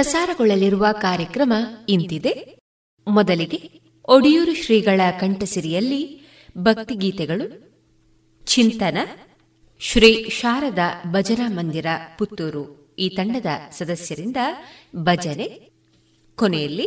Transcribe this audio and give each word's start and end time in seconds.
ಪ್ರಸಾರಗೊಳ್ಳಲಿರುವ 0.00 0.86
ಕಾರ್ಯಕ್ರಮ 0.92 1.52
ಇಂತಿದೆ. 1.88 2.58
ಮೊದಲಿಗೆ 3.08 3.80
ಒಡಿಯೂರು 4.08 4.54
ಶ್ರೀಗಳ 4.54 5.00
ಕಂಠಸಿರಿಯಲ್ಲಿ 5.20 6.20
ಭಕ್ತಿಗೀತೆಗಳು, 6.58 7.74
ಚಿಂತನ, 8.44 8.98
ಶ್ರೀ 9.78 10.28
ಶಾರದಾ 10.28 11.02
ಭಜನಾ 11.06 11.48
ಮಂದಿರ 11.48 11.86
ಪುತ್ತೂರು 12.18 12.94
ಈ 12.98 13.08
ತಂಡದ 13.08 13.46
ಸದಸ್ಯರಿಂದ 13.70 14.36
ಭಜನೆ, 14.96 15.70
ಕೊನೆಯಲ್ಲಿ 16.36 16.86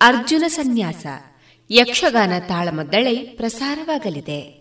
ಅರ್ಜುನ 0.00 0.44
ಸನ್ಯಾಸ, 0.48 1.06
ಯಕ್ಷಗಾನ 1.70 2.32
ತಾಳಮದ್ದಳೆ 2.48 3.16
ಪ್ರಸಾರವಾಗಲಿದೆ. 3.16 4.59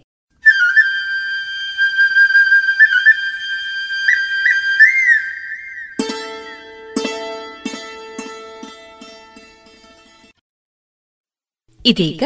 ಇದೀಗ 11.86 12.24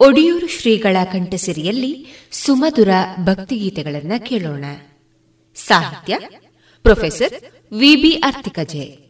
ಒಡಿಯೂರು 0.00 0.48
ಶ್ರೀಗಳ 0.48 0.96
ಕಂಠಸಿರಿಯಲ್ಲಿ 1.12 2.06
ಸುಮಧುರ 2.32 2.88
ಭಕ್ತಿಗೀತೆಗಳನ್ನು 3.24 4.24
ಕೇಳೋಣ. 4.24 4.64
ಸಾಹಿತ್ಯ 5.54 6.18
ಪ್ರೊಫೆಸರ್ 6.82 7.34
ವಿಬಿ 7.74 8.12
ಅರ್ತಿಕಜೆ. 8.12 9.05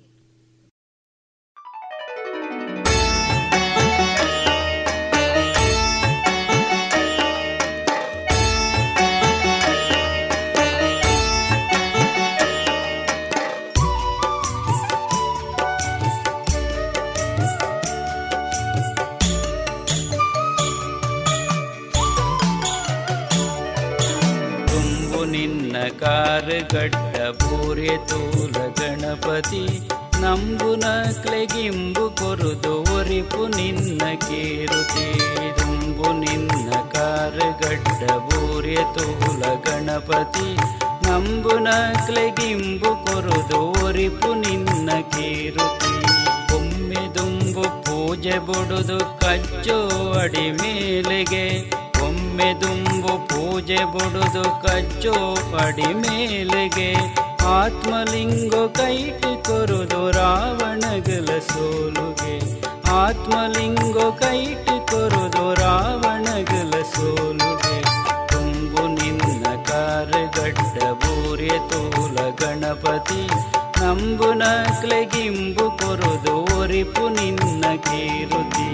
ಗಡ್ಡ 26.06 27.16
ಪೂರೆ 27.30 27.94
ತೂಲ 28.08 28.56
ಗಣಪತಿ, 28.78 29.62
ನಂಬುನ 30.20 30.84
ಕ್ಲೆಗಿಂಬು 31.22 32.04
ಕೊರುದು 32.10 32.74
ಒರಿಪು 32.96 33.46
ನಿನ್ನ 33.46 34.02
ಕೇರುತಿ 34.28 35.06
ದುಂಬು 35.58 36.12
ನಿನ್ನ 36.12 36.70
ಗಡ್ಡ 37.62 38.10
ಬೂರೆ 38.26 38.76
ತೂಲ 38.96 39.42
ಗಣಪತಿ, 39.66 40.48
ನಂಬುನ 41.06 41.68
ಕ್ಲೆಗಿಂಬು 42.06 42.92
ಕೊರುದು 43.06 43.60
ಒರಿಪು 43.86 44.34
ನಿನ್ನ 44.34 44.90
ಕೇರುತಿ 45.14 45.94
ಒಮ್ಮೆ 46.54 47.02
ದುಂಬು 47.16 47.64
ಪೂಜೆ 47.82 48.38
ಬುಡುದು 48.38 48.98
ಕಚ್ಚೋ 48.98 49.78
ಅಡಿ 50.18 50.50
ಮೇಲೆಗೆ 50.50 51.46
ಒಮ್ಮೆ 52.36 52.54
ದುಂಬು 52.60 53.12
ಪೂಜೆ 53.28 53.78
ಬುಡುದು 53.92 54.42
ಕಚ್ಚೋ 54.62 55.12
ಪಡಿ 55.52 55.86
ಮೇಲೆಗೆ. 55.94 56.90
ಆತ್ಮಲಿಂಗು 57.44 58.62
ಕೈಟಿ 58.68 59.30
ಕೊರುದು 59.46 60.00
ರಾವಣಗಲ 60.10 61.38
ಸೋಲುಗೆ. 61.38 62.34
ಆತ್ಮಲಿಂಗು 62.92 64.06
ಕೈಟಿ 64.20 64.76
ಕೊರುದು 64.86 65.46
ರಾವಣಗಲ 65.54 66.82
ಸೋಲುಗೆ. 66.94 67.78
ತುಂಬು 68.26 68.82
ನಿನ್ನ 68.88 69.46
ಕಾರ್ಗಡ್ಡ 69.64 70.82
ಬೂರ್ಯ 70.92 71.48
ತೂಲ 71.48 72.16
ಗಣಪತಿ. 72.40 73.22
ನಂಬುನ 73.80 74.42
ಕ್ಲೆಗಿಂಬು 74.80 75.78
ಕೊರುದು 75.78 76.60
ಒರಿಪು 76.60 77.08
ನಿನ್ನ 77.08 77.64
ಕೀರುತಿ. 77.76 78.68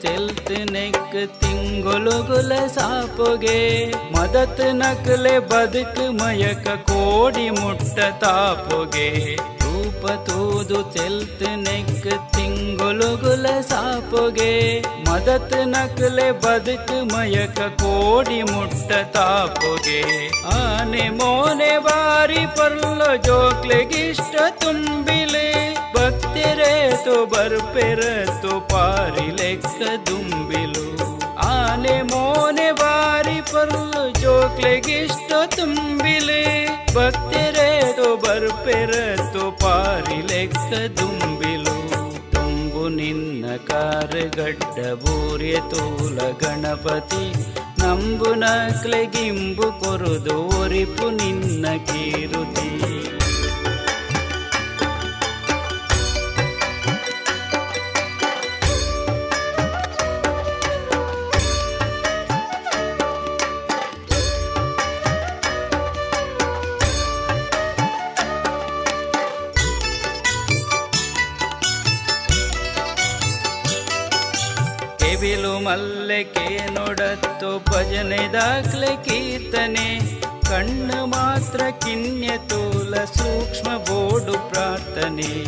ತೆಲ್ತ್ 0.00 0.72
ನೆಕ್ 0.72 1.40
ತಿಂಗೊಲುಗುಲ 1.40 2.52
ಸಾಪುಗೆ. 2.66 3.90
ಮದತ್ 3.90 4.60
ನಕಲೆ 4.72 5.38
ಬದುಕು 5.38 6.12
ಮಯಕ 6.12 6.68
ಕೋಡಿ 6.68 7.50
ಮುಟ್ಟ 7.50 8.24
ತಾಪುಗೆ. 8.24 9.36
ರೂಪ 9.36 10.06
ತೂದು 10.06 10.82
ತೆಲ್ತ್ 10.82 11.42
ನೆಕ್ 11.42 12.32
ತಿಂಗೊಲುಗುಲ 12.32 13.46
ಸಾಪುಗೆ. 13.60 14.80
ಮದತ್ 14.80 15.66
ನಕಲೆ 15.66 16.32
ಬದುಕು 16.32 17.14
ಮಯಕ 17.14 17.60
ಕೋಡಿ 17.60 18.42
ಮುಟ್ಟ 18.42 19.16
ತಾಪುಗೆ. 19.16 20.28
ಆನೆ 20.46 21.08
ಮೋನೆ 21.08 21.78
ಬಾರಿ 21.78 22.46
ಪರ್ಲ 22.56 23.14
ಜೋಕ್ಲೆಗಿಷ್ಟ 23.16 24.34
ತುಂಬಿಲೆ 24.60 25.31
ಭಕ್ತಿರೇತು 26.02 27.26
ಬರ್ಪೆರತು 27.26 28.68
ಪಾರಿ 28.68 29.30
ಲೆಕ್ಕ 29.30 30.10
ದುಂಬಿಲು. 30.10 31.16
ಆನೆ 31.36 32.02
ಮೋನೆ 32.02 32.72
ಬಾರಿ 32.72 33.52
ಪರ್ಲು 33.52 34.20
ಜೋಕ್ಲೆಗಿಷ್ಟ 34.20 35.32
ತುಂಬಿಲೆ. 35.56 36.66
ಬರ್ಪೆರ 36.94 37.56
ಬರ್ಪೆರತು 38.14 39.58
ಪಾರಿ 39.58 40.26
ಲೆಕ್ಕ 40.26 41.00
ದುಂಬಿಲು. 41.00 41.90
ತುಂಬು 42.30 42.88
ನಿನ್ನ 42.88 43.56
ಕಾರುಗಡ್ಡ 43.56 44.92
ಬೂರ್ಯ 44.92 45.54
ತೂಲ 45.70 46.18
ಗಣಪತಿ. 46.18 47.32
ನಂಬು 47.80 48.34
ನಕ್ಲೆಗಿಂಬು 48.34 49.62
ಕೊರುದು 49.62 50.62
ಒರಿಪು 50.62 51.10
ನಿನ್ನ 51.10 51.66
ಕೀರುತಿ. 51.86 52.92
ಕೆಬಿಲು 75.12 75.64
ಮಲ್ಲಕೆ 75.64 76.70
ನೋಡತ್ತು 76.70 77.70
ಭಜನೆ 77.70 78.32
ದಾಖಲೆ 78.32 79.04
ಕೀರ್ತನೆ. 79.04 80.00
ಕಣ್ಣು 80.40 81.06
ಮಾತ್ರ 81.06 81.60
ಕಿನ್ಯ 81.70 82.28
ತೂಲ 82.48 82.94
ಸೂಕ್ಷ್ಮ 83.04 83.76
ಬೋಡು 83.76 84.50
ಪ್ರಾರ್ಥನೆ. 84.50 85.44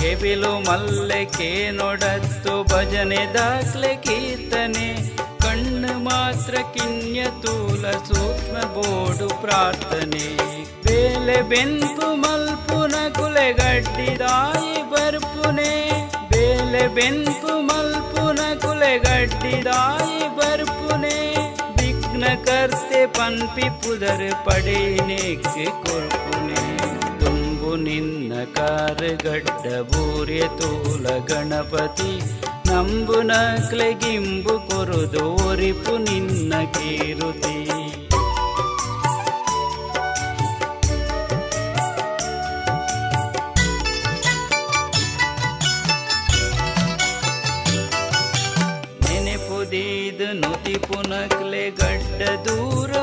ಕೆವಿಲು 0.00 0.70
ಮಲ್ಲಕೆ 0.70 1.70
ನೋಡತ್ತು 1.70 2.64
ಭಜನೆ 2.64 3.34
ದಾಖಲೆ 3.34 3.96
ಕೀರ್ತನೆ. 3.96 5.16
ಕಣ್ಣು 5.16 5.98
ಮಾತ್ರ 5.98 6.54
ಕಿನ್ಯ 6.54 7.24
ತೂಲ 7.42 7.90
ಸೂಕ್ಷ್ಮ 7.90 8.74
ಬೋಡು 8.74 9.28
ಪ್ರಾರ್ಥನೆ. 9.40 10.36
ಬೇಲೆ 10.82 11.42
ಬೆಂಪು 11.42 12.14
ಮಲ್ಪುನ 12.14 12.94
ಕುಲೆಗಡ್ಡಿದಾಯಿ 13.12 14.90
ಬರ್ಪುನೆ. 14.90 15.90
ಬೇಲೆ 16.30 16.88
ಬೆಂಪು 16.88 17.60
ಕುಲೆಗಡ್ಡಿದಾಯಿ 18.88 20.18
ಬರ್ಪುನೆ 20.36 21.16
ವಿಘ್ನ 21.78 22.24
ಕರ್ತೆ 22.44 23.00
ಪನ್ಪಿ 23.06 23.66
ಪುದರ್ 23.80 24.30
ಪಡೇನೆಕ್ಕೆ 24.46 25.66
ಕೊರ್ಪುನೆ 25.84 26.62
ತುಂಬು 27.20 27.72
ನಿನ್ನ 27.76 28.32
ಕಾರುಗಡ್ಡ 28.56 29.66
ಬೂರ್ಯ 29.90 30.40
ತೂಲ 30.60 31.06
ಗಣಪತಿ, 31.30 32.12
ನಂಬು 32.68 33.18
ನಕ್ಲೆಗಿಂಬು 33.22 34.56
ಕೊರುದು 34.70 35.24
ಒರಿಪು 35.48 35.96
ನಿನ್ನ 35.98 36.52
ಕೀರುತಿ. 36.78 37.58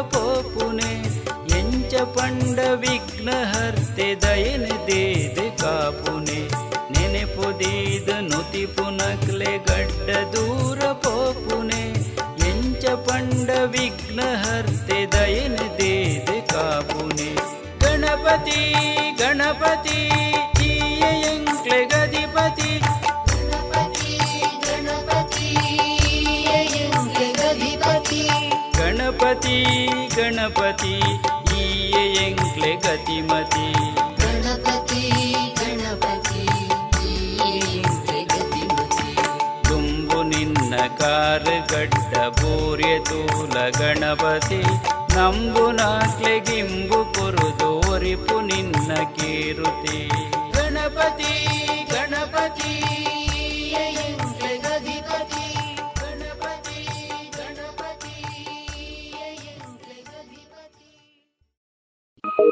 ಪೋಪುನೆ, 0.01 1.01
ಎಂಚ 1.57 1.95
ಪಂಡ 1.95 2.59
ವಿಘ್ನ 2.59 3.29
ಹರ್ತೆ 3.29 4.15
ಕಾಪುನೆ. 5.57 6.65
ನೆನೆಪುದೀದು 6.91 8.21
ನುತಿ 8.21 8.65
ಪುನಕ್ಲೆ 8.65 9.57
ಗಡ್ಡ 9.57 10.35
ದೂರ 10.35 10.79
ಪೋಪುನೆ, 10.79 11.89
ಎಂಚ 12.49 12.85
ಪಂಡ 12.85 13.49
ವಿಘ್ನ 13.49 14.19
ಹರ್ತೆ 14.21 15.05
ದಯನ 15.05 15.55
ದೇದ 15.55 16.53
ಕಾಪುನೆ. 16.53 17.35
ಗಣಪತಿ 17.79 18.73
ಗಣಪತಿ! 19.17 20.34
ಗಣಪತಿ 29.35 29.63
ಗಣಪತಿ 30.15 30.93
ಈಯ 31.57 32.15
ಎಂಕ್ಲೆ 32.15 32.75
ಗತಿಮತಿ. 32.75 33.75
ತುಂಬು 39.63 40.23
ನಿನ್ನ 40.23 40.75
ಕಾರುಗಡ್ಡ 40.97 42.17
ಬೂರ್ಯ 42.17 42.99
ತೂಲ 42.99 43.69
ಗಣಪತಿ. 43.69 44.61
ನಂಬು 45.15 45.71
ನಾಕ್ಲೆಗಿಂಬು 45.71 47.13
ಕೊರು 47.13 47.91
ಒರಿಪು 47.91 48.41
ನಿನ್ನ 48.41 48.93
ಕೀರುತಿ. 49.15 50.07
ಗಣಪತಿ 50.53 51.33
ಗಣಪತಿ 51.91 51.93
ಗಣಪತಿ 51.93 53.04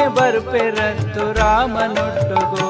ಹನುಮೆ 0.00 0.14
ಬರ್ಪೆರತ್ತು 0.16 1.24
ರಾಮನೊಟ್ಟುಗೋ 1.38 2.68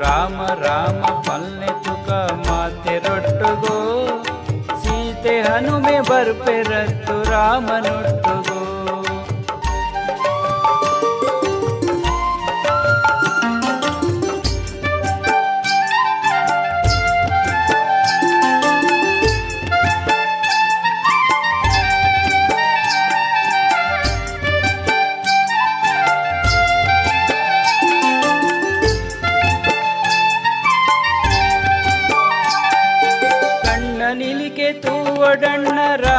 ರಾಮ 0.00 0.38
ರಾಮ 0.62 1.02
ಪಲ್ನೆ 1.26 1.70
ತುಕ 1.84 2.08
ಮಾತೆ 2.42 2.96
ರೊಟ್ಟುಗೋ 3.04 3.76
ಸೀತೆ 4.82 5.36
ಹನುಮೆ 5.46 5.96
ಬರ್ಪೆರತ್ತು 6.10 7.16
ರಾಮನೊಟ್ಟುಗೋ 7.30 8.57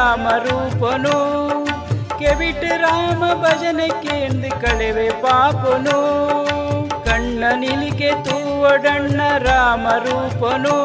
ರಾಮ 0.00 0.28
ರೂಪನು. 0.28 1.16
ಕೆವಿಟ್ 2.18 2.64
ರಾಮ 2.64 3.24
ಭಜನೆ 3.42 3.88
ಕೇಂದ್ರ 3.88 4.48
ಕಳೆವೆ 4.60 5.10
ಪಾಪನು. 5.10 5.98
ಕಣ್ಣ 7.04 7.44
ನಿಲಿಗೆ 7.56 8.10
ತೂವಡಣ್ಣ 8.10 9.20
ರಾಮ 9.38 9.88
ರೂಪನು. 9.88 10.76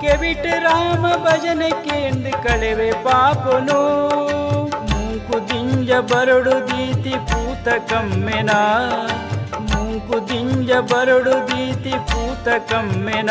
ಕೆವಿಟ್ 0.00 0.46
ರಾಮ 0.46 1.06
ಭಜನೆ 1.24 1.70
ಕೇಂದ್ರ 1.70 2.30
ಕಳೆವೆ 2.42 2.92
ಪಾಪನು. 2.92 4.08
ಮೂಕು 4.64 5.48
ದಿಂಜ 5.48 5.90
ಬರಡು 5.90 6.50
ದೀತಿ 6.50 7.10
ಪೂತ 7.10 7.68
ಕಮ್ಮೆನ. 7.90 8.50
ಮೂಕು 9.60 10.28
ದಿಂಜ 10.28 10.72
ಬರಡು 10.72 11.48
ದೀತಿ 11.48 11.90
ಪೂತ 11.90 12.72
ಕಮ್ಮೆನ. 12.72 13.30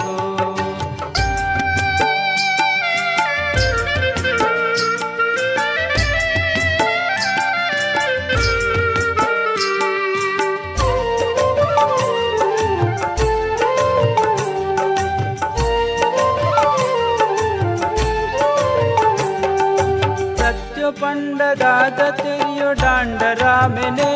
दाद 21.59 21.99
तरि 22.17 22.61
ओण्डरामिने 22.63 24.11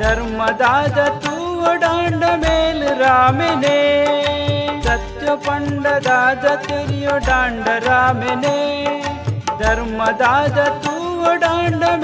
धर्मदात् 0.00 1.26
उडाण्डमे 1.68 2.56
रामिने 3.00 3.78
सत्य 4.86 5.34
पण्ड 5.46 5.86
दाद 6.06 6.44
तरि 6.66 7.06
ओण्डरामििने 7.14 8.58
धर्मदा 9.62 10.34
दू 10.84 10.96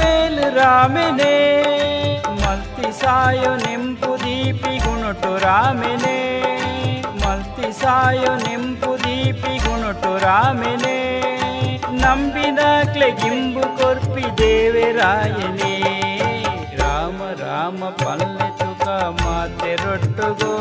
मेल 0.00 0.38
रामििने 0.58 1.34
मलति 2.40 2.92
साय 3.02 3.46
निम्पू 3.64 4.16
दीपि 4.24 4.78
गुणटु 4.86 5.36
रामिने 5.44 6.18
मलती 7.24 7.72
सायु 7.82 8.34
निम्पू 8.46 8.96
दीपी 9.04 9.58
गुणटु 9.66 10.16
रामि 10.26 10.76
ನಂಬಿದಾಕ್ಲೆ 12.02 13.10
ಗಿಂಬು 13.10 13.60
ಕೊರ್ಪಿ 13.60 14.38
ದೇವರಾಯನೇ 14.38 15.74
ರಾಮ 16.76 17.22
ರಾಮ 17.38 17.84
ಪಲ್ಲೆ 17.84 18.58
ತುಕ 18.58 18.88
ಮಾತೆ 18.88 19.74
ರೊಟ್ಟುಗೋ. 19.74 20.54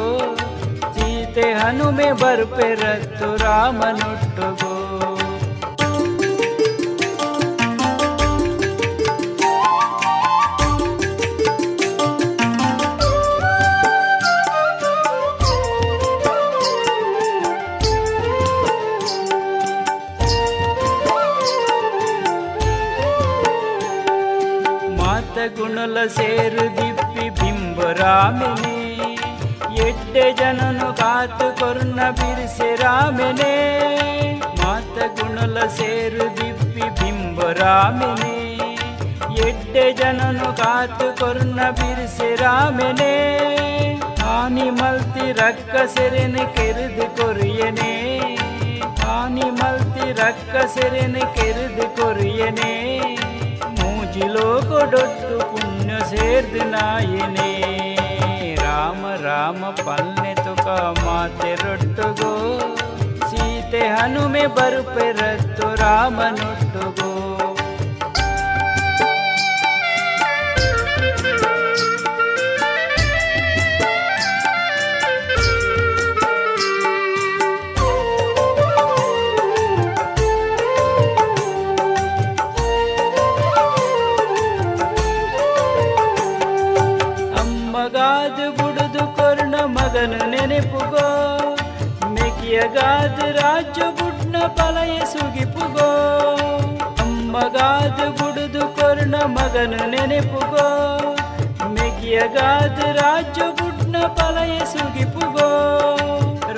ಸೀತೆ 0.93 1.53
ಹನುಮೆ 1.53 2.11
ಬರ್ಪೆರತ್ತು 2.11 3.37
ರಾಮನೊಟ್ಟುಗೋ. 3.37 4.73
ಸೇರು 26.07 26.65
ದಿಪ್ಪಿ 26.77 27.29
ಬಿಂಬರಾಮಿನಿ. 27.29 28.81
ಎಟ್ಟೆ 29.75 30.33
ಜನನು 30.33 30.93
ಕಾತು 30.93 31.59
ಕೊರ್ನ 31.59 31.99
ಬಿರಿಸೆ 32.09 32.75
ರಾಮಿನೇ. 32.75 33.53
ಮಾತ 34.63 35.21
ಗುಣಲ 35.21 35.67
ಸೇರು 35.67 36.37
ದಿಪ್ಪಿ 36.37 36.81
ಬಿಂಬರಾಮಿನಿ. 36.81 38.31
ಎಟ್ಟೆ 39.47 39.93
ಜನನು 39.93 40.57
ಕಾತು 40.57 41.19
ಕೊರ್ನ 41.19 41.59
ಬಿರಿಸೆ 41.69 42.35
ರಾಮಿನೇ. 42.35 43.13
ಹಾನಿ 44.19 44.69
ಮಲ್ತಿ 44.69 45.31
ರಕ್ಕ 45.31 45.75
ಸೆರೆನೆ 45.75 46.45
ಕೆರೆದು 46.55 47.17
ಕೊರಿಯನೆ. 47.17 47.91
ಹಾನಿ 49.05 49.41
ಮಲ್ತಿ 49.41 50.11
ರಕ್ಕ 50.11 50.79
ಸೆರೆನೆ 50.79 51.19
ಕೆರೆದು 51.19 51.95
ಕೊರಿಯನೆ. 51.95 52.71
ಮೂಜಿಲೋ 53.79 54.61
ಕೊಡೊಟ್ಟು 54.61 55.30
ಪುಣ್ಯ 56.11 56.21
ಸೇರ್ದು 56.21 56.63
ನಾಯನೇ 56.71 57.51
ರಾಮ 58.61 59.01
ರಾಮ 59.23 59.61
ಪಲ್ನೆ 59.77 60.33
ತುಕ 60.35 60.65
ಮಾತೆ 60.97 61.51
ರೊಟ್ಟುಗೋ 61.55 62.31
ಸೀತೆ 63.29 63.83
ಹನುಮೆ 63.89 64.43
ಬರುಪೆರತ್ತು 64.57 65.67
ರಾಮನೊಟ್ಟುಗೋ 65.75 66.60
ಬುಡ್ನ 94.50 94.50
ಪಲಯ 94.56 94.94
ಸುಗಿಪುಗೋ 95.10 95.88
ಅಮ್ಮಗಾದು 97.02 98.06
ಬುಡುದು 98.18 98.62
ಕೊರ್ಣ 98.76 99.14
ಮಗನ 99.34 99.74
ನೆನೆಪುಗೋ 99.92 100.64
ಮೆಕಿಯಗಾದ 101.74 102.78
ರಾಜ್ಯ 102.98 103.44
ಬುಡ್ನ 103.58 103.96
ಪಲಯ 104.16 104.56
ಸುಗಿಪುಗೋ 104.72 105.48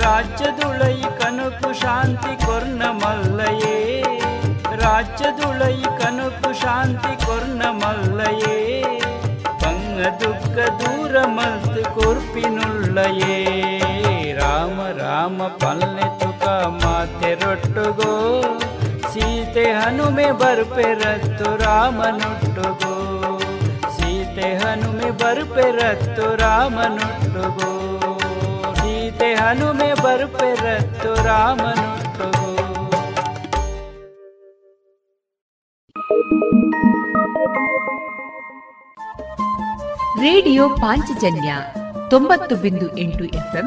ರಾಜ್ಯದುಳೈ 0.03 0.97
ಕನಕು 1.19 1.69
ಶಾಂತಿ 1.81 2.33
ಕೊರ್ಣ 2.45 2.81
ಮಲ್ಲಯೇ 3.01 3.77
ರಾಜ್ಯದುಳೈ 4.83 5.77
ಕನಕು 6.01 6.51
ಶಾಂತಿ 6.63 7.13
ಕೊರ್ಣ 7.25 7.61
ಮಲ್ಲಯೇ 7.81 8.57
ಪಂಗ 9.61 9.99
ದುಃಖ 10.23 10.55
ದೂರ 10.81 11.25
ಮಲ್ತು 11.37 11.83
ಕೊರ್ಪಿನುಳ್ಳಯೇ 11.95 13.39
ರಾಮ 15.14 15.42
ರಾಮ 15.42 15.46
ಪಲ್ಲೆ 15.60 16.06
ತುಕ 16.18 16.44
ಮಾತೆ 16.76 17.30
ರೊಟ್ಟುಗೋ 17.34 18.12
ಸೀತೆ 19.10 19.64
ಹನುಮೆ 19.72 20.26
ಬರ್ಪೆರತ್ತು 20.32 21.48
ರಾಮನೊಟ್ಟುಗೋ 21.56 22.94
ಸೀತೆ 23.96 24.48
ಹನುಮೆ 24.54 25.10
ಬರ್ಪೆರತ್ತು 25.10 26.24
ರಾಮನೊಟ್ಟುಗೋ 26.36 27.70
ಸೀತೆ 28.74 29.30
ಹನುಮೆ 29.34 29.90
ಬರ್ಪೆರತ್ತು 30.02 31.12
ರಾಮನೊಟ್ಟುಗೋ 31.24 32.50
ರೇಡಿಯೋ 40.20 40.66
ಪಾಂಚಜನ್ಯ 40.76 41.52
ತೊಂಬತ್ತು 42.10 42.56
ಬಿಂದು 42.56 42.86
ಎಂಟು 42.98 43.24
ಎಫ್ಎಂ 43.24 43.66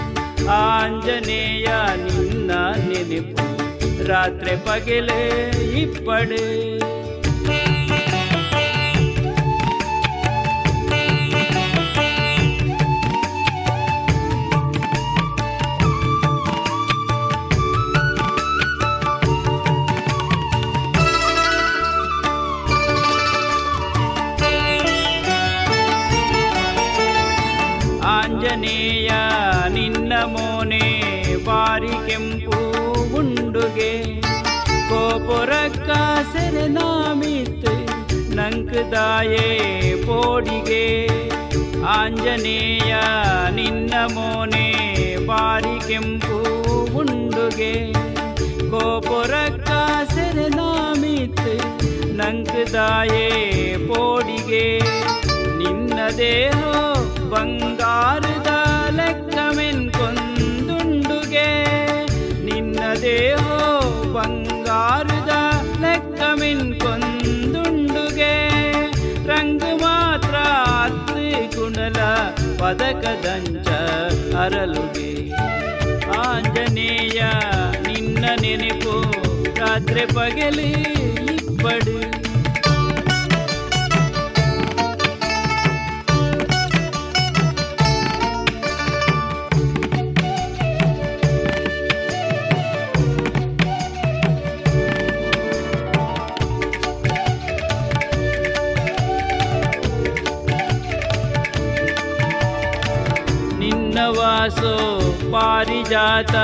ಆಂಜನೇಯ 0.50 1.68
ನಿನ್ನ 1.96 2.52
ನೆನಪು 2.88 3.46
ಸೆರೆನಾಮಿತ್ತು 36.16 37.86
ನಂಕದಾಯೇ 38.36 39.94
ಪೋಡಿಗೆ. 40.06 41.08
ಆಂಜನೇಯ, 41.86 42.96
ನಿನ್ನ 43.56 43.94
ಮೋನೆ 44.14 44.66
ಬಾರಿ 45.26 45.88
ಕೆಂಪು 45.88 46.38
ಉಂಡುಗೆ. 46.98 47.94
ಕೋಪುರಕ್ಕ 48.70 49.70
ಸೆರೆನಾಮಿತ್ 50.14 51.40
ನಂಕದಾಯೇ 52.14 53.30
ಪೋಡಿಗೆ. 53.88 54.80
ನಿನ್ನ 55.58 56.00
ದೇಹ 56.18 56.60
ಬಂಗಾರದ 57.30 58.48
ಲೆಕ್ಕಮೆನ್ 58.96 59.92
ಕೊಂದುಂಡುಗೆ 59.92 61.76
ನಿನ್ನ 62.46 62.80
ದೇಹ 63.02 63.65
ಪದಕದಂಚ 72.58 73.68
ಅರಲುಗೆ. 74.36 75.32
ಆಂಜನೇಯ 76.18 77.22
ನಿನ್ನ 77.88 78.26
ನೆನಪು 78.42 79.12
ರಾತ್ರಿ 79.60 80.06
ಪಗಲಿ 80.06 80.72
ಇಪ್ಪಡು. 81.36 82.15
ಪಾರಿಜಾತ 105.86 106.36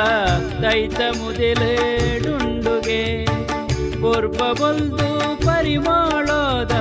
ದೈತ 0.61 0.93
ಮುದಿಲೇಡುಂಡುಗೆ. 0.93 3.25
ಪೂರ್ವ 4.01 4.53
ಬಲ್ದು 4.53 5.45
ಪರಿಮಾಳೋದ 5.45 6.71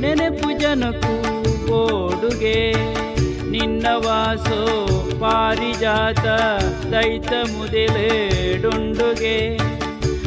ನೆನಪು 0.00 0.58
ಜನಕ್ಕೂ 0.58 1.72
ಓಡುಗೆ. 1.72 2.74
ನಿನ್ನ 3.50 3.86
ವಾಸೋ 3.94 4.88
ಪಾರಿಜಾತ 5.20 6.26
ದೈತ 6.92 7.32
ಮುದಿಲೇಡುಂಡುಗೆ. 7.56 9.58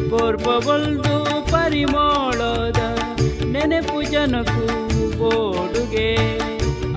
ಪೂರ್ವ 0.09 0.59
ಬಲ್ದು 0.59 1.51
ಪರಿಮಾಳೋದ 1.51 2.79
ನೆನಪು 3.45 4.01
ಜನಕ್ಕೂ 4.01 5.25
ಓಡುಗೆ. 5.25 6.39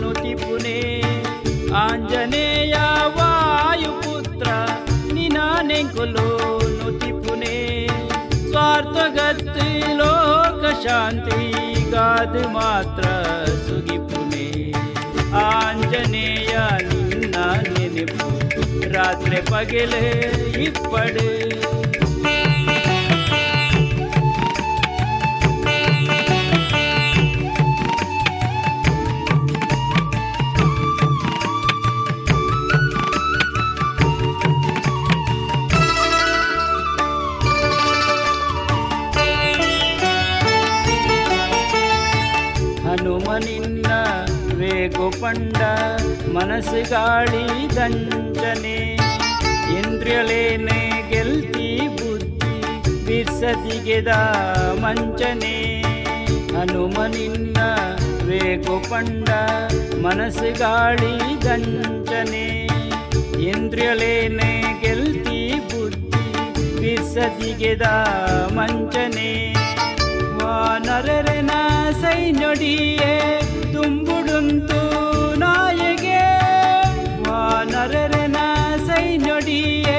ನುತಿಪುನೆ 0.00 0.78
ಆಂಜನೇಯ 1.74 2.74
ವಾಯುಪುತ್ರ 3.16 4.48
ನಿನಾನೆಂಕುಲು 5.12 6.26
ನುತಿಪುನೆ 6.78 7.56
ಸ್ವಾರ್ಥಗತ್ತಿ 8.48 9.68
ಲೋಕ 9.96 10.64
ಶಾಂತಿ 10.84 11.40
ಗಾದು 11.90 12.48
ಮಾತ್ರ 12.48 13.04
ಸುಗಿಪುನೆ 13.68 14.46
ಆಂಜನೇಯ, 15.32 16.54
ನಿನ್ನ 16.90 17.36
ನೆನಪು 17.64 18.28
ರಾತ್ರಿ 18.92 19.40
ಪಗಲೇ 19.50 20.06
ಇಪ್ಪಡು. 20.62 21.26
ಪಂಡ 45.24 45.56
ಮನಸ್ಸು 46.36 46.90
ಗಾಳಿ 46.90 47.44
ದಂಜನೆ 47.76 48.78
ಇಂದ್ರಿಯಲೇನೆ 49.76 50.80
ಗೆಲ್ತಿ 51.10 51.68
ಬುದ್ಧಿ 51.96 52.56
ಬಿರ್ಸದಿಗೆದ 53.06 54.08
ಮಂಚನೆ. 54.82 55.54
ಹನುಮನಿನ್ನ 56.56 57.56
ವೇಗು 58.26 58.90
ಪಂಡ 58.90 59.28
ಮನಸ್ಸು 60.06 60.50
ಗಾಳಿ 60.58 61.14
ದಂಚನೆ, 61.44 62.46
ಇಂದ್ರಿಯಲೇನೆ 63.48 64.52
ಗೆಲ್ತಿ 64.80 65.40
ಬುದ್ಧಿ 65.70 66.26
ಬಿರ್ಸದಿಗೆದ 66.80 67.82
ಮಂಚನೆ. 68.52 69.30
ವಾನರನ 70.38 71.50
ಸೈನೊಡಿಯೇ 72.00 73.14
ತುಂಬುಡುಂತು 73.72 74.83
ವಾನರನ 77.84 78.36
ಸೈನೊಡಿಯೇ 78.86 79.96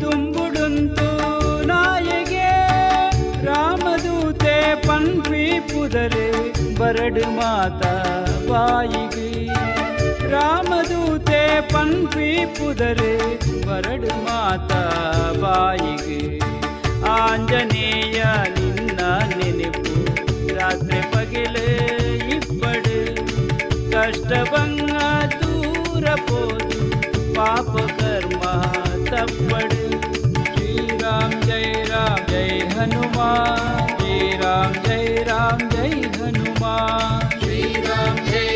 ತುಂಬುಡುಂತು 0.00 1.06
ನಾಯಗೆ. 1.66 2.50
ರಾಮದೂತೆ 3.46 4.54
ಪನ್ಪಿ 4.86 5.42
ಪುದರೆ 5.70 6.28
ಬರಡು 6.78 7.24
ಮಾತ 7.30 7.82
ಬಾಯಿಗೆ. 8.50 9.30
ರಾಮದೂತೆ 10.30 11.42
ಪನ್ಪಿ 11.72 12.30
ಪುದರೆ 12.58 13.12
ಬರಡು 13.66 14.12
ಮಾತ 14.24 14.72
ಬಾಯಿಗೆ. 15.42 16.22
ಆಂಜನೇಯ, 17.16 18.22
ನಿನ್ನ 18.56 19.00
ನೆನಪು 19.38 19.96
ರಾತ್ರಿ 20.54 21.02
ಪಗಲು 21.12 21.66
ಇಬ್ಬಡು 22.36 22.98
ಕಷ್ಟ 23.92 24.32
ಬಂಗ 24.54 24.94
ದೂರ 25.40 26.06
ಪೋದು 26.28 26.75
पापर् 27.36 28.34
मा 28.34 28.54
तर् 29.10 29.30
श्री 30.54 30.96
राम 30.96 31.30
जय 31.30 31.84
राम 31.88 32.16
जय 32.16 32.68
हनुमान। 32.78 33.86
हनुमा 34.00 34.36
राम 34.42 34.72
जय 34.72 35.24
राम 35.28 35.58
जय 35.58 36.10
हनुमान। 36.16 37.40
श्री 37.40 37.62
राम 37.62 38.16
जय 38.16 38.55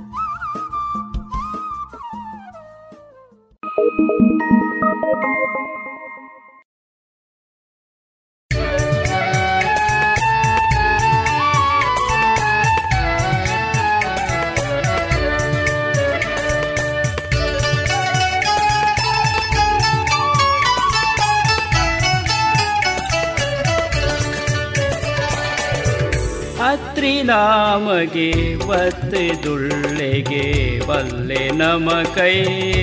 ನಾಮಗೆ 28.01 28.29
ಬತ್ತೆ 28.67 29.23
ದುಳ್ಳೆಗೆ 29.43 30.45
ಬಲ್ಲೆ 30.87 31.41
ನಮ 31.51 31.89
ಕೈ 32.15 32.37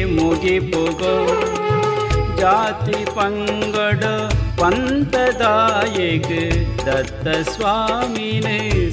ಮುಗಿಪುಗೋ 0.07 1.15
ಜಾತಿ 2.41 3.01
ಪಂಗಡ 3.17 4.03
ಪಂತದಾಯಗ 4.61 6.31
ದತ್ತ 6.87 7.27
ಸ್ವಾಮಿನ 7.51 8.47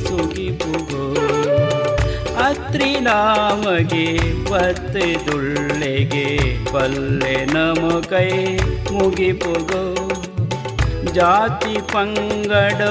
ಸುಗಿಪುಗೋ 0.06 1.04
ಅತ್ರಿ 2.48 2.92
ನಾಮಗೆ 3.02 4.08
ಬತ್ತೆ 4.52 5.08
ದುಳ್ಳೆಗೆ 5.28 6.28
ಬಲ್ಲೆ 6.74 7.38
ನಮ 7.54 8.02
ಕೈ 8.10 8.30
ಮುಗಿಪುಗೋ 8.92 9.86
ಜಾತಿ 11.12 11.76
ಪಂಗಡ 11.94 12.82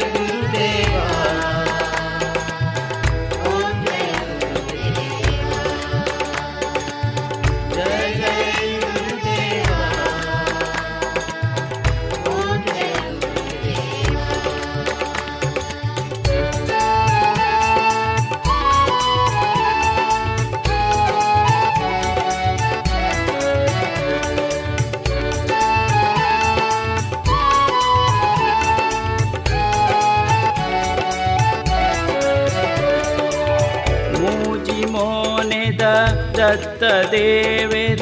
ದತ್ತ 37.11 37.15
ದೇವೆರ್ 37.15 38.01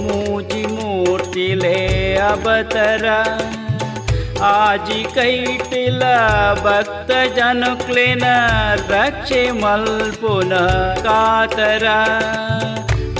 ಮೂಜಿ 0.00 0.62
ಮೂರ್ತಿಲೆ 0.66 1.76
ಅಬತರ 2.16 3.06
ಆಜಿ 4.42 5.02
ಕೈಟಿಲ 5.14 6.02
ಭಕ್ತ 6.62 7.10
ಜನುಕ್ಲೆನ 7.36 8.24
ರಕ್ಷೆ 8.88 9.50
ಮಲ್ಪುನ 9.50 10.52
ಕಾತರ. 11.02 11.86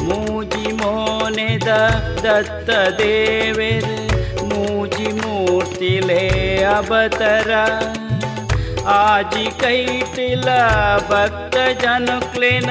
ಮೂಜಿ 0.02 0.72
ಮೋನೆದ 0.72 1.68
ದತ್ತ 2.24 2.70
ದೇವೆರ್ 2.70 3.92
ಮೂಜಿ 4.42 5.12
ಮೂರ್ತಿಲೆ 5.12 6.22
ಅಬತರ 6.64 7.52
ಆಜಿ 8.88 9.46
ಕೈಟಿಲ 9.60 10.48
ಭಕ್ತ 11.08 11.56
ಜನುಕ್ಲೆನ 11.82 12.70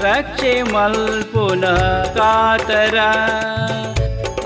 రక్షే 0.00 0.62
మల్పున 0.62 1.60
కాతర. 2.18 2.98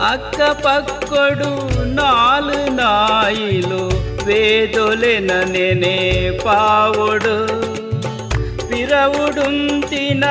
అక్క 0.02 0.52
పక్కడు 0.66 1.68
నాలు 1.84 2.70
నాయిలు 2.70 3.90
వేదొలిన 4.24 5.44
నేనే 5.44 6.38
పావుడు. 6.46 7.46
పిరవుడుంతిన 8.66 10.24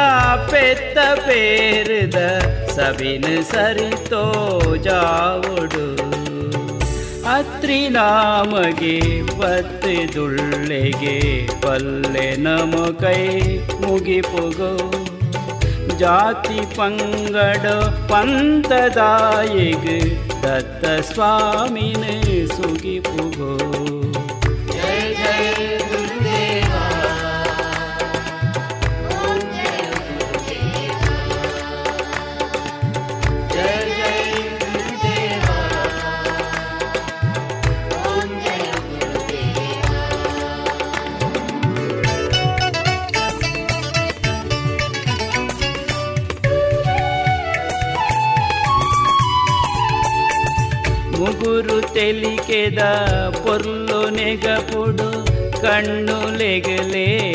పెద్ద 0.54 1.18
పేరుద 1.30 2.40
సబిన 2.70 3.42
సరితో 3.42 4.54
జావుడు. 4.78 6.09
ಅತ್ರಿ 7.38 7.90
ನಾಮಗೆ 7.90 9.22
ಬತ್ತಿದುಳ್ಳೆಗೆ 9.40 11.48
ಪಲ್ಲೆ 11.62 12.36
ನಮ 12.36 12.98
ಕೈ 13.00 13.58
ಮುಗಿಪುಗೋ. 13.58 14.94
ಜಾತಿ 15.98 16.76
ಪಂಗಡ 16.76 17.66
ಪಂತದಾಯಿಗ್ 18.12 20.44
ದತ್ತ 20.44 20.86
ಸ್ವಾಮಿನ 20.86 22.48
ಸುಗಿಪುಗೋ. 22.48 23.69
తెలికెద? 52.00 52.80
పొర్లు 53.30 54.10
నెగపుడు 54.10 55.26
కన్ను 55.62 56.38
లెగలే 56.38 57.34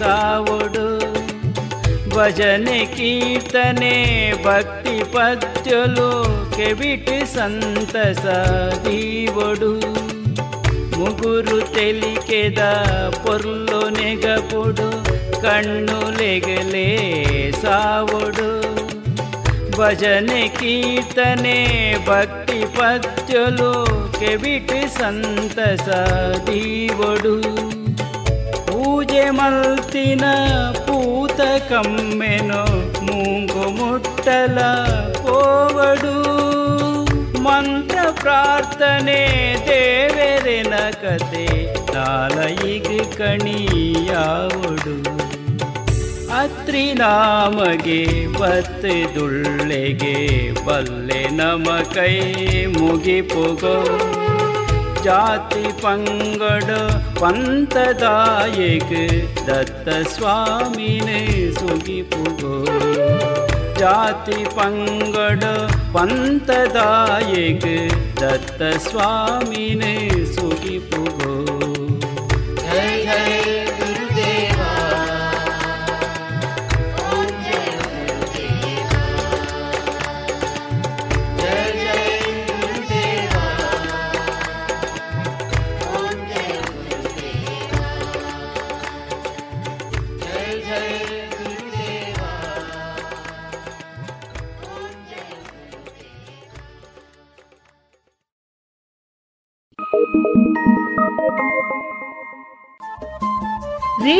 సావుడు. 0.00 1.00
భజనే 2.16 2.84
కీర్తనే 2.84 4.34
భక్తి 4.44 5.04
పద్యులు 5.04 6.24
కెవిటి 6.56 7.26
సంతస 7.26 8.24
దీవుడు. 8.88 9.80
ముగురు 10.96 11.60
తెలికెద? 11.60 12.60
పొర్లు 13.10 13.88
నెగపుడు 13.88 14.90
కన్ను 15.40 16.22
లెగలే 16.22 17.12
సావుడు. 17.62 18.76
భజన 19.76 20.48
కీర్తనే 20.60 21.96
భక్తి 22.08 22.66
పద్యులు 22.80 24.05
ಕೆವಿಟಿ 24.18 24.80
ಸಂತಸ 24.98 25.88
ದೀವಡು 26.46 27.34
ಪೂಜೆ 28.68 29.24
ಮಲ್ತಿನ 29.30 30.24
ಪೂತ 30.86 31.40
ಕಮ್ಮೆನು 31.68 32.62
ಮೂಗು 33.06 33.66
ಮುಟ್ಟಲ 33.70 34.58
ಪೋವಡು 35.18 36.14
ಮಂತ್ರ 37.40 37.98
ಪ್ರಾರ್ಥನೆ 38.22 39.20
ದೇವರಿನ 39.68 40.74
ಕತೆ 41.02 41.46
ನಾಲಯಿಗ್ 41.94 42.92
ಕಣಿಯಾವಡು 43.16 44.96
ಅತ್ರಿ 46.35 46.83
ನಾಮಗೆ 46.93 48.01
ಬತ್ತಿದುಳ್ಳೆಗೆ 48.39 50.15
ಬಲ್ಲೆ 50.65 51.21
ನಮ 51.31 51.69
ಕೈ 51.95 52.15
ಮುಗಿಪುಗೋ 52.77 53.77
ಜಾತಿ 55.03 55.65
ಪಂಗಡ 55.83 56.69
ಪಂತದಾಯಿಗ್ 57.21 58.97
ದತ್ತ 59.47 59.89
ಸ್ವಾಮಿನ 60.13 61.09
ಸುಗಿಪುಗೋ 61.59 62.55
ಜಾತಿ 63.79 64.39
ಪಂಗಡ 64.55 65.43
ಪಂತದಾಯಿಗ್ 65.93 67.71
ದತ್ತ 68.21 68.61
ಸ್ವಾಮಿನ 68.87 69.83
ಸುಗಿಪುಗೋ 70.35 71.33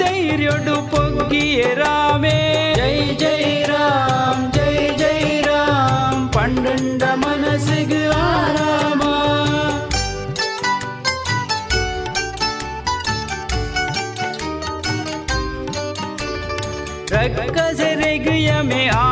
ధైర్యుడు 0.00 0.76
పొంగియ 0.92 1.62
రామే 1.80 2.38
జై 2.78 2.92
జై 3.22 3.38
రామ్ 3.70 4.44
జై 4.56 4.72
జై 5.02 5.18
రామ్ 5.48 6.22
పండుండ 6.36 7.02
మనసుకు 7.24 8.00
ఆరామా 8.22 9.12
రక్కసరిగయమే 17.44 18.82
ఆ 18.98 19.11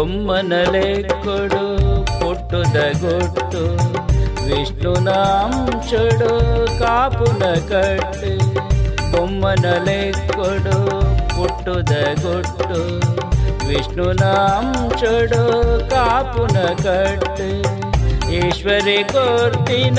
ಕೊಮ್ಮನಲೆ 0.00 1.02
ಕೊಡು, 1.02 1.64
ಪುಟ್ಟುದ 2.04 2.76
ಗೊಟ್ಟು. 3.00 3.76
ವಿಷ್ಣುನಾಂ 4.46 5.66
ಚೊಡು, 5.90 6.30
ಕಾಪುನ 6.78 7.42
ಕಟ್ಟು. 7.54 8.54
ಬೊಮ್ಮನಲೆ 9.12 10.12
ಕೊಡು, 10.12 10.90
ಪುಟ್ಟುದ 11.28 11.92
ಗೊಟ್ಟು. 12.22 12.80
ವಿಷ್ಣುನಾಂ 13.68 14.90
ಚೊಡು, 14.98 15.44
ಕಾಪುನ 15.90 16.58
ಕಟ್ಟು. 16.82 17.50
ಈಶ್ವರಿ 18.30 19.04
ಕೋರ್ತಿನ 19.04 19.98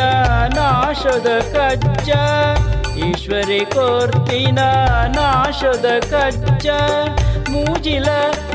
ನಾಶದ 0.55 1.27
ಕಜ್ಜ 1.53 2.09
ಈಶ್ವರಿ 2.97 3.59
ಕೋರ್ತಿನ 3.59 4.59
ನಾಶದ 5.07 5.85
ಕಜ್ಜ 5.99 6.67
ಮೂಜಿಲ 7.50 8.08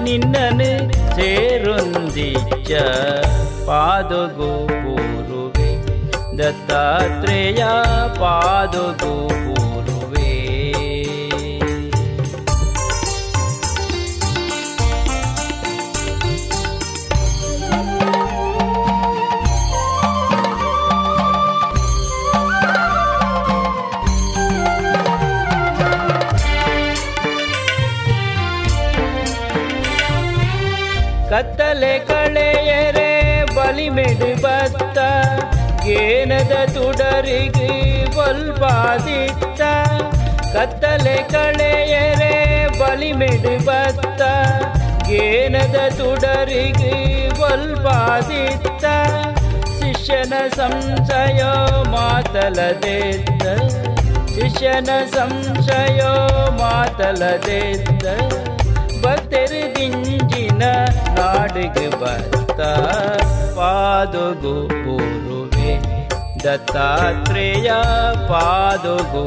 ನಿನ್ನನು 0.04 0.72
ಸೇರೊಂದಿಚ್ಚ 1.16 2.72
ಪಾದಗೋ 3.68 4.52
ಪೂರುವೆ 4.74 5.72
ದತ್ತಾತ್ರೇಯ 6.38 7.62
ಪಾದಗೋ 8.20 9.14
ಕತ್ತಲೆ 31.31 31.99
ಕಳೆಯರೆ 31.99 33.11
ಬಲಿಮೆಡು 33.55 34.43
ಬತ್ತ 34.43 34.99
ಗೇನದ 35.85 36.53
ತುಡರಿಗೆ 36.75 37.71
ಬಲ್ಪಾದಿತ್ತ 38.17 39.61
ಕತ್ತಲೆ 40.57 41.17
ಕಳೆಯರೆ 41.17 42.35
ಬಲಿಮೆಡು 42.79 43.65
ಬತ್ತ 43.65 44.23
ಗೇನದ 45.09 45.89
ತುಡರಿಗೆ 45.89 46.95
ಬಲ್ಪಾದಿತ್ತ 47.41 48.85
ಶಿಷ್ಯನ 49.67 50.33
ಸಂಶಯ 50.57 51.43
ಮಾತಲದೆತ್ತ, 51.91 53.43
ಶಿಷ್ಯನ 54.31 54.89
ಸಂಶಯ 55.15 56.01
ಮಾತಲದೆತ್ತ. 56.59 58.07
ಭಕ್ತರು 59.07 59.63
डगिवर्त 61.19 62.61
पादुगो 63.59 64.55
पूरुणि 64.73 65.73
दत्तात्रेया 66.45 67.81
पादुगो 68.31 69.25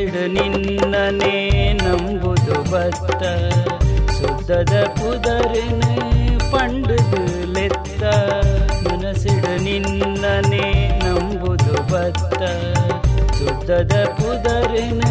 ಮನಸ್ಸಿಡು 0.00 0.20
ನಿನ್ನನೇ 0.34 1.32
ನಂಬುದು 1.80 2.54
ಬತ್ತ 2.70 3.22
ಸುದ್ದದ 4.16 4.74
ಕುದರಿನ 4.96 5.82
ಪಂಡುದು 6.52 7.20
ಲೆತ್ತ 7.56 8.02
ಮನಸ್ಸಿಡು 8.86 9.52
ನಿನ್ನನೇ 9.66 10.64
ನಂಬುದು 11.02 11.74
ಬತ್ತ 11.92 12.40
ಸುದ್ದದ 13.38 13.96
ಕುದರಿನ 14.18 15.02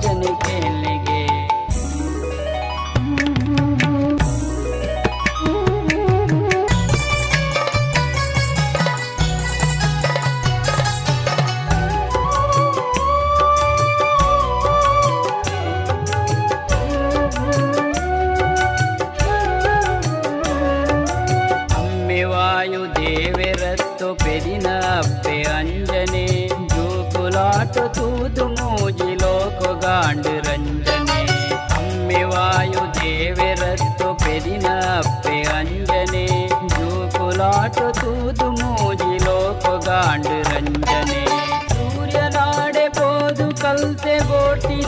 ರಾಮ 0.00 0.10
ಭಜನೆ 0.20 0.30
ಕೇಳಿಗೆ 0.42 0.97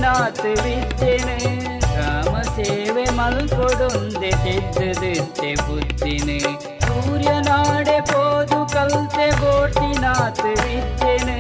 ಗೋಟಿನಾತ್ 0.10 0.46
ವಿದ್ಯೆನೆ 0.60 1.36
ರಾಮ 1.96 2.36
ಸೇವೆ 2.54 3.04
ಮಲ್ಕೊಡೊಂದೆ 3.18 4.32
ತಿದ್ದುದಿತ್ತೆ 4.44 5.52
ಬುದ್ಧಿನೆ 5.62 6.38
ಸೂರ್ಯನಾಡೆ 6.86 7.98
ಪೋದು 8.10 8.60
ಕಲ್ತೆ 8.74 9.28
ಗೋಟಿನಾತ್ 9.42 10.44
ವಿದ್ಯೆನೆ 10.62 11.38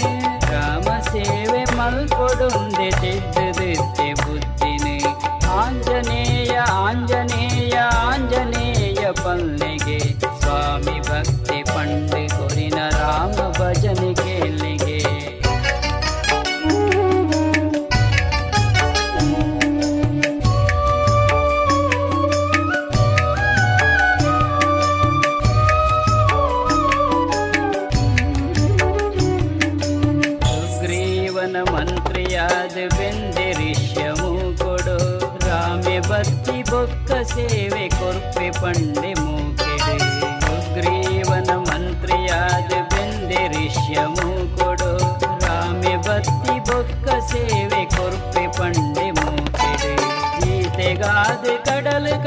ರಾಮ 0.52 0.88
ಸೇವೆ 1.10 1.64
ಮಲ್ಕೊಡೊಂದೆ 1.76 2.90
ತಿದ್ದುದಿತ್ತೆ 2.94 3.29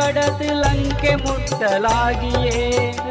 ಕಡತ್ 0.04 0.41
ಲಂಕೆ 0.41 1.16
ಮುಟ್ಟಲಾಗಿಯೇ 1.16 2.62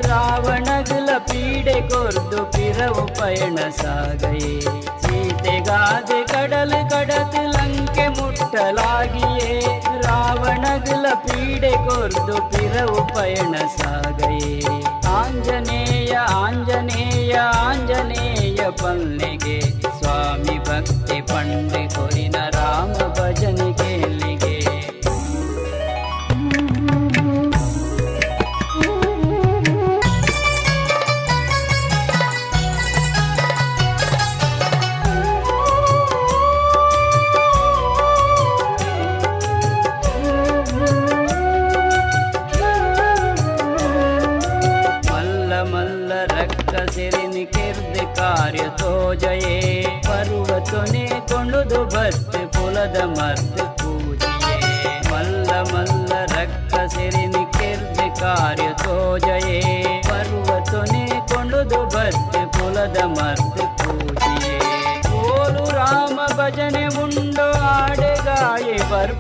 ರಾವಣಗಲ 0.09 1.11
ಪೀಡೆ 1.19 1.89
ಕೊರ್ದು 1.89 2.45
ಪಿರವು 2.45 3.05
ಪಯಣ 3.19 3.59
ಸಾಗಯೇ. 3.71 4.61
ಸೀತೆಗಾದೆ 5.03 6.23
ಕಡಲ್ 6.25 6.91
ಕಡತ್ 6.91 7.39
ಲಂಕೆ 7.47 8.09
ಮುಟ್ಟಲಾಗಿಯೇ 8.09 9.61
ರಾವಣಗಲ 10.03 11.07
ಪೀಡೆ 11.15 11.71
ಕೊರ್ದು 11.71 12.37
ಪಿರವು 12.51 13.15
ಪಯಣ 13.15 13.55
ಸಾಗಯೇ. 13.79 14.63
ಆಂಜನೇಯ 15.09 16.15
ಆಂಜನೇಯ 16.15 17.35
ಆಂಜನೇಯ 17.39 18.71
ಪಲ್ಲೆಗೆ 18.83 19.61
ಸ್ವಾಮಿ 19.99 20.59
ಭಕ್ತಿ 20.59 21.21
ಪಂಡೆ 21.21 21.95
ಕೊರಿನ 21.95 22.37
ರಾಮ 22.51 22.99
ಭಜನೆ 23.19 23.82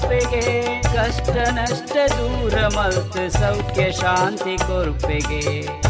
ಬರ್ಪೆಗೆ 0.03 0.83
ಕಷ್ಟ 0.83 1.37
ನಷ್ಟ 1.51 1.97
ದೂರ 2.13 2.67
ಮಲ್ತ್ 2.67 3.31
ಸೌಖ್ಯ 3.31 3.93
ಶಾಂತಿ 3.93 4.57
ಕೊರ್ಪೆಗೆ. 4.57 5.43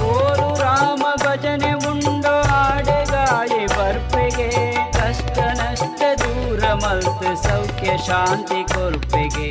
ಓರು 0.03 0.61
ರಾಮ 0.61 1.03
ಭಜನೆ 1.17 1.73
ಉಂಡು 1.73 2.35
ಆಡೆಗಾಯಿ 2.55 3.67
ಬರ್ಪೆಗೆ. 3.67 4.51
ಕಷ್ಟ 4.93 5.39
ನಷ್ಟ 5.39 6.03
ದೂರ 6.21 6.73
ಮಲ್ತ್ 6.73 7.37
ಸೌಖ್ಯ 7.47 7.91
ಶಾಂತಿ 8.07 8.75
ಕೊರ್ಪೆಗೆ. 8.75 9.51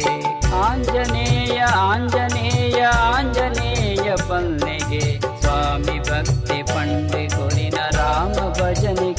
ಆಂಜನೇಯ 0.55 1.61
ಆಂಜನೇಯ 1.63 2.85
ಆಂಜನೇಯ 2.85 4.15
ಪಲ್ಲೆಗೆ. 4.29 5.19
ಸ್ವಾಮಿ 5.41 5.99
ಭಕ್ತಿ 5.99 6.63
ಪಂಡಿ 6.63 7.29
ಕೊರಿನ 7.29 7.79
ರಾಮ 7.97 8.49
ಭಜನೆ 8.49 9.10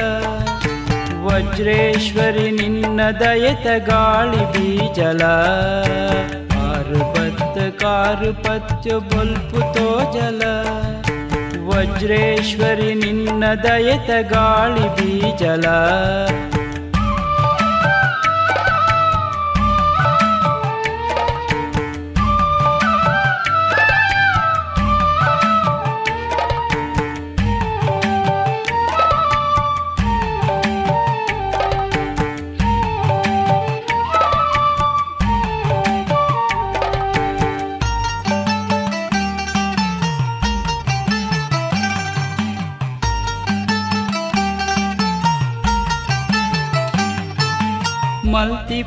ವಜ್ರೇಶ್ವರಿ 1.25 2.51
ನಿನ್ನ 2.51 3.01
ದಯತ 3.21 3.67
ಗಾಳಿ 3.89 4.53
ಬೀಜಲ. 4.53 5.23
ಪಾರ್ಬತ್ತ 6.49 7.83
ಕಾರ್ಪತ್ಯ 7.83 8.95
ಬೊಲ್ಪುತೋ 8.95 10.13
ಜಲ 10.13 10.43
ವಜ್ರೇಶ್ವರಿ 11.67 12.95
ನಿನ್ನ 12.95 13.45
ದಯತ 13.63 14.33
ಗಾಳಿ 14.33 14.97
ಬೀಜಲ. 14.97 15.67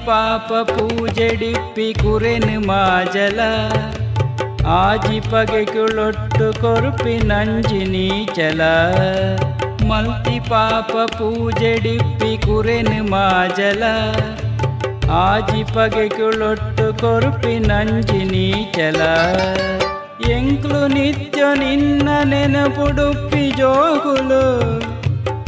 ಪಾಪ 0.06 0.54
ಪೂಜೆಡಿಪ್ಪಿ 0.70 1.94
ಕುರೆನು 1.94 2.68
ಮಾಜಲ. 2.68 3.40
ಆಜಿ 4.68 5.20
ಪಗೆಗುಳೊಟ್ಟು 5.20 6.62
ಕೊರುಪಿ 6.62 7.18
ನಂಜಿ 7.18 7.84
ನೀಚಲ 7.86 8.62
ಮಲ್ತಿ 9.88 10.40
ಪಾಪ 10.40 10.92
ಪೂಜೆಡಿಪ್ಪಿ 11.18 12.38
ಕುರೆನು 12.38 13.12
ಮಾಜಲ. 13.12 13.84
ಆಜಿ 15.12 15.64
ಪಗೆಗುಳೊಟ್ಟು 15.74 17.00
ಕೊರುಪಿ 17.00 17.60
ನಂಜಿ 17.60 18.24
ನೀಚಲ 18.24 19.02
ಎಂಕ್ಲು 20.32 20.88
ನಿತ್ಯ 20.88 21.44
ನಿನ್ನ 21.54 22.10
ನೆನಪುಡುಪ್ಪಿ 22.24 23.52
ಜೋಗುಲು. 23.52 24.46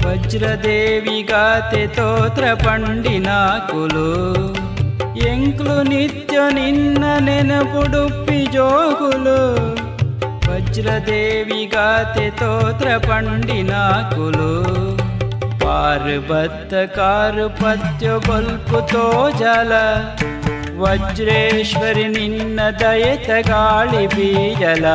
ವಜ್ರದೇವಿ 0.08 1.22
ಗಾತೆ 1.22 1.88
ತೋತ್ರ 1.88 2.44
ಪಂಡಿನಾ 2.54 3.68
ಕುಲು. 3.72 4.10
ಎಂಕ್ಲು 5.28 5.84
ನಿತ್ಯ 5.84 6.40
ನಿನ್ನ 6.54 7.04
ನೆನ 7.20 7.52
ಪುಡುಪ್ಪಿ 7.62 8.46
ಜೋಗುಲು. 8.46 9.40
ವಜ್ರದೇವಿ 10.52 11.66
ಗಾತೆ 11.66 12.30
ತೋತ್ರ 12.30 12.88
ಪಂಡಿನಾ 12.98 14.12
ಕುಲು. 14.16 14.52
ಪಾರು 15.60 16.28
ಬತ್ತ 16.28 16.74
ಕಾರು 16.74 17.50
ಪತ್ಯ 17.50 18.10
ಬಲ್ಪು 18.10 18.88
ತೋ 18.88 19.30
ಜಲ 19.40 19.72
ವಜ್ರೇಶ್ವರಿ 20.80 22.08
ನಿನ್ನ 22.08 22.60
ದಯತ 22.80 23.48
ಗಾಳಿ 23.48 24.08
ಬೀಜಲ 24.08 24.86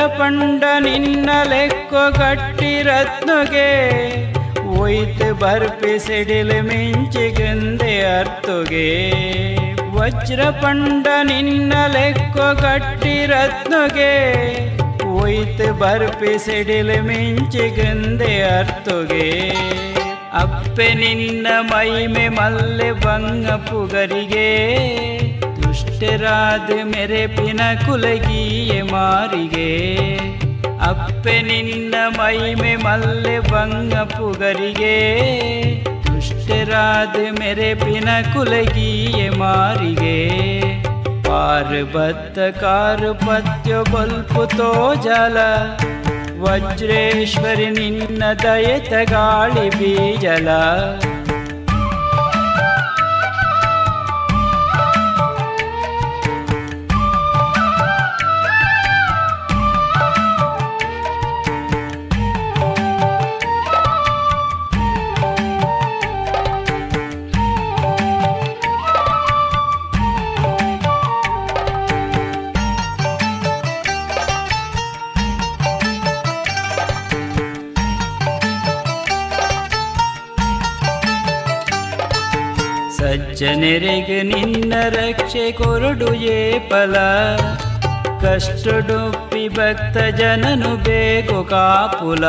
ವಜ್ರಪಂಡ 0.00 0.64
ನಿನ್ನ 0.80 1.30
ಲೆಕ್ಕೊ 1.48 2.12
ಕಟ್ಟಿ 2.12 2.82
ರತ್ನುಗೆ. 2.82 3.70
ಒಯ್ತು 4.78 5.34
ಬರ್ಪಿ 5.34 5.98
ಸಿಡಿಲು 5.98 6.62
ಮಿಂಚಿಗೆಂದೆ 6.62 8.18
ಅರ್ತುಗೆ. 8.18 8.86
ವಜ್ರ 9.90 10.50
ಪಂಡ 10.50 11.06
ನಿನ್ನ 11.22 11.72
ಲೆಕ್ಕೊ 11.92 12.56
ಕಟ್ಟಿ 12.56 13.26
ರತ್ನುಗೆ. 13.26 14.12
ಒಯ್ತು 15.08 15.74
ಬರ್ಪಿ 15.74 16.38
ಸಿಡಿಲು 16.38 17.02
ಮಿಂಚಿಗೆಂದೆ 17.02 18.42
ಅರ್ತುಗೆ. 18.42 19.50
ಅಪ್ಪೆ 20.32 20.94
ನಿನ್ನ 20.94 21.46
ಮೈಮೆ 21.60 22.28
ಮಲ್ಲೆ 22.28 22.92
ಬಂಗ 22.92 23.50
ಪುಗರಿಗೆ. 23.50 25.09
ದುಷ್ಟರಾದ 26.02 26.74
ಮೆರೆಪಿನ 26.90 27.62
ಕುಲಗಿಯೆ 27.80 28.78
ಮಾರಿಗೆ 28.90 29.66
ಅಪ್ಪೆ 30.86 31.34
ನಿನ್ನ 31.48 31.94
ಮೈಮೆ 32.14 32.70
ಮಲ್ಲೆ 32.84 33.34
ಬಂಗ 33.48 33.94
ಪುಗರಿಗೆ 34.12 34.94
ದುಷ್ಟರಾದ 36.06 37.16
ಮೆರೆಪಿನ 37.40 38.08
ಕುಲಗಿಯೆ 38.32 39.28
ಮಾರಿಗೆ 39.36 40.16
ಪಾರ್ಬತ್ತ 41.28 42.38
ಕಾರುಪತ್ಯ 42.62 43.82
ಬಲ್ಪುತೋ 43.92 44.72
ಜಲ 45.04 45.38
ವಜ್ರೇಶ್ವರಿ 46.40 47.70
ನಿನ್ನ 47.72 48.22
ದಯತ 48.44 48.94
ಗಾಳಿ 49.10 49.68
ಬೀಜಲ 49.78 50.48
ಸಜ್ಜನರಿಗೆ 83.40 84.22
ನಿನ್ನ 84.22 84.74
ರಕ್ಷೆ 84.88 85.52
ಕೊರಡು 85.52 86.14
ಏ 86.14 86.58
ಫಲ. 86.58 86.94
ಕಷ್ಟಡುಪ್ಪಿ 88.20 89.48
ಭಕ್ತ 89.48 89.98
ಜನನು 89.98 90.76
ಬೇಕು 90.76 91.44
ಕಾಪುಲ. 91.44 92.24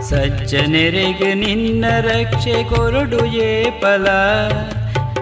ಸಜ್ಜನರಿಗೆ 0.00 1.34
ನಿನ್ನ 1.34 1.84
ರಕ್ಷೆ 2.00 2.64
ಕೊರಡು 2.64 3.24
ಏ 3.24 3.70
ಫಲ. 3.70 4.06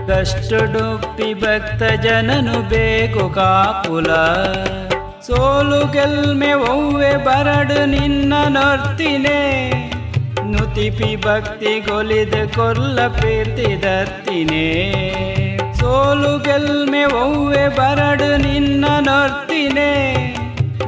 ಕಷ್ಟಡುಪ್ಪಿ 0.07 1.35
ಭಕ್ತ 1.35 1.83
ಜನನು 1.83 2.69
ಬೇಕು 2.69 3.29
ಕಾಪುಲ. 3.29 4.13
ಸೋಲು 5.27 5.93
ಗೆಲ್ಮೆ 5.93 6.53
ಒವ್ವೆ 6.53 7.17
ಬರಡು 7.17 7.87
ನಿನ್ನ 7.87 8.33
ನೊರ್ತಿನೇ. 8.49 9.86
ನುತಿಪಿ 10.57 11.17
ಭಕ್ತಿ 11.17 11.81
ಗೊಲಿದ 11.81 12.35
ಕೊಲ್ಲ 12.55 13.09
ಪ್ರೀತಿ 13.09 13.83
ದತ್ತಿನೇ. 13.83 14.93
ಸೋಲು 15.81 16.39
ಗೆಲ್ಮೆ 16.39 17.05
ಒವ್ವೆ 17.05 17.69
ಬರಡು 17.69 18.37
ನಿನ್ನ 18.37 18.85
ನೊರ್ತಿನೇ. 19.01 19.93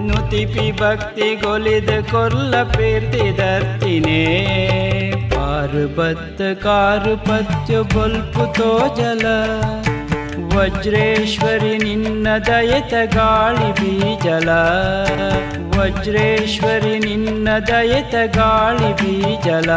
ನುತಿಪಿ 0.00 0.72
ಭಕ್ತಿ 0.72 1.34
ಗೊಲಿದ 1.34 1.90
ಕೊಲ್ಲ 2.10 2.62
ಪ್ರೀತಿ 2.62 3.38
ದತ್ತಿನೇ. 3.38 4.24
ಕಾರು 6.54 7.16
ಪತ್ಯು 7.16 7.84
ಬೊಲ್ಪು 7.84 8.54
ತೋಜಲ. 8.54 9.26
ವಜ್ರೇಶ್ವರಿ 10.56 11.78
ನಿನ್ನ 11.78 12.28
ದಯತ 12.46 13.14
ಗಾಳಿ 13.14 13.72
ಬೀಜಲ. 13.72 14.48
ವಜ್ರೇಶ್ವರಿ 15.78 16.98
ನಿನ್ನ 16.98 17.48
ದಯತ 17.58 18.36
ಗಾಳಿ 18.36 18.96
ಬೀಜಲ. 18.96 19.70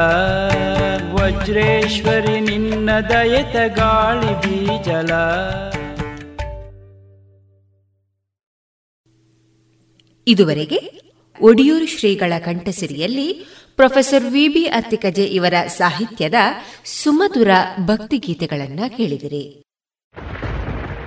ವಜ್ರೇಶ್ವರಿ 1.14 2.40
ನಿನ್ನ 2.40 2.90
ದಯತ 3.00 3.56
ಗಾಳಿ 3.76 4.42
ಬೀಜಲ. 4.42 5.12
ಇದುವರೆಗೆ 10.28 11.02
ಒಡಿಯೂರು 11.42 11.86
ಶ್ರೀಗಳ 11.86 12.34
ಕಂಠಸಿರಿಯಲ್ಲಿ 12.40 13.48
ಪ್ರೊಫೆಸರ್ 13.76 14.24
ವಿಬಿ 14.24 14.66
ಅತ್ತಿಕಜೆ 14.66 15.24
ಇವರ 15.24 15.54
ಸಾಹಿತ್ಯದ 15.68 16.34
ಸುಮಧುರ 16.86 17.50
ಭಕ್ತಿಗೀತೆಗಳನ್ನು 17.86 18.98
ಕೇಳಿದಿರಿ. 18.98 19.71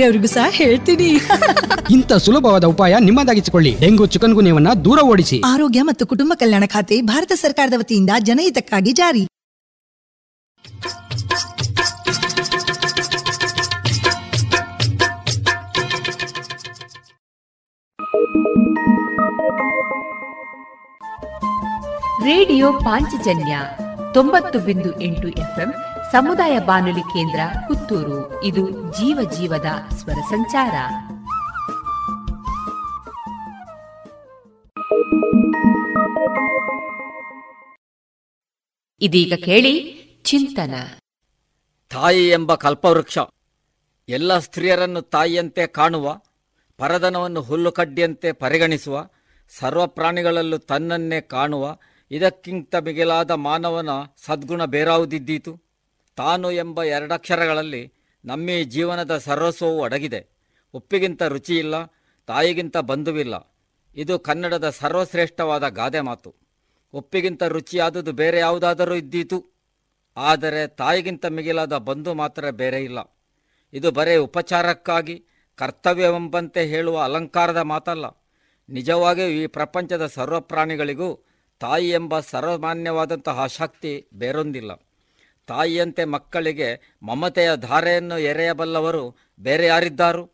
ಬೇರೆಯವ್ರಿಗೂ 0.00 0.34
ಸಹ 0.34 0.46
ಹೇಳ್ತೀನಿ. 0.50 1.08
ಇಂಥ 1.90 2.12
ಸುಲಭವಾದ 2.12 2.64
ಉಪಾಯ 2.64 2.96
ನಿಮ್ಮದಾಗಿಸಿಕೊಳ್ಳಿ. 3.00 3.76
ಡೆಂಗು 3.80 4.06
ಚಿಕನ್ 4.06 4.34
ಗುನ್ಯವನ್ನ 4.34 4.72
ದೂರ 4.84 4.98
ಓಡಿಸಿ. 5.02 5.42
ಆರೋಗ್ಯ 5.46 5.82
ಮತ್ತು 5.82 6.06
ಕುಟುಂಬ 6.06 6.32
ಕಲ್ಯಾಣ 6.34 6.64
ಖಾತೆ 6.66 7.00
ಭಾರತ 7.00 7.32
ಸರ್ಕಾರದ 7.32 7.74
ವತಿಯಿಂದ 7.78 8.10
ಜನಹಿತಕ್ಕಾಗಿ 8.18 8.92
ಜಾರಿ. 8.92 9.24
ರೇಡಿಯೋ 22.24 22.72
ಪಾಂಚಜನ್ಯ 22.72 23.58
ತೊಂಬತ್ತು 24.14 24.58
ಬಿಂದು 24.58 25.00
ಎಂಟು 25.00 25.28
ಎಫ್ಎಂ 25.28 25.74
ಸಮುದಾಯ 26.12 26.58
ಬಾನುಲಿ 26.58 27.00
ಕೇಂದ್ರ 27.00 27.40
ಪುತ್ತೂರು. 27.68 28.44
ಇದು 28.44 28.70
ಜೀವ 28.92 29.30
ಜೀವದ 29.30 29.66
ಸ್ವರ 29.94 30.12
ಸಂಚಾರ. 30.12 30.72
ಇದೀಗ 39.00 39.32
ಕೇಳಿ 39.44 40.00
ಚಿಂತನ. 40.24 40.74
ತಾಯಿ 41.90 42.28
ಎಂಬ 42.28 42.54
ಕಲ್ಪವೃಕ್ಷ. 42.54 43.18
ಎಲ್ಲ 44.08 44.38
ಸ್ತ್ರೀಯರನ್ನು 44.38 45.02
ತಾಯಿಯಂತೆ 45.02 45.66
ಕಾಣುವ 45.66 46.20
ಪರದನವನ್ನು 46.78 47.42
ಹುಲ್ಲುಕಡ್ಡಿಯಂತೆ 47.42 48.32
ಪರಿಗಣಿಸುವ, 48.32 49.08
ಸರ್ವ 49.58 49.86
ಪ್ರಾಣಿಗಳಲ್ಲೂ 49.86 50.58
ತನ್ನನ್ನೇ 50.58 51.20
ಕಾಣುವ, 51.20 51.76
ಇದಕ್ಕಿಂತ 52.10 52.74
ಮಿಗಿಲಾದ 52.74 53.30
ಮಾನವನ 53.30 53.88
ಸದ್ಗುಣ 54.26 54.64
ಬೇರಾವುದಿದ್ದೀತು. 54.64 55.69
ತಾನು 56.20 56.50
ಎಂಬ 56.50 56.82
ಎರಡಕ್ಷರಗಳಲ್ಲಿ 56.82 57.92
ನಮ್ಮೀ 58.24 58.64
ಜೀವನದ 58.64 59.18
ಸರ್ವಸ್ವವು 59.18 59.82
ಅಡಗಿದೆ. 59.82 60.28
ಉಪ್ಪಿಗಿಂತ 60.74 61.22
ರುಚಿಯಿಲ್ಲ, 61.22 61.74
ತಾಯಿಗಿಂತ 62.26 62.76
ಬಂಧುವಿಲ್ಲ. 62.76 63.56
ಇದು 63.96 64.18
ಕನ್ನಡದ 64.18 64.70
ಸರ್ವಶ್ರೇಷ್ಠವಾದ 64.70 65.68
ಗಾದೆ 65.68 66.00
ಮಾತು. 66.00 66.34
ಉಪ್ಪಿಗಿಂತ 66.92 67.42
ರುಚಿಯಾದುದು 67.42 68.12
ಬೇರೆ 68.12 68.38
ಯಾವುದಾದರೂ 68.38 68.94
ಇದ್ದೀತು? 68.94 69.38
ಆದರೆ 70.16 70.66
ತಾಯಿಗಿಂತ 70.66 71.26
ಮಿಗಿಲಾದ 71.26 71.76
ಬಂಧು 71.76 72.14
ಮಾತ್ರ 72.14 72.50
ಬೇರೆ 72.50 72.84
ಇಲ್ಲ. 72.84 72.98
ಇದು 73.72 73.90
ಬರೇ 73.90 74.16
ಉಪಚಾರಕ್ಕಾಗಿ, 74.16 75.24
ಕರ್ತವ್ಯವೆಂಬಂತೆ 75.56 76.66
ಹೇಳುವ 76.66 77.02
ಅಲಂಕಾರದ 77.02 77.56
ಮಾತಲ್ಲ. 77.56 78.06
ನಿಜವಾಗಿಯೂ 78.68 79.28
ಈ 79.28 79.46
ಪ್ರಪಂಚದ 79.46 80.06
ಸರ್ವ 80.06 80.40
ಪ್ರಾಣಿಗಳಿಗೂ 80.40 81.26
ತಾಯಿ 81.60 81.90
ಎಂಬ 81.90 82.20
ಸರ್ವಮಾನ್ಯವಾದಂತಹ 82.20 83.46
ಶಕ್ತಿ 83.46 84.06
ಬೇರೊಂದಿಲ್ಲ. 84.14 84.70
ತಾಯಿಯಂತೆ 85.50 86.04
ಮಕ್ಕಳಿಗೆ 86.04 86.98
ಮಮತೆಯ 87.02 87.50
ಧಾರೆಯನ್ನು 87.56 88.18
ಎರೆಯಬಲ್ಲವರು 88.18 89.16
ಬೇರೆ 89.40 89.66
ಯಾರಿದ್ದಾರು? 89.66 90.30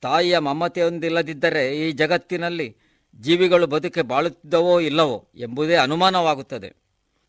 ತಾಯಿಯ 0.00 0.38
ಮಮತೆಯೊಂದಿಲ್ಲದಿದ್ದರೆ 0.38 1.78
ಈ 1.78 1.92
ಜಗತ್ತಿನಲ್ಲಿ 1.92 2.76
ಜೀವಿಗಳು 3.20 3.66
ಬದುಕೆ 3.66 4.02
ಬಾಳುತ್ತಿದ್ದವೋ 4.02 4.80
ಇಲ್ಲವೋ 4.80 5.28
ಎಂಬುದೇ 5.34 5.74
ಅನುಮಾನವಾಗುತ್ತದೆ. 5.74 6.74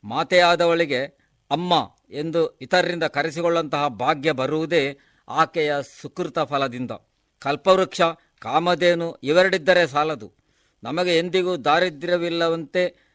ಮಾತೆಯಾದವಳಿಗೆ 0.03 1.05
ಅಮ್ಮ 1.51 1.73
ಎಂದು 2.09 2.57
ಇತರರಿಂದ 2.57 3.03
ಕರೆಸಿಕೊಳ್ಳುವಂತಹ 3.03 3.87
ಭಾಗ್ಯ 3.87 4.31
ಬರುವುದೇ 4.31 4.97
ಆಕೆಯ 5.29 5.73
ಸುಕೃತ 6.01 6.39
ಫಲದಿಂದ. 6.39 6.91
ಕಲ್ಪವೃಕ್ಷ, 7.39 8.01
ಕಾಮಧೇನು 8.39 9.13
ಇವೆರಡಿದ್ದರೆ 9.23 9.87
ಸಾಲದು. 9.87 10.33
ನಮಗೆ 10.83 11.17
ಎಂದಿಗೂ 11.17 11.57
ದಾರಿದ್ರ್ಯವಿಲ್ಲವಂತೆ 11.57 13.05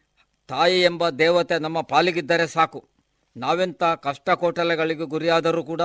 ತಾಯಿ 0.48 0.82
ಎಂಬ 0.82 1.10
ದೇವತೆ 1.10 1.58
ನಮ್ಮ 1.58 1.80
ಪಾಲಿಗಿದ್ದರೆ 1.80 2.46
ಸಾಕು. 2.46 2.89
ನಾವೆಂಥ 3.36 3.82
ಕಷ್ಟಕೋಟಲೆಗಳಿಗೂ 3.82 5.06
ಗುರಿಯಾದರೂ 5.06 5.64
ಕೂಡ 5.64 5.80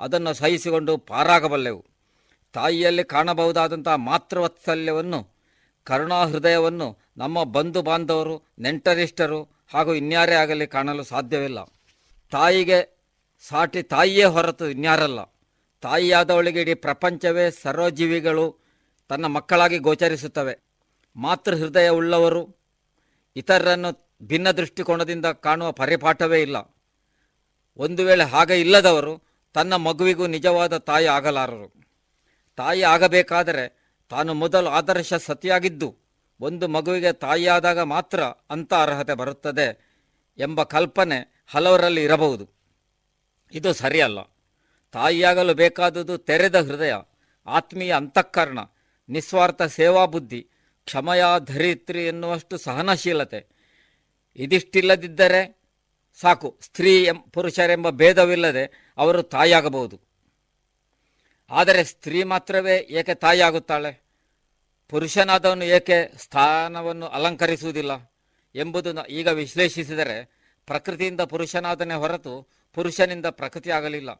ಅದನ್ನು 0.00 0.34
ಸಹಿಸಿಕೊಂಡು 0.34 0.98
ಪಾರಾಗಬಲ್ಲೆವು. 0.98 1.86
ತಾಯಿಯಲ್ಲಿ 2.52 3.04
ಕಾಣಬಹುದಾದಂಥ 3.04 3.88
ಮಾತೃವತ್ಸಲ್ಯವನ್ನು, 3.88 5.28
ಕರುಣಾ 5.84 6.24
ಹೃದಯವನ್ನು 6.24 6.98
ನಮ್ಮ 7.16 7.44
ಬಂಧು 7.44 7.82
ಬಾಂಧವರು, 7.82 8.42
ನೆಂಟರಿಷ್ಟರು 8.58 9.48
ಹಾಗೂ 9.74 9.94
ಇನ್ಯಾರೇ 9.94 10.34
ಆಗಲಿ 10.34 10.66
ಕಾಣಲು 10.66 11.04
ಸಾಧ್ಯವಿಲ್ಲ. 11.04 11.58
ತಾಯಿಗೆ 12.30 13.00
ಸಾಟಿ 13.48 13.82
ತಾಯಿಯೇ 13.82 14.24
ಹೊರತು 14.24 14.68
ಇನ್ಯಾರಲ್ಲ. 14.68 15.20
ತಾಯಿಯಾದವಳಿಗೆ 15.80 16.60
ಇಡೀ 16.60 16.74
ಪ್ರಪಂಚವೇ 16.74 17.50
ಸರ್ವಜೀವಿಗಳು 17.50 18.58
ತನ್ನ 19.08 19.26
ಮಕ್ಕಳಾಗಿ 19.26 19.78
ಗೋಚರಿಸುತ್ತವೆ. 19.78 20.58
ಮಾತೃ 21.16 21.56
ಹೃದಯ 21.56 21.88
ಉಳ್ಳವರು 21.88 22.56
ಇತರರನ್ನು 23.36 24.10
ಭಿನ್ನ 24.22 24.50
ದೃಷ್ಟಿಕೋನದಿಂದ 24.50 25.26
ಕಾಣುವ 25.26 25.72
ಪರಿಪಾಠವೇ 25.72 26.42
ಇಲ್ಲ. 26.42 26.79
ಒಂದು 27.76 28.04
ವೇಳೆ 28.04 28.24
ಹಾಗೆ 28.24 28.60
ಇಲ್ಲದವರು 28.60 29.22
ತನ್ನ 29.52 29.76
ಮಗುವಿಗೂ 29.76 30.26
ನಿಜವಾದ 30.26 30.76
ತಾಯಿ 30.76 31.06
ಆಗಲಾರರು. 31.06 31.84
ತಾಯಿ 32.56 32.82
ಆಗಬೇಕಾದರೆ 32.82 33.94
ತಾನು 34.08 34.34
ಮೊದಲು 34.34 34.68
ಆದರ್ಶ 34.68 35.14
ಸತಿಯಾಗಿದ್ದು, 35.14 35.96
ಒಂದು 36.40 36.68
ಮಗುವಿಗೆ 36.68 37.12
ತಾಯಿಯಾದಾಗ 37.12 37.78
ಮಾತ್ರ 37.78 38.22
ಅಂಥ 38.22 38.74
ಅರ್ಹತೆ 38.74 39.14
ಬರುತ್ತದೆ 39.14 39.90
ಎಂಬ 40.38 40.62
ಕಲ್ಪನೆ 40.62 41.44
ಹಲವರಲ್ಲಿ 41.46 42.04
ಇರಬಹುದು. 42.04 42.48
ಇದು 43.52 43.72
ಸರಿಯಲ್ಲ. 43.72 44.20
ತಾಯಿಯಾಗಲು 44.92 45.54
ಬೇಕಾದುದು 45.54 46.18
ತೆರೆದ 46.18 46.60
ಹೃದಯ, 46.60 46.94
ಆತ್ಮೀಯ 47.46 47.94
ಅಂತಃಕರಣ, 47.96 48.58
ನಿಸ್ವಾರ್ಥ 49.08 49.62
ಸೇವಾ 49.62 50.06
ಬುದ್ಧಿ, 50.06 50.48
ಕ್ಷಮಯ 50.84 51.22
ಧರಿತ್ರಿ 51.44 52.06
ಎನ್ನುವಷ್ಟು 52.06 52.58
ಸಹನಶೀಲತೆ. 52.58 53.46
ಇದಿಷ್ಟಿಲ್ಲದಿದ್ದರೆ 54.36 55.59
ಸಾಕು. 56.20 56.58
ಸ್ತ್ರೀ 56.62 57.04
ಎಂ, 57.04 57.18
ಪುರುಷರೆಂಬ 57.32 57.90
ಭೇದವಿಲ್ಲದೆ 57.90 58.92
ಅವರು 58.98 59.22
ತಾಯಿಯಾಗಬಹುದು. 59.22 60.00
ಆದರೆ 61.50 61.84
ಸ್ತ್ರೀ 61.84 62.22
ಮಾತ್ರವೇ 62.22 62.76
ಏಕೆ 62.78 63.14
ತಾಯಿಯಾಗುತ್ತಾಳೆ? 63.14 64.02
ಪುರುಷನಾದವನು 64.88 65.64
ಏಕೆ 65.64 66.18
ಸ್ಥಾನವನ್ನು 66.18 67.06
ಅಲಂಕರಿಸುವುದಿಲ್ಲ 67.06 67.92
ಎಂಬುದು 68.54 69.06
ಈಗ 69.06 69.26
ವಿಶ್ಲೇಷಿಸಿದರೆ 69.26 70.40
ಪ್ರಕೃತಿಯಿಂದ 70.66 71.20
ಪುರುಷನಾದನೇ 71.20 71.94
ಹೊರತು 71.94 72.48
ಪುರುಷನಿಂದ 72.74 73.26
ಪ್ರಕೃತಿ 73.26 73.70
ಆಗಲಿಲ್ಲ. 73.70 74.12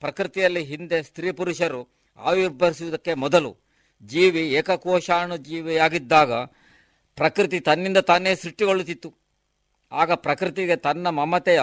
ಪ್ರಕೃತಿಯಲ್ಲಿ 0.00 0.64
ಹಿಂದೆ 0.64 1.02
ಸ್ತ್ರೀ 1.02 1.32
ಪುರುಷರು 1.32 1.88
ಆವಿರ್ಭವಿಸುವುದಕ್ಕೆ 2.18 3.14
ಮೊದಲು 3.14 3.56
ಜೀವಿ 4.02 4.52
ಏಕಕೋಶಾಣು 4.52 5.36
ಜೀವಿಯಾಗಿದ್ದಾಗ 5.36 6.32
ಪ್ರಕೃತಿ 7.16 7.60
ತನ್ನಿಂದ 7.60 7.98
ತಾನೇ 7.98 8.34
ಸೃಷ್ಟಿಗೊಳ್ಳುತ್ತಿತ್ತು. 8.34 9.25
ಆಗ 9.92 10.12
ಪ್ರಕೃತಿಗೆ 10.12 10.76
ತನ್ನ 10.76 11.08
ಮಮತೆಯ 11.10 11.60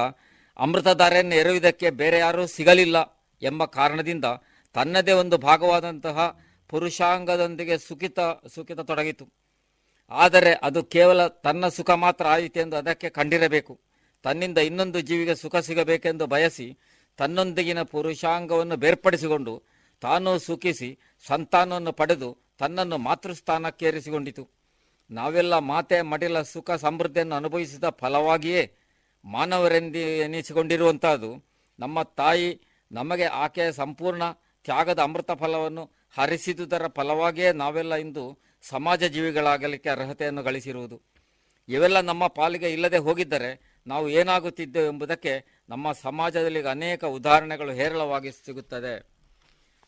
ಅಮೃತಧಾರೆಯನ್ನು 0.58 1.36
ಎರೆಯುವುದಕ್ಕೆ 1.36 1.90
ಬೇರೆ 1.90 2.20
ಯಾರೂ 2.20 2.48
ಸಿಗಲಿಲ್ಲ 2.48 2.98
ಎಂಬ 3.42 3.66
ಕಾರಣದಿಂದ 3.66 4.26
ತನ್ನದೇ 4.76 5.12
ಒಂದು 5.12 5.38
ಭಾಗವಾದಂತಹ 5.38 6.40
ಪುರುಷಾಂಗದೊಂದಿಗೆ 6.70 7.78
ಸುಖಿತ 7.78 8.20
ಸುಖಿತ 8.56 8.80
ತೊಡಗಿತು 8.80 9.26
ಆದರೆ 10.12 10.54
ಅದು 10.54 10.84
ಕೇವಲ 10.84 11.28
ತನ್ನ 11.28 11.68
ಸುಖ 11.68 11.90
ಮಾತ್ರ 11.90 12.26
ಆಯಿತೆಂದು 12.28 12.76
ಅದಕ್ಕೆ 12.76 13.10
ಕಂಡಿರಬೇಕು. 13.10 13.80
ತನ್ನಿಂದ 14.24 14.58
ಇನ್ನೊಂದು 14.58 15.00
ಜೀವಿಗೆ 15.00 15.36
ಸುಖ 15.36 15.56
ಸಿಗಬೇಕೆಂದು 15.56 16.26
ಬಯಸಿ 16.26 16.78
ತನ್ನೊಂದಿಗಿನ 17.18 17.82
ಪುರುಷಾಂಗವನ್ನು 17.82 18.76
ಬೇರ್ಪಡಿಸಿಕೊಂಡು 18.76 19.64
ತಾನು 20.02 20.40
ಸುಖಿಸಿ 20.40 21.00
ಸಂತಾನವನ್ನು 21.28 21.94
ಪಡೆದು 21.94 22.38
ತನ್ನನ್ನು 22.60 22.98
ಮಾತೃಸ್ಥಾನಕ್ಕೇರಿಸಿಕೊಂಡಿತು. 22.98 24.63
ನಾವೆಲ್ಲ 25.14 25.58
ಮಾತೆ 25.58 26.02
ಮಡಿಲ 26.02 26.42
ಸುಖ 26.42 26.72
ಸಮೃದ್ಧಿಯನ್ನು 26.72 27.36
ಅನುಭವಿಸಿದ 27.36 27.90
ಫಲವಾಗಿಯೇ 27.90 28.64
ಮಾನವರೆಂದು 29.26 29.98
ಎನಿಸಿಕೊಂಡಿರುವಂಥದ್ದು 29.98 31.32
ನಮ್ಮ 31.80 32.04
ತಾಯಿ 32.04 32.62
ನಮಗೆ 32.92 33.24
ಆಕೆಯ 33.24 33.72
ಸಂಪೂರ್ಣ 33.72 34.24
ತ್ಯಾಗದ 34.64 35.00
ಅಮೃತ 35.00 35.32
ಫಲವನ್ನು 35.32 35.84
ಹರಿಸಿದುದರ 36.18 36.88
ಫಲವಾಗಿಯೇ 36.88 37.52
ನಾವೆಲ್ಲ 37.52 37.96
ಇಂದು 37.96 38.24
ಸಮಾಜ 38.70 39.04
ಜೀವಿಗಳಾಗಲಿಕ್ಕೆ 39.04 39.90
ಅರ್ಹತೆಯನ್ನು 39.90 40.44
ಗಳಿಸಿರುವುದು. 40.44 41.02
ಇವೆಲ್ಲ 41.70 42.00
ನಮ್ಮ 42.02 42.28
ಪಾಲಿಗೆ 42.28 42.74
ಇಲ್ಲದೆ 42.74 42.98
ಹೋಗಿದ್ದರೆ 42.98 43.80
ನಾವು 43.88 44.10
ಏನಾಗುತ್ತಿದ್ದೇವೆ 44.10 44.88
ಎಂಬುದಕ್ಕೆ 44.88 45.34
ನಮ್ಮ 45.70 45.92
ಸಮಾಜದಲ್ಲಿ 45.92 46.62
ಅನೇಕ 46.68 47.04
ಉದಾಹರಣೆಗಳು 47.04 47.72
ಹೇರಳವಾಗಿ 47.72 48.32
ಸಿಗುತ್ತದೆ. 48.32 48.94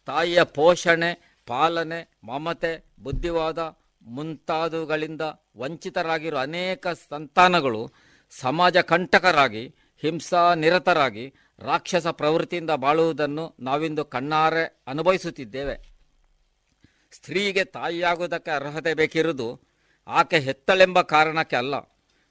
ತಾಯಿಯ 0.05 0.43
ಪೋಷಣೆ, 0.43 1.41
ಪಾಲನೆ, 1.47 1.99
ಮಮತೆ, 2.23 2.85
ಬುದ್ಧಿವಾದ 3.03 3.59
ಮುಂತಾದವುಗಳಿಂದ 4.05 5.21
ವಂಚಿತರಾಗಿರುವ 5.57 6.39
ಅನೇಕ 6.39 6.87
ಸಂತಾನಗಳು 6.87 7.93
ಸಮಾಜ 8.29 8.77
ಕಂಟಕರಾಗಿ, 8.77 9.75
ಹಿಂಸಾ 10.01 10.53
ನಿರತರಾಗಿ, 10.53 11.33
ರಾಕ್ಷಸ 11.59 12.07
ಪ್ರವೃತ್ತಿಯಿಂದ 12.07 12.69
ಬಾಳುವುದನ್ನು 12.69 13.55
ನಾವಿಂದು 13.59 14.05
ಕಣ್ಣಾರೆ 14.05 14.83
ಅನುಭವಿಸುತ್ತಿದ್ದೇವೆ. 14.87 15.95
ಸ್ತ್ರೀಗೆ 17.11 17.63
ತಾಯಿಯಾಗುವುದಕ್ಕೆ 17.63 18.51
ಅರ್ಹತೆ 18.51 18.93
ಬೇಕಿರುವುದು 18.93 19.61
ಆಕೆ 20.07 20.39
ಹೆತ್ತಳೆಂಬ 20.39 21.01
ಕಾರಣಕ್ಕೆ 21.01 21.55
ಅಲ್ಲ. 21.55 21.73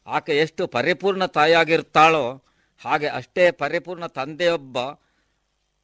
ಆಕೆ 0.06 0.38
ಎಷ್ಟು 0.38 0.66
ಪರಿಪೂರ್ಣ 0.66 1.26
ತಾಯಿಯಾಗಿರ್ತಾಳೋ 1.26 2.44
ಹಾಗೆ 2.84 3.06
ಅಷ್ಟೇ 3.06 3.50
ಪರಿಪೂರ್ಣ 3.50 4.06
ತಂದೆಯೊಬ್ಬ 4.06 4.78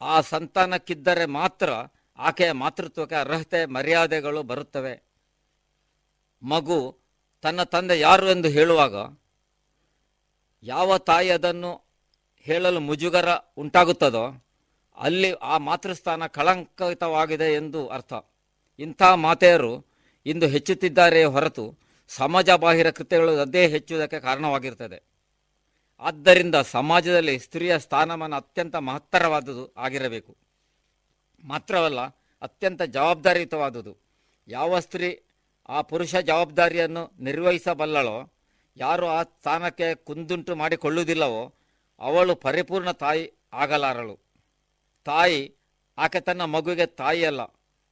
ಆ 0.01 0.21
ಸಂತಾನಕ್ಕಿದ್ದರೆ 0.21 1.27
ಮಾತ್ರ 1.27 1.71
ಆಕೆಯ 2.19 2.53
ಮಾತೃತ್ವಕ್ಕೆ 2.53 3.15
ಅರ್ಹತೆ 3.15 3.67
ಮರ್ಯಾದೆಗಳು 3.67 4.43
ಬರುತ್ತವೆ. 4.43 5.10
ಮಗು 6.43 6.99
ತನ್ನ 7.43 7.63
ತಂದೆ 7.63 8.01
ಯಾರು 8.01 8.27
ಎಂದು 8.29 8.49
ಹೇಳುವಾಗ, 8.49 8.95
ಯಾವ 10.63 10.99
ತಾಯಿ 10.99 11.31
ಅದನ್ನು 11.31 11.73
ಹೇಳಲು 12.41 12.81
ಮುಜುಗರ 12.81 13.29
ಉಂಟಾಗುತ್ತದೋ, 13.57 14.25
ಅಲ್ಲಿ 14.97 15.33
ಆ 15.33 15.59
ಮಾತೃಸ್ಥಾನ 15.59 16.27
ಕಳಂಕಿತವಾಗಿದೆ 16.27 17.55
ಎಂದು 17.55 17.89
ಅರ್ಥ. 17.89 18.13
ಇಂಥ 18.79 19.03
ಮಾತೆಯರು 19.03 19.87
ಇಂದು 20.27 20.47
ಹೆಚ್ಚುತ್ತಿದ್ದಾರೆ 20.47 21.25
ಹೊರತು 21.25 21.79
ಸಮಾಜ 22.09 22.51
ಬಾಹಿರ 22.51 22.91
ಕೃತ್ಯಗಳು 22.91 23.39
ಅದೇ 23.39 23.69
ಹೆಚ್ಚುವುದಕ್ಕೆ 23.69 24.21
ಕಾರಣವಾಗಿರ್ತದೆ 24.21 24.99
ಆದ್ದರಿಂದ 26.01 26.55
ಸಮಾಜದಲ್ಲಿ 26.55 27.39
ಸ್ತ್ರೀಯ 27.39 27.79
ಸ್ಥಾನಮಾನ 27.79 28.35
ಅತ್ಯಂತ 28.35 28.77
ಮಹತ್ತರವಾದುದು 28.77 29.75
ಆಗಿರಬೇಕು. 29.77 30.37
ಮಾತ್ರವಲ್ಲ, 31.45 32.01
ಅತ್ಯಂತ 32.43 32.83
ಜವಾಬ್ದಾರಿಯುತವಾದುದು. 32.83 33.97
ಯಾವ 34.49 34.81
ಸ್ತ್ರೀ 34.81 35.23
ಆ 35.71 35.81
ಪುರುಷ 35.81 36.13
ಜವಾಬ್ದಾರಿಯನ್ನು 36.29 37.03
ನಿರ್ವಹಿಸಬಲ್ಲಳೋ, 37.21 38.17
ಯಾರು 38.77 39.07
ಆ 39.07 39.23
ಸ್ಥಾನಕ್ಕೆ 39.23 39.89
ಕುಂದುಂಟು 39.95 40.53
ಮಾಡಿಕೊಳ್ಳುವುದಿಲ್ಲವೋ, 40.57 41.43
ಅವಳು 42.01 42.35
ಪರಿಪೂರ್ಣ 42.37 42.91
ತಾಯಿ 43.03 43.25
ಆಗಲಾರಳು. 43.53 44.17
ತಾಯಿ 45.07 45.41
ಆಕೆ 45.99 46.21
ತನ್ನ 46.21 46.43
ಮಗುವಿಗೆ 46.45 46.87
ತಾಯಿಯಲ್ಲ 46.87 47.43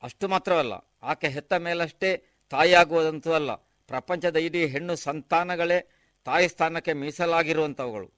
ಅಷ್ಟು 0.03 0.29
ಮಾತ್ರವಲ್ಲ, 0.29 0.75
ಆಕೆ 1.03 1.29
ಹೆತ್ತ 1.29 1.53
ಮೇಲಷ್ಟೇ 1.53 2.11
ತಾಯಿಯಾಗುವುದಂತೂ 2.53 3.31
ಅಲ್ಲ. 3.33 3.55
ಪ್ರಪಂಚದ 3.91 4.37
ಇಡೀ 4.37 4.61
ಹೆಣ್ಣು 4.67 4.97
ಸಂತಾನಗಳೇ 4.97 5.79
ತಾಯಿ 6.27 6.47
ಸ್ಥಾನಕ್ಕೆ 6.49 6.93
ಮೀಸಲಾಗಿರುವಂಥವುಗಳು 6.93 8.09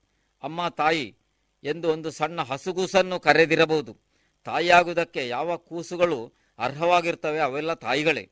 ಅಮ್ಮ, 0.42 0.68
ತಾಯಿ 0.68 1.06
ಎಂದು 1.64 1.86
ಒಂದು 1.92 2.11
ಸಣ್ಣ 2.11 2.40
ಹಸುಗೂಸನ್ನು 2.42 3.16
ಕರೆದಿರಬಹುದು. 3.20 3.92
ತಾಯಿಯಾಗುವುದಕ್ಕೆ 4.44 5.22
ಯಾವ 5.28 5.56
ಕೂಸುಗಳು 5.56 6.18
ಅರ್ಹವಾಗಿರ್ತವೆ 6.58 7.38
ಅವೆಲ್ಲ 7.38 7.74
ತಾಯಿಗಳೇ. 7.74 8.24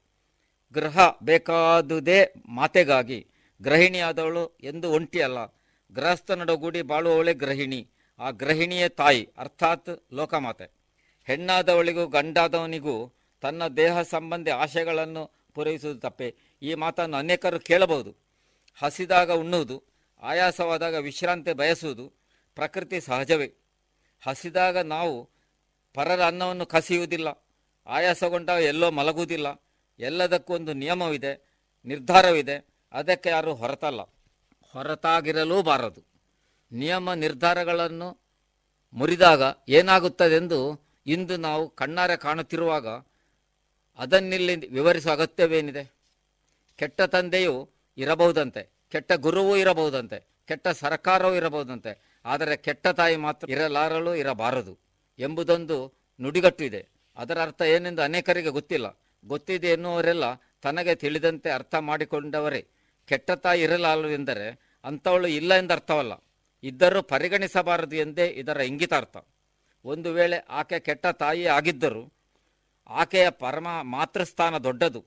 ಗೃಹ 0.74 0.98
ಬೇಕಾದುದೇ 1.22 2.32
ಮಾತೆಗಾಗಿ 2.48 3.26
ಗೃಹಿಣಿಯಾದವಳು 3.62 4.58
ಎಂದು 4.60 4.90
ಒಂಟಿಯಲ್ಲ 4.90 5.44
ಗೃಹಸ್ಥನೊಡಗೂಡಿ 5.94 6.82
ಬಾಳುವವಳೆ 6.82 7.34
ಗೃಹಿಣಿ. 7.34 7.90
ಆ 8.18 8.30
ಗೃಹಿಣಿಯ 8.30 8.88
ತಾಯಿ, 8.88 9.28
ಅರ್ಥಾತ್ 9.38 9.90
ಲೋಕಮಾತೆ. 10.12 10.70
ಹೆಣ್ಣಾದವಳಿಗೂ 11.24 12.06
ಗಂಡಾದವನಿಗೂ 12.06 13.14
ತನ್ನ 13.40 13.66
ದೇಹ 13.66 14.02
ಸಂಬಂಧಿ 14.02 14.50
ಆಶೆಗಳನ್ನು 14.50 15.30
ಪೂರೈಸುವುದು 15.54 16.00
ತಪ್ಪೆ. 16.00 16.34
ಈ 16.62 16.74
ಮಾತನ್ನು 16.74 17.16
ಅನೇಕರು 17.16 17.60
ಕೇಳಬಹುದು. 17.60 18.16
ಹಸಿದಾಗ 18.78 19.32
ಉಣ್ಣುವುದು, 19.32 19.84
ಆಯಾಸವಾದಾಗ 20.22 20.94
ವಿಶ್ರಾಂತಿ 20.94 21.52
ಬಯಸುವುದು 21.52 22.12
ಪ್ರಕೃತಿ 22.54 23.00
ಸಹಜವೇ. 23.00 23.52
ಹಸಿದಾಗ 24.26 24.78
ನಾವು 24.78 25.30
ಪರರ 25.94 26.24
ಅನ್ನವನ್ನು 26.24 26.66
ಕಸಿಯುವುದಿಲ್ಲ. 26.66 27.28
ಆಯಾಸಗೊಂಡಾಗ 27.86 28.62
ಎಲ್ಲೋ 28.62 28.90
ಮಲಗುವುದಿಲ್ಲ. 28.90 29.67
ಎಲ್ಲದಕ್ಕೂ 30.00 30.54
ಒಂದು 30.54 30.72
ನಿಯಮವಿದೆ, 30.72 31.32
ನಿರ್ಧಾರವಿದೆ. 31.86 32.56
ಅದಕ್ಕೆ 32.92 33.28
ಯಾರು 33.28 33.54
ಹೊರತಲ್ಲ. 33.54 34.00
ಹೊರತಾಗಿರಲೂ 34.74 35.62
ಬಾರದು 35.62 36.02
ನಿಯಮ 36.72 37.12
ನಿರ್ಧಾರಗಳನ್ನು 37.12 38.08
ಮುರಿದಾಗ 38.94 39.42
ಏನಾಗುತ್ತದೆಂದು 39.68 40.58
ಇಂದು 41.06 41.36
ನಾವು 41.36 41.70
ಕಣ್ಣಾರೆ 41.70 42.16
ಕಾಣುತ್ತಿರುವಾಗ 42.16 42.86
ಅದನ್ನಿಲ್ಲಿ 43.98 44.54
ವಿವರಿಸುವ 44.68 45.12
ಅಗತ್ಯವೇನಿದೆ? 45.12 45.84
ಕೆಟ್ಟ 46.78 47.00
ತಂದೆಯು 47.14 47.54
ಇರಬಹುದಂತೆ, 47.98 48.62
ಕೆಟ್ಟ 48.92 49.12
ಗುರುವೂ 49.12 49.56
ಇರಬಹುದಂತೆ, 49.56 50.18
ಕೆಟ್ಟ 50.48 50.68
ಸರ್ಕಾರವೂ 50.68 51.34
ಇರಬಹುದಂತೆ, 51.34 51.92
ಆದರೆ 52.24 52.56
ಕೆಟ್ಟ 52.56 52.86
ತಾಯಿ 52.88 53.16
ಮಾತ್ರ 53.16 53.50
ಇರಲಾರಲು 53.50 54.14
ಇರಬಾರದು 54.14 54.74
ಎಂಬುದೊಂದು 55.18 55.76
ನುಡಿಗಟ್ಟು 56.20 56.64
ಇದೆ 56.64 56.82
ಅದರ 57.16 57.38
ಅರ್ಥ 57.42 57.62
ಏನೆಂದು 57.62 58.02
ಅನೇಕರಿಗೆ 58.02 58.48
ಗೊತ್ತಿಲ್ಲ. 58.48 58.86
ಗೊತ್ತಿದೆ 59.24 59.66
ಎನ್ನುವರೆಲ್ಲ 59.66 60.34
ತನಗೆ 60.34 60.94
ತಿಳಿದಂತೆ 60.94 61.50
ಅರ್ಥ 61.50 61.74
ಮಾಡಿಕೊಂಡವರೇ. 61.74 62.66
ಕೆಟ್ಟ 63.06 63.30
ತಾಯಿ 63.30 63.62
ಇರಲಾರಳು 63.62 64.10
ಎಂದರೆ 64.10 64.76
ಅಂಥವಳು 64.84 65.26
ಇಲ್ಲ 65.26 65.54
ಎಂದರ್ಥವಲ್ಲ 65.54 66.12
ಇದ್ದರೂ 66.62 67.02
ಪರಿಗಣಿಸಬಾರದು 67.02 67.96
ಎಂದೇ 67.96 68.26
ಇದರ 68.26 68.56
ಇಂಗಿತಾರ್ಥ. 68.56 69.16
ಒಂದು 69.84 70.12
ವೇಳೆ 70.12 70.38
ಆಕೆ 70.38 70.80
ಕೆಟ್ಟ 70.80 71.06
ತಾಯಿ 71.06 71.46
ಆಗಿದ್ದರೂ 71.46 72.12
ಆಕೆಯ 72.88 73.30
ಪರಮ 73.30 73.68
ಮಾತೃಸ್ಥಾನ 73.82 74.58
ದೊಡ್ಡದು. 74.58 75.04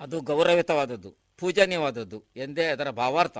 ಅದು 0.00 0.20
ಗೌರವಿತವಾದದ್ದು 0.20 1.16
ಪೂಜನೀಯವಾದದ್ದು 1.38 2.24
ಎಂದೇ 2.36 2.64
ಅದರ 2.64 2.90
ಭಾವಾರ್ಥ. 2.90 3.38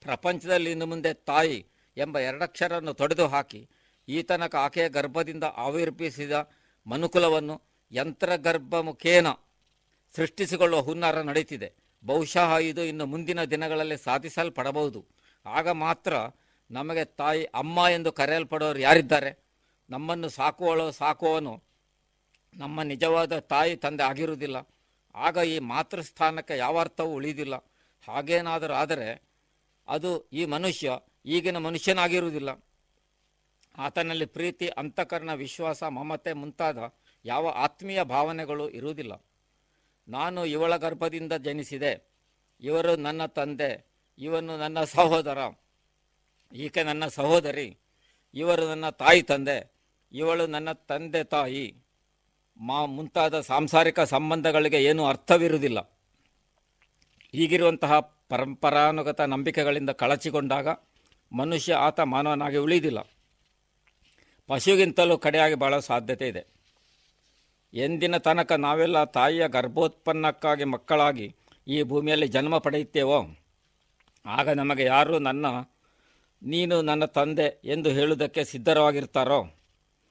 ಪ್ರಪಂಚದಲ್ಲಿ 0.00 0.70
ಇನ್ನು 0.70 0.86
ಮುಂದೆ 0.86 1.14
ತಾಯಿ 1.14 1.66
ಎಂಬ 1.96 2.18
ಎರಡಕ್ಷರನ್ನು 2.18 2.94
ತೊಡೆದು 2.94 3.26
ಹಾಕಿ 3.26 3.68
ಈತನಕ 4.08 4.40
ತನಕ 4.40 4.54
ಆಕೆಯ 4.54 4.88
ಗರ್ಭದಿಂದ 4.88 5.44
ಆವಿರ್ಭಿಸಿದ 5.44 6.50
ಮನುಕುಲವನ್ನು 6.86 7.67
ಯಂತ್ರಗರ್ಭ 7.92 8.76
ಮುಖೇನ 8.76 9.26
ಸೃಷ್ಟಿಸಿಕೊಳ್ಳುವ 10.16 10.80
ಹುನ್ನಾರ 10.80 11.20
ನಡೀತಿದೆ 11.20 11.72
ಬಹುಶಃ 12.04 12.56
ಇದು 12.56 12.84
ಇನ್ನು 12.84 13.06
ಮುಂದಿನ 13.06 13.44
ದಿನಗಳಲ್ಲಿ 13.44 13.96
ಸಾಧಿಸಲ್ಪಡಬಹುದು. 13.96 15.06
ಆಗ 15.46 15.68
ಮಾತ್ರ 15.68 16.14
ನಮಗೆ 16.70 17.04
ತಾಯಿ, 17.04 17.44
ಅಮ್ಮ 17.44 17.86
ಎಂದು 17.92 18.12
ಕರೆಯಲ್ಪಡೋರು 18.12 18.78
ಯಾರಿದ್ದಾರೆ? 18.78 19.44
ನಮ್ಮನ್ನು 19.90 20.28
ಸಾಕುವಳು, 20.28 20.92
ಸಾಕುವವನು 20.92 21.62
ನಮ್ಮ 22.54 22.82
ನಿಜವಾದ 22.82 23.38
ತಾಯಿ, 23.38 23.76
ತಂದೆ 23.76 24.02
ಆಗಿರುವುದಿಲ್ಲ. 24.02 24.56
ಆಗ 25.14 25.36
ಈ 25.36 25.58
ಮಾತೃಸ್ಥಾನಕ್ಕೆ 25.58 26.56
ಯಾವ 26.56 26.80
ಅರ್ಥವೂ 26.80 27.12
ಉಳಿದಿಲ್ಲ. 27.12 27.56
ಹಾಗೇನಾದರೂ 28.08 28.74
ಆದರೆ 28.74 29.22
ಅದು 29.88 30.28
ಈ 30.32 30.44
ಮನುಷ್ಯ 30.44 30.98
ಈಗಿನ 31.26 31.56
ಮನುಷ್ಯನಾಗಿರುವುದಿಲ್ಲ. 31.56 32.48
ಆತನಲ್ಲಿ 33.78 34.26
ಪ್ರೀತಿ, 34.26 34.68
ಅಂತಃಕರಣ, 34.68 35.32
ವಿಶ್ವಾಸ, 35.32 35.82
ಮಮತೆ 35.82 36.32
ಮುಂತಾದ 36.32 36.78
ಯಾವ 37.24 37.48
ಆತ್ಮೀಯ 37.48 38.02
ಭಾವನೆಗಳು 38.02 38.70
ಇರುವುದಿಲ್ಲ. 38.70 39.24
ನಾನು 40.08 40.46
ಇವಳ 40.46 40.76
ಗರ್ಭದಿಂದ 40.76 41.32
ಜನಿಸಿದೆ. 41.32 42.08
ಇವರು 42.60 42.96
ನನ್ನ 42.96 43.26
ತಂದೆ. 43.26 43.86
ಇವನು 44.18 44.58
ನನ್ನ 44.58 44.84
ಸಹೋದರ. 44.84 45.38
ಈಕೆ 46.52 46.82
ನನ್ನ 46.82 47.06
ಸಹೋದರಿ. 47.06 47.78
ಇವರು 48.34 48.68
ನನ್ನ 48.68 48.88
ತಾಯಿ 48.88 49.22
ತಂದೆ. 49.22 49.72
ಇವಳು 50.12 50.46
ನನ್ನ 50.46 50.72
ತಂದೆ 50.72 51.24
ತಾಯಿ. 51.24 51.76
ಮಾ 52.56 52.84
ಮುಂತಾದ 52.84 53.40
ಸಾಂಸಾರಿಕ 53.40 54.00
ಸಂಬಂಧಗಳಿಗೆ 54.00 54.84
ಏನೂ 54.84 55.06
ಅರ್ಥವಿರುವುದಿಲ್ಲ. 55.06 55.80
ಹೀಗಿರುವಂತಹ 57.32 58.00
ಪರಂಪರಾನುಗತ 58.00 59.20
ನಂಬಿಕೆಗಳಿಂದ 59.20 59.90
ಕಳಚಿಕೊಂಡಾಗ 59.90 60.68
ಮನುಷ್ಯ 61.32 61.74
ಆತ 61.74 62.00
ಮಾನವನಾಗಿ 62.00 62.56
ಉಳಿದಿಲ್ಲ. 62.56 62.98
ಪಶುಗಿಂತಲೂ 64.46 65.18
ಕಡೆಯಾಗಿ 65.18 65.54
ಬಹಳ 65.54 65.78
ಸಾಧ್ಯತೆ 65.78 66.28
ಇದೆ. 66.28 66.57
ಎಂದಿನ 67.74 68.16
ತನಕ 68.16 68.52
ನಾವೆಲ್ಲ 68.52 69.04
ತಾಯಿಯ 69.04 69.48
ಗರ್ಭೋತ್ಪನ್ನಕ್ಕಾಗಿ 69.48 70.64
ಮಕ್ಕಳಾಗಿ 70.64 71.34
ಈ 71.68 71.82
ಭೂಮಿಯಲ್ಲಿ 71.82 72.28
ಜನ್ಮ 72.28 72.58
ಪಡೆಯುತ್ತೇವೋ? 72.58 73.36
ಆಗ 74.26 74.48
ನಮಗೆ 74.48 74.84
ಯಾರು 74.84 75.18
ನನ್ನ, 75.18 75.46
ನೀನು 76.42 76.82
ನನ್ನ 76.82 77.04
ತಂದೆ 77.04 77.60
ಎಂದು 77.64 77.90
ಹೇಳುವುದಕ್ಕೆ 77.90 78.44
ಸಿದ್ಧವಾಗಿರ್ತಾರೋ 78.44 79.54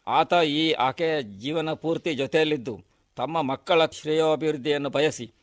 ಆತ 0.07 0.33
ಈ 0.33 0.71
ಆಕೆಯ 0.71 1.21
ಜೀವನ 1.21 1.73
ಪೂರ್ತಿ 1.73 2.13
ಜೊತೆಯಲ್ಲಿದ್ದು 2.13 2.83
ತಮ್ಮ 3.15 3.41
ಮಕ್ಕಳ 3.41 3.85
ಶ್ರೇಯೋಭಿವೃದ್ಧಿಯನ್ನು 3.85 4.89
ಬಯಸಿ 4.89 5.33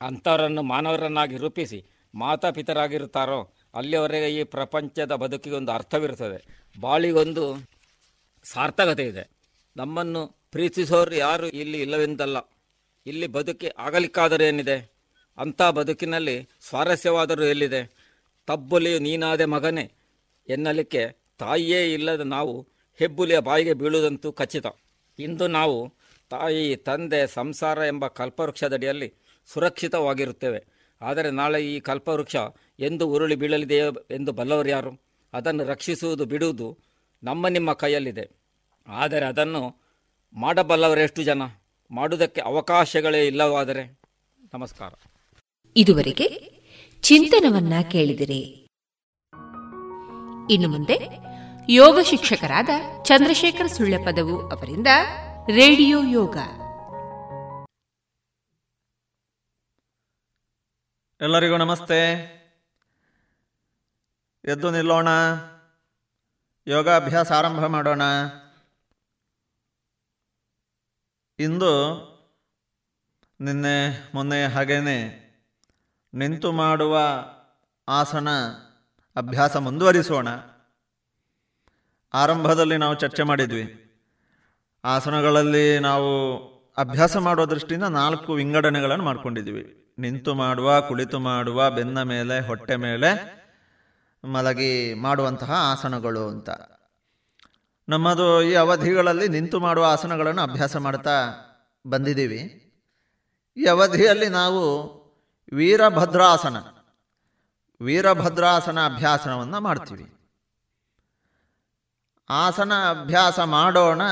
ಅಂಥವರನ್ನು 0.00 0.62
ಮಾನವರನ್ನಾಗಿ 0.62 1.36
ರೂಪಿಸಿ 1.36 1.84
ಮಾತಾಪಿತರಾಗಿರುತ್ತಾರೋ? 2.14 3.52
ಅಲ್ಲಿಯವರೆಗೆ 3.74 4.40
ಈ 4.40 4.42
ಪ್ರಪಂಚದ 4.42 5.12
ಬದುಕಿಗೊಂದು 5.12 5.72
ಅರ್ಥವಿರುತ್ತದೆ. 5.72 6.70
ಬಾಳಿಗೊಂದು 6.80 7.68
ಸಾರ್ಥಕತೆ 8.44 9.02
ಇದೆ 9.02 9.35
ನಮ್ಮನ್ನು 9.76 10.26
ಪ್ರೀತಿಸೋರು 10.26 11.14
ಯಾರು 11.14 11.46
ಇಲ್ಲಿ 11.46 11.82
ಇಲ್ಲವೆಂದಲ್ಲ 11.82 12.36
ಇಲ್ಲಿ 13.06 13.26
ಬದುಕಿ 13.26 13.68
ಆಗಲಿಕ್ಕಾದರೂ 13.78 14.44
ಏನಿದೆ? 14.44 14.92
ಅಂಥ 15.38 15.62
ಬದುಕಿನಲ್ಲಿ 15.62 16.48
ಸ್ವಾರಸ್ಯವಾದರೂ 16.60 17.44
ಎಲ್ಲಿದೆ? 17.44 17.90
ತಬ್ಬುಲಿ 18.46 18.98
ನೀನಾದೆ 18.98 19.44
ಮಗನೇ 19.44 19.92
ಎನ್ನಲಿಕ್ಕೆ 20.48 21.16
ತಾಯಿಯೇ 21.38 21.94
ಇಲ್ಲದ 21.94 22.20
ನಾವು 22.20 22.68
ಹೆಬ್ಬುಲಿಯ 22.98 23.38
ಬಾಯಿಗೆ 23.38 23.72
ಬೀಳುವುದಂತೂ 23.72 24.32
ಖಚಿತ. 24.32 24.66
ಇಂದು 25.18 25.46
ನಾವು 25.46 25.92
ತಾಯಿ, 26.30 26.76
ತಂದೆ, 26.76 27.26
ಸಂಸಾರ 27.26 27.78
ಎಂಬ 27.78 28.06
ಕಲ್ಪವೃಕ್ಷದಡಿಯಲ್ಲಿ 28.06 29.14
ಸುರಕ್ಷಿತವಾಗಿರುತ್ತೇವೆ. 29.46 30.64
ಆದರೆ 31.02 31.30
ನಾಳೆ 31.30 31.74
ಈ 31.74 31.80
ಕಲ್ಪವೃಕ್ಷ 31.80 32.36
ಎಂದು 32.80 33.08
ಉರುಳಿ 33.08 33.34
ಬೀಳಲಿದೆಯೋ 33.34 33.92
ಎಂದು 34.10 34.32
ಬಲ್ಲವರು 34.32 34.68
ಯಾರು? 34.68 35.00
ಅದನ್ನು 35.32 35.64
ರಕ್ಷಿಸುವುದು, 35.64 36.24
ಬಿಡುವುದು 36.24 36.78
ನಮ್ಮ 37.24 37.48
ನಿಮ್ಮ 37.48 37.72
ಕೈಯಲ್ಲಿದೆ. 37.72 38.45
ಆದರೆ 38.88 39.26
ಅದನ್ನು 39.26 39.82
ಮಾಡಬಲ್ಲವರೆಷ್ಟು 40.32 41.22
ಜನ? 41.22 41.42
ಮಾಡುವುದಕ್ಕೆ 41.90 42.40
ಅವಕಾಶಗಳೇ 42.40 43.26
ಇಲ್ಲವಾದರೆ? 43.26 44.00
ನಮಸ್ಕಾರ. 44.54 44.92
ಇದುವರೆಗೆ 45.76 46.56
ಚಿಂತನವನ್ನ 47.00 47.72
ಕೇಳಿದಿರಿ. 47.90 48.68
ಇನ್ನು 50.50 50.68
ಮುಂದೆ 50.68 50.98
ಯೋಗ 51.68 51.98
ಶಿಕ್ಷಕರಾದ 52.00 52.68
ಚಂದ್ರಶೇಖರ 53.02 53.66
ಸುಳ್ಳೆಪದವು 53.66 54.48
ಅವರಿಂದ 54.48 54.86
ರೇಡಿಯೋ 55.46 56.02
ಯೋಗ. 56.02 56.36
ಎಲ್ಲರಿಗೂ 61.20 61.56
ನಮಸ್ತೆ. 61.56 62.12
ಎದ್ದು 64.44 64.70
ನಿಲ್ಲೋಣ. 64.70 65.08
ಯೋಗಾಭ್ಯಾಸ 66.66 67.32
ಆರಂಭ 67.32 67.66
ಮಾಡೋಣ. 67.66 68.02
ಇಂದು 71.38 71.72
ನಿನ್ನೆ 73.40 74.10
ಮೊನ್ನೆ 74.14 74.46
ಹಾಗೇನೆ 74.46 75.26
ನಿಂತು 76.14 76.52
ಮಾಡುವ 76.52 76.98
ಆಸನ 77.88 78.28
ಅಭ್ಯಾಸ 79.16 79.56
ಮುಂದುವರಿಸೋಣ. 79.56 80.28
ಆರಂಭದಲ್ಲಿ 82.14 82.76
ನಾವು 82.76 82.94
ಚರ್ಚೆ 82.94 83.22
ಮಾಡಿದ್ವಿ. 83.22 83.92
ಆಸನಗಳಲ್ಲಿ 84.84 85.78
ನಾವು 85.78 86.38
ಅಭ್ಯಾಸ 86.78 87.16
ಮಾಡುವ 87.16 87.44
ದೃಷ್ಟಿಯಿಂದ 87.44 87.84
ನಾಲ್ಕು 87.84 88.32
ವಿಂಗಡಣೆಗಳನ್ನು 88.32 89.04
ಮಾಡ್ಕೊಂಡಿದ್ವಿ. 89.04 89.94
ನಿಂತು 89.98 90.34
ಮಾಡುವ, 90.34 90.80
ಕುಳಿತು 90.80 91.18
ಮಾಡುವ, 91.18 91.70
ಬೆನ್ನ 91.70 92.02
ಮೇಲೆ, 92.02 92.46
ಹೊಟ್ಟೆ 92.46 92.76
ಮೇಲೆ 92.76 93.36
ಮಲಗಿ 94.24 94.94
ಮಾಡುವಂತಹ 94.94 95.50
ಆಸನಗಳು 95.50 96.28
ಅಂತ. 96.28 96.50
ನಮ್ಮದು 97.88 98.42
ಈ 98.42 98.54
ಅವಧಿಗಳಲ್ಲಿ 98.54 99.28
ನಿಂತು 99.28 99.60
ಮಾಡುವ 99.60 99.84
ಆಸನಗಳನ್ನು 99.84 100.42
ಅಭ್ಯಾಸ 100.42 100.76
ಮಾಡ್ತಾ 100.76 101.16
ಬಂದಿದ್ದೀವಿ. 101.86 102.40
ಈ 103.56 103.64
ಅವಧಿಯಲ್ಲಿ 103.64 104.28
ನಾವು 104.28 104.62
ವೀರಭದ್ರಾಸನ 105.52 106.56
ವೀರಭದ್ರಾಸನ 107.80 108.78
ಅಭ್ಯಾಸನವನ್ನು 108.84 109.60
ಮಾಡ್ತೀವಿ. 109.60 110.12
ಆಸನ 112.30 112.72
ಅಭ್ಯಾಸ 112.90 113.40
ಮಾಡೋಣ, 113.40 114.02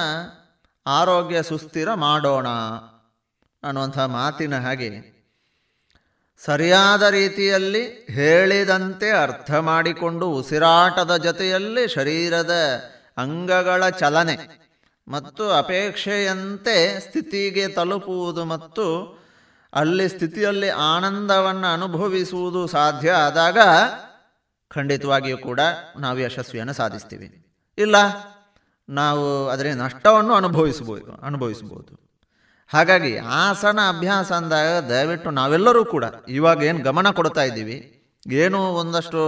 ಆರೋಗ್ಯ 0.86 1.42
ಸುಸ್ಥಿರ 1.42 1.94
ಮಾಡೋಣ 1.94 2.48
ಅನ್ನುವಂಥ 3.62 3.98
ಮಾತಿನ 3.98 4.58
ಹಾಗೆ 4.58 5.14
ಸರಿಯಾದ 6.44 7.02
ರೀತಿಯಲ್ಲಿ 7.02 8.06
ಹೇಳಿದಂತೆ 8.10 9.10
ಅರ್ಥ 9.10 9.50
ಮಾಡಿಕೊಂಡು 9.50 10.26
ಉಸಿರಾಟದ 10.30 11.16
ಜೊತೆಯಲ್ಲಿ 11.16 11.88
ಶರೀರದ 11.88 12.54
ಅಂಗಗಳ 13.16 13.88
ಚಲನೆ 13.88 14.36
ಮತ್ತು 15.08 15.44
ಅಪೇಕ್ಷೆಯಂತೆ 15.50 16.76
ಸ್ಥಿತಿಗೆ 17.00 17.64
ತಲುಪುವುದು 17.68 18.44
ಮತ್ತು 18.44 18.86
ಅಲ್ಲಿ 19.72 20.08
ಸ್ಥಿತಿಯಲ್ಲಿ 20.08 20.70
ಆನಂದವನ್ನು 20.70 21.68
ಅನುಭವಿಸುವುದು 21.72 22.60
ಸಾಧ್ಯ 22.66 23.10
ಆದಾಗ 23.10 23.58
ಖಂಡಿತವಾಗಿಯೂ 24.70 25.38
ಕೂಡ 25.38 25.60
ನಾವು 25.98 26.18
ಯಶಸ್ವಿಯನ್ನು 26.18 26.72
ಸಾಧಿಸ್ತೀವಿ. 26.72 27.26
ಇಲ್ಲ, 27.78 27.96
ನಾವು 28.88 29.24
ಅದರ 29.48 29.66
ನಷ್ಟವನ್ನು 29.76 30.34
ಅನುಭವಿಸಬಹುದು 30.34 31.12
ಅನುಭವಿಸಬಹುದು. 31.22 31.92
ಹಾಗಾಗಿ 32.70 33.12
ಆಸನ 33.16 33.80
ಅಭ್ಯಾಸ 33.88 34.32
ಅಂದಾಗ 34.32 34.68
ದಯವಿಟ್ಟು 34.84 35.30
ನಾವೆಲ್ಲರೂ 35.30 35.82
ಕೂಡ 35.84 36.04
ಇವಾಗ 36.28 36.62
ಏನು 36.62 36.78
ಗಮನ 36.78 37.10
ಕೊಡ್ತಾ 37.10 37.42
ಇದ್ದೀವಿ, 37.42 37.76
ಏನು 38.26 38.60
ಒಂದಷ್ಟು 38.74 39.22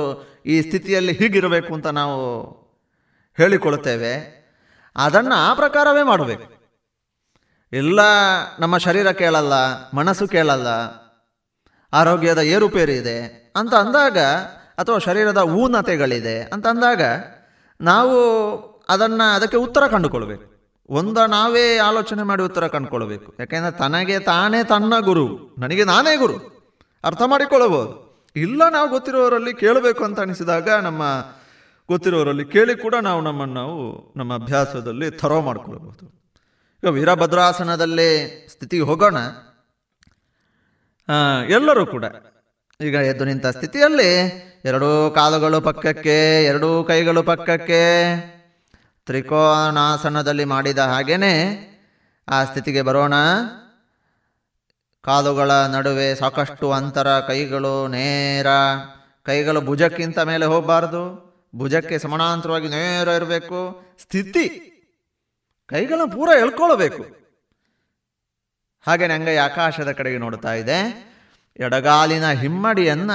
ಈ 0.47 0.57
ಸ್ಥಿತಿಯಲ್ಲಿ 0.63 1.13
ಹೀಗಿರಬೇಕು 1.13 1.75
ಅಂತ 1.75 1.87
ನಾವು 2.01 2.17
ಹೇಳಿಕೊಳ್ತೇವೆ. 3.37 4.37
ಅದನ್ನು 4.97 5.35
ಆ 5.35 5.55
ಪ್ರಕಾರವೇ 5.55 6.03
ಮಾಡಬೇಕು. 6.03 6.57
ಎಲ್ಲ 7.73 8.01
ನಮ್ಮ 8.59 8.79
ಶರೀರ 8.79 9.11
ಕೇಳಲ್ಲ, 9.11 9.53
ಮನಸ್ಸು 9.95 10.29
ಕೇಳಲ್ಲ, 10.29 10.69
ಆರೋಗ್ಯದ 11.93 12.39
ಏರುಪೇರು 12.39 12.93
ಇದೆ 12.93 13.53
ಅಂತ 13.57 13.75
ಅಂದಾಗ, 13.75 14.19
ಅಥವಾ 14.79 14.99
ಶರೀರದ 14.99 15.39
ಊನತೆಗಳಿದೆ 15.39 16.43
ಅಂತ 16.43 16.67
ಅಂದಾಗ, 16.67 17.03
ನಾವು 17.81 18.07
ಅದನ್ನು 18.89 19.35
ಅದಕ್ಕೆ 19.35 19.57
ಉತ್ತರ 19.57 19.87
ಕಂಡುಕೊಳ್ಬೇಕು. 19.87 20.57
ಒಂದ 20.91 21.19
ನಾವೇ 21.19 21.79
ಆಲೋಚನೆ 21.79 22.23
ಮಾಡಿ 22.23 22.43
ಉತ್ತರ 22.43 22.67
ಕಂಡುಕೊಳ್ಬೇಕು. 22.67 23.35
ಯಾಕೆಂದರೆ 23.41 23.71
ತನಗೆ 23.71 24.19
ತಾನೇ 24.19 24.65
ತನ್ನ 24.65 24.99
ಗುರು. 25.01 25.55
ನನಗೆ 25.59 25.85
ನಾನೇ 25.85 26.17
ಗುರು. 26.17 26.35
ಅರ್ಥ 27.05 27.23
ಮಾಡಿಕೊಳ್ಳಬಹುದು. 27.27 28.07
ಇಲ್ಲ, 28.37 28.69
ನಾವು 28.69 28.89
ಗೊತ್ತಿರೋರಲ್ಲಿ 28.89 29.55
ಕೇಳಬೇಕು 29.55 30.05
ಅಂತ 30.05 30.21
ಅನಿಸಿದಾಗ 30.21 30.71
ನಮ್ಮ 30.71 31.03
ಗೊತ್ತಿರೋರಲ್ಲಿ 31.89 32.45
ಕೇಳಿ 32.45 32.77
ಕೂಡ 32.77 32.95
ನಾವು 32.95 33.21
ನಮ್ಮನ್ನು 33.21 33.55
ನಾವು 33.55 34.13
ನಮ್ಮ 34.17 34.35
ಅಭ್ಯಾಸದಲ್ಲಿ 34.35 35.11
ಥರೋ 35.11 35.41
ಮಾಡಿಕೊಳ್ಬಹುದು. 35.41 36.05
ಈಗ 36.83 36.89
ವೀರಭದ್ರಾಸನದಲ್ಲಿ 36.89 38.09
ಸ್ಥಿತಿಗೆ 38.49 38.83
ಹೋಗೋಣ. 38.83 39.17
ಎಲ್ಲರೂ 41.49 41.87
ಕೂಡ 41.87 42.05
ಈಗ 42.81 42.95
ಎದ್ದು 42.95 43.25
ನಿಂತ 43.25 43.47
ಸ್ಥಿತಿಯಲ್ಲಿ 43.47 44.11
ಎರಡೂ 44.65 45.11
ಕಾಲುಗಳು 45.11 45.61
ಪಕ್ಕಕ್ಕೆ, 45.61 46.45
ಎರಡೂ 46.45 46.85
ಕೈಗಳು 46.85 47.23
ಪಕ್ಕಕ್ಕೆ 47.23 47.83
ತ್ರಿಕೋನಾಸನದಲ್ಲಿ 49.07 50.45
ಮಾಡಿದ 50.45 50.79
ಹಾಗೇನೆ 50.79 51.35
ಆ 52.29 52.45
ಸ್ಥಿತಿಗೆ 52.45 52.83
ಬರೋಣ. 52.83 53.15
ಕಾಲುಗಳ 55.03 55.51
ನಡುವೆ 55.51 56.15
ಸಾಕಷ್ಟು 56.15 56.73
ಅಂತರ 56.73 57.21
ಕೈಗಳು 57.21 57.89
ನೇರ 57.89 58.47
ಕೈಗಳು 59.23 59.61
ಭುಜಕ್ಕಿಂತ 59.61 60.19
ಮೇಲೆ 60.19 60.45
ಹೋಗಬಾರ್ದು. 60.45 61.26
ಭುಜಕ್ಕೆ 61.55 61.99
ಸಮಾನಾಂತರವಾಗಿ 61.99 62.69
ನೇರ 62.69 63.09
ಇರಬೇಕು. 63.09 63.83
ಸ್ಥಿತಿ. 64.03 64.49
ಕೈಗಳನ್ನು 65.67 66.13
ಪೂರ 66.13 66.29
ಎಳ್ಕೊಳ್ಬೇಕು. 66.29 67.07
ಹಾಗೆ 68.87 69.05
ಅಂಗೈ 69.05 69.37
ಆಕಾಶದ 69.37 69.93
ಕಡೆಗೆ 69.93 70.19
ನೋಡ್ತಾ 70.19 70.53
ಇದೆ. 70.53 71.07
ಎಡಗಾಲಿನ 71.57 72.33
ಹಿಮ್ಮಡಿಯನ್ನ 72.33 73.11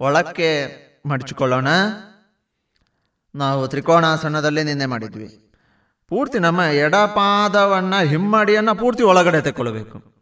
ಒಳಕ್ಕೆ 0.00 0.82
ಮಡಚಿಕೊಳ್ಳೋಣ. 1.06 1.68
ನಾವು 3.34 3.68
ತ್ರಿಕೋಣಾಸನದಲ್ಲಿ 3.68 4.64
ನಿನ್ನೆ 4.64 4.86
ಮಾಡಿದ್ವಿ. 4.86 5.52
ಪೂರ್ತಿ 6.08 6.38
ನಮ್ಮ 6.38 6.60
ಎಡಪಾದವನ್ನ 6.60 8.00
ಹಿಮ್ಮಡಿಯನ್ನ 8.02 8.72
ಪೂರ್ತಿ 8.72 9.02
ಒಳಗಡೆ 9.02 9.40
ತೆಕ್ಕೊಳ್ಬೇಕು. 9.40 10.14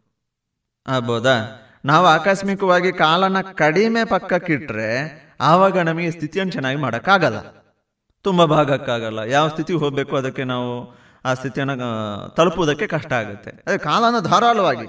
ಆಗ್ಬೋದಾ? 0.87 1.33
ನಾವು 1.85 2.05
ಆಕಸ್ಮಿಕವಾಗಿ 2.05 2.91
ಕಾಲನ್ನ 2.91 3.41
ಕಡಿಮೆ 3.41 4.05
ಪಕ್ಕಕ್ಕಿಟ್ರೆ 4.05 5.21
ಆವಾಗ 5.41 5.77
ನಮಗೆ 5.79 6.11
ಸ್ಥಿತಿಯನ್ನು 6.11 6.51
ಚೆನ್ನಾಗಿ 6.51 6.77
ಮಾಡೋಕ್ಕಾಗಲ್ಲ. 6.77 7.39
ತುಂಬ 8.23 8.45
ಭಾಗಕ್ಕಾಗಲ್ಲ. 8.45 9.19
ಯಾವ 9.19 9.47
ಸ್ಥಿತಿಗೆ 9.47 9.79
ಹೋಗಬೇಕು 9.79 10.15
ಅದಕ್ಕೆ 10.15 10.43
ನಾವು 10.43 11.01
ಆ 11.25 11.33
ಸ್ಥಿತಿಯನ್ನು 11.33 11.75
ತಲುಪುವುದಕ್ಕೆ 12.29 12.87
ಕಷ್ಟ 12.87 13.13
ಆಗುತ್ತೆ. 13.13 13.51
ಅದೇ 13.67 13.77
ಕಾಲನ 13.77 14.19
ಧಾರಾಳವಾಗಿ. 14.19 14.87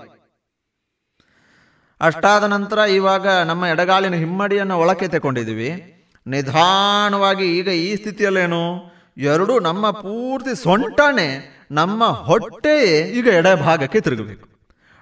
ಅಷ್ಟಾದ 2.00 2.44
ನಂತರ 2.44 2.78
ಇವಾಗ 2.78 3.26
ನಮ್ಮ 3.28 3.66
ಎಡಗಾಲಿನ 3.66 4.14
ಹಿಮ್ಮಡಿಯನ್ನು 4.14 4.78
ಒಳಕ್ಕೆ 4.78 5.08
ತಗೊಂಡಿದ್ದೀವಿ 5.08 5.70
ನಿಧಾನವಾಗಿ 6.26 7.58
ಈಗ 7.58 7.68
ಈ 7.68 7.96
ಸ್ಥಿತಿಯಲ್ಲೇನು? 7.96 8.92
ಎರಡು 9.16 9.60
ನಮ್ಮ 9.60 9.90
ಪೂರ್ತಿ 9.90 10.62
ಸೊಂಟನೆ 10.62 11.28
ನಮ್ಮ 11.70 12.04
ಹೊಟ್ಟೆಯೇ 12.04 12.96
ಈಗ 13.08 13.26
ಎಡಭಾಗಕ್ಕೆ 13.26 14.00
ತಿರುಗಬೇಕು. 14.00 14.46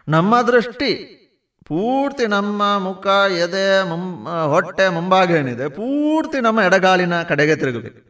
ನಮ್ಮ 0.09 0.42
ದೃಷ್ಟಿ 0.42 0.90
ಪೂರ್ತಿ 1.71 2.27
ನಮ್ಮ 2.27 2.62
ಮುಖ, 2.79 3.07
ಎದೆ 3.45 3.66
ಮುಂ 3.89 4.05
ಹೊಟ್ಟೆ 4.51 4.89
ಮುಂಭಾಗ 4.89 5.31
ಏನಿದೆ, 5.31 5.68
ಪೂರ್ತಿ 5.68 6.41
ನಮ್ಮ 6.41 6.61
ಎಡಗಾಲಿನ 6.61 7.23
ಕಡೆಗೆ 7.23 7.57
ತಿರುಗಬೇಕು. 7.57 8.01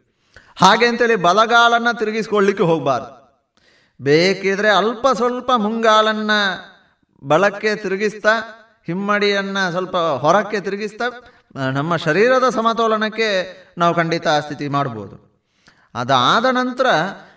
ಹಾಗೆ 0.56 0.86
ಅಂತೇಳಿ 0.86 1.16
ಬಲಗಾಲನ್ನು 1.16 1.92
ತಿರುಗಿಸ್ಕೊಳ್ಳಿಕ್ಕೆ 1.98 2.62
ಹೋಗಬಾರ್ದು. 2.62 3.10
ಬೇಕಿದ್ರೆ 4.00 4.70
ಅಲ್ಪ 4.70 5.06
ಸ್ವಲ್ಪ 5.14 5.50
ಮುಂಗಾಲನ್ನು 5.56 6.40
ಬಲಕ್ಕೆ 7.28 7.76
ತಿರುಗಿಸ್ತಾ, 7.76 8.34
ಹಿಮ್ಮಡಿಯನ್ನು 8.86 9.70
ಸ್ವಲ್ಪ 9.70 9.96
ಹೊರಕ್ಕೆ 9.96 10.60
ತಿರುಗಿಸ್ತಾ 10.60 11.04
ನಮ್ಮ 11.70 11.96
ಶರೀರದ 11.96 12.48
ಸಮತೋಲನಕ್ಕೆ 12.48 13.28
ನಾವು 13.78 13.94
ಖಂಡಿತ 13.94 14.26
ಆ 14.28 14.40
ಸ್ಥಿತಿ 14.40 14.68
ಮಾಡ್ಬೋದು. 14.68 15.16
ಅದಾದ 15.94 16.44
ನಂತರ 16.44 16.86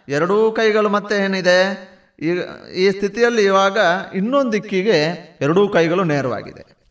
ಎರಡೂ 0.10 0.52
ಕೈಗಳು 0.52 0.90
ಮತ್ತೆ 0.90 1.16
ಏನಿದೆ? 1.16 1.93
ಈಗ 2.20 2.42
ಈ 2.76 2.92
ಸ್ಥಿತಿಯಲ್ಲಿ 2.92 3.46
ಇವಾಗ 3.46 3.78
ಇನ್ನೊಂದು 4.16 4.52
ದಿಕ್ಕಿಗೆ 4.52 5.38
ಎರಡೂ 5.42 5.70
ಕೈಗಳು 5.70 6.04
ನೇರವಾಗಿದೆ. 6.04 6.84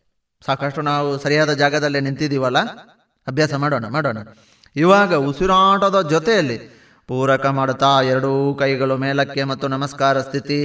ಸಾಕಷ್ಟು 0.47 0.83
ನಾವು 0.83 1.19
ಸರಿಯಾದ 1.19 1.53
ಜಾಗದಲ್ಲೇ 1.53 2.01
ನಿಂತಿದ್ದೀವಲ್ಲ? 2.01 2.59
ಅಭ್ಯಾಸ 3.29 3.55
ಮಾಡೋಣ 3.55 3.87
ಮಾಡೋಣ. 3.87 4.19
ಇವಾಗ 4.77 5.15
ಉಸಿರಾಟದ 5.15 6.09
ಜೊತೆಯಲ್ಲಿ 6.11 6.83
ಪೂರಕ 7.09 7.47
ಮಾಡುತ್ತಾ 7.47 8.03
ಎರಡೂ 8.03 8.55
ಕೈಗಳು 8.55 8.97
ಮೇಲಕ್ಕೆ 8.97 9.45
ಮತ್ತು 9.45 9.69
ನಮಸ್ಕಾರ 9.69 10.21
ಸ್ಥಿತಿ. 10.21 10.61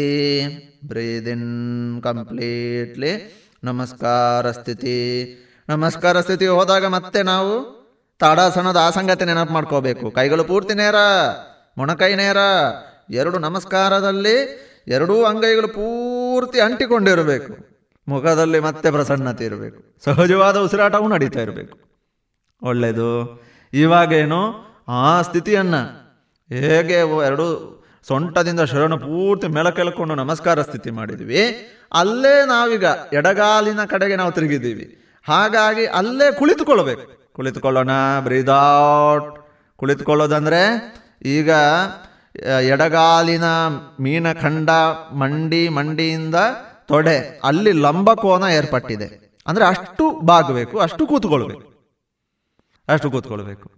ಬ್ರೀದ್ 0.86 2.02
ಕಂಪ್ಲೀಟ್ಲಿ 2.04 3.44
ನಮಸ್ಕಾರ 3.64 4.52
ಸ್ಥಿತಿ. 4.52 4.98
ನಮಸ್ಕಾರ 5.70 6.22
ಸ್ಥಿತಿ 6.22 6.48
ಹೋದಾಗ 6.48 6.86
ಮತ್ತೆ 6.86 7.24
ನಾವು 7.24 7.78
ತಾಡಾಸನದ 8.20 8.78
ಆಸಂಗತೆ 8.78 9.26
ನೆನಪು 9.26 9.54
ಮಾಡ್ಕೋಬೇಕು. 9.54 10.12
ಕೈಗಳು 10.12 10.44
ಪೂರ್ತಿ 10.44 10.74
ನೇರ, 10.74 10.96
ಮೊಣಕೈ 11.78 12.16
ನೇರ 12.16 12.38
ಎರಡು 13.10 13.38
ನಮಸ್ಕಾರದಲ್ಲಿ 13.38 14.68
ಎರಡೂ 14.88 15.24
ಅಂಗೈಗಳು 15.24 15.68
ಪೂರ್ತಿ 15.68 16.62
ಅಂಟಿಕೊಂಡಿರಬೇಕು. 16.62 17.78
ಮುಖದಲ್ಲಿ 18.08 18.60
ಮತ್ತೆ 18.60 18.92
ಪ್ರಸನ್ನತೆ 18.92 19.46
ಇರಬೇಕು. 19.46 19.84
ಸಹಜವಾದ 20.04 20.58
ಉಸಿರಾಟವೂ 20.58 21.08
ನಡೀತಾ 21.08 21.40
ಇರಬೇಕು. 21.40 21.80
ಒಳ್ಳೆಯದು. 22.64 23.44
ಇವಾಗೇನು? 23.74 24.68
ಆ 24.88 25.22
ಸ್ಥಿತಿಯನ್ನು 25.22 26.08
ಹೇಗೆ 26.50 26.94
ಎರಡು 27.26 27.78
ಸೊಂಟದಿಂದ 28.08 28.60
ಶರಣ 28.60 28.96
ಪೂರ್ತಿ 28.96 29.48
ಮೇಲಕ್ಕೆಳ್ಕೊಂಡು 29.48 30.16
ನಮಸ್ಕಾರ 30.16 30.62
ಸ್ಥಿತಿ 30.62 30.92
ಮಾಡಿದ್ವಿ. 30.92 31.68
ಅಲ್ಲೇ 31.94 32.46
ನಾವೀಗ 32.46 32.84
ಎಡಗಾಲಿನ 33.14 33.86
ಕಡೆಗೆ 33.86 34.16
ನಾವು 34.16 34.32
ತಿರುಗಿದ್ದೀವಿ. 34.32 35.04
ಹಾಗಾಗಿ 35.28 35.86
ಅಲ್ಲೇ 35.86 36.32
ಕುಳಿತುಕೊಳ್ಳಬೇಕು. 36.32 37.34
ಕುಳಿತುಕೊಳ್ಳೋಣ 37.34 37.90
ಬ್ರೀದೌಟ್ 38.20 39.48
ಕುಳಿತುಕೊಳ್ಳೋದಂದ್ರೆ 39.78 40.94
ಈಗ 41.26 41.52
ಎಡಗಾಲಿನ 42.46 43.44
ಮೀನಖಂಡ 44.00 44.70
ಮಂಡಿ 45.14 45.70
ಮಂಡಿಯಿಂದ 45.70 46.36
ತೊಡೆ, 46.88 47.42
ಅಲ್ಲಿ 47.44 47.72
ಲಂಬಕೋನ 47.72 48.44
ಏರ್ಪಟ್ಟಿದೆ. 48.44 49.08
ಅಂದ್ರೆ 49.48 49.66
ಅಷ್ಟು 49.66 50.20
ಬಾಗಬೇಕು, 50.26 50.80
ಅಷ್ಟು 50.80 51.08
ಕೂತ್ಕೊಳ್ಬೇಕು. 51.08 51.64
ಅಷ್ಟು 52.88 53.12
ಕೂತ್ಕೊಳ್ಬೇಕು. 53.12 53.72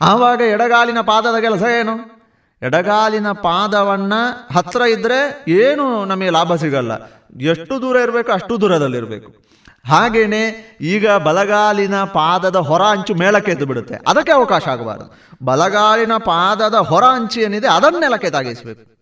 ಆವಾಗ 0.00 0.40
ಎಡಗಾಲಿನ 0.40 1.00
ಪಾದದ 1.00 1.40
ಕೆಲಸ 1.40 1.62
ಏನು? 1.62 2.16
ಎಡಗಾಲಿನ 2.62 3.32
ಪಾದವನ್ನ 3.32 4.12
ಹತ್ರ 4.54 4.80
ಇದ್ರೆ 4.80 5.44
ಏನು 5.48 6.04
ನಮಗೆ 6.04 6.30
ಲಾಭ 6.30 6.54
ಸಿಗಲ್ಲ. 6.54 6.92
ಎಷ್ಟು 7.40 7.82
ದೂರ 7.82 7.96
ಇರಬೇಕು, 7.96 8.32
ಅಷ್ಟು 8.32 8.60
ದೂರದಲ್ಲಿರಬೇಕು. 8.60 9.46
ಹಾಗೇನೆ 9.86 10.42
ಈಗ 10.80 11.10
ಬಲಗಾಲಿನ 11.10 12.04
ಪಾದದ 12.04 12.56
ಹೊರ 12.56 12.82
ಅಂಚು 12.82 13.14
ಮೇಳಕ್ಕೆ 13.14 13.52
ಎದ್ದು 13.52 13.66
ಬಿಡುತ್ತೆ. 13.66 13.94
ಅದಕ್ಕೆ 14.06 14.32
ಅವಕಾಶ 14.32 14.68
ಆಗಬಾರದು. 14.68 15.36
ಬಲಗಾಲಿನ 15.44 16.12
ಪಾದದ 16.16 16.74
ಹೊರ 16.74 17.04
ಅಂಚು 17.04 17.40
ಏನಿದೆ 17.40 17.66
ಅದನ್ನೆಲಕ್ಕೆ 17.66 18.30
ತಾಗಿಸಬೇಕು 18.30 18.96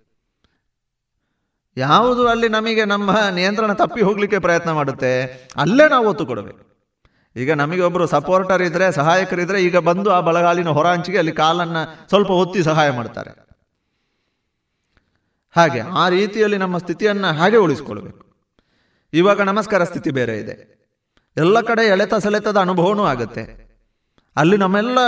ಯಾವುದು 1.77 2.29
ಅಲ್ಲಿ 2.29 2.49
ನಮಗೆ 2.49 2.85
ನಮ್ಮ 2.85 3.19
ನಿಯಂತ್ರಣ 3.31 3.73
ತಪ್ಪಿ 3.73 4.03
ಹೋಗ್ಲಿಕ್ಕೆ 4.03 4.39
ಪ್ರಯತ್ನ 4.39 4.71
ಮಾಡುತ್ತೆ, 4.71 5.27
ಅಲ್ಲೇ 5.57 5.89
ನಾವು 5.89 6.09
ಒತ್ತು 6.09 6.27
ಕೊಡಬೇಕು. 6.27 6.75
ಈಗ 7.37 7.53
ನಮಗೆ 7.53 7.81
ಒಬ್ಬರು 7.81 8.07
ಸಪೋರ್ಟರ್ 8.07 8.63
ಇದ್ರೆ 8.63 8.93
ಸಹಾಯಕರಿದ್ರೆ 8.93 9.63
ಈಗ 9.63 9.77
ಬಂದು 9.77 10.13
ಆ 10.13 10.21
ಬಲಗಾಲಿನ 10.21 10.69
ಹೊರ 10.69 10.87
ಅಂಚಿಗೆ 10.87 11.19
ಅಲ್ಲಿ 11.19 11.33
ಕಾಲನ್ನ 11.33 11.77
ಸ್ವಲ್ಪ 12.09 12.31
ಒತ್ತಿ 12.31 12.63
ಸಹಾಯ 12.63 12.91
ಮಾಡ್ತಾರೆ. 12.91 13.47
ಹಾಗೆ 15.57 15.81
ಆ 15.81 16.09
ರೀತಿಯಲ್ಲಿ 16.09 16.57
ನಮ್ಮ 16.57 16.79
ಸ್ಥಿತಿಯನ್ನು 16.79 17.39
ಹಾಗೆ 17.39 17.57
ಉಳಿಸ್ಕೊಳ್ಬೇಕು. 17.57 18.34
ಇವಾಗ 19.15 19.41
ನಮಸ್ಕಾರ 19.41 19.85
ಸ್ಥಿತಿ 19.85 20.11
ಬೇರೆ 20.11 20.39
ಇದೆ. 20.39 20.87
ಎಲ್ಲ 21.37 21.61
ಕಡೆ 21.61 21.87
ಎಳೆತ 21.87 22.15
ಸೆಳೆತದ 22.15 22.57
ಅನುಭವನೂ 22.57 23.05
ಆಗುತ್ತೆ. 23.05 23.65
ಅಲ್ಲಿ 24.37 24.57
ನಮ್ಮೆಲ್ಲ 24.57 24.99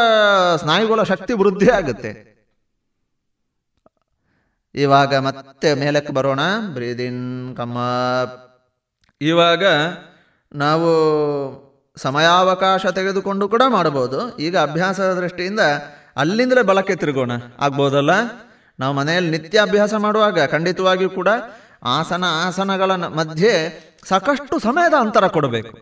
ಸ್ನಾಯುಗಳ 0.56 1.02
ಶಕ್ತಿ 1.02 1.32
ವೃದ್ಧಿ 1.32 1.70
ಆಗುತ್ತೆ. 1.70 2.36
ಇವಾಗ 4.74 5.14
ಮತ್ತೆ 5.14 5.74
ಮೇಲಕ್ಕೆ 5.74 6.12
ಬರೋಣ. 6.12 6.40
ಬ್ರೀದಿನ್, 6.68 7.56
ಕಮ್ಮ. 7.56 7.78
ಇವಾಗ 9.20 9.64
ನಾವು 10.52 10.86
ಸಮಯಾವಕಾಶ 11.96 12.86
ತೆಗೆದುಕೊಂಡು 12.86 13.48
ಕೂಡ 13.48 13.62
ಮಾಡಬಹುದು. 13.68 14.38
ಈಗ 14.38 14.58
ಅಭ್ಯಾಸದ 14.58 15.12
ದೃಷ್ಟಿಯಿಂದ 15.12 15.60
ಅಲ್ಲಿಂದಲೇ 16.16 16.62
ಬಲಕ್ಕೆ 16.62 16.96
ತಿರುಗೋಣ. 16.96 17.32
ಆಗ್ಬೋದಲ್ಲ? 17.60 18.10
ನಾವು 18.80 18.94
ಮನೆಯಲ್ಲಿ 18.94 19.30
ನಿತ್ಯ 19.30 19.60
ಅಭ್ಯಾಸ 19.60 19.94
ಮಾಡುವಾಗ 19.94 20.46
ಖಂಡಿತವಾಗಿಯೂ 20.46 21.10
ಕೂಡ 21.10 21.28
ಆಸನ 21.82 22.24
ಆಸನಗಳ 22.28 22.92
ಮಧ್ಯೆ 22.92 23.86
ಸಾಕಷ್ಟು 24.10 24.54
ಸಮಯದ 24.66 24.96
ಅಂತರ 25.04 25.26
ಕೊಡಬೇಕು. 25.36 25.74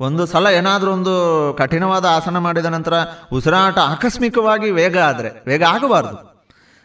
ಒಂದು 0.00 0.22
ಸಲ 0.32 0.46
ಏನಾದರೂ 0.58 0.90
ಒಂದು 0.96 1.14
ಕಠಿಣವಾದ 1.60 2.06
ಆಸನ 2.16 2.38
ಮಾಡಿದ 2.46 2.68
ನಂತರ 2.74 2.94
ಉಸಿರಾಟ 3.36 3.78
ಆಕಸ್ಮಿಕವಾಗಿ 3.92 4.68
ವೇಗ 4.78 4.96
ಆದರೆ 5.10 5.30
ವೇಗ 5.48 5.62
ಆಗಬಾರ್ದು. 5.74 6.16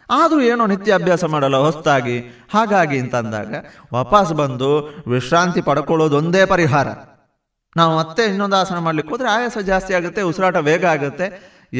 ಆದರೂ 0.08 0.40
ಏನೋ 0.52 0.64
ನಿತ್ಯ 0.72 0.98
ಅಭ್ಯಾಸ 0.98 1.24
ಮಾಡಲ್ಲ, 1.34 1.58
ಹೊಸ್ತಾಗಿ. 1.66 2.16
ಹಾಗಾಗಿ 2.54 2.96
ಅಂತಂದಾಗ 3.04 3.54
ವಾಪಸ್ 3.96 4.32
ಬಂದು 4.40 4.70
ವಿಶ್ರಾಂತಿ 5.14 5.62
ಪಡ್ಕೊಳ್ಳೋದು 5.68 6.16
ಒಂದೇ 6.20 6.42
ಪರಿಹಾರ. 6.54 6.88
ನಾವು 7.76 7.92
ಮತ್ತೆ 8.00 8.22
ಇನ್ನೊಂದು 8.32 8.56
ಆಸನ 8.60 8.78
ಮಾಡ್ಲಿಕ್ಕೆ 8.86 9.12
ಹೋದರೆ 9.14 9.28
ಆಯಾಸ 9.36 9.58
ಜಾಸ್ತಿ 9.70 9.94
ಆಗುತ್ತೆ, 9.98 10.20
ಉಸಿರಾಟ 10.30 10.56
ವೇಗ 10.68 10.84
ಆಗುತ್ತೆ. 10.96 11.26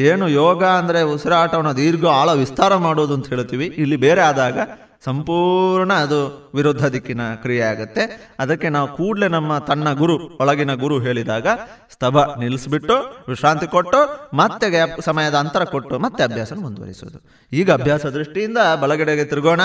ಏನು 0.09 0.25
ಯೋಗ 0.41 0.61
ಅಂದರೆ 0.79 0.99
ಉಸಿರಾಟವನ್ನು 1.13 1.73
ದೀರ್ಘ 1.79 2.05
ಆಳ 2.19 2.29
ವಿಸ್ತಾರ 2.41 2.73
ಮಾಡೋದು 2.87 3.13
ಅಂತ 3.17 3.27
ಹೇಳ್ತೀವಿ. 3.33 3.67
ಇಲ್ಲಿ 3.83 3.97
ಬೇರೆ 4.05 4.21
ಆದಾಗ 4.31 4.57
ಸಂಪೂರ್ಣ 5.05 5.93
ಅದು 5.93 6.51
ವಿರುದ್ಧ 6.55 6.85
ದಿಕ್ಕಿನ 6.85 7.35
ಕ್ರಿಯೆ 7.35 7.61
ಆಗುತ್ತೆ 7.61 8.33
ಅದಕ್ಕೆ 8.39 8.69
ನಾವು 8.69 8.97
ಕೂಡಲೇ 8.97 9.27
ನಮ್ಮ 9.27 9.57
ತನ್ನ 9.57 9.93
ಗುರು, 9.93 10.37
ಒಳಗಿನ 10.41 10.73
ಗುರು 10.73 10.99
ಹೇಳಿದಾಗ, 10.99 11.47
ಸ್ತಭ 11.91 12.39
ನಿಲ್ಲಿಸ್ಬಿಟ್ಟು 12.39 12.93
ವಿಶ್ರಾಂತಿ 13.29 13.67
ಕೊಟ್ಟು, 13.67 14.29
ಮತ್ತೆ 14.37 15.01
ಸಮಯದ 15.01 15.35
ಅಂತರ 15.35 15.63
ಕೊಟ್ಟು, 15.63 15.99
ಮತ್ತೆ 15.99 16.23
ಅಭ್ಯಾಸ 16.23 16.53
ಮುಂದುವರಿಸೋದು. 16.53 17.47
ಈಗ 17.51 17.71
ಅಭ್ಯಾಸ 17.71 18.05
ದೃಷ್ಟಿಯಿಂದ 18.05 18.57
ಬಲಗಡೆಗೆ 18.81 19.25
ತಿರುಗೋಣ, 19.25 19.61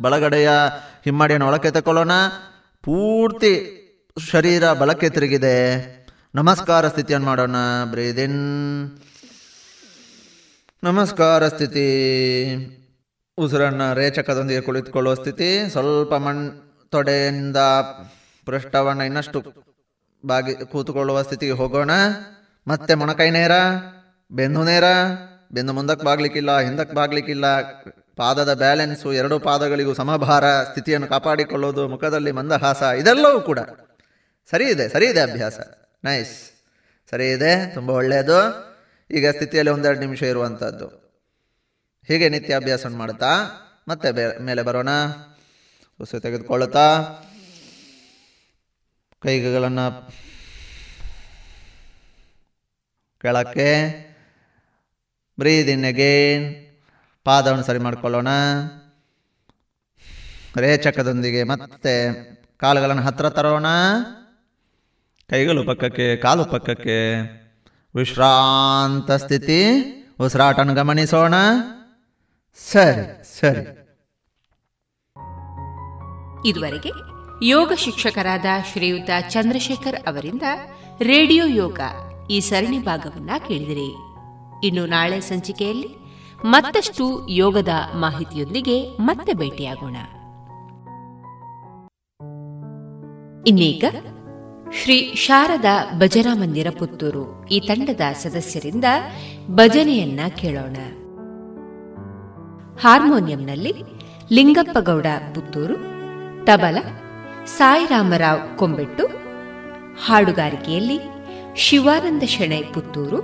ಬಲಗಡೆಯ 0.00 0.50
ಹಿಮ್ಮಡಿಯನ್ನು 1.04 1.46
ಒಳಕ್ಕೆ 1.46 1.70
ತಕೊಳ್ಳೋಣ 1.70 2.10
ಪೂರ್ತಿ 2.82 3.78
ಶರೀರ 4.30 4.72
ಬಲಕ್ಕೆ 4.72 5.08
ತಿರುಗಿದೆ. 5.08 6.02
ನಮಸ್ಕಾರ 6.34 6.88
ಸ್ಥಿತಿಯನ್ನು 6.88 7.26
ಮಾಡೋಣ. 7.26 7.56
ಬ್ರೀದಿನ್ 7.84 8.90
ನಮಸ್ಕಾರ 10.84 11.48
ಸ್ಥಿತಿ. 11.48 11.88
ಉಸಿರನ್ನು 13.38 13.94
ರೇಚಕದೊಂದಿಗೆ 13.94 14.60
ಕುಳಿತುಕೊಳ್ಳುವ 14.60 15.14
ಸ್ಥಿತಿ, 15.14 15.70
ಸ್ವಲ್ಪ 15.70 16.14
ಮಣ್ 16.14 16.50
ತೊಡೆಯಿಂದ 16.90 17.56
ಪೃಷ್ಠವನ್ನು 18.46 19.04
ಇನ್ನಷ್ಟು 19.04 19.44
ಬಾಗಿ, 20.26 20.54
ಕೂತುಕೊಳ್ಳುವ 20.54 21.22
ಸ್ಥಿತಿಗೆ 21.22 21.52
ಹೋಗೋಣ. 21.52 21.90
ಮತ್ತೆ 22.68 22.94
ಮೊಣಕೈ 22.94 23.30
ನೇರ, 23.30 23.52
ಬೆನ್ನು 24.30 24.64
ನೇರ, 24.64 24.84
ಬೆನ್ನು 25.52 25.72
ಮುಂದಕ್ಕೆ 25.72 26.06
ಬಾಗ್ಲಿಕ್ಕಿಲ್ಲ, 26.06 26.60
ಹಿಂದಕ್ಕೆ 26.60 26.94
ಬಾಗ್ಲಿಕ್ಕಿಲ್ಲ. 26.94 27.60
ಪಾದದ 28.16 28.54
ಬ್ಯಾಲೆನ್ಸು 28.54 29.12
ಎರಡು 29.12 29.38
ಪಾದಗಳಿಗೂ 29.38 29.94
ಸಮಭಾರ 29.94 30.44
ಸ್ಥಿತಿಯನ್ನು 30.44 31.06
ಕಾಪಾಡಿಕೊಳ್ಳೋದು, 31.06 31.88
ಮುಖದಲ್ಲಿ 31.88 32.32
ಮಂದಹಾಸ, 32.32 32.82
ಇದೆಲ್ಲವೂ 32.82 33.40
ಕೂಡ. 33.40 33.58
ಸರಿ 34.50 34.64
ಇದೆ 34.64 34.88
ಸರಿ 34.88 35.06
ಇದೆ 35.06 35.20
ಅಭ್ಯಾಸ. 35.20 35.60
ನೈಸ್. 36.04 36.64
ಸರಿ 37.10 37.30
ಇದೆ, 37.30 37.74
ತುಂಬ 37.74 37.90
ಒಳ್ಳೆಯದು. 37.90 38.72
ಈಗ 39.10 39.28
ಸ್ಥಿತಿಯಲ್ಲಿ 39.28 39.72
ಒಂದೆರಡು 39.72 40.00
ನಿಮಿಷ 40.00 40.22
ಇರುವಂಥದ್ದು 40.22 41.01
ಹೀಗೆ 42.08 42.28
ನಿತ್ಯ 42.28 42.58
ಮಾಡುತ್ತಾ 42.58 42.98
ಮಾಡ್ತಾ 42.98 43.32
ಮತ್ತೆ 43.88 44.42
ಮೇಲೆ 44.42 44.62
ಬರೋಣ. 44.62 44.88
ಉಸಿರು 46.00 46.20
ತೆಗೆದುಕೊಳ್ಳುತ್ತಾ. 46.20 47.04
ಕೈಗಳನ್ನ 49.22 49.88
ಕೆಳಕ್ಕೆ. 53.22 53.90
Breathing 55.38 55.84
again. 55.84 56.54
ಪಾದವನ್ನು 57.24 57.64
ಸರಿ 57.64 57.78
ಮಾಡಿಕೊಳ್ಳೋಣ. 57.78 58.28
ರೇಚಕದೊಂದಿಗೆ 60.56 61.42
ಮತ್ತೆ 61.42 62.14
ಕಾಲುಗಳನ್ನು 62.56 63.02
ಹತ್ತಿರ 63.02 63.28
ತರೋಣ. 63.28 63.66
ಕೈಗಳು 65.30 65.66
ಪಕ್ಕಕ್ಕೆ, 65.66 66.16
ಕಾಲು 66.16 66.44
ಪಕ್ಕಕ್ಕೆ. 66.44 67.20
ವಿಶ್ರಾಂತ 67.94 69.10
ಸ್ಥಿತಿ. 69.10 69.82
ಉಸಿರಾಟನ್ನು 70.20 70.74
ಗಮನಿಸೋಣ. 70.74 71.34
ಸರಿ 72.56 73.40
ಸರಿ. 73.40 73.82
ಇದುವರೆಗೆ 76.48 76.90
ಯೋಗ 77.44 77.72
ಶಿಕ್ಷಕರಾದ 77.72 78.44
ಶ್ರೀಯುತ 78.72 79.10
ಚಂದ್ರಶೇಖರ್ 79.30 80.06
ಅವರಿಂದ 80.06 80.42
ರೇಡಿಯೋ 81.02 81.46
ಯೋಗ 81.46 81.80
ಈ 82.30 82.40
ಸರಣಿ 82.40 82.78
ಭಾಗವನ್ನ 82.78 83.30
ಕೇಳಿದಿರಿ. 83.48 83.90
ಇನ್ನು 84.66 84.86
ನಾಳೆ 84.86 85.20
ಸಂಚಿಕೆಯಲ್ಲಿ 85.20 85.88
ಮತ್ತಷ್ಟು 86.44 87.28
ಯೋಗದ 87.28 87.68
ಮಾಹಿತಿಯೊಂದಿಗೆ 87.94 88.88
ಮತ್ತೆ 88.88 89.32
ಭೇಟಿಯಾಗೋಣ. 89.32 89.96
ಇನ್ನೀಗ 93.46 93.84
ಶ್ರೀ 94.82 95.14
ಶಾರದಾ 95.14 95.90
ಭಜನಾ 95.98 96.34
ಮಂದಿರ 96.34 96.66
ಪುತ್ತೂರು 96.78 97.48
ಈ 97.48 97.60
ತಂಡದ 97.60 98.00
ಸದಸ್ಯರಿಂದ 98.12 98.84
ಭಜನೆಯನ್ನ 99.50 100.20
ಕೇಳೋಣ. 100.36 100.76
ಹಾರ್ಮೋನಿಯಂನಲ್ಲಿ 102.78 103.74
ಲಿಂಗಪ್ಪಗೌಡ 104.32 105.06
ಪುತ್ತೂರು, 105.34 105.74
ತಬಲ, 106.44 106.76
ಸಾಯಿರಾಮರಾವ್ 107.46 108.58
ಕೊಂಬೆಟ್ಟು, 108.58 109.06
ಹಾಡುಗಾರಿಕೆಯಲ್ಲಿ 110.06 111.00
ಶಿವಾನಂದ 111.56 112.22
ಶೆಣೈ 112.22 112.62
ಪುತ್ತೂರು, 112.62 113.22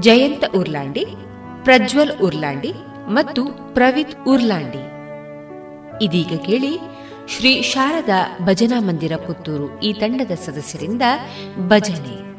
ಜಯಂತ 0.00 0.44
ಉರ್ಲಾಂಡಿ, 0.54 1.04
ಪ್ರಜ್ವಲ್ 1.62 2.20
ಉರ್ಲಾಂಡಿ 2.22 2.72
ಮತ್ತು 3.08 3.44
ಪ್ರವಿತ್ 3.74 4.28
ಉರ್ಲಾಂಡಿ. 4.28 4.82
ಇದೀಗ 6.04 6.40
ಕೇಳಿ 6.46 6.78
ಶ್ರೀ 7.28 7.62
ಶಾರದಾ 7.62 8.38
ಭಜನಾ 8.42 8.80
ಮಂದಿರ 8.80 9.12
ಪುತ್ತೂರು 9.16 9.80
ಈ 9.80 9.92
ತಂಡದ 9.92 10.30
ಸದಸ್ಯರಿಂದ 10.30 11.02
ಭಜನೆ. 11.68 12.31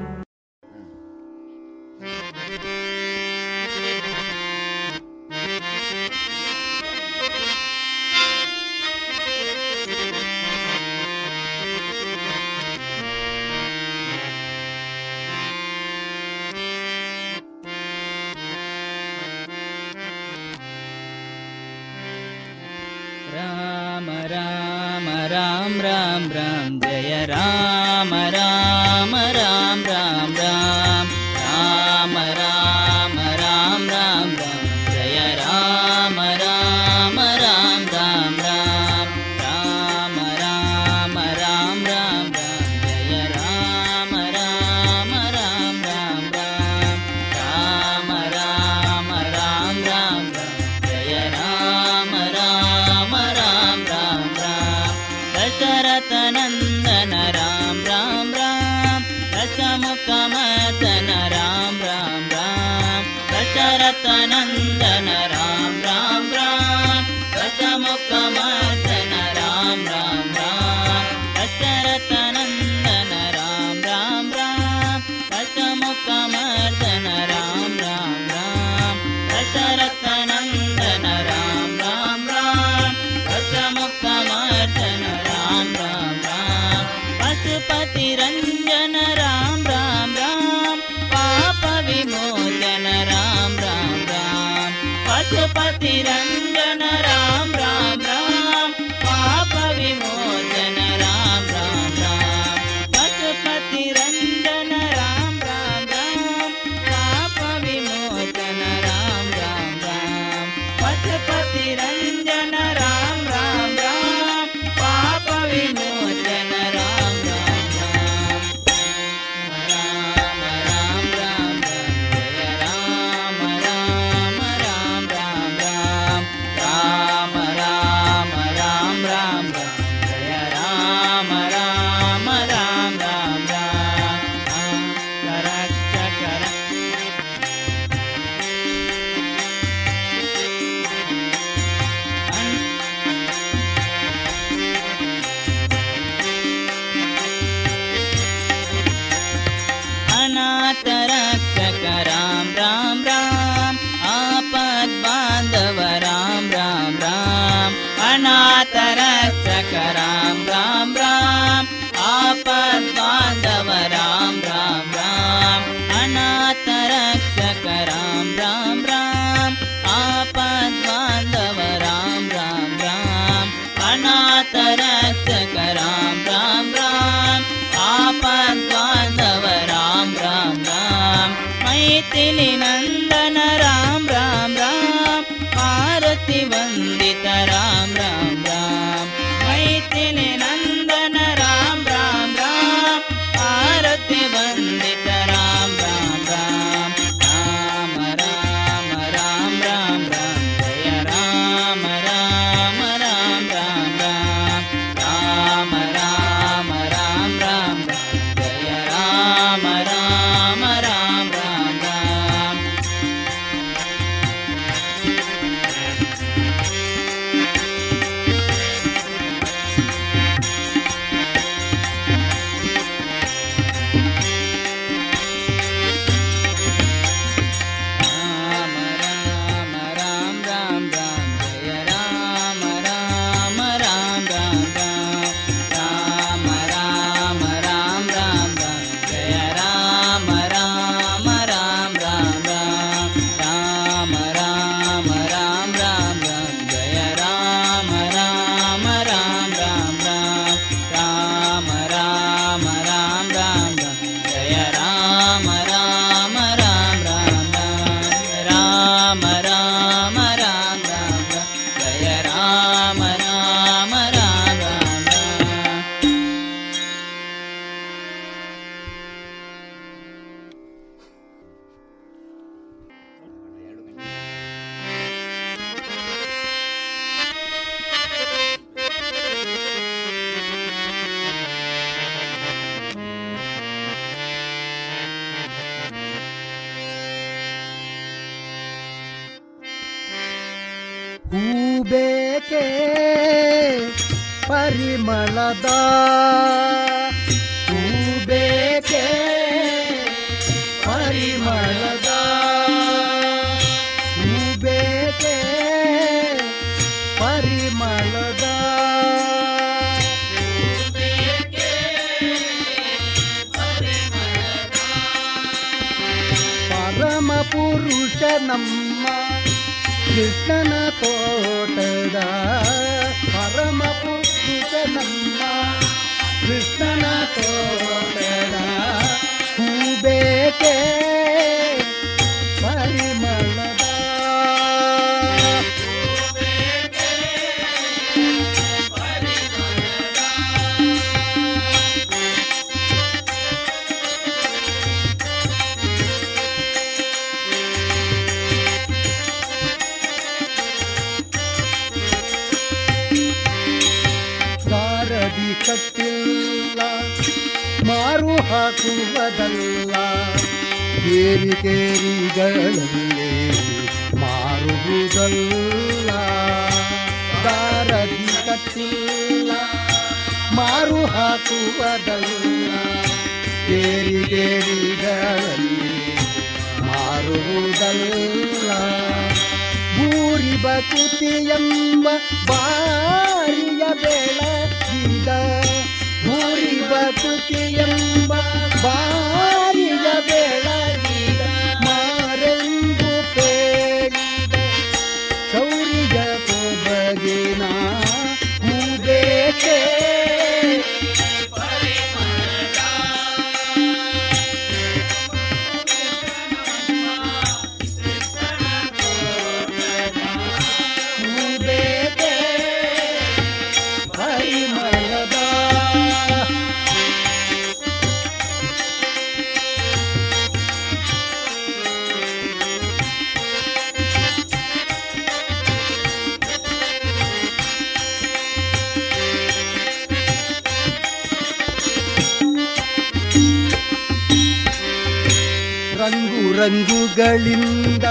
ರಂಗುಗಳಿಂದ 436.63 438.05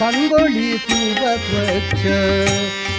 ಕಂಗೊಳಿಸುವ 0.00 1.20
ಸ್ವಚ್ಛ 1.44 2.02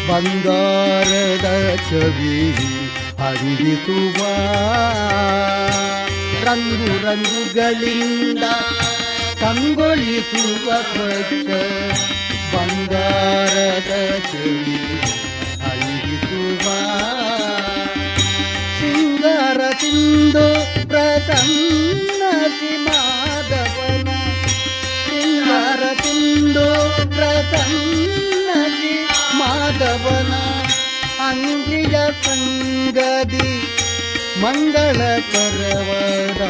ಬಂಗಾರದ 0.08 1.48
ಚವಿ 1.88 2.38
ಹರಿಸುವ 3.20 4.20
ರಂಗು 6.46 6.90
ರಂಗುಗಳಿಂದ 7.06 8.46
ಕಂಗೊಳಿಸುವ 9.44 10.68
ಸ್ವಚ್ಛ 10.94 11.50
ಬಂಗಾರದ 12.54 13.92
ಚವಿ 14.32 14.80
ಹರಿಸುವ 15.66 16.66
ಸಿಂಗಾರ 18.80 19.62
ಸಿಂಧು 19.82 20.48
ಪ್ರಸನ್ನ 20.88 22.07
ಗದಿ 32.98 33.50
ಮಂಗಳ 34.42 35.00
ಕರವದ 35.34 36.42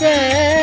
Yeah. 0.00 0.57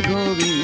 ಗೋವಿಂದ 0.00 0.61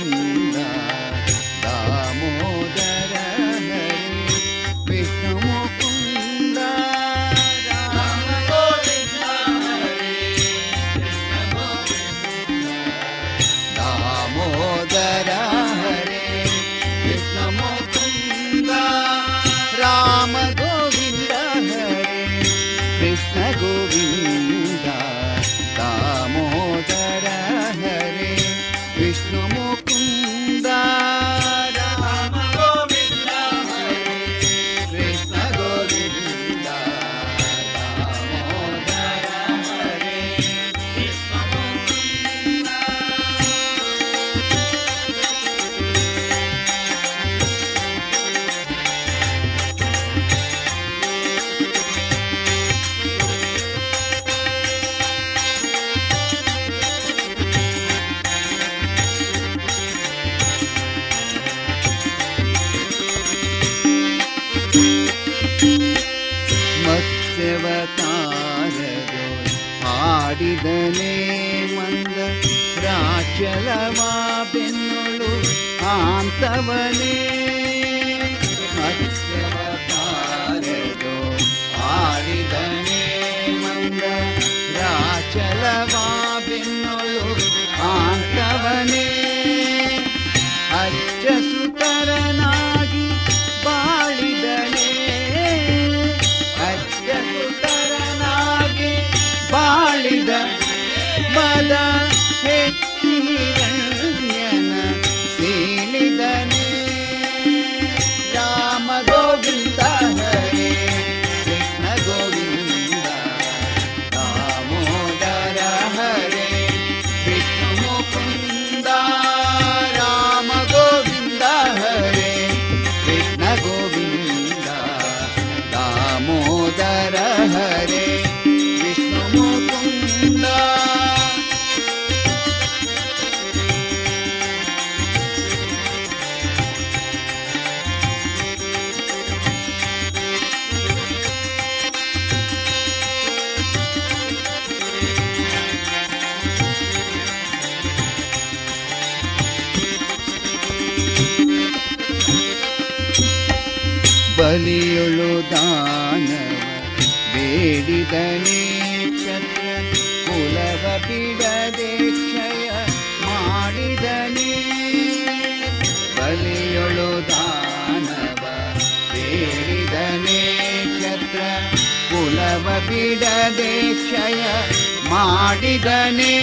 ಮಾಡಿದನೆ. 175.49 176.35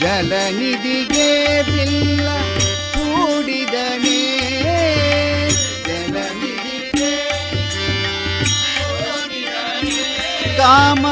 ಜಲನಿಧಿಗೆ 0.00 1.28
ಬಿಲ್ಲ 1.68 2.28
ಕೂಡಿದನೆ 2.94 4.18
ಕಾಮ 10.58 11.04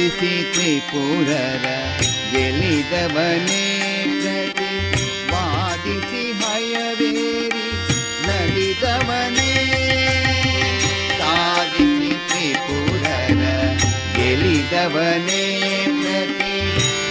ಸಾಧಿಸಿತಿ 0.00 0.72
ಪುರರ 0.88 1.64
ಗೆಲಿದವನೇ 2.32 3.62
ಪ್ರತಿ 4.16 4.68
ವಾದಿಸಿ 5.30 6.22
ಹಯವೇರಿ 6.40 7.64
ನಡಿದವನೇ 8.26 9.50
ಸಾಧಿಸಿ 11.20 12.12
ತ್ರಿಪುರರ 12.28 13.42
ಗೆಲಿದವನೇ 14.18 15.42
ಪ್ರತಿ 15.96 16.54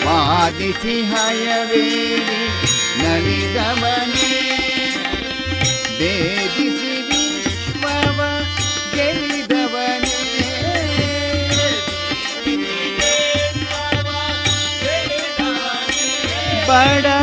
ವಾದಿಸಿ 0.06 0.98
ಹಯವೇರಿ 1.12 2.42
ನಡಿದವನೇ 3.04 4.34
ಬೇದಿಸಿ 6.00 6.77
बड़ा 16.68 17.17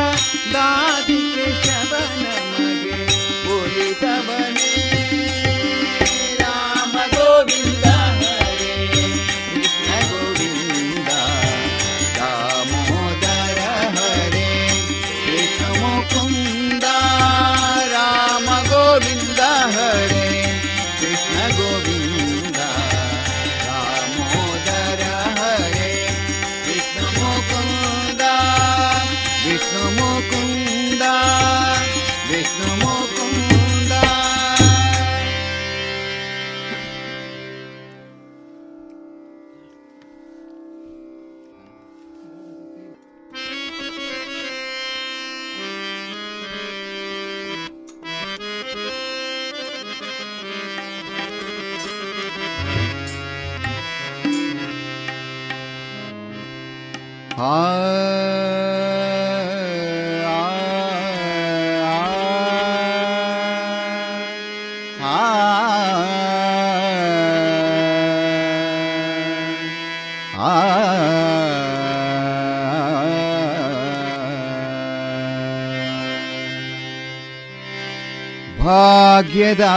भाग्यदा। 78.65 79.75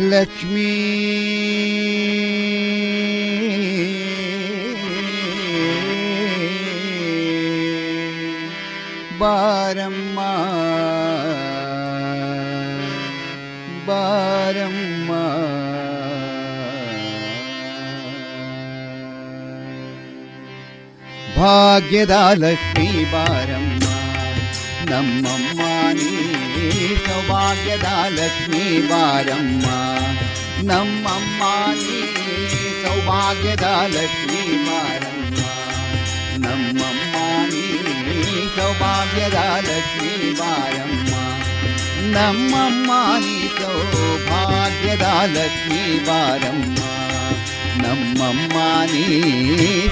लक्ष्मी। 0.00 0.74
बारं 9.20 9.94
बारं 13.86 14.88
भाग्यदा 21.38 22.32
लक्ष्मी 22.32 23.04
बारम् 23.04 23.67
ನಮ್ಮಮ್ಮ 24.90 25.60
ನೀ 25.98 26.10
ಸೌಭಾಗ್ಯದ 27.06 27.88
ಲಕ್ಷ್ಮೀ 28.18 28.62
ಬಾರಮ್ಮ 28.90 29.66
ನಮ್ಮಮ್ಮ 30.70 31.42
ನೀ 31.80 31.96
ಸೌಭಾಗ್ಯದ 32.82 33.66
ಲಕ್ಷ್ಮೀ 33.94 34.40
ಬಾರಮ್ಮ 34.66 35.44
ನಮ್ಮಮ್ಮ 36.44 37.16
ನೀ 37.52 37.64
ಸೌಭಾಗ್ಯದ 38.56 39.38
ಲಕ್ಷ್ಮೀ 39.68 40.12
ಬಾರಮ್ಮ 40.40 41.14
ನಮ್ಮಮ್ಮ 42.16 42.90
ನೀ 43.24 43.36
ಸೌಭಾಗ್ಯದ 43.60 45.06
ಲಕ್ಷ್ಮೀ 45.36 45.82
ಬಾರಮ್ಮ 46.08 46.76
ನಮ್ಮಮ್ಮ 47.84 48.56
ನೀ 48.92 49.04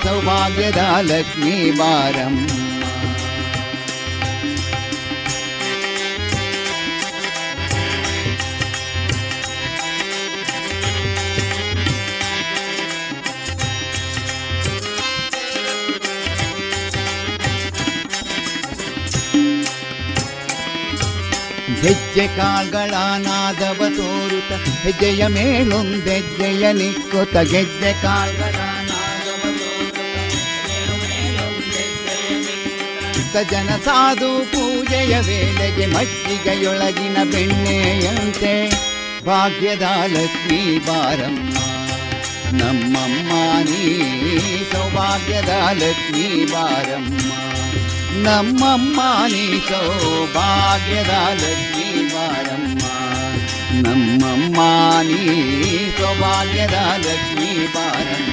ಸೌಭಾಗ್ಯದ 0.05 0.81
ಲಕ್ಷ್ಮೀ 1.11 1.57
ಬಾರಮ್ಮ 1.81 2.66
ಹೆಜ್ಜೆ 21.87 22.27
ಕಾಲ್ಗಳ 22.37 22.95
ನಾದವ 23.25 23.81
ತೋರುತ 23.99 24.53
ಹೆಜ್ಜೆಯ 24.85 25.23
ಮೇಲೊಂದೆಜ್ಜೆಯ 25.35 26.65
ನಿಕ್ಕುತ 26.79 27.37
ಗೆಜ್ಜೆ 27.53 27.93
ತೋರುತ 28.05 28.55
ಸಜನ 33.33 33.71
ಸಾಧು 33.87 34.29
ಪೂಜೆಯ 34.53 35.15
ವೇಳೆಗೆ 35.27 35.87
ಮಟ್ಟಿಗೆಯೊಳಗಿನ 35.87 37.17
ಬೆಣ್ಣೆಯಂತೆ, 37.33 38.53
ಭಾಗ್ಯದ 39.27 39.87
ಲಕ್ಷ್ಮೀ 40.15 40.61
ಬಾರಮ್ಮ, 40.87 41.57
ನಮ್ಮಮ್ಮ 42.61 43.33
ನೀ 43.69 43.83
ಸೌಭಾಗ್ಯದ 44.73 45.53
ಲಕ್ಷ್ಮೀ 45.83 46.29
ಬಾರಮ್ಮ, 46.53 47.19
ನಮ್ಮಮ್ಮ 48.27 49.01
ನೀ 49.33 49.45
ಸೌಭಾಗ್ಯದ 49.69 51.13
ಲಕ್ಷ್ಮೀ 51.43 51.76
ನಮ್ಮಮ್ಮ 53.83 54.59
ನೀ 55.03 55.21
ಸೌಭಾಗ್ಯದ 55.99 56.77
ಲಕ್ಷ್ಮೀ 56.99 57.53
ಬಾರಮ್ಮ 57.67 58.33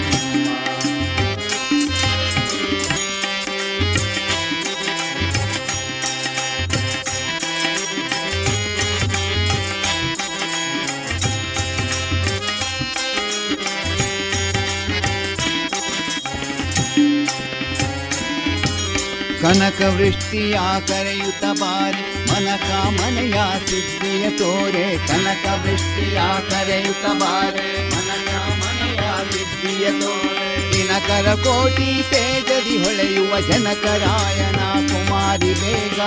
ಕನಕ 19.41 19.81
ವೃಷ್ಟಿಯ 19.95 20.57
ಕರೆಯುತ್ತ 20.87 21.45
ಬಾರಿ 21.61 22.03
ಮನ 22.33 22.49
ಕಾಮನೆಯ 22.59 23.39
ಸಿದ್ಧಿಯ 23.65 24.25
ತೋರೆ, 24.37 24.85
ಕನಕ 25.07 25.45
ವೃಷ್ಟಿಯ 25.63 26.19
ಕರೆಯುತ್ತ 26.49 27.05
ಬಾರೆ. 27.21 27.67
ಮನ 27.91 28.11
ಕಾಮನೆಯ 28.29 29.03
ಸಿದ್ಧಿಯ 29.31 29.85
ತೋರೆ, 29.99 30.47
ದಿನಕರ 30.71 31.27
ಕೋಟಿ 31.45 31.89
ತೇಜದಿ 32.11 32.75
ಹೊಳೆಯುವ 32.83 33.33
ಜನಕರಾಯನ 33.49 34.61
ಕುಮಾರಿ 34.89 35.53
ಬೇಗ. 35.61 35.99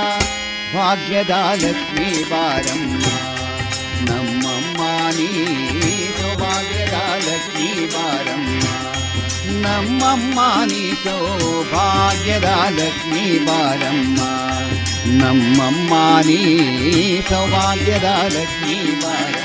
ಭಾಗ್ಯದ 0.74 1.35
ಲಕ್ಷ್ಮೀ 1.62 2.11
ಬಾರಮ್ಮ, 2.31 3.05
ನಮ್ಮಮ್ಮ 4.09 4.81
ನೀ 5.19 5.31
ಸೌಭಾಗ್ಯದ 6.19 6.97
ಲಕ್ಷ್ಮೀ 7.28 7.70
ಬಾರಮ್ಮ. 7.94 8.65
ನಮ್ಮಮ್ಮ 9.65 10.40
ನೀ 10.73 10.85
ಸೌಭಾಗ್ಯದ 11.05 12.51
ಲಕ್ಷ್ಮೀ 12.81 13.27
ಬಾರಮ್ಮ. 13.48 14.20
ನಮ್ಮಮ್ಮ 15.15 15.93
ನೀ 16.27 16.39
ಸೌಭಾಗ್ಯದ 17.28 18.09
ಲಕ್ಷ್ಮೀ 18.35 18.78
ಬಾರಮ್ಮ 19.03 19.45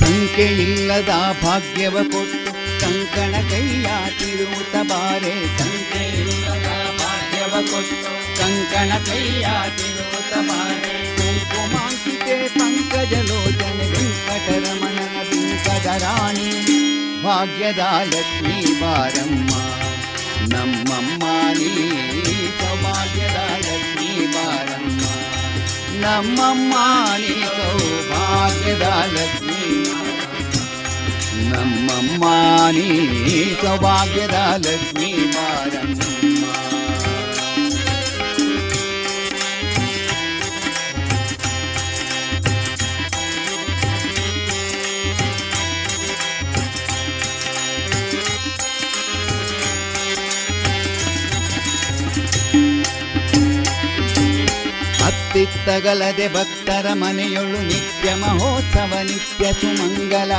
ಸಂಖ್ಯೆಯಿಲ್ಲದ 0.00 1.12
ಭಾಗ್ಯವ 1.42 1.96
ಕೊಟ್ಟು 2.12 2.37
ಕಂಕಣ 2.37 2.37
ಕೈಯ 3.50 3.88
ತಿರುತ 4.18 4.74
ಬಾರೆ. 4.90 5.34
ಕಂಕಣ 8.38 8.90
ಕೈಯ 9.06 9.46
ತಿರುತ 9.78 10.32
ಬಾರೆ. 10.48 10.94
ಕುಂಕುಮಾಂಕಿತೆ 11.16 12.36
ಪಂಕಜ 12.48 13.12
ಲೋಚನೆ 13.28 13.86
ವೆಂಕಟರಮಣನ 13.92 15.16
ಬಿಂಕದ 15.30 15.88
ರಾಣಿ. 16.04 16.50
ಭಾಗ್ಯದ 17.22 17.82
ಲಕ್ಷ್ಮೀ 18.12 18.58
ಬಾರಮ್ಮ, 18.80 19.50
ನಮ್ಮಮ್ಮ 20.52 21.24
ನೀ 21.58 21.72
ಸೌಭಾಗ್ಯದ 22.58 23.38
ಲಕ್ಷ್ಮೀ 23.66 24.12
ಬಾರಮ್ಮ. 24.34 25.00
ನಮ್ಮಮ್ಮ 26.02 26.74
ನೀ 27.22 27.34
ಸೌಭಾಗ್ಯದ 27.56 28.86
ಲಕ್ಷ್ಮೀ 29.16 29.62
ನಮ್ಮಮ್ಮ 31.50 32.24
ನೀ 32.76 32.88
ಸೌಭಾಗ್ಯದ 33.62 34.36
ಲಕ್ಷ್ಮೀ 34.66 35.12
ಬಾರಮ್ಮ 35.34 36.17
ಅತ್ತಿತ್ತಗಲದೆ 55.38 56.34
ಭಕ್ತರ 56.34 56.86
ಮನೆಯೊಳು 56.92 57.58
ನಿತ್ಯ 57.62 58.14
ಮಹೋತ್ಸವ, 58.14 58.92
ನಿತ್ಯ 59.02 59.52
ಸುಮಂಗಲ 59.52 60.32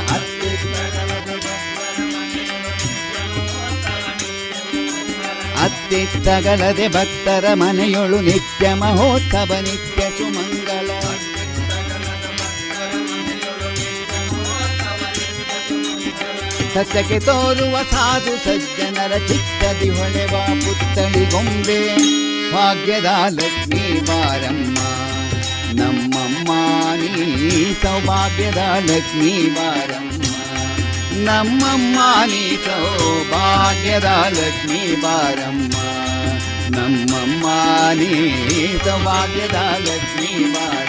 ಅತ್ತಿತ್ತಗಲದೆ 5.62 6.88
ಭಕ್ತರ 6.88 7.46
ಮನೆಯೊಳು 7.54 8.20
ನಿತ್ಯ 8.20 8.74
ಮಹೋತ್ಸವ, 8.74 9.52
ನಿತ್ಯ 9.60 10.02
ಸುಮಂಗಲ. 10.18 10.90
ಸತ್ಯಕ್ಕೆ 16.74 17.20
ತೋರುವ 17.20 17.76
ಸಾಧು 17.90 18.36
ಸಜ್ಜನರ 18.44 19.12
ಚಿತ್ತದಿ 19.28 19.88
ಹೊಳೆವ 19.88 20.34
ಪುತ್ತಳಿ 20.60 21.30
ಗೊಂಬೆ. 21.30 21.80
ಭಾಗ್ಯದ 22.52 23.08
ಲಕ್ಷ್ಮೀ 23.30 23.84
ಬಾರಮ್ಮ 24.00 24.78
ನಮ್ಮಮ್ಮ 25.80 26.50
ನೀ 27.02 27.12
ಸೌಭಾಗ್ಯದ 27.82 28.60
ಲಕ್ಷ್ಮೀ 28.88 29.32
ಬಾರಮ್ಮ 29.48 30.22
ನಮ್ಮಮ್ಮ 31.26 31.98
ನೀ 32.26 32.42
ಸೌಭಾಗ್ಯದ 32.66 34.08
ಲಕ್ಷ್ಮೀ 34.38 34.82
ಬಾರಮ್ಮ 34.96 35.74
ನಮ್ಮಮ್ಮ 36.76 37.46
ನೀ 38.00 38.10
ಸೌಭಾಗ್ಯದ 38.86 39.58
ಲಕ್ಷ್ಮೀ 39.86 40.30
ಬಾರಮ್ಮ 40.54 40.79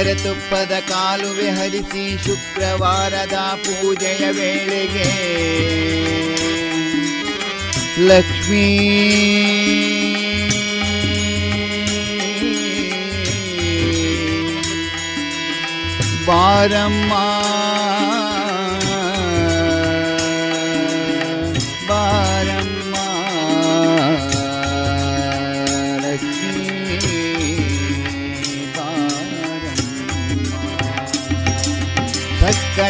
ಸಕ್ಕರೆ 0.00 0.12
ತುಪ್ಪದ 0.14 0.74
ಕಾಲುವೆ 0.88 1.48
ಹರಿಸಿ 1.50 2.04
ಶುಕ್ರವಾರದ 2.24 3.36
ಪೂಜೆಯ 3.64 4.24
ವೇಳೆಗೆ 4.30 5.08
ಲಕ್ಷ್ಮೀ 8.08 8.66
ಬಾರಮ್ಮ 16.26 17.12
ಬಾರಮ್ಮ 17.12 17.12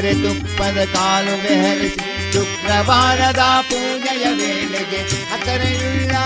ऋतुपदकालु 0.06 1.36
विहरिषि 1.44 2.10
शुक्रवारदा 2.34 3.49
पूजय 3.69 4.23
वेलगे 4.40 5.02
अकरयुल्ला 5.38 6.26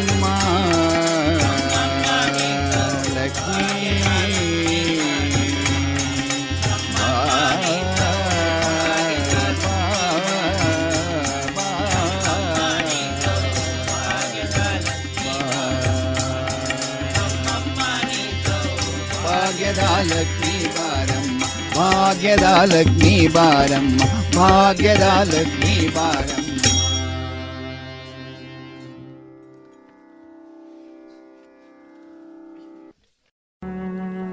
ಭಾಗ್ಯದ 22.21 22.43
ಲಕ್ಷ್ಮೀ 22.65 23.27
ಬಾರಮ್ಮ 23.27 24.01
ಭಾಗ್ಯದ 24.37 25.05
ಲಕ್ಷ್ಮೀ 25.23 25.87
ಬಾರಮ್ಮ. 25.87 26.49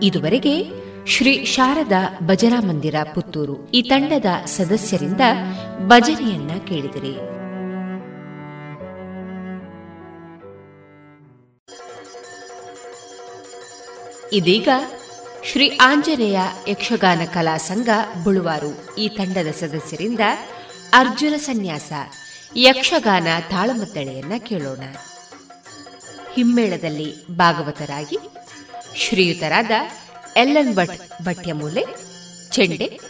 ಇದುವರೆಗೆ 0.02 0.64
ಶ್ರೀ 1.06 1.44
ಶಾರದಾ 1.44 2.18
ಭಜನಾ 2.26 2.60
ಮಂದಿರ 2.60 2.94
ಪುತ್ತೂರು 3.14 3.70
ಈ 3.70 3.82
ತಂಡದ 3.82 4.44
ಸದಸ್ಯರಿಂದ 4.44 5.20
ಭಜನೆಯನ್ನ 5.86 6.50
ಕೇಳಿದಿರಿ. 6.68 7.16
ಇದೀಗ 14.32 14.68
ಶ್ರೀ 15.44 15.76
ಆಂಜನೇಯ 15.76 16.38
ಯಕ್ಷಗಾನ 16.68 17.20
ಕಲಾ 17.34 17.56
ಸಂಘ 17.56 17.88
ಬುಳುವಾರು. 18.24 18.94
ಈ 18.96 19.08
ತಂಡದ 19.08 19.50
ಸದಸ್ಯರಿಂದ 19.50 20.20
ಅರ್ಜುನ 20.92 21.36
ಸನ್ಯಾಸ. 21.36 21.92
ಯಕ್ಷಗಾನ 22.56 23.26
ತಾಳಮದ್ದಳೆಯನ್ನ 23.50 24.32
ಕೇಳೋಣ. 24.38 24.82
ಹಿಮ್ಮೇಳದಲ್ಲಿ 26.34 27.26
ಭಾಗವತರಾಗಿ 27.26 28.18
ಶ್ರೀಯುತರಾದ 28.96 29.70
ಎಲ್ಲನ್ 30.36 30.74
ಭಟ್ 30.74 31.22
ಭಟ್ಯಮೂಲೆ, 31.22 31.84
ಚೆಂಡೆ, 32.50 33.00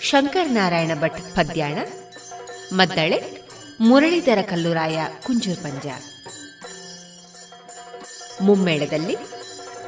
ಶಂಕರನಾರಾಯಣ 0.00 0.90
ಭಟ್ 1.00 1.34
ಪದ್ಯಾಣ, 1.36 1.78
ಮದ್ದಳೆ, 2.72 3.40
ಮುರಳೀಧರ 3.80 4.42
ಕಲ್ಲುರಾಯ 4.42 5.00
ಕುಂಜೂರ್ 5.26 5.58
ಪಂಜ 5.58 5.86
ಮುಮ್ಮೇಳದಲ್ಲಿ 8.42 9.16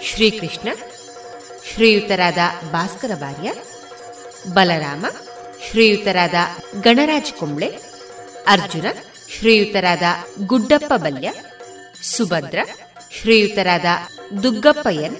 ಶ್ರೀಕೃಷ್ಣ 0.03 0.69
ಶ್ರೀಯುತರಾದ 1.73 2.39
ಭಾಸ್ಕರ 2.73 3.15
ಬಾರ್ಯ 3.15 3.53
ಬಲರಾಮ, 4.53 5.07
ಶ್ರೀಯುತರಾದ 5.71 6.35
ಗಣರಾಜ್ 6.81 7.33
ಕುಂಬ್ಳೆ, 7.33 7.69
ಅರ್ಜುನ, 8.47 8.87
ಶ್ರೀಯುತರಾದ 9.39 10.03
ಗುಡ್ಡಪ್ಪ 10.47 10.93
ಬಲ್ಯ, 10.97 11.31
ಸುಭದ್ರ, 12.03 12.59
ಶ್ರೀಯುತರಾದ 13.21 13.85
ದುಗ್ಗಪ್ಪಯ್ಯನ್ 14.43 15.17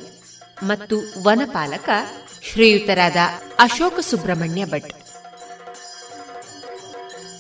ಮತ್ತು 0.63 0.97
ವನಪಾಲಕ 1.23 1.89
ಶ್ರೀಯುತರಾದ 2.53 3.17
ಅಶೋಕ 3.59 4.01
ಸುಬ್ರಹ್ಮಣ್ಯ 4.01 4.65
ಭಟ್. 4.65 4.93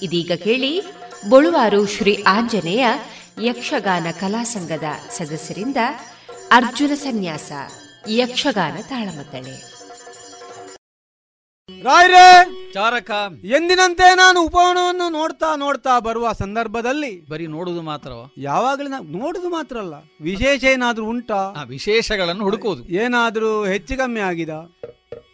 ಇದೀಗ 0.03 0.33
ಕೇಳಿ 0.45 0.73
ಬೊಳುವಾರು 1.29 1.87
ಶ್ರೀ 1.87 2.25
ಆಂಜನೇಯ 2.27 2.87
ಯಕ್ಷಗಾನ 3.43 4.07
ಕಲಾ 4.21 4.43
ಸಂಘದ 4.45 4.85
ಸದಸ್ಯರಿಂದ 5.19 5.77
ಅರ್ಜುನ 6.51 6.93
ಸನ್ಯಾಸ. 6.95 7.53
ಯಕ್ಷಗಾನ 8.09 8.77
ತಾಳಮದ್ದಳೆ. 8.89 9.83
ರಾಯ್ರೆ 11.83 12.47
ಚಾರಕ 12.73 13.11
ಎಂದಿನಂತೆ 13.45 14.17
ನಾನು 14.17 14.43
ಉಪವನವನ್ನು 14.43 15.09
ನೋಡ್ತಾ 15.09 15.57
ನೋಡ್ತಾ 15.57 15.99
ಬರುವ 15.99 16.33
ಸಂದರ್ಭದಲ್ಲಿ 16.33 17.29
ಬರೀ 17.29 17.47
ನೋಡುದು 17.47 17.83
ಮಾತ್ರ 17.83 18.13
ಯಾವಾಗಲೂ 18.39 18.89
ನಾವು 18.89 19.05
ನೋಡುದು 19.05 19.49
ಮಾತ್ರ 19.49 19.79
ಅಲ್ಲ. 19.79 19.95
ವಿಶೇಷ 20.21 20.65
ಏನಾದ್ರೂ 20.65 21.07
ಉಂಟಾ? 21.07 21.65
ವಿಶೇಷಗಳನ್ನು 21.65 22.45
ಹುಡುಕುವುದು. 22.45 22.85
ಏನಾದ್ರೂ 22.85 23.65
ಹೆಚ್ಚು 23.65 23.97
ಕಮ್ಮಿ 23.97 24.21
ಆಗಿದ? 24.21 24.51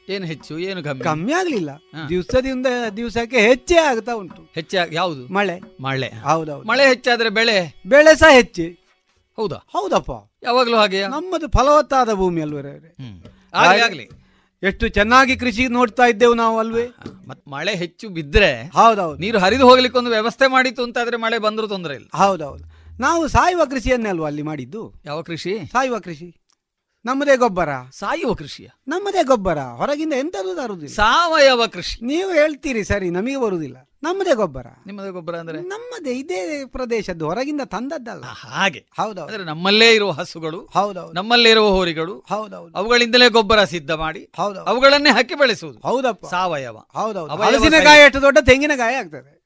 ಏನು 0.08 0.26
ಹೆಚ್ಚು 0.26 0.58
ಏನು 0.58 0.84
ಕಮ್ಮಿ? 0.84 1.04
ಕಮ್ಮಿ 1.04 1.32
ಆಗ್ಲಿಲ್ಲ. 1.32 1.70
ದಿವಸದಿಂದ 2.08 2.66
ದಿವಸಕ್ಕೆ 2.96 3.40
ಹೆಚ್ಚೇ 3.40 3.76
ಆಗ್ತಾ 3.76 4.12
ಉಂಟು. 4.12 4.52
ಹೆಚ್ಚ 4.54 4.74
ಯಾವುದು? 4.92 5.32
ಮಳೆ. 5.32 5.60
ಮಳೆ. 5.80 6.08
ಹೌದೌದು. 6.08 6.68
ಮಳೆ 6.68 6.88
ಹೆಚ್ಚಾದ್ರೆ 6.88 7.28
ಬೆಳೆ? 7.28 7.82
ಬೆಳೆ 7.86 8.16
ಸಹ 8.16 8.32
ಹೆಚ್ಚೆ. 8.32 8.78
ಹೌದಾ? 9.36 9.56
ಹೌದಪ್ಪ. 9.56 10.27
ಯಾವಾಗ್ಲೂ 10.42 10.76
ಹಾಗೆ 10.76 11.08
ನಮ್ಮದು 11.08 11.48
ಫಲವತ್ತಾದ 11.48 12.12
ಭೂಮಿ 12.12 12.40
ಅಲ್ವೇ 12.40 12.96
ಆಗಲಿ 13.54 13.82
ಆಗ್ಲಿ. 13.82 14.08
ಎಷ್ಟು 14.62 14.88
ಚೆನ್ನಾಗಿ 14.88 15.36
ಕೃಷಿ 15.36 15.68
ನೋಡ್ತಾ 15.68 16.06
ಇದ್ದೆವು 16.06 16.34
ನಾವು 16.34 16.58
ಅಲ್ವೇ. 16.58 16.86
ಮತ್ 17.28 17.48
ಮಳೆ 17.48 17.74
ಹೆಚ್ಚು 17.74 18.08
ಬಿದ್ರೆ 18.08 18.62
ಹೌದೌದು. 18.62 19.20
ನೀರು 19.20 19.38
ಹರಿದು 19.38 19.68
ಹೋಗ್ಲಿಕ್ಕೆ 19.68 19.98
ಒಂದು 19.98 20.10
ವ್ಯವಸ್ಥೆ 20.10 20.46
ಮಾಡಿತ್ತು 20.46 20.82
ಅಂತಾದ್ರೆ 20.82 21.16
ಮಳೆ 21.16 21.38
ಬಂದರೂ 21.38 21.66
ತೊಂದರೆ 21.66 21.94
ಇಲ್ಲ. 21.94 22.06
ಹೌದೌದು. 22.14 22.64
ನಾವು 23.00 23.28
ಸಾಯುವ 23.28 23.64
ಕೃಷಿಯನ್ನೇ 23.64 24.08
ಅಲ್ವಾ 24.08 24.26
ಅಲ್ಲಿ 24.26 24.42
ಮಾಡಿದ್ದು? 24.42 24.94
ಯಾವ 25.04 25.22
ಕೃಷಿ? 25.22 25.58
ಸಾಯುವ 25.72 25.98
ಕೃಷಿ. 25.98 26.47
ನಮ್ಮದೇ 27.04 27.36
ಗೊಬ್ಬರ? 27.36 27.68
ಸಾಯುವ 27.92 28.34
ಕೃಷಿಯ. 28.34 28.68
ನಮ್ಮದೇ 28.88 29.22
ಗೊಬ್ಬರ. 29.22 29.58
ಹೊರಗಿಂದ 29.58 30.12
ಎಂತದೂ 30.12 30.54
ತರುವುದಿಲ್ಲ. 30.54 30.94
ಸಾವಯವ 30.94 31.66
ಕೃಷಿ. 31.66 32.06
ನೀವು 32.06 32.32
ಹೇಳ್ತೀರಿ 32.32 32.84
ಸರಿ 32.84 33.10
ನಮಗೆ 33.10 33.36
ಬರುವುದಿಲ್ಲ. 33.36 33.76
ನಮ್ಮದೇ 34.02 34.34
ಗೊಬ್ಬರ. 34.34 34.66
ನಿಮ್ಮದೇ 34.86 35.10
ಗೊಬ್ಬರ 35.10 35.36
ಅಂದ್ರೆ? 35.36 35.60
ನಮ್ಮದೇ 35.60 36.10
ಇದೇ 36.10 36.64
ಪ್ರದೇಶದ್ದು 36.66 37.26
ಹೊರಗಿಂದ 37.26 37.60
ತಂದದ್ದಲ್ಲ. 37.64 38.22
ಹಾಗೆ. 38.22 38.78
ಹೌದೌದು. 38.78 39.26
ಅಂದ್ರೆ 39.26 39.44
ನಮ್ಮಲ್ಲೇ 39.44 39.94
ಇರುವ 39.94 40.10
ಹಸುಗಳು 40.10 40.60
ಹೌದೌದು. 40.60 41.12
ನಮ್ಮಲ್ಲೇ 41.12 41.50
ಇರುವ 41.50 41.68
ಹೋರಿಗಳು 41.68 42.24
ಹೌದೌದು. 42.28 42.76
ಅವುಗಳಿಂದಲೇ 42.76 43.28
ಗೊಬ್ಬರ 43.28 43.64
ಸಿದ್ಧ 43.64 43.90
ಮಾಡಿ 43.90 44.30
ಹೌದು 44.36 44.60
ಅವುಗಳನ್ನೇ 44.60 45.10
ಹಾಕಿ 45.10 45.34
ಬೆಳೆಸುವುದು. 45.34 45.80
ಹೌದಪ್ಪ. 45.80 46.26
ಸಾವಯವ. 46.26 46.76
ಹೌದೌದು. 46.78 47.36
ಹಲಸಿನಕಾಯಿ 47.36 48.00
ಎಷ್ಟು 48.00 48.22
ದೊಡ್ಡ 48.22 48.38
ತೆಂಗಿನಕಾಯಿ 48.46 48.96
ಆಗ್ತದೆ. 48.96 49.37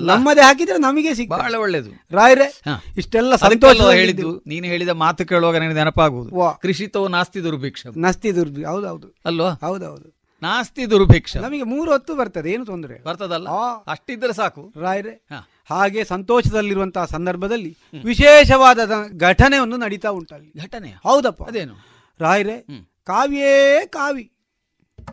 ನಮ್ಮದೇ 0.00 0.40
ಹಾಕಿದ್ರೆ 0.40 0.78
ನಮಗೆ 0.78 1.14
ಸಿಗ್ತದೆ. 1.14 1.38
ಬಹಳ 1.38 1.54
ಒಳ್ಳೇದು. 1.54 1.90
ರಾಯ್ರೆ. 2.10 2.62
ಇಷ್ಟೆಲ್ಲ 2.96 3.36
ಸಂತೋಷ 3.36 3.80
ಹೇಳಿದ್ದು 3.80 4.42
ನೀನು 4.46 4.66
ಹೇಳಿದ 4.66 4.88
ಮಾತು 4.88 5.26
ಕೇಳುವಾಗ 5.26 5.56
ನನಗೆ 5.56 5.74
ನೆನಪಾಗುವುದು. 5.74 6.58
ಕೃಷಿತೋ 6.62 7.08
ನಾಸ್ತಿ 7.08 7.42
ದುರ್ಭಿಕ್ಷ. 7.42 7.86
ನಾಸ್ತಿ 7.96 8.34
ದುರ್ಭಿಕ್ಷ 8.34 8.68
ಹೌದೌದು. 8.68 9.14
ಅಲ್ವಾ? 9.24 9.50
ಹೌದೌದು. 9.50 10.16
ನಾಸ್ತಿ 10.42 10.90
ದುರ್ಭಿಕ್ಷ. 10.90 11.36
ನಮಗೆ 11.36 11.62
ಮೂರು 11.62 11.92
ಹೊತ್ತು 11.92 12.14
ಬರ್ತದೆ 12.16 12.52
ಏನು 12.52 12.64
ತೊಂದರೆ 12.64 13.02
ಬರ್ತದಲ್ಲ? 13.04 13.48
ಅಷ್ಟಿದ್ರೆ 13.86 14.32
ಸಾಕು. 14.32 14.72
ರಾಯ್ರೆ. 14.80 15.26
ಹಾಗೆ 15.70 16.04
ಸಂತೋಷದಲ್ಲಿರುವಂತಹ 16.04 17.04
ಸಂದರ್ಭದಲ್ಲಿ 17.04 17.76
ವಿಶೇಷವಾದ 18.04 18.78
ಘಟನೆ 19.16 19.58
ಒಂದು 19.58 19.76
ನಡೀತಾ 19.76 20.08
ಉಂಟಲ್ಲಿ 20.08 20.52
ಘಟನೆ 20.62 20.90
ಹೌದಪ್ಪ. 20.90 21.42
ಅದೇನು? 21.42 21.74
ರಾಯ್ರೆ 22.20 22.60
ಕಾವಿಯೇ 23.04 23.86
ಕಾವಿ. 23.86 24.32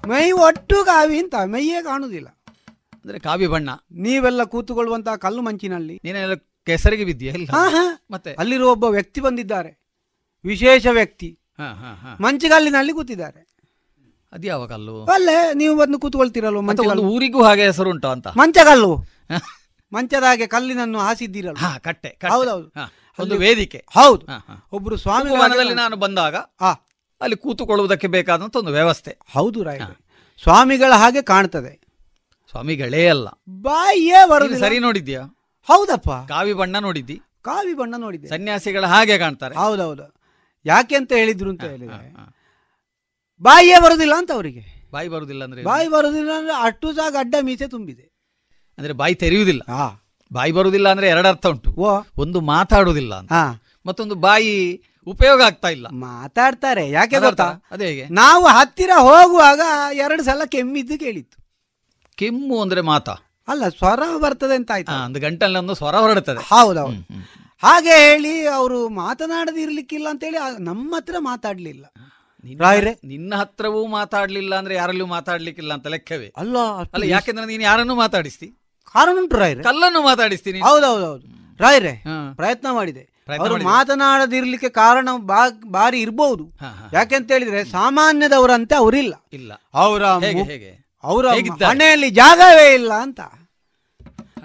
ಮೈ 0.08 0.32
ಒಟ್ಟು 0.32 0.86
ಕಾವಿ 0.86 1.18
ಅಂತ 1.20 1.36
ಮೈಯೇ 1.46 1.82
ಕಾಣುವುದಿಲ್ಲ 1.82 2.28
ಅಂದ್ರೆ 3.04 3.20
ಕಾವಿ 3.20 3.48
ಬಣ್ಣ. 3.48 3.70
ನೀವೆಲ್ಲ 3.92 4.44
ಕೂತುಕೊಳ್ಳುವಂತಹ 4.44 5.16
ಕಲ್ಲು 5.16 5.42
ಮಂಚಿನಲ್ಲಿ. 5.42 6.02
ನೀನೆಲ್ಲ 6.04 6.34
ಕೆಸರಿಗೆ 6.66 7.06
ಬಿದ್ದೀಯ? 7.06 7.30
ಇಲ್ಲ. 7.30 7.50
ಮತ್ತೆ? 8.12 8.34
ಅಲ್ಲಿರುವ 8.34 8.72
ಒಬ್ಬ 8.72 8.84
ವ್ಯಕ್ತಿ 8.84 9.22
ಬಂದಿದ್ದಾರೆ. 9.22 9.84
ವಿಶೇಷ 10.46 10.88
ವ್ಯಕ್ತಿ. 10.92 11.40
ಮಂಚಿಗಲ್ಲಿನಲ್ಲಿ 12.20 12.94
ಕೂತಿದ್ದಾರೆ. 12.94 13.54
ಅದ್ಯಾವ 14.34 14.68
ಕಲ್ಲು? 14.68 15.06
ಅಲ್ಲೇ 15.06 15.54
ನೀವು 15.54 15.78
ಬಂದು 15.78 16.00
ಕೂತ್ಕೊಳ್ತೀರಲ್ವ 16.00 16.62
ಮಂಚಗಲ್ಲು 16.62 17.04
ಊರಿಗೂ 17.04 17.44
ಹಾಗೆ 17.44 17.66
ಹೆಸರುಂಟು 17.66 18.08
ಅಂತ. 18.08 18.28
ಮಂಚಗಲ್ಲು. 18.28 19.06
ಮಂಚದ 19.94 20.24
ಹಾಗೆ 20.24 20.48
ಕಲ್ಲಿನನ್ನು 20.48 21.00
ಹಾಸಿದ್ದೀರಲ್ಲ 21.00 21.78
ಕಟ್ಟೆ. 21.78 22.10
ಹೌದೌದು. 22.30 22.72
ಒಂದು 23.20 23.36
ವೇದಿಕೆ. 23.36 23.86
ಹೌದು. 23.90 24.28
ಒಬ್ರು 24.72 24.98
ಸ್ವಾಮಿ 24.98 25.74
ನಾನು 25.74 25.96
ಬಂದಾಗ 25.96 26.36
ಅಲ್ಲಿ 26.36 27.36
ಕೂತುಕೊಳ್ಳುವುದಕ್ಕೆ 27.36 28.08
ಬೇಕಾದಂತ 28.08 28.56
ಒಂದು 28.56 28.72
ವ್ಯವಸ್ಥೆ. 28.72 29.18
ಹೌದು 29.32 29.64
ರಾಯ. 29.64 29.80
ಸ್ವಾಮಿಗಳ 30.44 30.94
ಹಾಗೆ 30.94 31.22
ಕಾಣ್ತದೆ. 31.22 31.83
ಸ್ವಾಮಿಗಳೇ 32.54 33.08
ಅಲ್ಲ. 33.08 33.28
ಬಾಯಿಯೇ 33.50 34.30
ಬರೋದು 34.30 34.60
ಸರಿ 34.60 34.80
ನೋಡಿದ್ಯಾ? 34.80 35.22
ಹೌದಪ್ಪ. 35.68 36.10
ಕಾವಿ 36.10 36.54
ಬಣ್ಣ 36.54 36.78
ನೋಡಿದ್ದಿ? 36.80 37.22
ಕಾವಿ 37.42 37.74
ಬಣ್ಣ 37.74 37.96
ನೋಡಿದ್ದೆ. 37.98 38.28
ಸನ್ಯಾಸಿಗಳ 38.28 38.86
ಹಾಗೆ 38.86 39.18
ಕಾಣ್ತಾರೆ. 39.18 39.56
ಹೌದೌದು. 39.56 40.16
ಯಾಕೆ 40.66 40.96
ಅಂತ 40.96 41.14
ಹೇಳಿದ್ರು 41.14 41.50
ಅಂತ 41.50 41.64
ಹೇಳಿದ್ರೆ 41.64 42.16
ಬಾಯಿಯೇ 43.42 43.80
ಬರುದಿಲ್ಲ 43.84 44.14
ಅಂತ 44.18 44.32
ಅವರಿಗೆ. 44.32 44.84
ಬಾಯಿ 44.92 45.10
ಬರುದಿಲ್ಲ 45.10 45.44
ಅಂದ್ರೆ 45.44 45.64
ಬಾಯಿ 45.64 45.88
ಬರುದಿಲ್ಲ 45.88 46.32
ಅಂದ್ರೆ 46.38 46.54
ಅಟ್ಟು 46.56 46.94
ಜಾಗ 46.94 47.16
ಅಡ್ಡ 47.20 47.36
ಮೀಸೆ 47.42 47.68
ತುಂಬಿದೆ. 47.68 48.14
ಅಂದ್ರೆ 48.78 48.94
ಬಾಯಿ 48.94 49.16
ತೆರೆಯುವುದಿಲ್ಲ. 49.16 49.62
ಹ 49.72 50.00
ಬಾಯಿ 50.34 50.52
ಬರುವುದಿಲ್ಲ 50.52 50.90
ಅಂದ್ರೆ 50.90 51.08
ಎರಡು 51.08 51.28
ಅರ್ಥ 51.28 51.48
ಉಂಟು. 51.48 51.76
ಒಂದು 52.18 52.42
ಮಾತಾಡುವುದಿಲ್ಲ 52.42 53.16
ಅಂತ. 53.16 53.32
ಹಾ. 53.32 53.64
ಮತ್ತೊಂದು 53.86 54.16
ಬಾಯಿ 54.16 54.82
ಉಪಯೋಗ 55.08 55.42
ಆಗ್ತಾ 55.42 55.68
ಇಲ್ಲ. 55.68 55.88
ಮಾತಾಡ್ತಾರೆ. 55.88 56.90
ಯಾಕೆ? 56.90 57.20
ಗೊತ್ತಾ? 57.20 57.62
ಅದೇ 57.72 57.88
ಹೇಗೆ? 57.88 58.08
ನಾವು 58.10 58.46
ಹತ್ತಿರ 58.46 58.90
ಹೋಗುವಾಗ 58.98 59.62
ಎರಡು 59.94 60.24
ಸಲ 60.24 60.42
ಕೆಮ್ಮಿದ್ದು 60.46 61.00
ಕೇಳಿತ್ತು. 61.00 61.43
ಕೆಮ್ಮು 62.16 62.62
ಅಂದ್ರೆ 62.62 62.82
ಮಾತಾ. 62.82 63.18
ಅಲ್ಲ 63.48 63.70
ಸ್ವರ 63.70 64.00
ಬರ್ತದೆ 64.18 64.56
ಅಂತ 64.56 64.72
ಆಯ್ತು. 64.74 65.06
ಒಂದು 65.06 65.20
ಗಂಟಲ್ಲಿ 65.20 65.58
ಒಂದು 65.58 65.74
ಸ್ವರ 65.74 65.96
ಹೊರಡುತ್ತದೆ 65.96 66.44
ಹೌದೌದು. 66.44 67.34
ಹಾಗೆ 67.64 67.90
ಹೇಳಿ 67.90 68.48
ಅವರು 68.48 68.90
ಮಾತನಾಡದಿರ್ಲಿಕ್ಕಿಲ್ಲ 68.90 70.10
ಅಂತೇಳಿ 70.10 70.38
ಹೇಳಿ 70.38 70.64
ನಮ್ಮ 70.64 70.96
ಹತ್ರ 70.96 71.16
ಮಾತಾಡ್ಲಿಲ್ಲ. 71.20 71.86
ನಿನ್ನ- 73.04 73.40
ಹತ್ರವೂ 73.40 73.88
ಮಾತಾಡ್ಲಿಲ್ಲ 73.88 74.56
ಅಂದ್ರೆ 74.56 74.76
ಯಾರಲ್ಲೂ 74.76 75.06
ಮಾತಾಡ್ಲಿಕ್ಕಿಲ್ಲ 75.06 75.74
ಅಂತ 75.74 75.88
ಲೆಕ್ಕವೇ? 75.88 76.34
ಅಲ್ಲ 76.38 76.58
ಅಲ್ಲ 76.94 77.04
ಯಾಕೆಂದ್ರೆ 77.04 77.46
ನೀನು 77.46 77.64
ಯಾರನ್ನು 77.64 77.96
ಮಾತಾಡಿಸ್ತಿ? 77.96 78.48
ಕಾರಣ 78.94 79.18
ಉಂಟು 79.18 79.36
ರಾಯ್ರೆ. 79.36 79.64
ಕಲ್ಲನ್ನು 79.64 80.04
ಮಾತಾಡಿಸ್ತೀನಿ 80.04 80.60
ಹೌದೌದೌದು. 80.60 81.58
ರಾಯ್ರೆ. 81.58 82.04
ಪ್ರಯತ್ನ 82.36 82.68
ಮಾಡಿದೆ. 82.72 83.14
ಅವರು. 83.40 83.64
ಮಾತನಾಡದಿರ್ಲಿಕ್ಕೆ 83.64 84.70
ಕಾರಣ 84.70 85.10
ಬಾರಿ 85.66 86.02
ಇರಬಹುದು. 86.02 86.52
ಯಾಕೆಂತ 86.94 87.32
ಹೇಳಿದ್ರೆ 87.32 87.66
ಸಾಮಾನ್ಯದವರಂತೆ 87.66 88.76
ಅವರಿಲ್ಲ. 88.76 89.14
ಇಲ್ಲ. 89.34 89.54
ಅವರ 89.74 90.06
ಹೇಗೆ? 90.06 90.83
ಅವರ? 91.04 91.26
ಮನೆಯಲ್ಲಿ 91.68 92.10
ಜಾಗವೇ 92.10 92.74
ಇಲ್ಲ 92.74 92.94
ಅಂತ. 92.94 93.20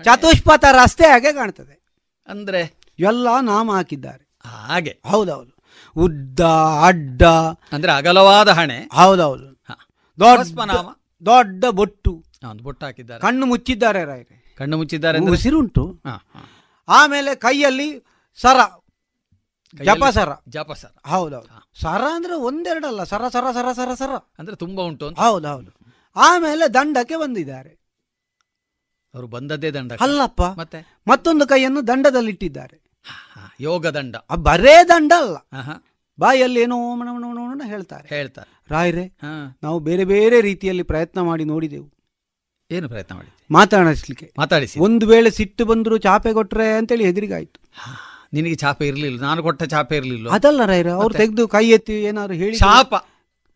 ಚತುಷ್ಪಥ 0.02 0.64
ರಸ್ತೆ 0.72 1.06
ಹಾಗೆ 1.06 1.32
ಕಾಣ್ತದೆ. 1.32 1.96
ಅಂದ್ರೆ? 2.28 2.78
ಎಲ್ಲ 2.98 3.40
ನಾಮ 3.40 3.72
ಹಾಕಿದ್ದಾರೆ. 3.72 4.38
ಹಾಗೆ. 4.48 5.02
ಹೌದೌದು. 5.06 5.58
ಉದ್ದ 5.96 6.40
ಅಡ್ಡ. 6.86 7.22
ಅಂದ್ರೆ 7.72 7.92
ಅಗಲವಾದ 7.92 8.48
ಹಣೆ. 8.48 8.88
ಹೌದೌದು. 8.92 9.46
ಹಾ. 9.46 9.88
ದೊಡ್ಡ 11.26 11.64
ಬೊಟ್ಟು. 11.70 12.24
ಒಂದು 12.50 12.64
ಬೊಟ್ಟು 12.64 12.86
ಹಾಕಿದ್ದಾರೆ. 12.86 13.20
ಕಣ್ಣು 13.20 13.46
ಮುಚ್ಚಿದ್ದಾರೆ 13.46 14.04
ರಾಯರೇ 14.04 14.54
ಕಣ್ಣು 14.58 14.76
ಮುಚ್ಚಿದ್ದಾರೆ 14.76 15.18
ಉಸಿರುಂಟು. 15.18 16.00
ಆಮೇಲೆ 16.88 17.34
ಕೈಯಲ್ಲಿ 17.34 18.04
ಸರ. 18.40 18.84
ಜಪ 19.84 20.04
ಸರ. 20.10 20.28
ಜಪ 20.48 20.72
ಸರ. 20.72 21.10
ಹೌದೌದು. 21.10 21.80
ಸರ 21.80 22.00
ಅಂದ್ರೆ 22.14 22.34
ಒಂದೆರಡಲ್ಲ. 22.34 23.04
ಸರ 23.04 23.28
ಸರ 23.28 23.44
ಸರ 23.52 23.72
ಸರ 23.72 23.94
ಸರ. 23.94 24.32
ಅಂದ್ರೆ 24.38 24.56
ತುಂಬಾ 24.56 24.82
ಉಂಟು 24.82 25.08
ಹೌದೌದು. 25.08 25.77
ಆಮೇಲೆ 26.18 26.74
ದಂಡಕ್ಕೆ 26.74 27.16
ಬಂದಿದ್ದಾರೆ. 27.16 27.72
ಅವರು 29.14 29.26
ಬಂದದ್ದೇ 29.26 29.70
ದಂಡ 29.70 29.92
ಅಲ್ಲಪ್ಪ 30.00 30.42
ಮತ್ತೆ? 30.42 30.80
ಮತ್ತೊಂದು 31.08 31.46
ಕೈಯನ್ನು 31.46 31.86
ದಂಡದಲ್ಲಿ 31.86 32.30
ಇಟ್ಟಿದ್ದಾರೆ. 32.30 32.76
ಯೋಗ 33.60 33.86
ದಂಡ. 33.86 34.16
ಬರೇ 34.34 34.76
ದಂಡ 34.88 35.12
ಅಲ್ಲ. 35.16 35.36
ಬಾಯಲ್ಲಿ 36.20 36.60
ಏನೋ 36.60 36.78
ಹೇಳ್ತಾರೆ. 37.64 38.08
ಹೇಳ್ತಾರೆ. 38.08 38.50
ರಾಯ್ರೆ 38.70 39.04
ನಾವು 39.62 39.78
ಬೇರೆ 39.78 40.04
ಬೇರೆ 40.04 40.40
ರೀತಿಯಲ್ಲಿ 40.40 40.82
ಪ್ರಯತ್ನ 40.82 41.20
ಮಾಡಿ 41.20 41.44
ನೋಡಿದೆವು. 41.44 41.88
ಏನು 42.70 42.88
ಪ್ರಯತ್ನ 42.88 43.14
ಮಾಡಿ 43.14 43.30
ಮಾತಾಡಿಸ್ಲಿಕ್ಕೆ. 43.50 44.32
ಮಾತಾಡಿಸಿ. 44.38 44.80
ಒಂದು 44.80 45.06
ವೇಳೆ 45.06 45.30
ಸಿಟ್ಟು 45.30 45.64
ಬಂದ್ರು 45.64 45.98
ಚಾಪೆ 45.98 46.32
ಕೊಟ್ರೆ 46.32 46.66
ಅಂತೇಳಿ 46.72 47.04
ಹೆದರಿಗಾಯ್ತು. 47.04 47.60
ನಿನಗೆ 48.32 48.54
ಚಾಪೆ 48.54 48.86
ಇರಲಿಲ್ಲ 48.86 49.20
ನಾನು 49.20 49.42
ಕೊಟ್ಟ 49.42 49.62
ಚಾಪೆ 49.62 49.96
ಇರಲಿಲ್ಲ. 49.96 50.28
ಅದಲ್ಲ 50.30 50.64
ರಾಯರ 50.64 50.90
ಅವ್ರು 50.90 51.14
ತೆಗೆದು 51.14 51.48
ಕೈ 51.48 51.70
ಎತ್ತಿ 51.70 51.92
ಏನಾದ್ರು 51.92 52.34
ಹೇಳಿ 52.34 52.56
ಶಾಪ. 52.56 52.94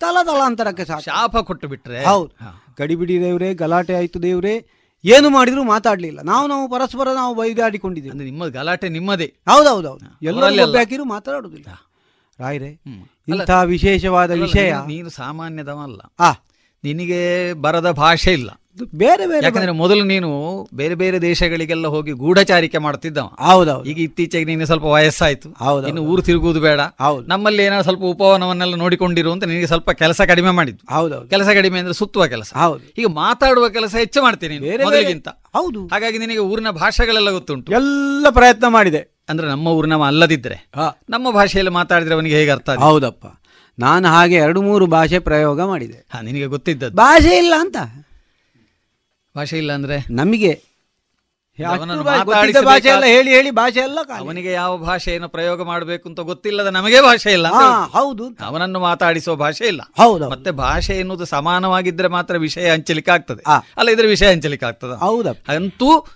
ತಲ 0.02 0.16
ತಲಾಂತರಕ್ಕೆ 0.24 0.84
ಸಾಕು. 0.84 1.00
ಶಾಪ 1.00 1.36
ಕೊಟ್ಟು 1.36 1.68
ಬಿಟ್ರೆ 1.68 2.04
ಹೌದು. 2.04 2.32
ಗಡಿಬಿಡಿ 2.78 3.20
ದೇವ್ರೆ 3.20 3.54
ಗಲಾಟೆ 3.54 3.94
ಆಯ್ತು 3.94 4.22
ದೇವ್ರೆ 4.22 4.82
ಏನು 5.04 5.30
ಮಾಡಿದ್ರು 5.30 5.64
ಮಾತಾಡ್ಲಿಲ್ಲ. 5.64 6.20
ನಾವು 6.20 6.48
ನಾವು 6.48 6.70
ಪರಸ್ಪರ 6.70 7.08
ನಾವು 7.14 7.34
ಬೈದಾಡಿಕೊಂಡಿದ್ದೇವೆ 7.34 8.10
ಅಂದ್ರೆ 8.10 8.30
ನಿಮ್ಮ 8.30 8.46
ಗಲಾಟೆ 8.46 8.88
ನಿಮ್ಮದೇ. 8.88 9.34
ಹೌದೌದೌದು. 9.48 9.82
ಎಲ್ಲರೂ 9.82 10.02
ಅವರಲ್ಲಿ 10.02 10.32
ಮಾತಾಡೋದಿಲ್ಲ 10.32 10.62
ಒಬ್ಬ 10.62 10.76
ಹಾಕಿರು 10.76 11.04
ಮಾತಾಡುದಿಲ್ಲ 11.04 11.90
ರಾಯ್ರೆ 12.40 12.66
ಇಂತಹ 12.66 13.28
ಇಂಥ 13.28 13.50
ವಿಶೇಷವಾದ 13.64 14.30
ವಿಷಯ. 14.30 14.74
ನೀನು- 14.86 15.12
ಸಾಮಾನ್ಯದವಲ್ಲ. 15.12 16.00
ಆ. 16.20 16.32
ನಿನಗೆ 16.84 17.52
ಬರದ 17.52 17.90
ಭಾಷೆ 17.90 18.32
ಇಲ್ಲ. 18.32 18.61
ಬೇರೆ 18.94 19.26
ಬೇರೆ 19.26 19.44
ಯಾಕಂದ್ರೆ 19.44 19.72
ಮೊದಲು 19.72 20.04
ನೀನು 20.04 20.30
ಬೇರೆ 20.74 20.94
ಬೇರೆ 20.94 21.22
ದೇಶಗಳಿಗೆಲ್ಲ 21.22 21.86
ಹೋಗಿ 21.86 22.12
ಗೂಢಚಾರಿಕೆ 22.12 22.78
ಮಾಡ್ತಿದ್ದವ. 22.78 23.22
ಹೌದೌದು. 23.22 23.84
ಈಗ 23.84 23.98
ಇತ್ತೀಚೆಗೆ 23.98 24.44
ನೀನು 24.44 24.66
ಸ್ವಲ್ಪ 24.66 24.84
ವಯಸ್ಸಾಯ್ತು. 24.84 25.64
ಹೌದು 25.64 25.86
ಇನ್ನು 25.86 26.02
ಊರು 26.02 26.22
ತಿರುಗುವುದು 26.22 26.60
ಬೇಡ. 26.60 26.80
ಹೌದು. 26.80 27.26
ನಮ್ಮಲ್ಲಿ 27.26 27.62
ಏನಾದ್ರು 27.62 27.82
ಸ್ವಲ್ಪ 27.82 28.02
ಉಪವನವನ್ನೆಲ್ಲ 28.02 28.74
ನೋಡಿಕೊಂಡಿರು 28.74 29.32
ಅಂತ 29.32 29.44
ನಿನಗೆ 29.44 29.66
ಸ್ವಲ್ಪ 29.66 29.90
ಕೆಲಸ 29.90 30.20
ಕಡಿಮೆ 30.20 30.50
ಮಾಡಿದ್ದು. 30.50 30.94
ಹೌದೌದು. 30.94 31.28
ಕೆಲಸ 31.28 31.46
ಕಡಿಮೆ 31.46 31.78
ಅಂದ್ರೆ 31.78 31.94
ಸುತ್ತುವ 31.94 32.26
ಕೆಲಸ. 32.26 32.52
ಹೌದು. 32.54 32.94
ಈಗ 32.98 33.06
ಮಾತಾಡುವ 33.06 33.68
ಕೆಲಸ 33.68 33.94
ಹೆಚ್ಚು 33.94 34.22
ಮಾಡ್ತೀನಿ 34.22 34.84
ಮೊದಲಿಗಿಂತ. 34.84 35.28
ಹೌದು. 35.28 35.86
ಹಾಗಾಗಿ 35.86 36.18
ನಿನಗೆ 36.18 36.38
ಊರಿನ 36.38 36.70
ಭಾಷೆಗಳೆಲ್ಲ 36.70 37.30
ಗೊತ್ತುಂಟು. 37.30 37.72
ಎಲ್ಲ 37.72 38.26
ಪ್ರಯತ್ನ 38.30 38.64
ಮಾಡಿದೆ. 38.68 39.24
ಅಂದ್ರೆ 39.28 39.48
ನಮ್ಮ 39.48 39.68
ಊರಿನ 39.68 39.96
ಅಲ್ಲದಿದ್ರೆ. 39.96 40.70
ನಮ್ಮ 41.10 41.30
ಭಾಷೆಯಲ್ಲಿ 41.30 41.72
ಮಾತಾಡಿದ್ರೆ 41.72 42.14
ಅವನಿಗೆ 42.14 42.36
ಹೇಗೆ 42.36 42.50
ಅರ್ಥ? 42.50 42.70
ಹೌದಪ್ಪ. 42.70 43.26
ನಾನು 43.78 44.08
ಹಾಗೆ 44.08 44.34
ಎರಡು 44.34 44.62
ಮೂರು 44.62 44.86
ಭಾಷೆ 44.86 45.18
ಪ್ರಯೋಗ 45.18 45.62
ಮಾಡಿದೆ. 45.62 46.06
ಹಾ 46.14 46.20
ನಿನಗೆ 46.20 46.46
ಗೊತ್ತಿದ್ದದ್ದು. 46.46 46.96
ಭಾಷೆ 46.96 47.36
ಇಲ್ಲ 47.36 47.54
ಅಂತ. 47.58 47.76
ಭಾಷೆ 49.36 49.58
ಇಲ್ಲ 49.58 49.72
ಅಂದ್ರೆ? 49.72 50.06
ನಮಗೆ 50.10 50.72
ಅವನನ್ನು 51.68 52.02
ಭಾಷೆ- 52.02 52.24
ಗೊತ್ತಿದ್ದ 52.24 52.56
ಭಾಷೆ 52.64 52.88
ಎಲ್ಲ 52.88 53.04
ಹೇಳಿ 53.04 53.30
ಹೇಳಿ 53.30 53.50
ಭಾಷೆ 53.50 53.80
ಎಲ್ಲ 53.80 53.98
ಖಾಲಿ. 54.04 54.24
ಅವನಿಗೆ 54.24 54.52
ಯಾವ 54.52 54.78
ಭಾಷೆಯನ್ನು 54.78 55.28
ಪ್ರಯೋಗ 55.28 55.62
ಮಾಡಬೇಕು 55.62 56.08
ಅಂತ 56.08 56.20
ಗೊತ್ತಿಲ್ಲದ 56.20 56.66
ನಮಗೆ 56.66 57.00
ಭಾಷೆ 57.00 57.32
ಇಲ್ಲ 57.32 57.48
ಹಾ, 57.48 57.86
ಹೌದು 57.86 58.24
ಅವನನ್ನು 58.40 58.80
ಮಾತಾಡಿಸುವ 58.80 59.34
ಭಾಷೆ 59.34 59.64
ಇಲ್ಲ. 59.66 59.80
ಹೌದು 59.96 60.30
ಮತ್ತೆ 60.30 60.50
ಭಾಷೆ 60.50 60.98
ಎನ್ನುವುದು 60.98 61.24
ಸಮಾನವಾಗಿದ್ರೆ 61.24 62.08
ಮಾತ್ರ 62.08 62.36
ವಿಷಯ 62.36 62.70
ಹಂಚಲಿಕ್ಕೆ 62.70 63.12
ಆಗ್ತದೆ. 63.12 63.42
ಆ. 63.46 63.58
ಅಲ್ಲ 63.76 63.88
ಇದ್ರೆ 63.88 64.08
ವಿಷಯ 64.08 64.30
ಹಂಚಲಿಕ್ಕೆ 64.30 64.66
ಆಗ್ತದೆ. 64.66 64.98
ಹೌದಪ್ಪ 64.98 65.50
ಅಂತೂ 65.50 66.06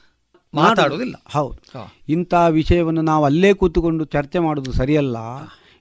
ಮಾತಾಡುವುದಿಲ್ಲ. 0.54 1.14
ಹೌದು. 1.28 1.78
ಹಾ. 1.78 1.92
ಇಂಥ 2.08 2.34
ವಿಷಯವನ್ನು 2.50 3.02
ನಾವು 3.02 3.24
ಅಲ್ಲೇ 3.24 3.54
ಕೂತುಕೊಂಡು 3.54 4.04
ಚರ್ಚೆ 4.04 4.38
ಮಾಡುದು 4.38 4.72
ಸರಿಯಲ್ಲ. 4.72 5.16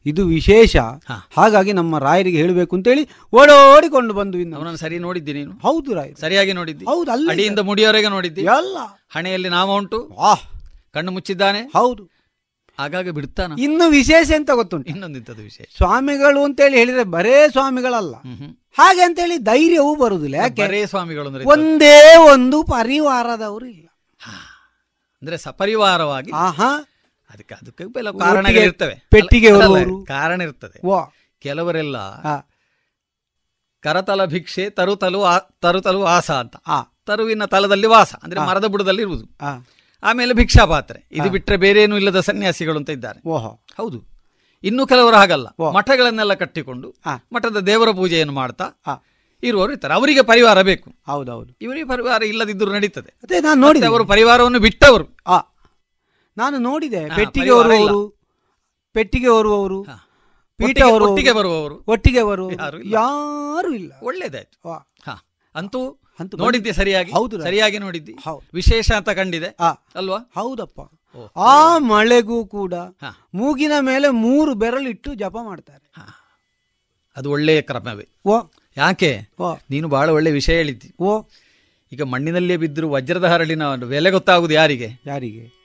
ಇದು 0.06 0.28
ವಿಶೇಷ. 0.28 0.76
ಹಾಗಾಗಿ 1.38 1.74
ನಮ್ಮ 1.74 2.00
ರಾಯರಿಗೆ 2.00 2.38
ಹೇಳಬೇಕು 2.38 2.76
ಅಂತೇಳಿ 2.76 3.10
ಓಡೋಡಿಕೊಂಡು 3.34 4.14
ಬಂದು 4.14 4.38
ಇನ್ನು. 4.38 4.58
ಅವನನ್ನು 4.58 4.78
ಸರಿ 4.78 5.00
ನೋಡಿದ್ದಿ 5.00 5.34
ನೀನು? 5.34 5.52
ಹೌದು 5.52 5.94
ರಾಯ್. 5.94 6.16
ಸರಿಯಾಗಿ 6.16 6.54
ನೋಡಿದ್ದಿ? 6.54 6.86
ಹೌದು 6.86 7.12
ಅಲ್ಲೇ. 7.12 7.32
ಅಡಿಯಿಂದ 7.32 7.60
ಮುಡಿಯವರೆಗೆ 7.60 8.10
ನೋಡಿದ್ದಿ? 8.10 8.48
ಅಲ್ಲ 8.48 8.78
ಹಣೆಯಲ್ಲಿ 9.10 9.50
ನಾಮ 9.50 9.70
ಉಂಟು? 9.70 10.00
ಕಣ್ಣು 10.94 11.12
ಮುಚ್ಚಿದ್ದಾನೆ? 11.12 11.62
ಹೌದು. 11.62 12.16
ಆಗಾಗ 12.80 13.10
ಬಿಡ್ತಾನ? 13.10 13.54
ಇನ್ನು 13.60 13.90
ವಿಶೇಷ 13.90 14.32
ಎಂತ 14.32 14.52
ಗೊತ್ತುಂಟು? 14.52 14.90
ಇನ್ನೊಂದಿಂತದ 14.90 15.40
ವಿಶೇಷ. 15.40 15.68
ಸ್ವಾಮಿಗಳು 15.78 16.44
ಅಂತೇಳಿ 16.44 16.78
ಹೇಳಿದ್ರೆ 16.78 17.04
ಬರೇ 17.04 17.50
ಸ್ವಾಮಿಗಳಲ್ಲ. 17.50 18.16
ಹಾಗೆ 18.78 19.02
ಅಂತೇಳಿ 19.02 19.38
ಧೈರ್ಯವೂ 19.38 19.96
ಬರುವುದಿಲ್ಲ 19.96 20.36
ಯಾಕೆ? 20.36 20.62
ಬರೇ 20.68 20.86
ಸ್ವಾಮಿಗಳು 20.86 21.28
ಅಂದ್ರೆ 21.28 21.46
ಒಂದೇ 21.46 22.16
ಒಂದು 22.34 22.64
ಪರಿವಾರದವರು 22.64 23.66
ಇಲ್ಲ. 23.66 23.88
ಅಂದ್ರೆ 25.22 25.38
ಸಪರಿವಾರವಾಗಿ 25.38 26.32
ಆಹಾ. 26.32 26.72
ಅದಕ್ಕೆ 27.36 27.56
ಅದಕ್ಕೆ 27.56 27.84
ಕಾರಣ 28.20 28.46
ಇರ್ತವೆ. 28.64 28.94
ಪೆಟ್ಟಿಗೆ. 29.10 29.48
ಕಾರಣ 30.06 30.42
ಇರ್ತದೆ. 30.42 30.88
ಕೆಲವರೆಲ್ಲ 31.40 31.98
ಕರತಲ 33.82 34.26
ಭಿಕ್ಷೆ 34.26 34.70
ತರುತಲು 34.70 35.24
ತರುತಲು 35.62 36.00
ವಾಸ 36.00 36.32
ಅಂತ. 36.32 36.56
ಆ, 36.68 36.82
ತರುವಿನ 36.82 37.46
ತಲದಲ್ಲಿ 37.46 37.88
ವಾಸ 37.88 38.16
ಅಂದ್ರೆ 38.24 38.40
ಮರದ 38.48 38.66
ಬುಡದಲ್ಲಿ 38.66 39.02
ಇರುವುದು. 39.02 39.26
ಆಮೇಲೆ 40.04 40.34
ಭಿಕ್ಷಾ 40.34 40.66
ಪಾತ್ರೆ 40.66 41.08
ಇದು 41.12 41.24
ಬಿಟ್ರೆ 41.32 41.58
ಬೇರೆ 41.58 41.84
ಏನೂ 41.84 41.96
ಇಲ್ಲದ 41.96 42.20
ಸನ್ಯಾಸಿಗಳು 42.20 42.78
ಅಂತ 42.78 42.90
ಇದ್ದಾರೆ. 42.90 43.30
ಓಹೋ. 43.30 43.48
ಹೌದು. 43.78 44.04
ಇನ್ನು 44.64 44.88
ಕೆಲವರು 44.88 45.16
ಹಾಗಲ್ಲ. 45.16 45.48
ಮಠಗಳನ್ನೆಲ್ಲ 45.72 46.34
ಕಟ್ಟಿಕೊಂಡು. 46.34 46.96
ಮಠದ 47.34 47.58
ದೇವರ 47.58 47.92
ಪೂಜೆಯನ್ನು 47.92 48.34
ಮಾಡ್ತಾ 48.34 48.70
ಇರುವವರು 49.44 49.72
ಇರ್ತಾರೆ. 49.72 49.94
ಅವರಿಗೆ 49.94 50.22
ಪರಿವಾರ 50.22 50.62
ಬೇಕು. 50.62 50.94
ಹೌದೌದು. 51.06 51.58
ಇವರಿಗೆ 51.62 51.88
ಪರಿವಾರ 51.88 52.24
ಇಲ್ಲದಿದ್ದರೂ 52.24 52.74
ನಡೀತದೆ. 52.74 53.14
ಅದೇ 53.24 53.40
ನಾನು 53.40 53.62
ನೋಡಿದೆ 53.62 53.86
ಅವರು 53.86 54.06
ಪರಿವಾರವನ್ನು 54.06 54.60
ಬಿಟ್ಟವರು. 54.60 55.18
ನಾನು 56.38 56.58
ನೋಡಿದೆ. 56.58 57.00
ಪೆಟ್ಟಿಗೆ 57.16 57.50
ಹೊರುವವರು 57.50 58.16
ಪೆಟ್ಟಿಗೆ 58.94 59.28
ಹೊರುವವರು. 59.28 59.84
ಪೀಠ 60.58 60.78
ಒಟ್ಟಿಗೆ- 61.06 61.34
ಬರುವವರು. 61.38 61.84
ಒಟ್ಟಿಗೆ 61.88 62.24
ಬರುವ 62.24 62.52
ಯಾರು 62.92 63.74
ಇಲ್ಲ. 63.74 63.94
ಒಳ್ಳೇದಾಯ್ತು. 64.04 64.70
ಅಂತೂ 65.56 66.02
ಅಂತೂ 66.20 66.38
ನೋಡಿದ್ದೆ 66.38 66.74
ಸರಿಯಾಗಿ. 66.74 67.12
ಹೌದು 67.12 67.42
ಸರಿಯಾಗಿ 67.44 67.78
ನೋಡಿದ್ದಿ. 67.78 68.16
ವಿಶೇಷ 68.54 68.92
ಅಂತ 68.92 69.10
ಕಂಡಿದೆ. 69.10 69.56
ಅಲ್ವಾ? 69.96 70.18
ಹೌದಪ್ಪ. 70.18 70.80
ಆ 71.38 71.78
ಮಳೆಗೂ 71.78 72.46
ಕೂಡ 72.46 72.74
ಮೂಗಿನ 73.34 73.72
ಮೇಲೆ 73.82 74.10
ಮೂರು 74.10 74.56
ಬೆರಳಿಟ್ಟು 74.56 75.14
ಜಪ 75.14 75.36
ಮಾಡ್ತಾರೆ. 75.44 75.92
ಅದು 77.18 77.32
ಒಳ್ಳೆಯ 77.32 77.62
ಕ್ರಮವೇ. 77.62 78.08
ಓ 78.26 78.42
ಯಾಕೆ? 78.78 79.22
ಓ 79.40 79.56
ನೀನು 79.70 79.88
ಬಹಳ 79.88 80.10
ಒಳ್ಳೆ 80.10 80.32
ವಿಷಯ 80.32 80.54
ಹೇಳಿದ್ದಿ. 80.54 80.94
ಓ 81.00 81.22
ಈಗ 81.92 82.02
ಮಣ್ಣಿನಲ್ಲೇ 82.02 82.58
ಬಿದ್ದರೂ 82.58 82.90
ವಜ್ರದ 82.90 83.24
ಹರಳಿನ 83.24 83.76
ಬೆಲೆ 83.76 84.12
ಗೊತ್ತಾಗುದು 84.12 84.54
ಯಾರಿಗೆ? 84.54 84.90
ಯಾರಿಗೆ? 85.06 85.65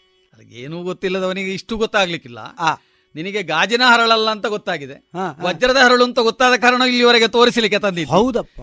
ಏನೂ 0.50 0.82
ಗೊತ್ತಿಲ್ಲದವನಿಗೆ 0.82 1.54
ಇಷ್ಟು 1.54 1.76
ಗೊತ್ತಾಗ್ಲಿಕ್ಕಿಲ್ಲ. 1.76 2.38
ಆ. 2.58 2.74
ನಿನಗೆ 3.14 3.42
ಗಾಜಿನ 3.42 3.82
ಹರಳಲ್ಲ 3.86 4.30
ಅಂತ 4.30 4.46
ಗೊತ್ತಾಗಿದೆ. 4.46 5.10
ವಜ್ರದ 5.40 5.76
ಹರಳು 5.76 6.04
ಅಂತ 6.04 6.18
ಗೊತ್ತಾದ 6.18 6.56
ಕಾರಣ 6.56 6.82
ಇಲ್ಲಿವರೆಗೆ 6.82 7.28
ತೋರಿಸಲಿಕ್ಕೆ 7.28 7.78
ತಂದಿ 7.78 8.04
ಹೌದಪ್ಪ. 8.04 8.60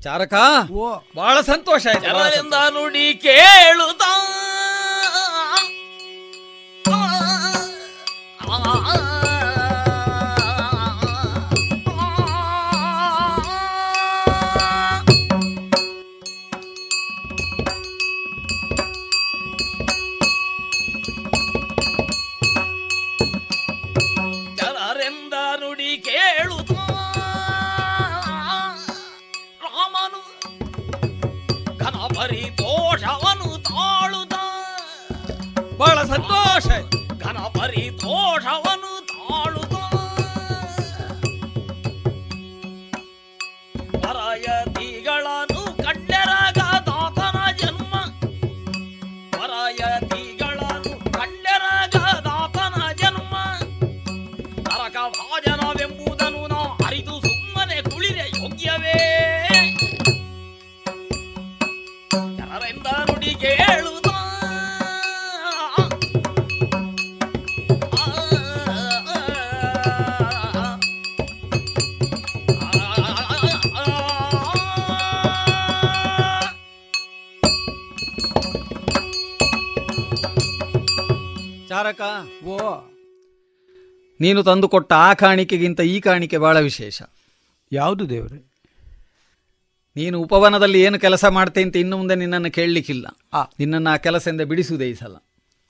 ಚಾರಕ 0.00 0.34
ಓ. 0.72 0.98
ಬಹಳ 1.16 1.40
ಸಂತೋಷ 1.40 1.86
ನುಡಿ 2.70 3.14
ಕೇಳುತ್ತ. 3.14 4.02
ಘನ 32.26 32.32
ಪರಿತೋಷವನು 32.32 33.62
ತಾಳುತ್ತ 33.62 34.34
ಬಹಳ 35.76 35.98
ಸಂತೋಷ. 36.04 36.66
ಘನ 37.18 37.38
ಪರಿತೋಷವನು 37.38 37.56
ತಾಳುತ್ತ 37.58 38.75
ಚಾರಕ 81.98 82.44
ಓ. 82.44 82.58
ನೀನು 84.20 84.42
ತಂದುಕೊಟ್ಟ 84.42 84.92
ಆ 84.92 85.14
ಕಾಣಿಕೆಗಿಂತ 85.14 85.80
ಈ 85.80 86.00
ಕಾಣಿಕೆ 86.00 86.38
ಬಹಳ 86.38 86.60
ವಿಶೇಷ. 86.60 87.02
ಯಾವುದು 87.72 88.10
ದೇವರೇ? 88.10 88.52
ನೀನು 89.96 90.20
ಉಪವನದಲ್ಲಿ 90.20 90.80
ಏನು 90.80 90.98
ಕೆಲಸ 90.98 91.24
ಮಾಡ್ತೆ 91.24 91.62
ಅಂತ 91.62 91.76
ಇನ್ನು 91.76 91.98
ಮುಂದೆ 91.98 92.14
ನಿನ್ನನ್ನು 92.14 92.50
ಕೇಳಲಿಕ್ಕಿಲ್ಲ. 92.50 93.06
ನಿನ್ನನ್ನು 93.58 93.90
ಆ 93.90 93.96
ಕೆಲಸದಿಂದ 93.96 94.40
ಬಿಡಿಸುವುದೇ 94.40 94.90
ಈ 94.90 94.94
ಸಲ. 94.94 95.16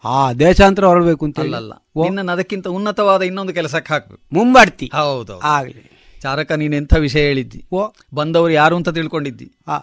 ಆ 0.04 0.32
ದೇಶಾಂತರ 0.32 0.84
ಹೊರಬೇಕು 0.86 1.24
ಅಂತ. 1.24 1.40
ಅಲ್ಲಲ್ಲ. 1.40 1.72
ನಿನ್ನನ್ನು 1.74 2.32
ಅದಕ್ಕಿಂತ 2.32 2.68
ಉನ್ನತವಾದ 2.68 3.22
ಇನ್ನೊಂದು 3.22 3.54
ಕೆಲಸಕ್ಕೆ 3.54 3.92
ಹಾಕ್ಬೇಕು. 3.92 4.22
ಮುಂಬಡ್ತಿ. 4.32 4.90
ಹೌದು 4.94 5.38
ಆಗಲಿ. 5.38 5.90
ಚಾರಕ 6.20 6.52
ನೀನು 6.52 6.76
ಎಂಥ 6.76 6.94
ವಿಷಯ 6.94 7.20
ಹೇಳಿದ್ದಿ? 7.20 7.64
ಓ. 7.72 7.88
ಬಂದವರು 8.14 8.52
ಯಾರು 8.52 8.76
ಅಂತ 8.76 8.88
ತಿಳ್ಕೊಂಡಿದ್ದಿ? 8.88 9.52
ಆ. 9.68 9.78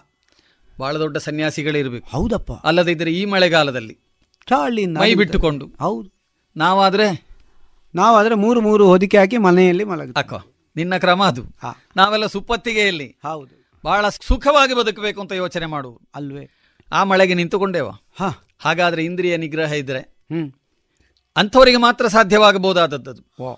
ಬಹಳ 0.78 0.98
ದೊಡ್ಡ 0.98 1.16
ಸನ್ಯಾಸಿಗಳಿರಬೇಕು. 1.16 2.08
ಹೌದಪ್ಪ. 2.08 2.52
ಅಲ್ಲದಿದ್ದರೆ 2.52 3.12
ಈ 3.12 3.24
ಮಳೆಗಾಲದಲ್ಲಿ 3.24 3.98
ಚಾಳಿಂದ 4.48 4.98
ಮೈ 4.98 5.14
ಬಿಟ್ಟುಕೊಂಡು. 5.14 5.66
ಹೌದು. 5.80 6.13
ನಾವಾದ್ರೆ? 6.56 7.26
ನಾವಾದ್ರೆ 7.94 8.34
ಮೂರು 8.34 8.60
ಮೂರು 8.60 8.88
ಹೊದಿಕೆ 8.88 9.18
ಹಾಕಿ 9.18 9.38
ಮನೆಯಲ್ಲಿ 9.38 9.84
ಮಲಗ 9.84 10.12
ಅಕ್ಕ 10.16 10.34
ನಿನ್ನ 10.76 10.96
ಕ್ರಮ 10.96 11.24
ಅದು. 11.24 11.42
ನಾವೆಲ್ಲ 11.96 12.26
ಸುಪ್ಪತ್ತಿಗೆಯಲ್ಲಿ. 12.26 13.06
ಹೌದು. 13.06 13.70
ಬಹಳ 13.84 14.08
ಸುಖವಾಗಿ 14.08 14.74
ಬದುಕಬೇಕು 14.74 15.20
ಅಂತ 15.20 15.32
ಯೋಚನೆ 15.32 15.66
ಮಾಡು 15.66 16.00
ಅಲ್ವೇ. 16.14 16.50
ಆ 16.92 17.04
ಮಳೆಗೆ 17.04 17.34
ನಿಂತುಕೊಂಡೇವ? 17.34 17.90
ಹಾ. 17.90 18.48
ಹಾಗಾದ್ರೆ 18.58 19.04
ಇಂದ್ರಿಯ 19.04 19.36
ನಿಗ್ರಹ 19.36 19.72
ಇದ್ರೆ? 19.72 19.98
ಹ್ಮ್. 19.98 20.52
ಅಂಥವರಿಗೆ 21.36 21.76
ಮಾತ್ರ 21.76 22.08
ಸಾಧ್ಯವಾಗಬಹುದಾದದ್ದು 22.08 23.42
ಓ. 23.42 23.56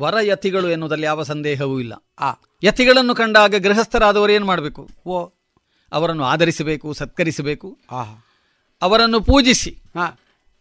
ವರ 0.00 0.14
ಯತಿಗಳು 0.20 0.70
ಎನ್ನುವುದರಲ್ಲಿ 0.70 1.06
ಯಾವ 1.06 1.22
ಸಂದೇಹವೂ 1.22 1.80
ಇಲ್ಲ. 1.80 1.92
ಆ. 2.20 2.32
ಯತಿಗಳನ್ನು 2.64 3.14
ಕಂಡಾಗ 3.14 3.54
ಗೃಹಸ್ಥರಾದವರು 3.54 4.32
ಏನು 4.32 4.46
ಮಾಡಬೇಕು? 4.46 4.88
ಓ. 5.06 5.28
ಅವರನ್ನು 5.92 6.24
ಆಧರಿಸಬೇಕು 6.24 6.92
ಸತ್ಕರಿಸಬೇಕು. 6.92 7.78
ಆಹಾ. 7.90 8.26
ಅವರನ್ನು 8.82 9.20
ಪೂಜಿಸಿ. 9.20 9.70
ಹಾ. 9.70 10.18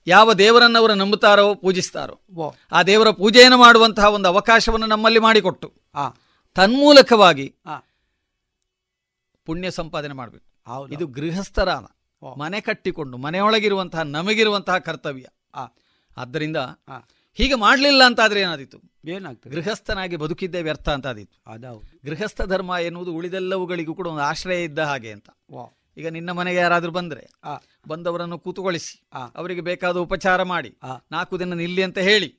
ಯಾವ 0.08 0.34
ದೇವರನ್ನು 0.34 0.80
ಅವರು 0.80 0.94
ನಂಬುತ್ತಾರೋ 0.94 1.56
ಪೂಜಿಸ್ತಾರೋ 1.56 2.20
ಆ 2.72 2.84
ದೇವರ 2.84 3.10
ಪೂಜೆಯನ್ನು 3.12 3.58
ಮಾಡುವಂತಹ 3.58 4.06
ಒಂದು 4.06 4.28
ಅವಕಾಶವನ್ನು 4.28 4.86
ನಮ್ಮಲ್ಲಿ 4.86 5.20
ಮಾಡಿಕೊಟ್ಟು 5.20 5.74
ಆ. 5.96 6.10
ತನ್ಮೂಲಕವಾಗಿ 6.56 7.56
ಪುಣ್ಯ 9.46 9.72
ಸಂಪಾದನೆ 9.72 10.14
ಮಾಡಬೇಕು. 10.14 10.72
ಇದು 10.94 11.08
ಗೃಹಸ್ಥರ 11.08 11.70
ಓ. 12.24 12.36
ಮನೆ 12.36 12.62
ಕಟ್ಟಿಕೊಂಡು 12.62 13.18
ಮನೆಯೊಳಗಿರುವಂತಹ 13.18 14.02
ನಮಗಿರುವಂತಹ 14.02 14.78
ಕರ್ತವ್ಯ. 14.78 15.26
ಆ. 15.56 15.66
ಆದ್ದರಿಂದ 16.18 16.58
ಹೀಗೆ 17.34 17.56
ಮಾಡಲಿಲ್ಲ 17.56 18.04
ಅಂತಾದ್ರೆ 18.04 18.42
ಏನಾದೀತು? 18.42 18.82
ಏನಾಗ್ತದೆ? 19.06 19.62
ಗೃಹಸ್ಥನಾಗಿ 19.62 20.16
ಬದುಕಿದ್ದೇ 20.16 20.62
ವ್ಯರ್ಥ 20.62 20.90
ಅಂತಾದೀತು. 20.90 21.52
ಅದು 21.52 21.84
ಗೃಹಸ್ಥ 22.06 22.42
ಧರ್ಮ 22.42 22.76
ಎನ್ನುವುದು 22.82 23.14
ಉಳಿದೆಲ್ಲವುಗಳಿಗೂ 23.14 23.96
ಕೂಡ 23.96 24.08
ಒಂದು 24.08 24.22
ಆಶ್ರಯ 24.22 24.64
ಇದ್ದ 24.64 24.80
ಹಾಗೆ 24.80 25.12
ಅಂತ. 25.12 25.30
ಈಗ 25.98 26.08
ನಿನ್ನ 26.08 26.32
ಮನೆಗೆ 26.32 26.60
ಯಾರಾದ್ರೂ 26.60 26.92
ಬಂದ್ರೆ 26.92 27.24
ಆ. 27.44 27.58
ಬಂದವರನ್ನು 27.88 28.40
ಕೂತುಗೊಳಿಸಿ. 28.40 29.10
ಅವರಿಗೆ 29.36 29.62
ಬೇಕಾದ 29.62 29.98
ಉಪಚಾರ 29.98 30.44
ಮಾಡಿ. 30.44 30.72
ನಾಲ್ಕು 31.12 31.40
ದಿನ 31.40 31.54
ನಿಲ್ಲಿ 31.54 31.84
ಅಂತ 31.84 31.98
ಹೇಳಿ. 31.98 32.30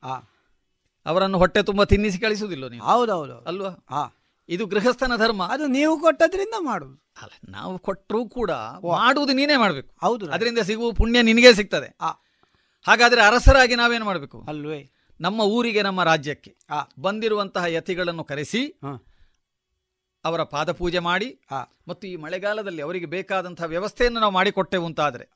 ಅವರನ್ನು 1.07 1.39
ಹೊಟ್ಟೆ 1.39 1.63
ತುಂಬಾ 1.63 1.85
ತಿನ್ನಿಸಿ 1.85 2.19
ಕಳಿಸುವುದಿಲ್ಲ 2.19 2.69
ನೀವು? 2.69 2.85
ಹೌದೌದು 2.85 3.39
ಅಲ್ವಾ? 3.41 4.15
ಇದು 4.49 4.67
ಗೃಹಸ್ಥನ 4.67 5.13
ಧರ್ಮ. 5.17 5.43
ಅದು 5.45 5.67
ನೀವು 5.67 6.01
ಕೊಟ್ಟದ್ರಿಂದ 6.01 6.55
ಮಾಡುದು 6.59 6.95
ಅಲ್ಲ 7.23 7.33
ನಾವು 7.49 7.79
ಕೊಟ್ಟರೂ 7.79 8.29
ಕೂಡ 8.29 8.51
ಮಾಡುವುದು 8.51 9.33
ನೀನೇ 9.33 9.57
ಮಾಡಬೇಕು. 9.57 9.91
ಹೌದು 10.01 10.31
ಅದರಿಂದ 10.33 10.59
ಸಿಗುವ 10.59 10.93
ಪುಣ್ಯ 10.93 11.23
ನಿನಗೆ 11.23 11.55
ಸಿಗ್ತದೆ. 11.55 11.89
ಹಾಗಾದ್ರೆ 12.87 13.23
ಅರಸರಾಗಿ 13.23 13.75
ನಾವೇನು 13.75 14.05
ಮಾಡಬೇಕು? 14.05 14.45
ಅಲ್ವೇ. 14.49 14.91
ನಮ್ಮ 15.21 15.41
ಊರಿಗೆ 15.41 15.83
ನಮ್ಮ 15.83 16.03
ರಾಜ್ಯಕ್ಕೆ 16.03 16.57
ಬಂದಿರುವಂತಹ 17.01 17.65
ಯತಿಗಳನ್ನು 17.69 18.25
ಕರೆಸಿ 18.25 18.63
ಅವರ 20.25 20.43
ಪಾದಪೂಜೆ 20.43 20.99
ಮಾಡಿ 20.99 21.41
ಮತ್ತು 21.89 22.07
ಈ 22.07 22.17
ಮಳೆಗಾಲದಲ್ಲಿ 22.17 22.83
ಅವರಿಗೆ 22.83 23.07
ಬೇಕಾದಂತಹ 23.07 23.65
ವ್ಯವಸ್ಥೆಯನ್ನು 23.65 24.21
ನಾವು 24.21 24.33
ಮಾಡಿಕೊಟ್ಟೆವು 24.33 24.87
ಅಂತಾದ್ರೆ 24.87 25.29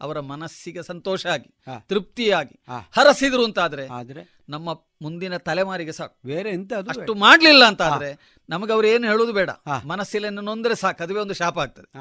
ಅವರ 0.00 0.20
ಮನಸ್ಸಿಗೆ 0.20 0.82
ಸಂತೋಷ 0.82 1.26
ಆಗಿ 1.26 1.54
ತೃಪ್ತಿಯಾಗಿ. 1.88 2.60
ಹರಸಿದ್ರು 2.92 3.44
ಅಂತಾದ್ರೆ 3.44 3.86
ಆದ್ರೆ? 3.86 4.40
ನಮ್ಮ 4.48 4.74
ಮುಂದಿನ 4.74 5.36
ತಲೆಮಾರಿಗೆ 5.36 5.92
ಸಾಕು. 5.92 6.18
ಬೇರೆ 6.26 6.50
ಎಂತ 6.50 6.72
ಅಷ್ಟು 6.72 7.14
ಮಾಡ್ಲಿಲ್ಲ 7.14 7.64
ಅಂತಾದ್ರೆ 7.64 8.36
ನಮಗೆ 8.48 8.72
ಅವ್ರು 8.72 8.88
ಏನು 8.88 9.06
ಹೇಳುದು 9.06 9.32
ಬೇಡ. 9.32 9.50
ಆ. 9.50 9.82
ನೊಂದರೆ 10.30 10.74
ಸಾಕು. 10.74 11.02
ಅದುವೇ 11.02 11.20
ಒಂದು 11.20 11.34
ಶಾಪ 11.34 11.58
ಆಗ್ತದೆ. 11.58 11.98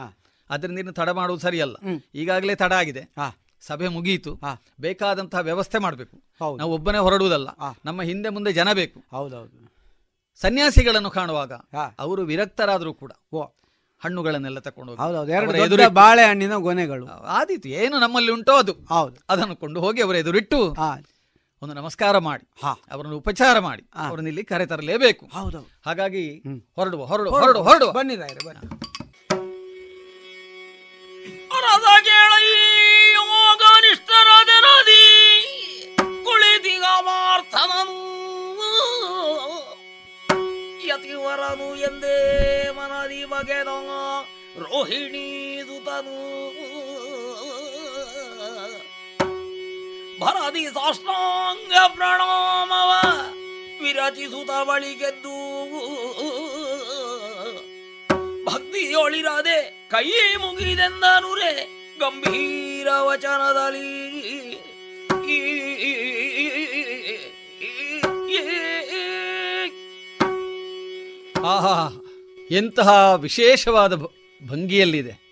ಅದರಿಂದ 0.49 0.77
ಇನ್ನು 0.77 0.93
ತಡ 0.93 1.09
ಮಾಡುವುದು 1.09 1.41
ಸರಿಯಲ್ಲ. 1.41 1.75
ಈಗಾಗಲೇ 2.15 2.55
ತಡ 2.55 2.73
ಆಗಿದೆ. 2.73 3.01
ಸಭೆ 3.61 3.87
ಮುಗಿಯಿತು. 3.87 4.35
ಬೇಕಾದಂತಹ 4.81 5.39
ವ್ಯವಸ್ಥೆ 5.39 5.77
ಮಾಡಬೇಕು. 5.77 6.17
ನಾವು 6.57 6.73
ಒಬ್ಬನೇ 6.73 6.97
ಹೊರಡುವುದಲ್ಲ. 6.97 7.49
ನಮ್ಮ 7.85 8.01
ಹಿಂದೆ 8.01 8.29
ಮುಂದೆ 8.29 8.53
ಜನ 8.53 8.73
ಬೇಕು. 8.73 9.03
ಹೌದೌದು. 9.11 9.78
ಸನ್ಯಾಸಿಗಳನ್ನು 10.41 11.09
ಕಾಣುವಾಗ. 11.11 11.51
ಅವರು 11.99 12.21
ವಿರಕ್ತರಾದರೂ 12.21 12.93
ಕೂಡ 12.93 13.11
ಓ. 13.33 13.43
ಹಣ್ಣುಗಳನ್ನೆಲ್ಲ 14.03 14.59
ತಕೊಂಡು 14.59 14.95
ಹೋಗಿ 14.95 15.01
ಹೌದೌದು 15.01 15.89
ಬಾಳೆಹಣ್ಣಿನ 15.89 16.55
ಗೊನೆಗಳು. 16.55 17.07
ಆದೀತು. 17.07 17.69
ಏನು 17.69 17.99
ನಮ್ಮಲ್ಲಿ 17.99 18.31
ಉಂಟೋ 18.31 18.53
ಅದು. 18.53 18.73
ಹೌದು. 18.89 19.17
ಅದನ್ನು 19.29 19.55
ಕೊಂಡು 19.55 19.79
ಹೋಗಿ 19.79 20.01
ಅವರ 20.01 20.15
ಎದುರಿಟ್ಟು 20.15 20.75
ಒಂದು 21.61 21.73
ನಮಸ್ಕಾರ 21.73 22.17
ಮಾಡಿ. 22.17 22.47
ಅವರನ್ನು 22.91 23.17
ಉಪಚಾರ 23.17 23.59
ಮಾಡಿ. 23.59 23.83
ಅವರನ್ನ 23.95 24.27
ಇಲ್ಲಿ 24.27 24.43
ಕರೆ 24.43 24.65
ತರಲೇಬೇಕು. 24.65 25.25
ಹೌದೌದು 25.25 25.81
ಹಾಗಾಗಿ. 25.85 26.43
ಹೊರಡುವ 26.75 27.05
ಹೊರಡು 27.05 27.29
ಹೊರಡು. 27.29 27.63
ಹೊರಡು 27.63 27.91
ಬನ್ನಿ 27.91 28.15
ಯತಿವರನು 41.19 41.69
ಎಂದೇ 41.75 42.17
ಮನದಿ 42.75 43.21
ಬಗೆದ 43.31 43.69
ರೋಹಿಣಿ 44.61 45.27
ದುತನು. 45.67 46.19
ಭರದಿ 50.21 50.63
ಸಾಷ್ಟಾಂಗ 50.75 51.73
ಪ್ರಣಾಮವ 51.95 52.91
ವಿರಚಿಸುತ್ತ 53.81 54.51
ಬಳಿಗೆದ್ದು 54.69 55.37
ಭಕ್ತಿಯೊಳಿರದೆ 58.45 59.59
ಕೈ 59.91 60.09
ಮುಗಿದೆಂದನುರೆ 60.41 61.51
ಗಂಭೀರ 61.99 62.87
ವಚನದಲ್ಲಿ. 63.07 63.98
ಆಹಾ 71.49 71.89
ಎಂತಹ 72.51 73.13
ವಿಶೇಷವಾದ 73.15 73.93
ಭಂಗಿಯಲ್ಲಿದೆ. 74.47 75.29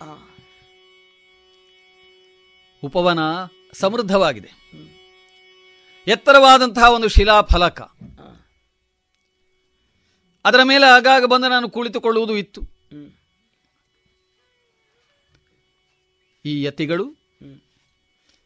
ಉಪವನ 2.84 3.18
ಸಮೃದ್ಧವಾಗಿದೆ. 3.72 4.50
ಎತ್ತರವಾದಂತಹ 6.06 6.90
ಒಂದು 6.90 7.08
ಶಿಲಾಫಲಕ. 7.08 7.80
ಅದರ 10.44 10.60
ಮೇಲೆ 10.64 10.86
ಆಗಾಗ 10.86 11.24
ಬಂದು 11.24 11.48
ನಾನು 11.48 11.70
ಕುಳಿತುಕೊಳ್ಳುವುದು 11.70 12.36
ಇತ್ತು. 12.36 12.60
ಈ 16.44 16.62
ಯತಿಗಳು 16.62 17.16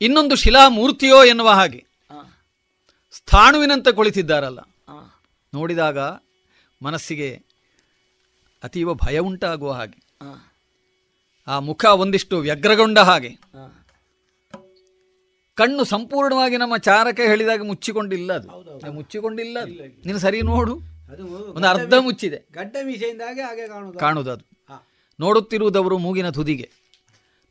ಇನ್ನೊಂದು 0.01 0.37
ಶಿಲಾಮೂರ್ತಿಯೋ 0.37 1.25
ಎನ್ನುವ 1.25 1.51
ಹಾಗೆ. 1.51 1.87
ಸ್ಥಾಣುವಿನಂತೆ 3.13 3.93
ಕುಳಿತಿದ್ದಾರಲ್ಲ. 3.93 4.61
ನೋಡಿದಾಗ 5.55 5.99
ಮನಸ್ಸಿಗೆ 6.83 7.52
ಅತೀವ 8.63 8.95
ಭಯ 8.95 9.19
ಉಂಟಾಗುವ 9.19 9.73
ಹಾಗೆ. 9.73 10.03
ಆ. 11.47 11.59
ಮುಖ 11.59 11.85
ಒಂದಿಷ್ಟು 11.85 12.39
ವ್ಯಗ್ರಗೊಂಡ 12.39 12.99
ಹಾಗೆ. 12.99 13.29
ಕಣ್ಣು 15.55 15.85
ಸಂಪೂರ್ಣವಾಗಿ 15.85 16.57
ನಮ್ಮ 16.57 16.77
ಚಾರಕ 16.77 17.21
ಹೇಳಿದಾಗ 17.27 17.63
ಮುಚ್ಚಿಕೊಂಡಿಲ್ಲ 17.63 18.33
ಅದು. 18.33 18.49
ಮುಚ್ಚಿಕೊಂಡಿಲ್ಲ 18.93 19.61
ಅದು. 19.61 19.73
ನೀನು 20.07 20.19
ಸರಿ 20.19 20.43
ನೋಡು. 20.43 20.77
ಒಂದು 21.53 21.69
ಅರ್ಧ 21.69 21.95
ಮುಚ್ಚಿದೆ. 22.01 22.39
ಕಾಣುವುದು 23.99 24.31
ಅದು. 24.31 24.45
ನೋಡುತ್ತಿರುವುದವರು 25.21 25.99
ಮೂಗಿನ 25.99 26.31
ತುದಿಗೆ. 26.31 26.71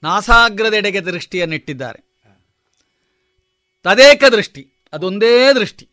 ನಾಸಾಗ್ರದೆಡೆಗೆ 0.04 1.02
ದೃಷ್ಟಿಯನ್ನಿಟ್ಟಿದ್ದಾರೆ. 1.02 2.00
ತದೇಕ 3.84 4.24
ದೃಷ್ಟಿ 4.24 4.72
ಅದೊಂದೇ 4.94 5.54
ದೃಷ್ಟಿ. 5.54 5.90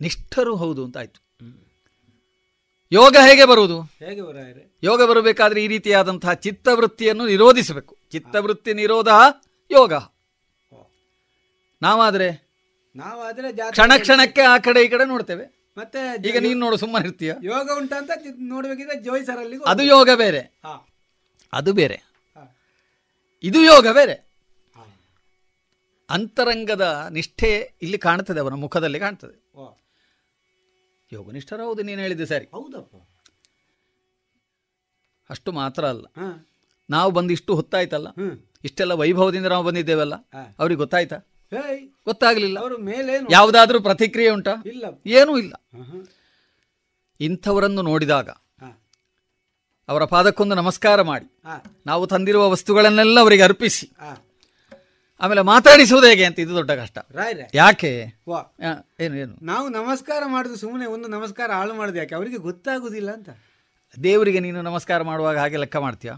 ನಿಷ್ಠರು 0.00 0.56
ಹೌದು 0.56 0.84
ಅಂತ 0.84 0.98
ಆಯ್ತು. 0.98 1.23
ಯೋಗ 2.94 3.16
ಹೇಗೆ 3.26 3.44
ಬರುವುದು? 3.44 3.80
ಹೇಗೆ 3.80 4.78
ಯೋಗ 4.82 5.02
ಬರಬೇಕಾದ್ರೆ 5.02 5.64
ಈ 5.64 5.66
ರೀತಿಯಾದಂತಹ 5.66 6.32
ಚಿತ್ತವೃತ್ತಿಯನ್ನು 6.32 7.26
ನಿರೋಧಿಸಬೇಕು. 7.26 7.96
ಚಿತ್ತವೃತ್ತಿ 8.12 8.74
ನಿರೋಧ 8.74 9.08
ಯೋಗ. 9.70 9.92
ನಾವಾದ್ರೆ? 11.82 12.28
ನಾವಾದ್ರೆ 12.96 13.52
ಕ್ಷಣ 13.70 13.92
ಕ್ಷಣಕ್ಕೆ 13.98 14.40
ಆ 14.40 14.58
ಕಡೆ 14.58 14.84
ಈ 14.84 14.88
ಕಡೆ 14.88 15.04
ನೋಡ್ತೇವೆ. 15.04 15.72
ಮತ್ತೆ 15.76 16.28
ಈಗ 16.28 16.36
ನೀನು 16.38 16.60
ನೋಡು 16.60 16.76
ಸುಮ್ಮನೆ 16.76 17.06
ಇರ್ತೀಯ? 17.06 17.34
ಯೋಗ 17.42 17.70
ಉಂಟಂತ 17.76 18.10
ಅಂತ 18.10 18.26
ನೋಡ್ಬೇಕಿದ್ರೆ 18.38 19.02
ಜೋಯ್ಸರಲ್ಲಿ 19.02 19.56
ಅದು 19.66 19.82
ಯೋಗ 19.82 20.10
ಬೇರೆ. 20.14 20.60
ಅದು 21.52 21.72
ಬೇರೆ. 21.72 22.02
ಇದು 23.42 23.62
ಯೋಗ 23.62 23.86
ಬೇರೆ. 23.88 24.34
ಅಂತರಂಗದ 26.10 27.08
ನಿಷ್ಠೆ 27.10 27.72
ಇಲ್ಲಿ 27.82 27.98
ಕಾಣ್ತದೆ 27.98 28.40
ಅವನ 28.40 28.54
ಮುಖದಲ್ಲಿ 28.54 29.00
ಕಾಣ್ತದೆ. 29.00 29.50
ಯೋಗನಿಷ್ಠರ 31.12 31.60
ಹೌದು 31.60 31.82
ನೀನು 31.82 32.02
ಹೇಳಿದೆ 32.02 32.26
ಸರಿ. 32.26 32.44
ಹೌದಪ್ಪ. 32.44 33.08
ಅಷ್ಟು 35.30 35.52
ಮಾತ್ರ 35.52 35.84
ಅಲ್ಲ. 35.84 36.06
ಹಾ. 36.06 36.48
ನಾವು 36.90 37.10
ಬಂದು 37.10 37.32
ಇಷ್ಟು 37.32 37.54
ಹೊತ್ತಾಯ್ತಲ್ಲ. 37.54 38.06
ಇಷ್ಟೆಲ್ಲ 38.64 38.92
ವೈಭವದಿಂದ 38.92 39.46
ನಾವು 39.46 39.64
ಬಂದಿದ್ದೇವಲ್ಲ. 39.64 40.14
ಅವ್ರಿಗೆ 40.58 40.78
ಗೊತ್ತಾಯ್ತಾ? 40.78 41.16
ಹೇಯ್. 41.50 41.88
ಗೊತ್ತಾಗ್ಲಿಲ್ಲ. 42.04 42.58
ಅವರು 42.58 42.78
ಮೇಲೆ 42.78 43.12
ಯಾವುದಾದ್ರೂ 43.30 43.80
ಪ್ರತಿಕ್ರಿಯೆ 43.80 44.30
ಉಂಟಾ? 44.30 44.50
ಇಲ್ಲ. 44.66 44.84
ಏನೂ 45.06 45.38
ಇಲ್ಲ. 45.38 45.54
ಇಂಥವರನ್ನು 47.20 47.82
ನೋಡಿದಾಗ 47.82 48.28
ಅವರ 49.88 50.04
ಪಾದಕ್ಕೊಂದು 50.04 50.54
ನಮಸ್ಕಾರ 50.54 51.02
ಮಾಡಿ. 51.02 51.40
ನಾವು 51.86 52.06
ತಂದಿರುವ 52.06 52.50
ವಸ್ತುಗಳನ್ನೆಲ್ಲ 52.50 53.20
ಅವರಿಗೆ 53.20 53.42
ಅರ್ಪಿಸಿ. 53.42 53.90
ಆಮೇಲೆ 55.20 55.40
ಮಾತಾಡಿಸುವುದು 55.40 56.06
ಹೇಗೆ 56.06 56.24
ಅಂತ 56.24 56.38
ಇದು 56.38 56.54
ದೊಡ್ಡ 56.54 56.70
ಕಷ್ಟ. 56.70 56.98
ಯಾಕೆ? 57.54 58.06
ವಾ. 58.28 58.38
ಆ, 58.38 58.94
ಏನು 59.00 59.14
ಏನು? 59.14 59.44
ನಾವು 59.44 59.68
ನಮಸ್ಕಾರ 59.68 60.22
ಮಾಡುದು 60.26 60.56
ಸುಮ್ಮನೆ 60.56 60.86
ಒಂದು 60.86 61.08
ನಮಸ್ಕಾರ 61.08 61.52
ಹಾಳು 61.52 61.74
ಮಾಡುದು 61.74 61.98
ಯಾಕೆ? 61.98 62.14
ಅವರಿಗೆ 62.14 62.36
ಗೊತ್ತಾಗುದಿಲ್ಲ 62.36 63.10
ಅಂತ. 63.10 63.28
ದೇವರಿಗೆ 64.02 64.40
ನೀನು 64.40 64.62
ನಮಸ್ಕಾರ 64.62 65.02
ಮಾಡುವಾಗ 65.02 65.38
ಹಾಗೆ 65.38 65.56
ಲೆಕ್ಕ 65.56 65.76
ಮಾಡ್ತೀಯಾ? 65.76 66.14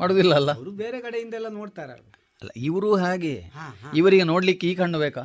ಮಾಡುವುದಿಲ್ಲ 0.00 0.34
ಅಲ್ಲ 0.34 0.56
ಅವರು 0.56 0.70
ಬೇರೆ 0.70 1.00
ಕಡೆಯಿಂದೆಲ್ಲ 1.00 1.48
ನೋಡ್ತಾರ 1.48 1.90
ಅಲ್ಲ 1.90 2.48
ಇವರು 2.56 2.96
ಹಾಗೆ. 2.96 3.44
ಇವರಿಗೆ 3.94 4.22
ನೋಡ್ಲಿಕ್ಕೆ 4.22 4.70
ಈ 4.70 4.74
ಕಣ್ಣು 4.74 4.98
ಬೇಕಾ? 4.98 5.20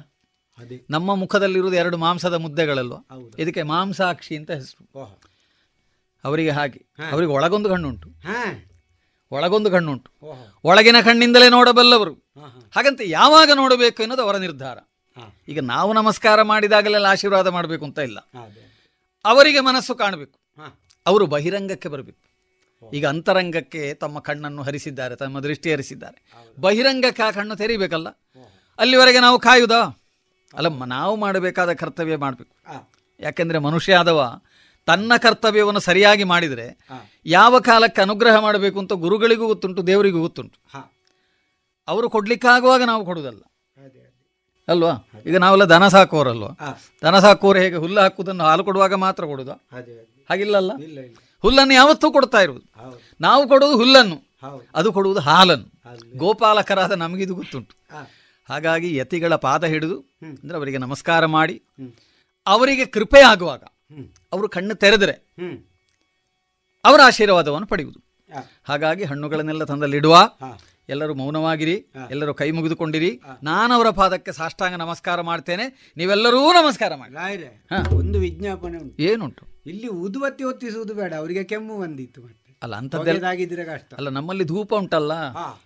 ಅದೇ. 0.58 0.86
ನಮ್ಮ 0.90 1.16
ಮುಖದಲ್ಲಿರುವುದು 1.16 1.78
ಎರಡು 1.78 1.98
ಮಾಂಸದ 1.98 2.34
ಮುದ್ದೆಗಳಲ್ವಾ? 2.34 2.98
ಇದಕ್ಕೆ 3.40 3.64
ಮಾಂಸಾಕ್ಷಿ 3.64 4.36
ಅಂತ 4.36 4.52
ಹೆಸರು. 4.52 5.00
ಓಹ್. 5.00 5.18
ಅವರಿಗೆ 6.24 6.50
ಹಾಗೆ. 6.50 6.86
ಅವರಿಗೆ 7.12 7.32
ಒಳಗೊಂದು 7.32 7.70
ಕಣ್ಣುಂಟು. 7.70 8.10
ಹಾ. 8.10 8.66
ಒಳಗೊಂದು 9.32 9.72
ಕಣ್ಣುಂಟು. 9.72 10.26
ಓಹೋ. 10.26 10.60
ಒಳಗಿನ 10.64 10.96
ಕಣ್ಣಿಂದಲೇ 11.02 11.50
ನೋಡಬಲ್ಲವರು. 11.50 12.29
ಹಾಗಂತ 12.76 13.02
ಯಾವಾಗ 13.06 13.52
ನೋಡಬೇಕು 13.56 14.02
ಅನ್ನೋದು 14.04 14.22
ಅವರ 14.22 14.38
ನಿರ್ಧಾರ. 14.38 14.78
ಈಗ 15.48 15.60
ನಾವು 15.60 15.94
ನಮಸ್ಕಾರ 15.94 16.42
ಮಾಡಿದಾಗಲೆಲ್ಲ 16.42 17.06
ಆಶೀರ್ವಾದ 17.06 17.48
ಮಾಡಬೇಕು 17.48 17.86
ಅಂತ 17.86 18.00
ಇಲ್ಲ. 18.00 18.20
ಅವರಿಗೆ 19.26 19.60
ಮನಸ್ಸು 19.60 19.96
ಕಾಣಬೇಕು. 19.96 20.40
ಅವರು 21.06 21.26
ಬಹಿರಂಗಕ್ಕೆ 21.26 21.90
ಬರಬೇಕು. 21.90 22.30
ಈಗ 22.94 23.08
ಅಂತರಂಗಕ್ಕೆ 23.08 23.94
ತಮ್ಮ 23.94 24.20
ಕಣ್ಣನ್ನು 24.20 24.62
ಹರಿಸಿದ್ದಾರೆ 24.64 25.16
ತಮ್ಮ 25.16 25.40
ದೃಷ್ಟಿ 25.40 25.72
ಹರಿಸಿದ್ದಾರೆ. 25.72 26.32
ಬಹಿರಂಗಕ್ಕೆ 26.62 27.24
ಆ 27.24 27.32
ಕಣ್ಣು 27.32 27.56
ತೆರೀಬೇಕಲ್ಲ? 27.56 28.08
ಅಲ್ಲಿವರೆಗೆ 28.80 29.20
ನಾವು 29.20 29.40
ಕಾಯುವುದಾ 29.40 29.82
ಅಲ್ಲ 30.54 30.84
ನಾವು 30.84 31.16
ಮಾಡಬೇಕಾದ 31.16 31.74
ಕರ್ತವ್ಯ 31.74 32.16
ಮಾಡಬೇಕು. 32.16 32.56
ಯಾಕೆಂದ್ರೆ 33.20 33.60
ಮನುಷ್ಯ 33.60 33.96
ಆದವ 33.96 34.40
ತನ್ನ 34.86 35.14
ಕರ್ತವ್ಯವನ್ನು 35.18 35.80
ಸರಿಯಾಗಿ 35.80 36.24
ಮಾಡಿದರೆ 36.24 36.78
ಯಾವ 37.26 37.60
ಕಾಲಕ್ಕೆ 37.60 38.02
ಅನುಗ್ರಹ 38.02 38.40
ಮಾಡಬೇಕು 38.40 38.80
ಅಂತ 38.80 38.94
ಗುರುಗಳಿಗೂ 38.94 39.48
ಗೊತ್ತುಂಟು 39.48 39.88
ದೇವರಿಗೂ 39.88 40.22
ಗೊತ್ತುಂಟು. 40.22 40.60
ಅವರು 41.90 42.10
ಕೊಡ್ಲಿಕ್ಕಾಗುವಾಗ 42.10 42.82
ನಾವು 42.84 43.06
ಕೊಡುವುದಲ್ಲ. 43.06 43.42
ಅಲ್ವಾ? 44.68 44.92
ಈಗ 45.26 45.38
ನಾವೆಲ್ಲ 45.38 45.64
ದನ 45.64 45.88
ಸಾಕೋರಲ್ವಾ. 45.88 46.50
ದನ 47.04 47.20
ಸಾಕುವವರು 47.20 47.60
ಹೇಗೆ 47.60 47.76
ಹುಲ್ಲು 47.76 48.02
ಹಾಕುವುದನ್ನು 48.02 48.44
ಹಾಲು 48.44 48.64
ಕೊಡುವಾಗ 48.64 48.94
ಮಾತ್ರ 48.94 49.26
ಕೊಡುದ 49.26 49.50
ಹಾಗಿಲ್ಲಲ್ಲ? 50.30 50.72
ಹುಲ್ಲನ್ನು 51.42 51.74
ಯಾವತ್ತೂ 51.74 52.12
ಕೊಡ್ತಾ 52.12 52.42
ಇರುವುದು. 52.42 52.66
ನಾವು 53.22 53.48
ಕೊಡುವುದು 53.48 53.78
ಹುಲ್ಲನ್ನು. 53.78 54.16
ಅದು 54.76 54.94
ಕೊಡುವುದು 54.94 55.20
ಹಾಲನ್ನು. 55.20 55.72
ಗೋಪಾಲಕರಾದ 56.18 56.92
ನಮಗಿದು 56.92 57.36
ಗೊತ್ತುಂಟು. 57.36 57.76
ಹಾಗಾಗಿ 58.50 58.96
ಯತಿಗಳ 58.96 59.36
ಪಾದ 59.36 59.64
ಹಿಡಿದು 59.64 60.00
ಅಂದ್ರೆ 60.26 60.58
ಅವರಿಗೆ 60.58 60.78
ನಮಸ್ಕಾರ 60.78 61.26
ಮಾಡಿ 61.26 61.64
ಅವರಿಗೆ 62.48 62.86
ಕೃಪೆ 62.86 63.20
ಆಗುವಾಗ 63.20 63.64
ಅವರು 64.34 64.50
ಕಣ್ಣು 64.50 64.76
ತೆರೆದರೆ 64.76 65.36
ಅವರ 66.86 67.00
ಆಶೀರ್ವಾದವನ್ನು 67.06 67.68
ಪಡೆಯುವುದು. 67.68 68.00
ಹಾಗಾಗಿ 68.64 69.04
ಹಣ್ಣುಗಳನ್ನೆಲ್ಲ 69.04 69.64
ತಂದಲ್ಲಿಡುವ. 69.64 70.16
ಎಲ್ಲರೂ 70.90 71.14
ಮೌನವಾಗಿರಿ 71.14 71.86
ಎಲ್ಲರೂ 72.12 72.34
ಕೈ 72.34 72.52
ಮುಗಿದುಕೊಂಡಿರಿ. 72.52 73.22
ನಾನು 73.44 73.74
ಅವರ 73.74 73.90
ಪಾದಕ್ಕೆ 73.90 74.32
ಸಾಷ್ಟಾಂಗ 74.32 74.76
ನಮಸ್ಕಾರ 74.76 75.22
ಮಾಡ್ತೇನೆ. 75.22 75.94
ನೀವೆಲ್ಲರೂ 75.98 76.54
ನಮಸ್ಕಾರ 76.54 76.96
ಮಾಡಿ. 76.96 77.14
ರಾಯ್ರೆ. 77.14 77.68
ಒಂದು 77.96 78.20
ವಿಜ್ಞಾಪನೆ 78.20 78.78
ಉಂಟು. 78.78 79.04
ಏನುಂಟು? 79.04 79.46
ಇಲ್ಲಿ 79.66 79.88
ಊದುಬತ್ತಿ 79.88 80.44
ಹೊತ್ತಿಸುವುದು 80.44 80.94
ಬೇಡ 80.94 81.14
ಅವರಿಗೆ 81.14 81.44
ಕೆಮ್ಮು 81.44 81.80
ಬಂದಿತ್ತು 81.80 82.22
ಮತ್ತೆ. 82.22 82.49
ಅಲ್ಲ 82.62 82.76
ಅಲ್ಲ 83.98 84.10
ನಮ್ಮಲ್ಲಿ 84.10 84.44
ಧೂಪ 84.44 84.74
ಉಂಟಲ್ಲ 84.74 85.14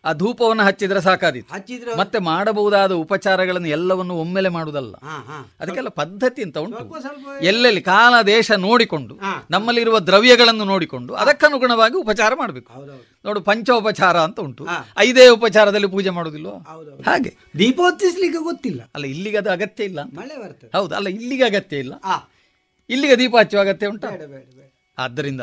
ಆ 0.05 0.11
ಧೂಪವನ್ನು 0.13 0.63
ಹಚ್ಚಿದ್ರೆ 0.63 1.01
ಸಾಕಾದಿತ್ತು 1.01 1.53
ಹಚ್ಚಿದ್ರೆ 1.53 1.95
ಮತ್ತೆ 1.95 2.19
ಮಾಡಬಹುದಾದ 2.19 2.91
ಉಪಚಾರಗಳನ್ನು 3.03 3.67
ಎಲ್ಲವನ್ನು 3.67 4.15
ಒಮ್ಮೆಲೆ 4.15 4.49
ಮಾಡುದಲ್ಲ 4.49 4.95
ಅದಕ್ಕೆಲ್ಲ 5.59 5.89
ಪದ್ಧತಿ 5.89 6.43
ಅಂತ 6.43 6.57
ಉಂಟು. 6.57 6.83
ಎಲ್ಲೆಲ್ಲಿ 7.45 7.81
ಕಾಲ 7.81 8.13
ದೇಶ 8.27 8.51
ನೋಡಿಕೊಂಡು 8.57 9.15
ನಮ್ಮಲ್ಲಿರುವ 9.51 9.99
ದ್ರವ್ಯಗಳನ್ನು 9.99 10.63
ನೋಡಿಕೊಂಡು 10.63 11.13
ಅದಕ್ಕನುಗುಣವಾಗಿ 11.13 11.97
ಉಪಚಾರ 11.97 12.33
ಮಾಡಬೇಕು. 12.35 12.71
ನೋಡು 13.25 13.41
ಪಂಚೋಪಚಾರ 13.41 14.17
ಅಂತ 14.19 14.39
ಉಂಟು. 14.39 14.63
ಐದೇ 14.97 15.27
ಉಪಚಾರದಲ್ಲಿ 15.29 15.87
ಪೂಜೆ 15.87 16.09
ಮಾಡುದಿಲ್ಲ 16.09 16.47
ಹಾಗೆ. 17.09 17.33
ದೀಪ 17.59 17.79
ಹೊತ್ತಿಸ್ಲಿಕ್ಕೆ 17.81 18.43
ಗೊತ್ತಿಲ್ಲ. 18.43 18.81
ಅಲ್ಲ 18.95 19.05
ಇಲ್ಲಿಗೆ 19.05 19.37
ಅದು 19.37 19.51
ಅಗತ್ಯ 19.51 19.83
ಇಲ್ಲ 19.83 19.99
ಮಳೆ 20.19 20.37
ಬರ್ತದೆ. 20.43 20.71
ಹೌದು 20.77 20.95
ಅಲ್ಲ 20.95 21.07
ಇಲ್ಲಿಗೆ 21.17 21.43
ಅಗತ್ಯ 21.43 21.77
ಇಲ್ಲ. 21.77 21.93
ಇಲ್ಲಿಗೆ 22.89 23.17
ದೀಪ 23.19 23.35
ಹಚ್ಚುವ 23.39 23.59
ಅಗತ್ಯ 23.59 23.87
ಉಂಟಾ? 23.87 24.09
ಆದ್ದರಿಂದ 24.97 25.41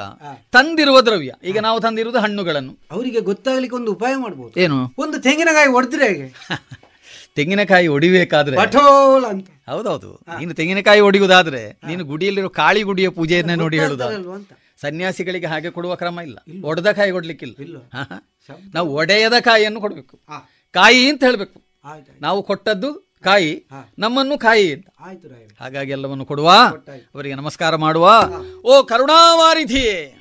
ತಂದಿರುವ 0.52 1.00
ದ್ರವ್ಯ. 1.00 1.32
ಈಗ 1.44 1.58
ನಾವು 1.58 1.80
ತಂದಿರುವುದು 1.80 2.18
ಹಣ್ಣುಗಳನ್ನು. 2.20 2.78
ಅವರಿಗೆ 2.90 3.20
ಗೊತ್ತಾಗ್ಲಿಕ್ಕೆ 3.20 3.76
ಒಂದು 3.76 3.92
ಉಪಾಯ 3.92 4.16
ಮಾಡಬಹುದು 4.16 4.60
ಏನು? 4.60 4.94
ಒಂದು 4.98 5.20
ತೆಂಗಿನಕಾಯಿ 5.20 5.68
ಹೊಡೆದ್ರೆ 5.68 6.08
ಹೇಗೆ? 6.08 6.34
ತೆಂಗಿನಕಾಯಿ 7.36 7.86
ಹೊಡಿಬೇಕಾದ್ರೆ 7.86 8.56
ಅಂತ. 8.56 8.76
ಹೌದೌದು. 9.70 10.20
ನೀನು 10.38 10.54
ತೆಂಗಿನಕಾಯಿ 10.54 11.00
ಹೊಡೆಯುವುದಾದ್ರೆ 11.00 11.78
ನೀನು 11.86 12.04
ಗುಡಿಯಲ್ಲಿರೋ 12.04 12.48
ಕಾಳಿ 12.48 12.82
ಗುಡಿಯ 12.82 13.08
ಪೂಜೆಯನ್ನೇ 13.08 13.54
ನೋಡಿ 13.54 13.78
ಹೇಳುದ? 13.78 14.00
ಸನ್ಯಾಸಿಗಳಿಗೆ 14.80 15.46
ಹಾಗೆ 15.46 15.70
ಕೊಡುವ 15.70 15.94
ಕ್ರಮ 15.94 16.20
ಇಲ್ಲ. 16.20 16.38
ಒಡೆದ 16.64 16.92
ಕಾಯಿ 16.92 17.12
ಕೊಡ್ಲಿಕ್ಕಿಲ್ಲ. 17.12 17.76
ನಾವು 18.74 18.94
ಒಡೆಯದ 18.94 19.32
ಕಾಯಿಯನ್ನು 19.40 19.80
ಕೊಡಬೇಕು. 19.80 20.20
ಕಾಯಿ 20.74 21.10
ಅಂತ 21.10 21.24
ಹೇಳಬೇಕು. 21.24 21.60
ನಾವು 22.20 22.42
ಕೊಟ್ಟದ್ದು 22.42 23.09
ಕಾಯಿ. 23.24 23.66
ನಮ್ಮನ್ನು 23.98 24.38
ಕಾಯಿ. 24.38 24.74
ಹಾಗಾಗಿ 25.60 25.90
ಎಲ್ಲವನ್ನು 25.90 26.24
ಕೊಡುವ 26.26 26.50
ಅವರಿಗೆ 27.14 27.34
ನಮಸ್ಕಾರ 27.34 27.76
ಮಾಡುವ. 27.76 28.22
ಓ 28.64 28.82
ಕರುಣಾವಾರಿಧಿಯೇ 28.82 30.16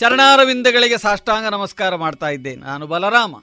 ಚರಣಾರವಿಂದಗಳಿಗೆ 0.00 0.98
ಸಾಷ್ಟಾಂಗ 0.98 1.46
ನಮಸ್ಕಾರ 1.46 1.96
ಮಾಡ್ತಾ 1.96 2.28
ಇದ್ದೇನೆ 2.28 2.62
ನಾನು 2.62 2.86
ಬಲರಾಮ. 2.86 3.36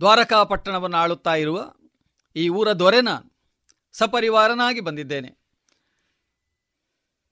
ದ್ವಾರಕಾ 0.00 0.44
ಪಟ್ಟಣವನ್ನು 0.44 0.96
ಆಳುತ್ತಾ 0.96 1.34
ಇರುವ 1.34 1.74
ಈ 2.36 2.48
ಊರ 2.48 2.72
ದೊರೆ 2.72 3.00
ನಾನು. 3.00 3.32
ಸಪರಿವಾರನಾಗಿ 3.92 4.80
ಬಂದಿದ್ದೇನೆ. 4.80 5.38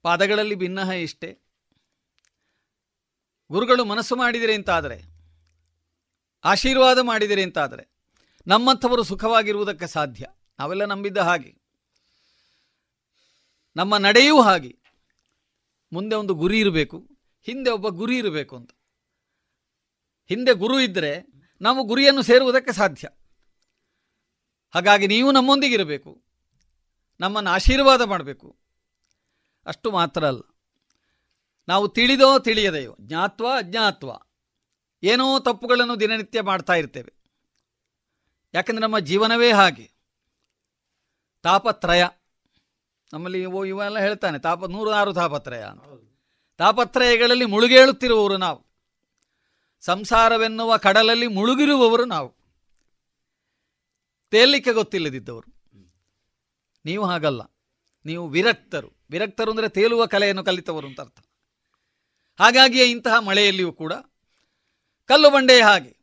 ಪಾದಗಳಲ್ಲಿ 0.03 0.55
ಭಿನ್ನ 0.55 0.79
ಇಷ್ಟೇ. 0.79 1.39
ಗುರುಗಳು 3.51 3.85
ಮನಸ್ಸು 3.85 4.17
ಮಾಡಿದಿರಿ 4.17 4.55
ಅಂತಾದರೆ, 4.55 5.03
ಆಶೀರ್ವಾದ 6.45 6.99
ಮಾಡಿದಿರಿ 6.99 7.43
ಅಂತಾದರೆ, 7.43 7.89
ನಮ್ಮಂಥವರು 8.47 9.03
ಸುಖವಾಗಿರುವುದಕ್ಕೆ 9.03 9.87
ಸಾಧ್ಯ. 9.87 10.27
ನಾವೆಲ್ಲ 10.59 10.85
ನಂಬಿದ್ದ 10.85 11.19
ಹಾಗೆ. 11.19 11.55
ನಮ್ಮ 13.77 13.97
ನಡೆಯೂ 13.97 14.43
ಹಾಗೆ. 14.43 14.79
ಮುಂದೆ 15.93 16.17
ಒಂದು 16.17 16.35
ಗುರಿ 16.35 16.61
ಇರಬೇಕು. 16.61 17.18
ಹಿಂದೆ 17.49 17.71
ಒಬ್ಬ 17.71 17.89
ಗುರಿ 17.89 18.19
ಇರಬೇಕು 18.19 18.57
ಅಂತ. 18.57 18.71
ಹಿಂದೆ 20.29 20.53
ಗುರು 20.53 20.81
ಇದ್ದರೆ 20.81 21.27
ನಾವು 21.61 21.85
ಗುರಿಯನ್ನು 21.85 22.23
ಸೇರುವುದಕ್ಕೆ 22.23 22.73
ಸಾಧ್ಯ. 22.73 23.09
ಹಾಗಾಗಿ 24.71 25.07
ನೀವು 25.07 25.33
ನಮ್ಮೊಂದಿಗಿರಬೇಕು. 25.33 26.25
ನಮ್ಮನ್ನು 27.21 27.51
ಆಶೀರ್ವಾದ 27.51 28.03
ಮಾಡಬೇಕು. 28.03 28.59
ಅಷ್ಟು 29.67 29.91
ಮಾತ್ರ 29.91 30.27
ಅಲ್ಲ. 30.27 30.41
ನಾವು 31.69 31.89
ತಿಳಿದೋ 31.89 32.39
ತಿಳಿಯದೆಯೋ, 32.39 32.97
ಜ್ಞಾತ್ವ 33.01 33.47
ಅಜ್ಞಾತ್ವ, 33.57 34.11
ಏನೋ 35.03 35.39
ತಪ್ಪುಗಳನ್ನು 35.39 36.01
ದಿನನಿತ್ಯ 36.01 36.43
ಮಾಡ್ತಾ 36.43 36.73
ಇರ್ತೇವೆ. 36.73 37.15
ಯಾಕೆಂದರೆ 38.55 38.83
ನಮ್ಮ 38.83 38.99
ಜೀವನವೇ 38.99 39.53
ಹಾಗೆ. 39.53 39.91
ತಾಪತ್ರಯ. 41.43 42.05
ನಮ್ಮಲ್ಲಿ 43.13 43.43
ಇವು 43.43 43.65
ಇವೆಲ್ಲ 43.65 43.99
ಹೇಳ್ತಾನೆ, 43.99 44.39
ತಾಪ 44.39 44.65
ನೂರಾರು 44.65 45.13
ತಾಪತ್ರಯ 45.13 45.63
ಅಂತ. 45.63 46.08
ತಾಪತ್ರಯಗಳಲ್ಲಿ 46.59 47.45
ಮುಳುಗೇಳುತ್ತಿರುವವರು 47.45 48.37
ನಾವು. 48.37 48.67
ಸಂಸಾರವೆನ್ನುವ 49.81 50.77
ಕಡಲಲ್ಲಿ 50.77 51.27
ಮುಳುಗಿರುವವರು 51.27 52.05
ನಾವು. 52.05 52.35
ತೇಲಿಕ್ಕೆ 54.31 54.73
ಗೊತ್ತಿಲ್ಲದಿದ್ದವರು. 54.73 55.53
ನೀವು 56.85 57.07
ಹಾಗಲ್ಲ. 57.07 57.43
ನೀವು 58.05 58.29
ವಿರಕ್ತರು. 58.29 58.93
ವಿರಕ್ತರು 59.11 59.51
ಅಂದರೆ 59.51 59.69
ತೇಲುವ 59.69 60.07
ಕಲೆಯನ್ನು 60.07 60.45
ಕಲಿತವರು 60.45 60.87
ಅಂತ 60.87 61.01
ಅರ್ಥ. 61.01 61.19
ಹಾಗಾಗಿಯೇ 62.39 62.91
ಇಂತಹ 62.91 63.19
ಮಳೆಯಲ್ಲಿಯೂ 63.19 63.73
ಕೂಡ 63.73 63.93
ಕಲ್ಲು 65.05 65.31
ಬಂಡೆಯ 65.31 65.63
ಹಾಗೆ, 65.63 65.97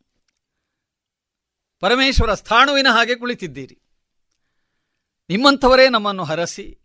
ಪರಮೇಶ್ವರ 1.80 2.34
ಸ್ಥಾಣುವಿನ 2.34 2.88
ಹಾಗೆ 2.92 3.16
ಕುಳಿತಿದ್ದೀರಿ. 3.16 3.82
ನಿಮ್ಮಂಥವರೇ 5.30 5.90
ನಮ್ಮನ್ನು 5.90 6.24
ಹರಸಿ 6.24 6.85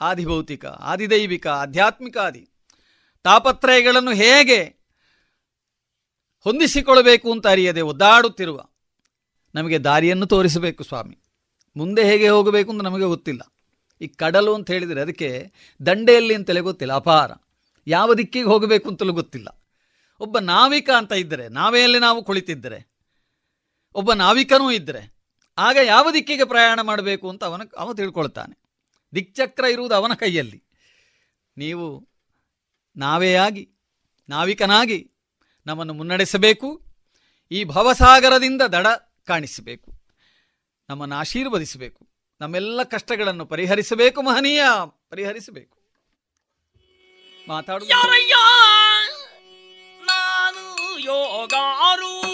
ಆದಿಭೌತಿಕ, 0.00 0.66
ಆದಿದೈವಿಕ, 0.66 1.46
ಆಧ್ಯಾತ್ಮಿಕ 1.46 2.18
ಆದಿ. 2.18 2.48
ತಾಪತ್ರಯಗಳನ್ನು 3.22 4.10
ಹೇಗೆ 4.10 4.62
ಹೊಂದಿಸಿಕೊಳ್ಳಬೇಕು 6.40 7.32
ಅಂತ 7.32 7.46
ಅರಿಯದೆ 7.46 7.80
ಒದ್ದಾಡುತ್ತಿರುವ 7.80 8.64
ನಮಗೆ 9.54 9.78
ದಾರಿಯನ್ನು 9.78 10.26
ತೋರಿಸಬೇಕು 10.26 10.84
ಸ್ವಾಮಿ. 10.84 11.18
ಮುಂದೆ 11.76 12.04
ಹೇಗೆ 12.04 12.28
ಹೋಗಬೇಕು 12.28 12.70
ಅಂತ 12.70 12.82
ನಮಗೆ 12.82 13.04
ಗೊತ್ತಿಲ್ಲ. 13.04 13.52
ಈ 14.00 14.06
ಕಡಲು 14.06 14.54
ಅಂತ 14.54 14.70
ಹೇಳಿದರೆ 14.70 15.00
ಅದಕ್ಕೆ 15.00 15.52
ದಂಡೆಯಲ್ಲಿ 15.86 16.34
ಅಂತಲೇ 16.34 16.60
ಗೊತ್ತಿಲ್ಲ, 16.60 16.92
ಅಪಾರ. 16.92 17.30
ಯಾವ 17.86 18.14
ದಿಕ್ಕಿಗೆ 18.14 18.44
ಹೋಗಬೇಕು 18.44 18.88
ಅಂತಲೂ 18.88 19.12
ಗೊತ್ತಿಲ್ಲ. 19.12 19.62
ಒಬ್ಬ 20.20 20.38
ನಾವಿಕ 20.38 20.90
ಅಂತ 20.96 21.12
ಇದ್ದರೆ, 21.12 21.48
ನಾವೆಯಲ್ಲಿ 21.48 21.98
ನಾವು 21.98 22.24
ಕುಳಿತಿದ್ದರೆ, 22.24 22.90
ಒಬ್ಬ 23.94 24.12
ನಾವಿಕನೂ 24.12 24.70
ಇದ್ದರೆ, 24.70 25.16
ಆಗ 25.58 25.76
ಯಾವ 25.84 26.10
ದಿಕ್ಕಿಗೆ 26.10 26.44
ಪ್ರಯಾಣ 26.44 26.80
ಮಾಡಬೇಕು 26.80 27.28
ಅಂತ 27.28 27.44
ಅವನ, 27.44 27.62
ಅವನು 27.78 27.94
ತಿಳ್ಕೊಳ್ತಾನೆ. 27.94 28.67
ದಿಕ್ಚಕ್ರ 29.14 29.64
ಇರುವುದು 29.74 29.94
ಅವನ 29.94 30.14
ಕೈಯಲ್ಲಿ. 30.14 30.58
ನೀವು 31.56 31.86
ನಾವೇ 32.96 33.30
ಆಗಿ, 33.46 33.64
ನಾವಿಕನಾಗಿ 34.28 34.98
ನಮ್ಮನ್ನು 35.66 35.94
ಮುನ್ನಡೆಸಬೇಕು, 35.94 36.68
ಈ 37.50 37.58
ಭವಸಾಗರದಿಂದ 37.64 38.62
ದಡ 38.74 38.86
ಕಾಣಿಸಬೇಕು, 39.30 39.90
ನಮ್ಮನ್ನು 40.88 41.16
ಆಶೀರ್ವದಿಸಬೇಕು, 41.16 42.02
ನಮ್ಮೆಲ್ಲ 42.40 42.82
ಕಷ್ಟಗಳನ್ನು 42.94 43.44
ಪರಿಹರಿಸಬೇಕು, 43.46 44.18
ಮಹನೀಯ, 44.22 44.62
ಪರಿಹರಿಸಬೇಕು. 45.10 45.76
ಮಾತಾಡು 47.48 47.84
ನಾನು 50.10 50.64
ಯೋಗಾರೂಢನಾಗಿ 51.10 52.27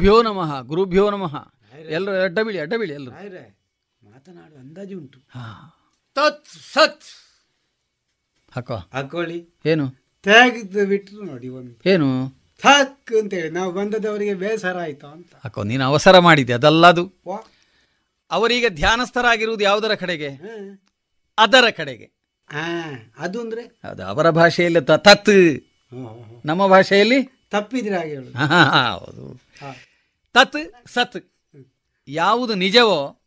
ಗುರುಭ್ಯೋ 0.00 0.22
ನಮಃ 0.22 0.60
ಗುರುಭ್ಯೋ 0.60 1.10
ನಮಃ. 1.10 1.52
ಎಲ್ಲರೂ 1.88 2.22
ಅಡ್ಡ 2.22 2.38
ಬೀಳಿ 2.38 2.58
ಅಡ್ಡ 2.58 2.74
ಬೀಳಿ 2.74 2.92
ಎಲ್ಲರೂ 2.92 3.12
ಮಾತನಾಡುವ 4.10 4.58
ಅಂದಾಜು 4.58 4.98
ಉಂಟು. 4.98 5.18
ತತ್ 6.14 6.46
ಸತ್. 6.72 7.02
ಹಾಕೋ. 8.52 8.76
ಹಾಕೊಳ್ಳಿ. 8.76 9.48
ಏನು? 9.66 9.90
ತೆಗೆದು 10.22 10.86
ಬಿಟ್ರು 10.86 11.22
ನೋಡಿ 11.22 11.48
ಒಂದು. 11.48 11.88
ಏನು? 11.88 12.28
ಥಕ್ 12.62 13.12
ಅಂತೇಳಿ. 13.12 13.50
ನಾವು 13.50 13.72
ಬಂದದವರಿಗೆ 13.72 14.34
ಬೇಸರ 14.34 14.78
ಆಯ್ತು 14.78 15.06
ಅಂತ. 15.06 15.32
ಹಾಕೋ 15.44 15.62
ನೀನು 15.62 15.84
ಅವಸರ 15.84 16.18
ಮಾಡಿದೆ 16.18 16.52
ಅದಲ್ಲದು. 16.52 17.06
ಅದು 17.06 17.48
ಅವರೀಗ 18.30 18.64
ಧ್ಯಾನಸ್ಥರಾಗಿರುವುದು 18.68 19.64
ಯಾವುದರ 19.64 19.94
ಕಡೆಗೆ? 19.94 20.28
ಅದರ 21.38 21.70
ಕಡೆಗೆ. 21.70 22.10
ಅದು 23.18 23.40
ಅಂದ್ರೆ? 23.40 23.80
ಅದು 23.84 24.04
ಅವರ 24.04 24.30
ಭಾಷೆಯಲ್ಲಿ 24.30 24.80
ತತ್. 24.80 25.64
ನಮ್ಮ 26.44 26.66
ಭಾಷೆಯಲ್ಲಿ? 26.66 27.48
ತಪ್ಪಿದ್ರೆ 27.50 27.96
ಹಾಗೆ 27.96 28.16
ಹೌದು. 28.16 29.50
ತತ್ 30.34 30.88
ಸತ್. 30.88 31.18
ಯಾವುದು 32.08 32.54
ನಿಜವೋ 32.54 33.20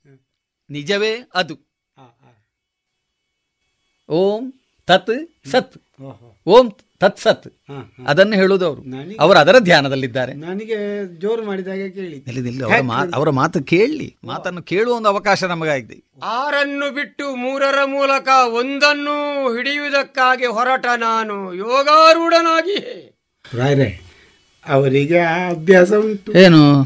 ನಿಜವೇ 0.70 1.12
ಅದು. 1.34 1.56
ಓಂ 4.10 4.54
ತತ್ 4.88 5.48
ಸತ್. 5.48 5.78
ಓಂ 6.48 6.72
ತತ್ 7.00 7.20
ಸತ್. 7.20 7.48
ಅದನ್ನು 8.08 8.36
ಹೇಳುವುದು 8.36 8.66
ಅವರು. 8.66 8.82
ಅವರು 9.20 9.40
ಅದರ 9.40 9.60
ಧ್ಯಾನದಲ್ಲಿದ್ದಾರೆ. 9.60 10.34
ನನಗೆ 10.34 11.06
ಜೋರು 11.20 11.46
ಮಾಡಿದಾಗ 11.46 11.78
ಕೇಳಿ. 11.78 12.26
ಅವರ 13.14 13.30
ಮಾತು 13.30 13.64
ಕೇಳಿ. 13.64 14.18
ಮಾತನ್ನು 14.24 14.64
ಕೇಳುವ 14.64 14.96
ಒಂದು 14.96 15.10
ಅವಕಾಶ 15.10 15.44
ನಮಗಾಗಿದೆ. 15.44 16.04
ಆರನ್ನು 16.24 16.94
ಬಿಟ್ಟು 16.94 17.36
ಮೂರರ 17.36 17.84
ಮೂಲಕ 17.86 18.28
ಒಂದನ್ನು 18.54 19.16
ಹಿಡಿಯುವುದಕ್ಕಾಗಿ 19.56 20.46
ಹೊರಟ 20.46 20.86
ನಾನು 20.98 21.54
ಯೋಗಾರೂಢನಾಗಿ 21.54 22.80
ರಾಯ್ರೆ 23.54 24.13
ಅವರಿಗೆ 24.68 25.20
ಆ 25.20 25.50
ಅಭ್ಯಾಸ 25.50 25.94
ಉಂಟು 25.94 26.32
ಏನು? 26.32 26.82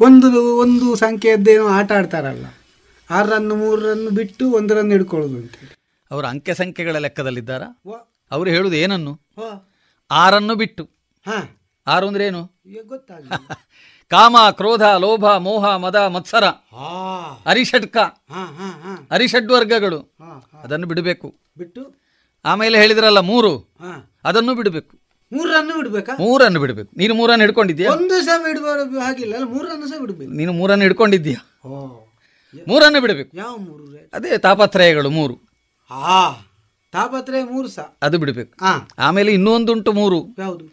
ಒಂದು 0.00 0.56
ಒಂದು 0.56 0.94
ಸಂಖ್ಯೆಯದ್ದೇನೋ 0.94 1.66
ಆಟ 1.66 1.92
ಆಡ್ತಾರಲ್ಲ 1.92 2.46
ಆರನ್ನು 3.10 3.54
ಮೂರನ್ನು 3.54 4.10
ಬಿಟ್ಟು 4.10 4.50
ಒಂದರನ್ನು 4.50 4.90
ಹಿಡ್ಕೊಳ್ಳೋದು 4.90 5.36
ಅಂತ 5.36 5.52
ಅವರು 6.10 6.26
ಅಂಕೆ 6.26 6.54
ಸಂಖ್ಯೆಗಳ 6.54 6.96
ಲೆಕ್ಕದಲ್ಲಿದ್ದಾರಾ. 6.96 7.80
ಅವರು 8.30 8.50
ಹೇಳುವುದು 8.50 8.76
ಏನನ್ನು. 8.76 9.20
ಆರನ್ನು 10.10 10.54
ಬಿಟ್ಟು. 10.54 10.84
ಹಾ. 11.26 11.60
ಆರು 11.86 12.08
ಅಂದ್ರೆ 12.08 12.26
ಏನು? 12.26 12.42
ಗೊತ್ತಾಗ 12.88 13.24
ಕಾಮ 14.08 14.36
ಕ್ರೋಧ 14.50 14.82
ಲೋಭ 14.82 15.36
ಮೋಹ 15.36 15.76
ಮದ 15.76 15.96
ಮತ್ಸರ 15.96 16.44
ಅರಿಷಡ್ಕ 17.46 17.96
ಅರಿಷಡ್ವರ್ಗಗಳು 19.10 19.98
ಹಾ. 19.98 20.50
ಅದನ್ನು 20.64 20.86
ಬಿಡಬೇಕು. 20.86 21.34
ಬಿಟ್ಟು? 21.58 21.94
ಆಮೇಲೆ 22.44 22.80
ಹೇಳಿದ್ರಲ್ಲ 22.80 23.18
ಮೂರು. 23.18 23.74
ಅದನ್ನು 24.24 24.54
ಬಿಡಬೇಕು. 24.54 25.03
ಮೂರನ್ನು 25.34 25.76
ಬಿಡ್ಬೇಕಾ? 25.76 26.12
ಮೂರನ್ನು 26.18 26.60
ಬಿಡಬೇಕು. 26.60 26.90
ನೀನು 26.96 27.14
ಮೂರನ್ನು 27.14 27.44
ಹಿಡ್ಕೊಂಡಿದ್ಯಾ 27.44 27.90
ಒಂದು 27.90 28.24
ಸಹ 28.24 28.46
ಇಡಬಾರದು 28.50 28.98
ಹಾಗಿಲ್ಲ. 28.98 29.34
ಅಲ್ಲ 29.34 29.44
ಮೂರನ್ನು 29.44 29.86
ಸಹ 29.86 29.98
ಬಿಡ್ಬೇಕು. 29.98 30.30
ನೀನು 30.30 30.52
ಮೂರನ್ನು 30.52 30.82
ಹಿಡ್ಕೊಂಡಿದ್ಯಾ 30.82 31.68
ಓ 31.68 31.86
ಮೂರನ್ನು 32.68 33.00
ಬಿಡಬೇಕು. 33.00 33.36
ಯಾವ 33.36 33.56
ಮೂರು 33.56 33.84
ಅದೇ 34.12 34.38
ತಾಪತ್ರಯಗಳು 34.38 35.10
ಮೂರು. 35.10 35.34
ಆ 35.90 36.32
ತಾಪತ್ರಯ 36.92 37.44
ಮೂರು 37.44 37.68
ಸಹ. 37.68 37.96
ಅದು 38.02 38.18
ಬಿಡಬೇಕು. 38.18 38.64
ಹಾ 38.64 38.88
ಆಮೇಲೆ 38.98 39.32
ಇನ್ನೊಂದುಂಟು 39.32 39.92
ಮೂರು. 39.92 40.26
ಯಾವುದು? 40.38 40.64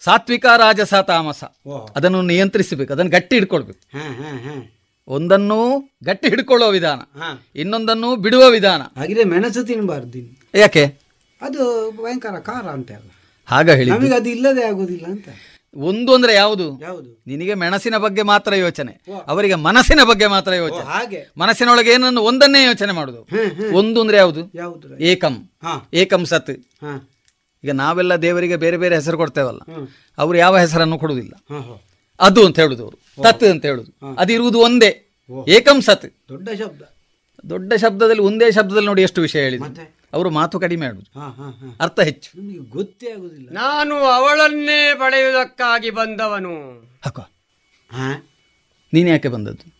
ಸಾತ್ವಿಕ 0.00 0.46
ರಾಜಸ 0.46 0.94
ತಾಮಸ. 0.94 1.44
ಓ. 1.66 1.86
ಅದನ್ನು 1.96 2.22
ನಿಯಂತ್ರಿಸಬೇಕು. 2.22 2.92
ಅದನ್ನು 2.92 3.10
ಗಟ್ಟಿ 3.10 3.36
ಹಿಡ್ಕೊಳ್ಬೇಕು. 3.36 3.98
ಹಾ 3.98 4.04
ಹಾ 4.04 4.38
ಹಾ. 4.38 4.70
ಒಂದನ್ನು 5.08 5.90
ಗಟ್ಟಿ 6.04 6.28
ಹಿಡ್ಕೊಳ್ಳುವ 6.28 6.70
ವಿಧಾನ. 6.70 7.00
ಇನ್ನೊಂದನ್ನು 7.56 8.16
ಬಿಡುವ 8.16 8.48
ವಿಧಾನ. 8.48 8.82
ಹಾಗಿದ್ರೆ 8.96 9.24
ಮೆಣಸು 9.24 9.64
ತಿನ್ನಬಾರ್ದು 9.64 10.18
ಯಾಕೆ? 10.54 10.84
ಅದು 11.42 11.90
ಭಯಂಕರ 11.90 12.38
ಖಾರ 12.38 12.64
ಅಂತ 12.64 12.90
ಹಾಗ 13.46 13.70
ಹೇಳಿ 13.70 13.90
ನಮಗೆ 13.90 14.14
ಅದು 14.14 14.28
ಇಲ್ಲದೆ 14.28 14.64
ಆಗುದಿಲ್ಲ 14.64 15.06
ಅಂತ. 15.06 15.28
ಒಂದು 15.76 16.14
ಅಂದ್ರೆ 16.14 16.34
ಯಾವುದು? 16.34 16.80
ಯಾವುದು? 16.82 17.22
ನಿನಗೆ 17.26 17.54
ಮೆಣಸಿನ 17.54 17.96
ಬಗ್ಗೆ 17.96 18.22
ಮಾತ್ರ 18.22 18.54
ಯೋಚನೆ. 18.54 19.04
ಅವರಿಗೆ 19.26 19.54
ಮನಸ್ಸಿನ 19.54 20.00
ಬಗ್ಗೆ 20.08 20.26
ಮಾತ್ರ 20.26 20.54
ಯೋಚನೆ. 20.54 20.84
ಹಾಗೆ. 20.84 21.32
ಮನಸ್ಸಿನೊಳಗೆ 21.38 21.90
ಏನನ್ನು 21.90 22.20
ಒಂದನ್ನೇ 22.20 22.64
ಯೋಚನೆ 22.64 22.92
ಮಾಡುದು. 22.92 23.28
ಒಂದು 23.76 24.00
ಅಂದ್ರೆ 24.00 24.16
ಯಾವುದು? 24.16 24.50
ಯಾವುದು? 24.54 24.98
ಏಕಂ. 24.98 25.50
ಏಕಂ 25.94 26.24
ಸತ್. 26.24 26.50
ಈಗ 27.64 27.70
ನಾವೆಲ್ಲ 27.70 28.16
ದೇವರಿಗೆ 28.16 28.56
ಬೇರೆ 28.56 28.76
ಬೇರೆ 28.76 28.94
ಹೆಸರು 28.94 29.16
ಕೊಡ್ತೇವಲ್ಲ. 29.16 29.60
ಅವರು 30.18 30.38
ಯಾವ 30.38 30.58
ಹೆಸರನ್ನು 30.58 30.98
ಕೊಡುವುದಿಲ್ಲ. 30.98 31.54
ಅದು 32.20 32.46
ಅಂತ 32.46 32.58
ಹೇಳುದು 32.58 32.82
ಅವರು. 32.82 33.22
ತತ್ 33.22 33.44
ಅಂತ 33.44 33.66
ಹೇಳುದು. 33.66 34.14
ಅದಿರುವುದು 34.18 34.58
ಒಂದೇ. 34.58 35.06
ಏಕಂ 35.48 35.80
ಸತ್. 35.80 36.06
ದೊಡ್ಡ 36.28 36.48
ಶಬ್ದ. 36.58 36.82
ದೊಡ್ಡ 37.50 37.72
ಶಬ್ದದಲ್ಲಿ 37.74 38.22
ಒಂದೇ 38.22 38.52
ಶಬ್ದದಲ್ಲಿ 38.52 38.86
ನೋಡಿ 38.86 39.02
ಎಷ್ಟು 39.02 39.20
ವಿಷಯ 39.20 39.42
ಹೇಳಿದ್ರು? 39.42 39.74
ಅವರು 40.14 40.30
ಮಾತು 40.30 40.60
ಕಡಿಮೆ 40.60 40.86
ಆಡುದು 40.86 41.20
ಹಾ 41.20 41.26
ಹಾ 41.28 41.50
ಹಾ. 41.50 41.76
ಅರ್ಥ 41.80 42.00
ಹೆಚ್ಚು. 42.00 42.42
ನಮಗೆ 42.42 42.58
ಗೊತ್ತೇ 42.58 43.12
ಆಗುದಿಲ್ಲ. 43.12 43.50
ನಾನು 43.50 43.94
ಅವಳನ್ನೇ 43.94 44.94
ಪಡೆಯುವುದಕ್ಕಾಗಿ 44.94 45.90
ಬಂದವನು. 45.90 46.80
ಹಕ್ಕ 47.04 47.20
ಹಾ 47.92 48.30
ನೀನು 48.92 49.08
ಯಾಕೆ 49.08 49.28
ಬಂದದ್ದು? 49.28 49.74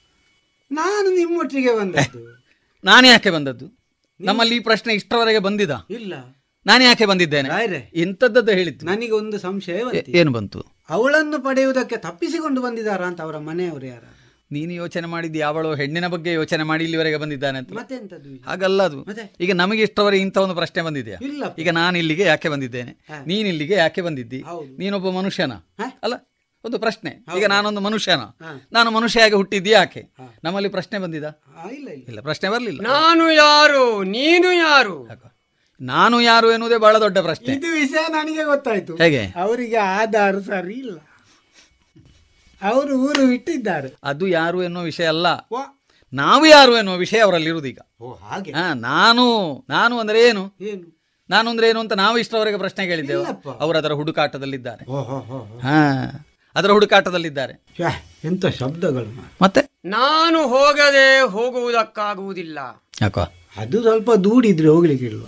ನಾನು 0.72 1.16
ನಿಮ್ಮೊಟ್ಟಿಗೆ 1.16 1.78
ಬಂದದ್ದು. 1.78 2.44
ನಾನು 2.84 3.06
ಯಾಕೆ 3.06 3.30
ಬಂದದ್ದು? 3.30 3.84
ನಮ್ಮಲ್ಲಿ 4.20 4.56
ಈ 4.56 4.60
ಪ್ರಶ್ನೆ 4.60 4.94
ಇಷ್ಟರವರೆಗೆ 4.94 5.38
ಬಂದಿದ. 5.38 5.86
ಇಲ್ಲ. 5.90 6.14
ನಾನು 6.66 6.84
ಯಾಕೆ 6.84 7.06
ಬಂದಿದ್ದೇನೆ? 7.06 7.48
ಇಂಥದ್ದು 7.48 8.00
ಇಂಥದ್ದದ್ದು 8.00 8.52
ಹೇಳಿದ್ದು. 8.52 8.86
ನನಗೆ 8.86 9.10
ಒಂದು 9.10 9.38
ಸಂಶಯ 9.38 9.82
ಏನು 10.08 10.32
ಬಂತು? 10.32 10.64
ಅವಳನ್ನು 10.88 11.44
ಪಡೆಯುವುದಕ್ಕೆ 11.44 11.96
ತಪ್ಪಿಸಿಕೊಂಡು 11.96 12.62
ಬಂದಿದ್ದಾರಾ 12.62 13.06
ಅಂತ 13.06 13.20
ಅವರ 13.20 13.38
ಮನೆಯವರು 13.38 13.86
ಯಾರು? 13.86 14.13
ನೀನು 14.54 14.72
ಯೋಚನೆ 14.72 15.06
ಮಾಡಿದ್ದು 15.06 15.38
ಯಾವಳು 15.38 15.74
ಹೆಣ್ಣಿನ 15.74 16.06
ಬಗ್ಗೆ 16.06 16.32
ಯೋಚನೆ 16.32 16.62
ಮಾಡಿ 16.62 16.82
ಇಲ್ಲಿವರೆಗೆ 16.84 17.16
ಬಂದಿದ್ದಾನೆ 17.16 17.58
ಅಂತ? 17.58 17.72
ಹಾಗಲ್ಲ 18.46 18.82
ಅದು. 18.82 19.06
ಈಗ 19.40 19.52
ನಮಗೆ 19.54 19.82
ಇಷ್ಟವರೆಗೆ 19.82 20.22
ಇಂಥ 20.22 20.38
ಒಂದು 20.38 20.54
ಪ್ರಶ್ನೆ 20.54 20.82
ಬಂದಿದೆಯಾ? 20.82 21.18
ಈಗ 21.58 21.70
ನಾನು 21.70 21.98
ಇಲ್ಲಿಗೆ 21.98 22.22
ಯಾಕೆ 22.22 22.48
ಬಂದಿದ್ದೇನೆ? 22.48 22.92
ನೀನು 23.26 23.48
ಇಲ್ಲಿಗೆ 23.48 23.74
ಯಾಕೆ 23.74 24.00
ಬಂದಿದ್ದಿ. 24.00 24.44
ನೀನೊಬ್ಬ 24.78 25.10
ಮನುಷ್ಯನ? 25.10 25.52
ಅಲ್ಲ 26.02 26.14
ಒಂದು 26.64 26.78
ಪ್ರಶ್ನೆ. 26.78 27.24
ಈಗ. 27.38 27.46
ನಾನೊಂದು 27.46 27.80
ಮನುಷ್ಯನ. 27.80 28.20
ನಾನು 28.72 28.90
ಮನುಷ್ಯ 28.90 29.22
ಆಗಿ 29.22 29.34
ಹುಟ್ಟಿದ್ದಿ 29.34 29.70
ಯಾಕೆ? 29.70 30.02
ನಮ್ಮಲ್ಲಿ 30.44 30.68
ಪ್ರಶ್ನೆ 30.68 30.98
ಬಂದಿದ? 30.98 31.24
ಇಲ್ಲ 32.08 32.20
ಪ್ರಶ್ನೆ 32.20 32.50
ಬರಲಿಲ್ಲ. 32.50 32.80
ನಾನು 32.80 33.32
ಯಾರು? 33.32 34.02
ನೀನು 34.02 34.52
ಯಾರು? 34.52 35.08
ನಾನು 35.80 36.20
ಯಾರು 36.20 36.50
ಎನ್ನುವುದೇ 36.50 36.76
ಬಹಳ 36.76 36.98
ದೊಡ್ಡ 36.98 37.18
ಪ್ರಶ್ನೆ. 37.18 37.54
ಇದು 37.54 37.72
ವಿಷಯ 37.72 38.06
ನನಗೆ 38.08 38.44
ಗೊತ್ತಾಯ್ತು. 38.44 38.96
ಹೇಗೆ? 38.96 39.26
ಅವರಿಗೆ 39.26 39.76
ಆಧಾರ 39.76 40.38
ಸರಿ 40.38 40.74
ಇಲ್ಲ. 40.74 40.98
ಅವರು 42.64 42.98
ಊರು 42.98 43.26
ಬಿಟ್ಟಿದ್ದಾರೆ 43.26 43.88
ಅದು 44.04 44.28
ಯಾರು 44.28 44.62
ಎನ್ನುವ 44.62 44.82
ವಿಷಯ 44.82 45.06
ಅಲ್ಲ. 45.06 45.26
ನಾವು 46.12 46.46
ಯಾರು 46.46 46.76
ಎನ್ನುವ 46.76 46.96
ವಿಷಯ 46.96 47.18
ಅವರಲ್ಲಿ 47.18 47.48
ಇರುವುದೀಗ 47.48 47.78
ಓ 48.00 48.12
ಹಾಗೆ. 48.12 48.52
ಹಾ 48.52 48.74
ನಾನು 48.74 49.24
ನಾನು 49.68 49.98
ಅಂದ್ರೆ 49.98 50.28
ಏನು? 50.28 50.52
ಏನು? 50.60 50.94
ನಾನು 51.30 51.50
ಅಂದ್ರೆ 51.50 51.68
ಏನು 51.68 51.80
ಅಂತ 51.80 51.92
ನಾವು 51.92 52.18
ಇಷ್ಟರವರೆಗೆ 52.18 52.58
ಪ್ರಶ್ನೆ 52.58 52.86
ಕೇಳಿದ್ದೇವೆ. 52.86 53.22
ಇಲ್ಲಪ್ಪ. 53.22 53.48
ಅವರು 53.48 53.78
ಅದರ 53.78 53.92
ಹುಡುಕಾಟದಲ್ಲಿದ್ದಾರೆ. 53.92 54.84
ಹೋ 54.84 54.98
ಅದರ 56.54 56.70
ಹುಡುಕಾಟದಲ್ಲಿದ್ದಾರೆ. 56.70 57.66
ಶ್ಯಾ, 57.76 57.88
ಎಂತ 58.24 58.46
ಶಬ್ದಗಳು 58.46 59.28
ಮತ್ತೆ? 59.42 59.60
ನಾನು 59.84 60.48
ಹೋಗದೆ 60.48 61.20
ಹೋಗುವುದಕ್ಕಾಗುವುದಿಲ್ಲ. 61.20 62.58
ಯಾಕೋ? 63.02 63.20
ಅದು 63.56 63.82
ಸ್ವಲ್ಪ 63.82 64.12
ದೂಡಿದ್ರೆ 64.12 64.68
ಹೋಗ್ಲಿಕ್ಕೆ 64.68 65.06
ಇಲ್ವ? 65.06 65.26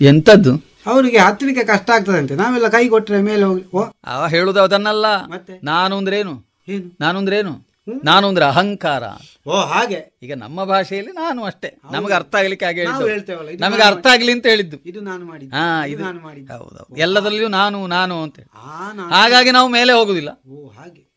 ಎಂತದ್ದು? 0.00 0.54
ಅವರಿಗೆ 0.86 1.18
ಹತ್ತಲಿಕ್ಕೆ 1.18 1.64
ಕಷ್ಟ 1.64 1.90
ಆಗ್ತದಂತೆ. 1.90 2.34
ನಾವೆಲ್ಲ 2.34 2.68
ಕೈ 2.68 2.88
ಕೊಟ್ಟರೆ 2.88 3.22
ಮೇಲೆ 3.22 3.42
ಹೋಗಿ 3.42 3.64
ಓ. 3.76 3.84
ಅವ 4.04 4.26
ಹೇಳುದು 4.26 4.60
ಅದನ್ನಲ್ಲ. 4.60 5.24
ಮತ್ತೆ? 5.26 5.60
ನಾನು 5.64 5.96
ಅಂದ್ರೆ 5.96 6.22
ಏನು? 6.68 6.84
ಏನು 6.84 6.96
ನಾನು 7.00 7.18
ಅಂದ್ರೆ 7.18 7.38
ಏನು 7.38 7.74
ನಾನು 8.04 8.28
ಅಂದ್ರೆ 8.28 8.44
ಅಹಂಕಾರ. 8.44 9.02
ಓ 9.46 9.60
ಹಾಗೆ. 9.60 10.18
ಈಗ 10.22 10.34
ನಮ್ಮ 10.34 10.64
ಭಾಷೆಯಲ್ಲಿ 10.64 11.12
ನಾನು 11.12 11.44
ಅಷ್ಟೇ. 11.44 11.76
ನಮಗೆ 11.92 12.14
ಅರ್ಥ 12.14 12.34
ಆಗ್ಲಿಕ್ಕೆ 12.34 12.66
ಹಾಗೆ 12.66 12.84
ನಾವು 12.84 13.06
ಹೇಳಿದ್ದು. 13.06 13.32
ಹೇಳ್ತೇವಲ್ಲ, 13.32 13.64
ನಮಗೆ 13.64 13.82
ಅರ್ಥ 13.82 14.06
ಆಗ್ಲಿ 14.06 14.32
ಅಂತ 14.32 14.46
ಹೇಳಿದ್ದು. 14.46 14.76
ಇದು 14.86 15.00
ನಾನು 15.00 15.24
ಮಾಡಿ 15.24 15.46
ಹಾ 15.48 15.86
ಇದು 15.86 16.02
ನಾನು 16.02 16.20
ಮಾಡಿ 16.20 16.44
ಹೌದೌದು. 16.46 16.96
ಎಲ್ಲದರಲ್ಲಿಯೂ 16.96 17.48
ನಾನು 17.48 17.86
ನಾನು 17.86 18.22
ಅಂತ 18.22 18.38
ಆ 18.54 18.92
ಹಾಗಾಗಿ 19.10 19.50
ನಾವು 19.50 19.68
ಮೇಲೆ 19.68 19.92
ಹೋಗುದಿಲ್ಲ. 19.92 20.48
ಓ 20.48 20.68
ಹಾಗೆ. 20.68 21.14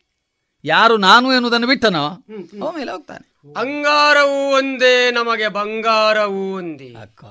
ಯಾರು 0.64 0.96
ನಾನು 0.96 1.32
ಎನ್ನುವುದನ್ನು 1.32 1.66
ಬಿಟ್ಟನೋ. 1.66 2.06
ಅವ 2.62 2.72
ಮೇಲೆ 2.76 2.92
ಹೋಗ್ತಾನೆ. 2.92 3.42
ಅಂಗಾರವೂ 3.56 4.56
ಒಂದೇ 4.56 5.10
ನಮಗೆ 5.10 5.48
ಬಂಗಾರವೂ 5.48 6.54
ಒಂದೇ. 6.54 6.94
ಅಕ್ಕ. 6.94 7.24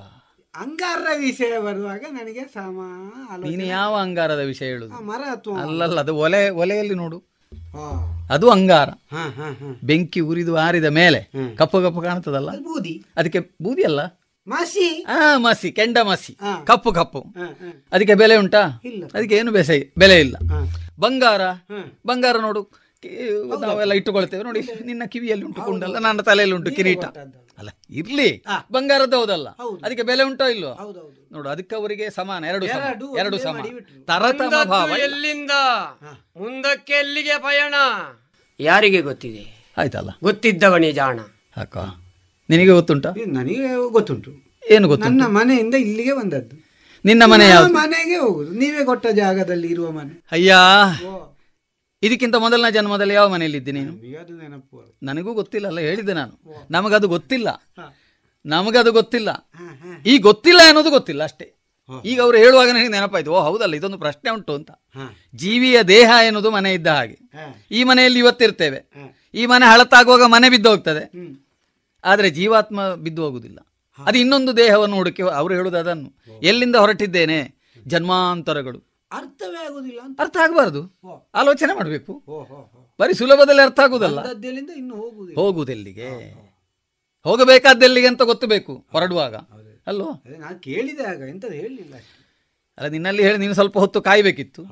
ಅಂಗಾರ 0.54 1.06
ವಿಷಯ 1.18 1.58
ಬರುವಾಗ 1.58 2.04
ನನಗೆ 2.10 2.40
ಸಮ 2.40 2.80
ಆಲೋಚನೆ. 3.30 3.56
ನೀನು 3.56 3.68
ಯಾವ 3.68 3.94
ಅಂಗಾರದ 3.96 4.38
ವಿಷಯ 4.38 4.64
ಹೇಳುದು? 4.64 4.94
ಆ, 4.94 5.00
ಮರ 5.00 5.20
ಅಥವಾ 5.20 5.60
ಅಲ್ಲಲ್ಲ 5.60 6.00
ಅದು 6.00 6.16
ಒಲೆ 6.16 6.48
ಒಲೆಯಲ್ಲಿ 6.48 6.94
ನೋಡು. 6.94 7.27
ಅದು 8.30 8.50
ಅಂಗಾರ. 8.50 8.88
ಬೆಂಕಿ 9.84 10.20
ಉರಿದು 10.20 10.56
ಆರಿದ 10.56 10.84
ಮೇಲೆ. 10.84 11.20
ಕಪ್ಪು 11.56 11.80
ಕಪ್ಪು 11.80 12.00
ಕಾಣ್ತದಲ್ಲ? 12.00 12.50
ಬೂದಿ. 12.50 13.04
ಅದಕ್ಕೆ 13.16 13.40
ಬೂದಿ 13.62 13.82
ಅಲ್ಲ? 13.82 14.00
ಮಾಸಿ. 14.46 15.04
ಆ 15.08 15.36
ಮಾಸಿ 15.36 15.72
ಕೆಂಡ 15.72 15.98
ಮಾಸಿ. 16.02 16.36
ಕಪ್ಪು 16.64 16.92
ಕಪ್ಪು. 16.92 17.20
ಅದಕ್ಕೆ 17.92 18.14
ಬೆಲೆ 18.14 18.36
ಉಂಟಾ. 18.36 18.62
ಅದಕ್ಕೆ 19.14 19.36
ಏನು 19.36 19.52
ಬೆಸ 19.52 19.70
ಬೆಲೆ 19.98 20.20
ಇಲ್ಲ. 20.20 20.36
ಬಂಗಾರ? 21.00 21.40
ಬಂಗಾರ 22.06 22.36
ನೋಡು. 22.40 22.62
ನಾವೆಲ್ಲ 23.60 23.92
ಇಟ್ಟುಕೊಳ್ತೇವೆ. 23.92 24.42
ನೋಡಿ 24.42 24.60
ನಿನ್ನ 24.84 25.02
ಕಿವಿಯಲ್ಲಿ 25.06 25.44
ಉಂಟು 25.46 25.60
ಕುಂಡಲ್ಲ 25.62 25.98
ನನ್ನ 25.98 26.20
ತಲೆಯಲ್ಲಿ 26.20 26.56
ಉಂಟು 26.56 26.70
ಕಿರೀಟ. 26.70 27.04
ಅಲ್ಲ 27.58 27.70
ಇರ್ಲಿ. 27.90 28.44
ಬಂಗಾರದ 28.72 29.14
ಹೌದಲ್ಲ. 29.14 29.48
ಹೌದು. 29.48 29.80
ಅದಕ್ಕೆ 29.84 30.02
ಬೆಲೆ 30.02 30.22
ಉಂಟೋ 30.22 30.46
ಇಲ್ವೋ? 30.46 30.72
ನೋಡು 31.32 31.48
ಅದಕ್ಕೆ 31.48 31.76
ಅವರಿಗೆ 31.76 32.10
ಸಮಾನ 32.10 32.44
ಎರಡು 32.44 32.66
ಎರಡು 32.66 33.16
ಎರಡು 33.16 33.38
ಸಮ. 33.38 33.56
ತರತಮ 34.04 34.64
ಭಾವ. 34.64 34.88
ಇಲ್ಲ. 34.88 35.02
ಎಲ್ಲಿಂದ 35.02 35.50
ಮುಂದಕ್ಕೆ 36.36 36.92
ಎಲ್ಲಿಗೆ 36.92 37.38
ಪಯಣ? 37.38 37.74
ಯಾರಿಗೆ 38.60 39.00
ಗೊತ್ತಿದೆ? 39.00 39.72
ಆಯ್ತಲ್ಲ. 39.78 40.10
ಗೊತ್ತಿದ್ದವನೇ 40.22 40.92
ಜಾಣ. 40.92 41.20
ಅಕ್ಕ 41.56 41.76
ನಿನಗೆ 42.50 42.70
ಗೊತ್ತುಂಟಾ? 42.70 43.08
ಇದು 43.08 43.24
ನನಗೆ 43.24 43.88
ಗೊತ್ತುಂಟು. 43.88 44.30
ಏನು 44.70 44.88
ಗೊತ್ತು 44.88 45.08
ನನ್ನ 45.08 45.22
ಮನೆಯಿಂದ 45.26 45.74
ಇಲ್ಲಿಗೆ 45.74 46.12
ಬಂದದ್ದು. 46.12 46.56
ನಿನ್ನ 47.04 47.22
ಮನೆ 47.24 47.72
ಮನೆಗೆ 47.72 48.16
ಹೋಗುದು. 48.16 48.52
ನೀವೇ 48.52 48.84
ಕೊಟ್ಟ 48.84 49.06
ಜಾಗದಲ್ಲಿ 49.06 49.68
ಇರುವ 49.68 49.90
ಮನೆ. 49.90 50.22
ಅಯ್ಯ. 50.32 50.54
ಇದಕ್ಕಿಂತ 52.02 52.34
ಮೊದಲನೇ 52.36 52.72
ಜನ್ಮದಲ್ಲಿ 52.72 53.14
ಯಾವ 53.14 53.28
ಮನೆಯಲ್ಲಿದ್ದೆ 53.28 53.72
ನೀನು? 53.72 53.92
ನನಗೂ 55.02 55.34
ಗೊತ್ತಿಲ್ಲ 55.34 55.66
ಅಲ್ಲ 55.66 55.80
ಹೇಳಿದ್ದೆ 55.80 56.12
ನಾನು. 56.12 56.64
ನಮಗದು 56.70 57.08
ಗೊತ್ತಿಲ್ಲ. 57.08 57.48
ಹಾ. 57.50 57.94
ನಮಗದು 58.46 58.92
ಗೊತ್ತಿಲ್ಲ. 58.92 59.50
ಈ 60.06 60.18
ಗೊತ್ತಿಲ್ಲ 60.18 60.60
ಅನ್ನೋದು 60.66 60.90
ಗೊತ್ತಿಲ್ಲ 60.90 61.22
ಅಷ್ಟೇ. 61.22 61.54
ಈಗ 62.04 62.20
ಅವರು 62.20 62.36
ಹೇಳುವಾಗ 62.36 62.68
ನನಗೆ 62.68 62.88
ನೆನಪಾಯ್ತು 62.88 63.30
ಓ 63.30 63.40
ಹೌದಲ್ಲ 63.40 63.74
ಇದೊಂದು 63.74 63.98
ಪ್ರಶ್ನೆ 63.98 64.30
ಉಂಟು 64.30 64.54
ಅಂತ. 64.54 64.70
ಜೀವಿಯ 65.34 65.82
ದೇಹ 65.82 66.10
ಎನ್ನುವುದು 66.26 66.50
ಮನೆ 66.50 66.74
ಇದ್ದ 66.74 66.86
ಹಾಗೆ. 66.86 67.18
ಈ 67.70 67.84
ಮನೆಯಲ್ಲಿ 67.84 68.18
ಇವತ್ತಿರ್ತೇವೆ. 68.18 68.90
ಈ 69.34 69.46
ಮನೆ 69.46 69.66
ಹಳತಾಗುವಾಗ 69.66 70.22
ಮನೆ 70.22 70.48
ಬಿದ್ದು 70.48 70.70
ಹೋಗ್ತದೆ. 70.70 71.10
ಆದ್ರೆ 72.04 72.30
ಜೀವಾತ್ಮ 72.30 72.94
ಬಿದ್ದು 72.94 73.24
ಹೋಗುದಿಲ್ಲ. 73.24 73.58
ಅದು 73.98 74.18
ಇನ್ನೊಂದು 74.18 74.56
ದೇಹವನ್ನು 74.56 74.96
ಹುಡುಕಿ 74.96 75.22
ಅವರು 75.22 75.54
ಹೇಳುದು 75.54 75.76
ಅದನ್ನು. 75.76 76.40
ಎಲ್ಲಿಂದ 76.42 76.76
ಹೊರಟಿದ್ದೇನೆ? 76.76 77.54
ಜನ್ಮಾಂತರಗಳು. 77.86 79.08
ಅರ್ಥವೇ 79.12 79.64
ಆಗುದಿಲ್ಲ 79.64 80.00
ಅರ್ಥ 80.18 80.36
ಆಗಬಾರದು. 80.42 81.00
ಆಲೋಚನೆ 81.34 81.76
ಮಾಡಬೇಕು. 81.76 82.22
ಬರೀ 83.00 83.12
ಸುಲಭದಲ್ಲಿ 83.12 83.62
ಅರ್ಥ 83.62 83.80
ಆಗುದಲ್ಲ. 83.80 84.20
ಹೋಗುದೆಲ್ಲಿಗೆ? 85.34 86.47
ಹೋಗಬೇಕಾದ್ದೆಲ್ಲಿಗೆ 87.24 88.06
ಅಂತ 88.06 88.22
ಗೊತ್ತಬೇಕು? 88.22 88.86
ಹೊರಡುವಾಗ. 88.92 89.34
ಅಲ್ವೋ 89.86 90.12
ಅದೇ 90.12 90.36
ನಾನು 90.36 90.58
ಕೇಳಿದೆ 90.58 91.02
ಆಗ 91.02 91.28
ಎಂತದು 91.28 91.52
ಹೇಳಿಲ್ಲ 91.52 91.94
ಅಷ್ಟೇ. 91.94 92.14
ಅಲ್ಲ 92.78 92.88
ನಿನ್ನಲ್ಲಿ 92.88 93.22
ಹೇಳಿ 93.22 93.38
ನೀನು 93.38 93.54
ಸ್ವಲ್ಪ 93.54 93.78
ಹೊತ್ತು 93.78 94.00
ಕಾಯಬೇಕಿತ್ತು. 94.00 94.64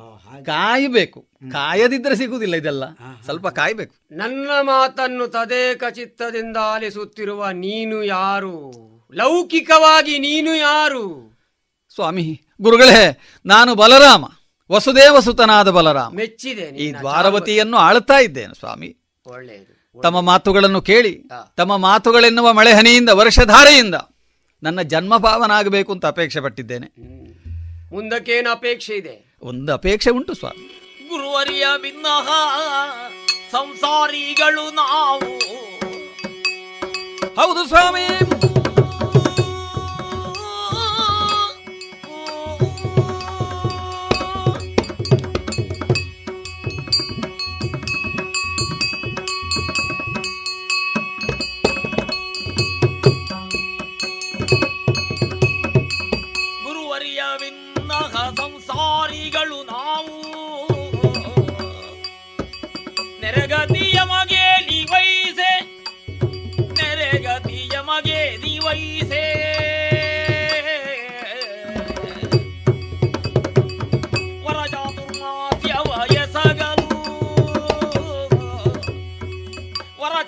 ಕಾಯಬೇಕು. 0.45 1.29
ಕಾಯದಿದ್ರೆ 1.53 2.17
ಸಿಗುವುದಿಲ್ಲ 2.17 2.55
ಇದೆಲ್ಲ. 2.55 2.85
ಸ್ವಲ್ಪ 3.25 3.49
ಕಾಯ್ಬೇಕು. 3.49 3.95
ನನ್ನ 4.13 4.51
ಮಾತನ್ನು 4.61 5.29
ತದೇಕ 5.29 5.85
ಚಿತ್ತದಿಂದ 5.91 6.57
ಆಲಿಸುತ್ತಿರುವ 6.57 7.51
ನೀನು 7.51 8.03
ಯಾರು? 8.03 8.73
ಲೌಕಿಕವಾಗಿ 9.15 10.19
ನೀನು 10.19 10.57
ಯಾರು? 10.57 11.33
ಸ್ವಾಮಿ 11.95 12.43
ಗುರುಗಳೇ 12.63 13.21
ನಾನು 13.47 13.75
ಬಲರಾಮ. 13.75 14.25
ವಸುದೇವ 14.73 15.21
ಸುತನಾದ 15.21 15.71
ಬಲರಾಮ. 15.71 16.15
ಮೆಚ್ಚಿದೆ 16.15 16.63
ಈ 16.63 16.93
ದ್ವಾರವತಿಯನ್ನು 16.93 17.77
ಆಳ್ತಾ 17.77 18.19
ಇದ್ದೇನೆ 18.19 18.55
ಸ್ವಾಮಿ. 18.59 18.97
ಒಳ್ಳೆಯದು. 19.27 19.76
ತಮ್ಮ 20.03 20.21
ಮಾತುಗಳನ್ನು 20.21 20.83
ಕೇಳಿ 20.83 21.23
ತಮ್ಮ 21.57 21.77
ಮಾತುಗಳೆನ್ನುವ 21.77 22.53
ಮಳೆಹನಿಯಿಂದ 22.53 23.09
ವರ್ಷಧಾರೆಯಿಂದ 23.09 23.95
ನನ್ನ 24.63 24.83
ಜನ್ಮ 24.83 25.17
ಪಾವನಾಗಬೇಕು 25.17 25.93
ಅಂತ 25.93 26.07
ಅಪೇಕ್ಷೆ 26.07 26.41
ಪಟ್ಟಿದ್ದೇನೆ. 26.41 26.87
ಮುಂದಕ್ಕೇನು 27.95 28.51
ಅಪೇಕ್ಷೆ 28.51 28.95
ಇದೆ? 28.95 29.37
ಒಂದು 29.43 29.73
ಅಪೇಕ್ಷೆ 29.73 30.11
ಉಂಟು 30.11 30.35
ಸ್ವಾಮಿ. 30.35 30.83
ಗುರುವರಿಯ 31.09 31.67
ಭಿನ್ನಹ 31.83 32.29
ಸಂಸಾರಿಗಳು 33.53 34.75
ನಾವು. 34.75 35.39
ಹೌದು 37.35 37.69
ಸ್ವಾಮಿ. 37.69 38.56
ದಿವೈಸೆ 64.89 65.53
ನೆರೆಗತಿಯ 66.77 67.77
ಮಗೆ 67.81 68.21
ದಿವೈಸೆ 68.43 69.23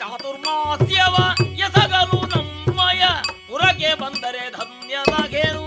ಚಾತುರ್ಮಾಸ್ಯವ 0.01 1.15
ಎಸಗಲು 1.59 2.19
ನಮ್ಮಯ 2.33 3.03
ಉರಗೆ 3.53 3.93
ಬಂದರೆ 3.95 4.45
ಧನ್ಯನಗೇನು 4.57 5.65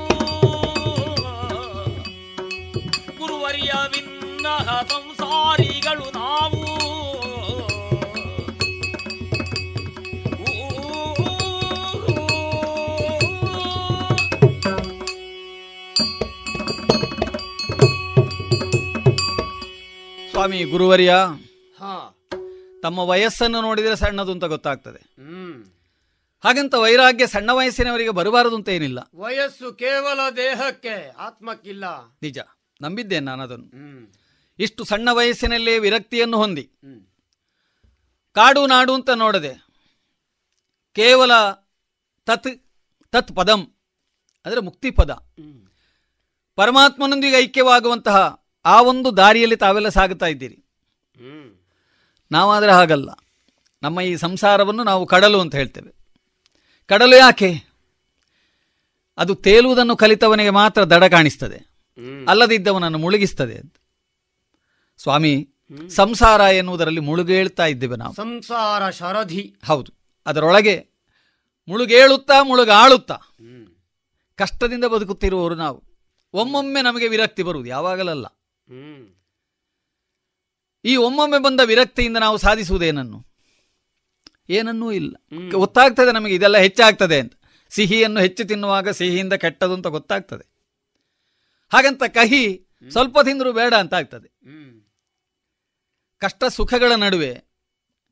ಗುರುವರಿಯ 3.19 3.73
ವಿನ್ನಹ 3.93 4.67
ಸಂಸಾರಿಗಳು 4.91 6.07
ನಾವು 6.19 6.60
ಸ್ವಾಮಿ 20.41 20.63
ಗುರುವರ್ಯ 20.63 21.11
ಹಾ. 21.79 22.17
ತಮ್ಮ 22.83 22.99
ವಯಸ್ಸನ್ನು 22.99 23.61
ನೋಡಿದರೆ 23.61 23.95
ಸಣ್ಣದು 23.95 24.31
ಅಂತ 24.31 24.43
ಗೊತ್ತಾಗ್ತದೆ. 24.43 24.97
ಹ್ಮ್. 24.97 25.65
ಹಾಗಂತ 26.43 26.73
ವೈರಾಗ್ಯ 26.73 27.27
ಸಣ್ಣ 27.27 27.51
ವಯಸ್ಸಿನವರಿಗೆ 27.51 28.09
ಬರಬಾರದು 28.09 28.55
ಅಂತ 28.55 28.69
ಏನಿಲ್ಲ. 28.69 28.99
ವಯಸ್ಸು 29.15 29.73
ಕೇವಲ 29.73 30.19
ದೇಹಕ್ಕೆ 30.37 31.09
ಆತ್ಮಕ್ಕಿಲ್ಲ. 31.11 31.85
ನಿಜ. 32.21 32.39
ನಂಬಿದ್ದೇನೆ 32.81 33.25
ನಾನು 33.25 33.43
ಅದನ್ನು. 33.43 33.65
ಹ್ಮ್. 33.65 34.07
ಇಷ್ಟು 34.59 34.83
ಸಣ್ಣ 34.83 35.09
ವಯಸ್ಸಿನಲ್ಲೇ 35.11 35.79
ವಿರಕ್ತಿಯನ್ನು 35.79 36.37
ಹೊಂದಿ. 36.37 36.63
ಕಾಡು 38.31 38.67
ನಾಡು 38.67 38.93
ಅಂತ 38.93 39.09
ನೋಡದೆ 39.09 39.53
ಕೇವಲ 40.93 41.31
ತತ್ 42.25 42.65
ತತ್ 43.11 43.35
ಪದಂ 43.35 43.75
ಅಂದರೆ 44.45 44.61
ಮುಕ್ತಿ 44.61 44.91
ಪದ 44.91 45.11
ಪರಮಾತ್ಮನೊಂದಿಗೆ 46.55 47.35
ಐಕ್ಯವಾಗುವಂತಹ 47.35 48.40
ಆ 48.65 48.81
ಒಂದು 48.81 49.17
ದಾರಿಯಲ್ಲಿ 49.17 49.55
ತಾವೆಲ್ಲ 49.55 49.89
ಸಾಗುತ್ತಾ 49.89 50.25
ಇದ್ದೀರಿ. 50.25 50.65
ನಾವಾದರೆ 52.31 52.71
ಹಾಗಲ್ಲ. 52.71 53.09
ನಮ್ಮ 53.83 54.01
ಈ 54.01 54.15
ಸಂಸಾರವನ್ನು 54.15 54.83
ನಾವು 54.83 55.05
ಕಡಲು 55.05 55.39
ಅಂತ 55.39 55.55
ಹೇಳ್ತೇವೆ. 55.55 55.93
ಕಡಲು 56.87 57.17
ಯಾಕೆ? 57.17 57.71
ಅದು 59.17 59.35
ತೇಲುವುದನ್ನು 59.35 59.95
ಕಲಿತವನಿಗೆ 59.95 60.49
ಮಾತ್ರ 60.49 60.83
ದಡ 60.83 61.03
ಕಾಣಿಸ್ತದೆ. 61.03 61.57
ಅಲ್ಲದಿದ್ದವನನ್ನು 62.27 62.97
ಮುಳುಗಿಸ್ತದೆ 62.97 63.73
ಸ್ವಾಮಿ 64.97 65.49
ಸಂಸಾರ 65.89 66.39
ಎನ್ನುವುದರಲ್ಲಿ 66.39 66.99
ಮುಳುಗೇಳ್ತಾ 66.99 67.65
ಇದ್ದೇವೆ 67.65 67.95
ನಾವು. 67.95 68.13
ಸಂಸಾರ 68.13 68.89
ಶರಧಿ. 68.89 69.55
ಹೌದು. 69.65 69.93
ಅದರೊಳಗೆ 70.25 70.89
ಮುಳುಗೇಳುತ್ತಾ 71.67 72.43
ಮುಳುಗಾಳುತ್ತಾ. 72.43 73.19
ಕಷ್ಟದಿಂದ 74.35 74.85
ಬದುಕುತ್ತಿರುವವರು 74.85 75.55
ನಾವು. 75.55 75.83
ಒಮ್ಮೊಮ್ಮೆ 76.33 76.81
ನಮಗೆ 76.81 77.07
ವಿರಕ್ತಿ 77.07 77.43
ಬರುವುದು 77.43 77.69
ಯಾವಾಗಲಲ್ಲ. 77.69 78.25
ಈ 80.85 80.95
ಒಮ್ಮೊಮ್ಮೆ 80.95 81.43
ಬಂದ 81.43 81.59
ವಿರಕ್ತಿಯಿಂದ 81.65 82.17
ನಾವು 82.17 82.37
ಸಾಧಿಸುವುದೇನನ್ನು? 82.37 83.25
ಏನನ್ನೂ 84.49 84.91
ಇಲ್ಲ. 84.91 85.15
ಗೊತ್ತಾಗ್ತದೆ 85.57 86.11
ನಮಗೆ 86.11 86.35
ಇದೆಲ್ಲ 86.35 86.57
ಹೆಚ್ಚಾಗ್ತದೆ 86.57 87.19
ಅಂತ. 87.19 87.33
ಸಿಹಿಯನ್ನು 87.69 88.19
ಹೆಚ್ಚು 88.19 88.47
ತಿನ್ನುವಾಗ 88.47 88.89
ಸಿಹಿಯಿಂದ 88.89 89.33
ಕೆಟ್ಟದು 89.33 89.73
ಅಂತ 89.73 89.87
ಗೊತ್ತಾಗ್ತದೆ. 89.87 90.51
ಹಾಗಂತ 91.73 92.03
ಕಹಿ 92.07 92.67
ಸ್ವಲ್ಪ 92.89 93.19
ತಿಂದರೂ 93.19 93.53
ಬೇಡ 93.53 93.73
ಅಂತ 93.73 93.93
ಆಗ್ತದೆ. 93.93 94.27
ಕಷ್ಟ 96.17 96.43
ಸುಖಗಳ 96.43 96.91
ನಡುವೆ 96.91 97.43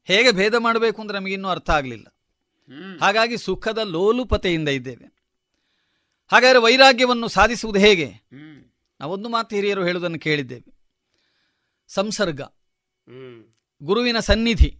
ಹೇಗೆ 0.03 0.31
ಭೇದ 0.31 0.55
ಮಾಡಬೇಕು 0.55 1.01
ಅಂತ 1.01 1.11
ನಮಗಿನ್ನೂ 1.11 1.47
ಅರ್ಥ 1.47 1.69
ಆಗಲಿಲ್ಲ. 1.69 2.15
ಹಾಗಾಗಿ 3.01 3.37
ಸುಖದ 3.37 3.77
ಲೋಲುಪತೆಯಿಂದ 3.77 4.69
ಇದ್ದೇವೆ. 4.69 5.15
ಹಾಗಾದರೆ 6.27 6.59
ವೈರಾಗ್ಯವನ್ನು 6.59 7.27
ಸಾಧಿಸುವುದು 7.27 7.79
ಹೇಗೆ? 7.79 8.13
ನಾವೊಂದು 8.99 9.29
ಮಾತು 9.29 9.55
ಹಿರಿಯರು 9.55 9.85
ಹೇಳುವುದನ್ನು 9.85 10.19
ಕೇಳಿದ್ದೇವೆ. 10.19 10.79
ಸಂಸರ್ಗ. 11.87 12.41
ಗುರುವಿನ 13.83 14.19
ಸನ್ನಿಧಿ. 14.19 14.79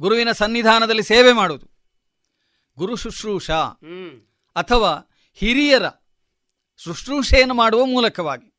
ಗುರುವಿನ 0.00 0.32
ಸನ್ನಿಧಾನದಲ್ಲಿ 0.32 1.02
ಸೇವೆ 1.02 1.32
ಮಾಡುವುದು. 1.32 1.66
ಗುರು 2.78 2.96
ಶುಶ್ರೂಷ. 2.96 3.50
ಅಥವಾ 4.56 5.10
ಹಿರಿಯರ 5.34 5.88
ಶುಶ್ರೂಷೆಯನ್ನು 6.76 7.54
ಮಾಡುವ 7.54 7.84
ಮೂಲಕವಾಗಿ 7.84 8.52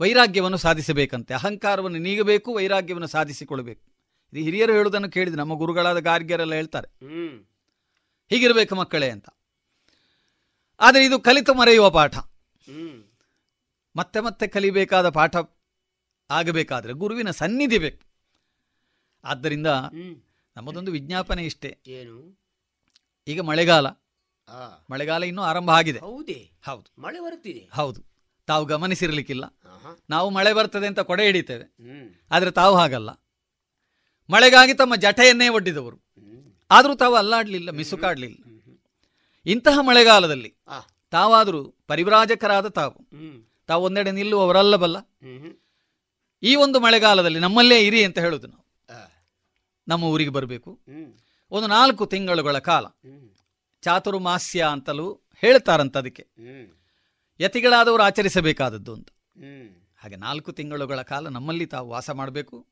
ವೈರಾಗ್ಯವನ್ನು 0.00 0.56
ಸಾಧಿಸಬೇಕಂತೆ. 0.56 1.34
ಅಹಂಕಾರವನ್ನು 1.34 1.98
ನೀಗಬೇಕು, 1.98 2.54
ವೈರಾಗ್ಯವನ್ನು 2.54 3.06
ಸಾಧಿಸಿಕೊಳ್ಳಬೇಕು. 3.06 3.92
ಇದು 4.32 4.44
ಹಿರಿಯರು 4.44 4.72
ಹೇಳುವುದನ್ನು 4.72 5.10
ಕೇಳಿದೆ 5.10 5.36
ನಮ್ಮ 5.36 5.54
ಗುರುಗಳಾದ 5.54 5.98
ಗಾರ್ಗ್ಯರೆಲ್ಲ 5.98 6.54
ಹೇಳ್ತಾರೆ. 6.54 6.88
ಹೀಗಿರಬೇಕು 8.30 8.74
ಮಕ್ಕಳೇ 8.74 9.10
ಅಂತ. 9.10 9.28
ಆದರೆ 10.80 11.04
ಇದು 11.04 11.20
ಕಲಿತು 11.20 11.54
ಮರೆಯುವ 11.54 11.90
ಪಾಠ. 11.90 12.16
ಮತ್ತೆ 13.96 14.20
ಮತ್ತೆ 14.20 14.46
ಕಲಿಬೇಕಾದ 14.46 15.08
ಪಾಠ 15.08 15.36
ಆಗಬೇಕಾದ್ರೆ 16.30 16.92
ಗುರುವಿನ 16.92 17.30
ಸನ್ನಿಧಿ 17.30 17.78
ಬೇಕು. 17.78 18.06
ಆದ್ದರಿಂದ 19.24 19.66
ನಮ್ಮದೊಂದು 20.56 20.92
ವಿಜ್ಞಾಪನೆ 20.92 21.44
ಇಷ್ಟೇ. 21.44 21.78
ಏನು? 21.86 22.38
ಈಗ 23.28 23.40
ಮಳೆಗಾಲ. 23.40 23.86
ಮಳೆಗಾಲ 24.90 25.24
ಇನ್ನೂ 25.24 25.42
ಆರಂಭ 25.42 25.70
ಆಗಿದೆ. 25.70 25.98
ಹೌದೇ? 25.98 26.50
ಹೌದು. 26.62 27.02
ಮಳೆ 27.02 27.20
ಬರುತ್ತಿದೆ? 27.20 27.68
ಹೌದು. 27.72 28.02
ತಾವು 28.46 28.64
ಗಮನಿಸಿರ್ಲಿಕ್ಕಿಲ್ಲ. 28.64 29.44
ನಾವು 30.10 30.30
ಮಳೆ 30.30 30.52
ಬರ್ತದೆ 30.52 30.86
ಅಂತ 30.86 31.00
ಕೊಡೆ 31.00 31.24
ಹಿಡಿತೇವೆ. 31.24 31.64
ಆದರೆ 32.30 32.50
ತಾವು 32.50 32.76
ಹಾಗಲ್ಲ. 32.76 33.10
ಮಳೆಗಾಗಿ 34.30 34.74
ತಮ್ಮ 34.74 34.96
ಜಟೆಯನ್ನೇ 34.96 35.48
ಒಡ್ಡಿದವರು. 35.48 36.00
ಆದರೂ 36.70 36.94
ತಾವು 36.94 37.14
ಅಲ್ಲಾಡ್ಲಿಲ್ಲ 37.14 37.70
ಮಿಸುಕಾಡ್ಲಿಲ್ಲ. 37.70 38.36
ಇಂತಹ 39.46 39.78
ಮಳೆಗಾಲದಲ್ಲಿ. 39.80 40.54
ತಾವಾದರೂ 41.10 41.74
ಪರಿವ್ರಾಜಕರಾದ 41.86 42.68
ತಾವು 42.68 42.96
ತಾವು 43.66 43.84
ಒಂದೆಡೆ 43.84 44.10
ನಿಲ್ಲುವವರಲ್ಲ 44.10 44.76
ಬಲ್ಲ 44.76 44.96
ಈ 46.42 46.54
ಒಂದು 46.56 46.80
ಮಳೆಗಾಲದಲ್ಲಿ 46.80 47.38
ನಮ್ಮಲ್ಲೇ 47.38 47.86
ಇರಿ 47.86 48.04
ಅಂತ 48.04 48.18
ಹೇಳುದು 48.18 48.46
ನಾವು. 48.46 48.64
ನಮ್ಮ 49.88 50.04
ಊರಿಗೆ 50.04 50.30
ಬರಬೇಕು. 50.30 50.80
ಒಂದು 51.50 51.68
ನಾಲ್ಕು 51.68 52.06
ತಿಂಗಳುಗಳ 52.06 52.58
ಕಾಲ. 52.58 52.86
ಚಾತುರ್ಮಾಸ್ಯ 53.82 54.66
ಅಂತಲೂ 54.72 55.20
ಹೇಳ್ತಾರಂತ 55.36 55.96
ಅದಕ್ಕೆ. 55.96 56.26
ಯತಿಗಳಾದವರು 57.40 58.02
ಆಚರಿಸಬೇಕಾದದ್ದು 58.02 58.92
ಅಂತ. 58.94 59.08
ಹಾಗೆ 59.96 60.16
ನಾಲ್ಕು 60.16 60.52
ತಿಂಗಳುಗಳ 60.52 61.02
ಕಾಲ 61.02 61.28
ನಮ್ಮಲ್ಲಿ 61.28 61.66
ತಾವು 61.66 61.88
ವಾಸ 61.88 62.10
ಮಾಡಬೇಕು. 62.10 62.66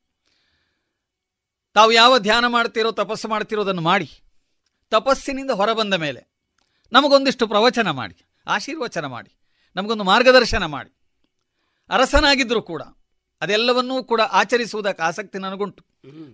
ತಾವು 1.73 1.91
ಯಾವ 1.91 2.19
ಧ್ಯಾನ 2.19 2.45
ಮಾಡ್ತಿರೋ 2.47 2.91
ತಪಸ್ಸು 2.91 3.27
ಮಾಡ್ತಿರೋದನ್ನು 3.27 3.81
ಮಾಡಿ. 3.81 4.09
ತಪಸ್ಸಿನಿಂದ 4.91 5.51
ಹೊರಬಂದ 5.51 5.93
ಮೇಲೆ 5.93 6.21
ನಮಗೊಂದಿಷ್ಟು 6.91 7.47
ಪ್ರವಚನ 7.47 7.89
ಮಾಡಿ 7.89 8.15
ಆಶೀರ್ವಚನ 8.47 9.05
ಮಾಡಿ. 9.05 9.31
ನಮಗೊಂದು 9.75 10.03
ಮಾರ್ಗದರ್ಶನ 10.03 10.65
ಮಾಡಿ. 10.65 10.91
ಅರಸನಾಗಿದ್ದರೂ 11.89 12.61
ಕೂಡ 12.61 12.81
ಅದೆಲ್ಲವನ್ನೂ 13.41 14.03
ಕೂಡ 14.03 14.21
ಆಚರಿಸುವುದಕ್ಕೆ 14.21 15.03
ಆಸಕ್ತಿ 15.03 15.37
ನನಗುಂಟು. 15.39 15.85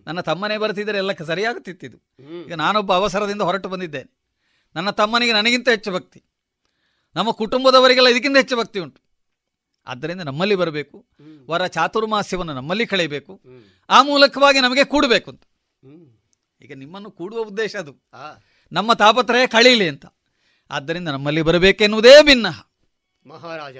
ನನ್ನ 0.07 0.21
ತಮ್ಮನೇ 0.21 0.57
ಬರ್ತಿದ್ದರೆ 0.57 0.97
ಎಲ್ಲ 0.97 1.11
ಸರಿಯಾಗುತ್ತಿತ್ತಿದ್ದು. 1.27 1.97
ಈಗ 2.45 2.53
ನಾನೊಬ್ಬ 2.53 2.93
ಅವಸರದಿಂದ 2.93 3.41
ಹೊರಟು 3.41 3.69
ಬಂದಿದ್ದೇನೆ. 3.69 4.17
ನನ್ನ 4.75 4.89
ತಮ್ಮನಿಗೆ 4.89 5.33
ನನಗಿಂತ 5.33 5.69
ಹೆಚ್ಚು 5.69 5.91
ಭಕ್ತಿ. 5.91 6.23
ನಮ್ಮ 7.15 7.31
ಕುಟುಂಬದವರಿಗೆಲ್ಲ 7.31 8.07
ಇದಕ್ಕಿಂತ 8.07 8.37
ಹೆಚ್ಚು 8.37 8.57
ಭಕ್ತಿ 8.57 8.79
ಉಂಟು. 8.79 9.01
ಆದ್ದರಿಂದ 9.87 10.21
ನಮ್ಮಲ್ಲಿ 10.21 10.55
ಬರಬೇಕು. 10.55 11.07
ವರ 11.49 11.67
ಚಾತುರ್ಮಾಸ್ಯವನ್ನು 11.67 12.53
ನಮ್ಮಲ್ಲಿ 12.53 12.85
ಕಳೆಯಬೇಕು. 12.85 13.41
ಆ 13.89 14.03
ಮೂಲಕವಾಗಿ 14.03 14.59
ನಮಗೆ 14.59 14.83
ಕೂಡಬೇಕು 14.83 15.31
ಅಂತ 15.31 15.43
ಈಗ 16.61 16.73
ನಿಮ್ಮನ್ನು 16.75 17.11
ಕೂಡುವ 17.11 17.39
ಉದ್ದೇಶ 17.39 17.75
ಅದು. 17.75 17.93
ನಮ್ಮ 18.71 18.93
ತಾಪತ್ರಯ 18.93 19.47
ಕಳೀಲಿ 19.47 19.87
ಅಂತ. 19.89 20.05
ಆದ್ದರಿಂದ 20.71 21.07
ನಮ್ಮಲ್ಲಿ 21.07 21.41
ಬರಬೇಕೆನ್ನುವುದೇ 21.41 22.23
ಭಿನ್ನ. 22.23 22.47
ಮಹಾರಾಜ. 23.29 23.77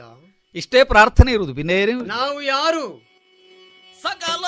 ಇಷ್ಟೇ 0.55 0.84
ಪ್ರಾರ್ಥನೆ 0.84 1.31
ಇರುವುದು. 1.31 1.53
ಭಿನ್ನೇನೇ 1.53 1.91
ನಾವು 1.91 2.41
ಯಾರು? 2.41 2.85
ಸಕಲವ 4.01 4.43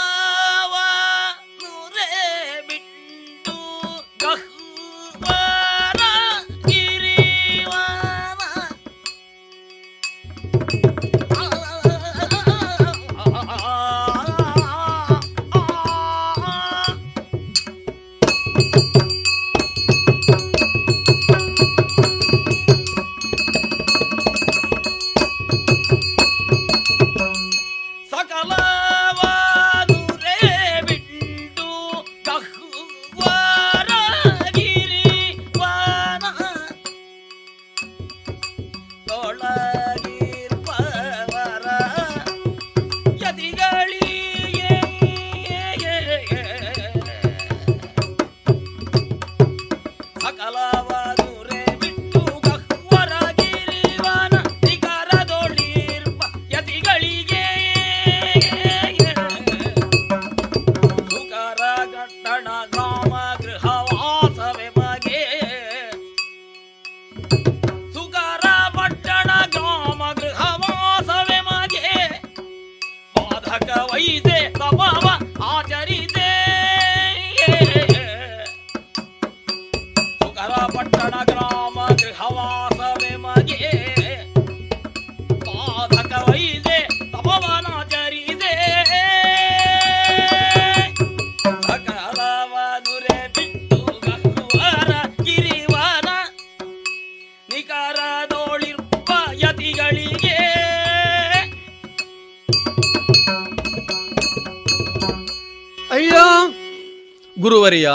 ಗುರುವರಿಯ 107.71 107.91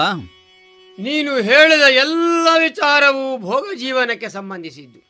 ನೀನು 0.98 1.32
ಹೇಳಿದ 1.36 1.82
ಎಲ್ಲ 1.89 2.48
ವಿಚಾರವು 2.59 3.39
ಭೋಗ 3.39 3.66
ಜೀವನಕ್ಕೆ 3.74 4.28
ಸಂಬಂಧಿಸಿದ್ದು. 4.28 5.01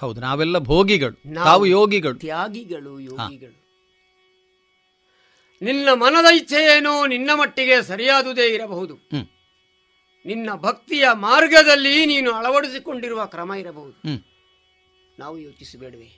ಹೌದು 0.00 0.20
ನಾವೆಲ್ಲ 0.20 0.58
ಭೋಗಿಗಳು 0.58 1.16
ನಾವು 1.26 1.66
ಯೋಗಿಗಳು. 1.66 2.14
ತ್ಯಾಗಿಗಳು 2.14 3.00
ಯೋಗಿಗಳು. 3.00 3.56
ನಿನ್ನ 5.62 5.88
ಮನದ 5.92 6.28
ಇಚ್ಛೆ 6.34 6.60
ಏನೋ 6.76 7.06
ನಿನ್ನ 7.06 7.30
ಮಟ್ಟಿಗೆ 7.34 7.82
ಸರಿಯಾದುದೇ 7.82 8.46
ಇರಬಹುದು. 8.46 8.94
ನಿನ್ನ 10.26 10.50
ಭಕ್ತಿಯ 10.54 11.08
ಮಾರ್ಗದಲ್ಲಿ 11.12 12.06
ನೀನು 12.06 12.32
ಅಳವಡಿಸಿಕೊಂಡಿರುವ 12.32 13.26
ಕ್ರಮ 13.26 13.52
ಇರಬಹುದು. 13.54 13.96
ನಾವು 15.18 15.38
ಯೋಚಿಸಬೇಡವೆ. 15.38 16.08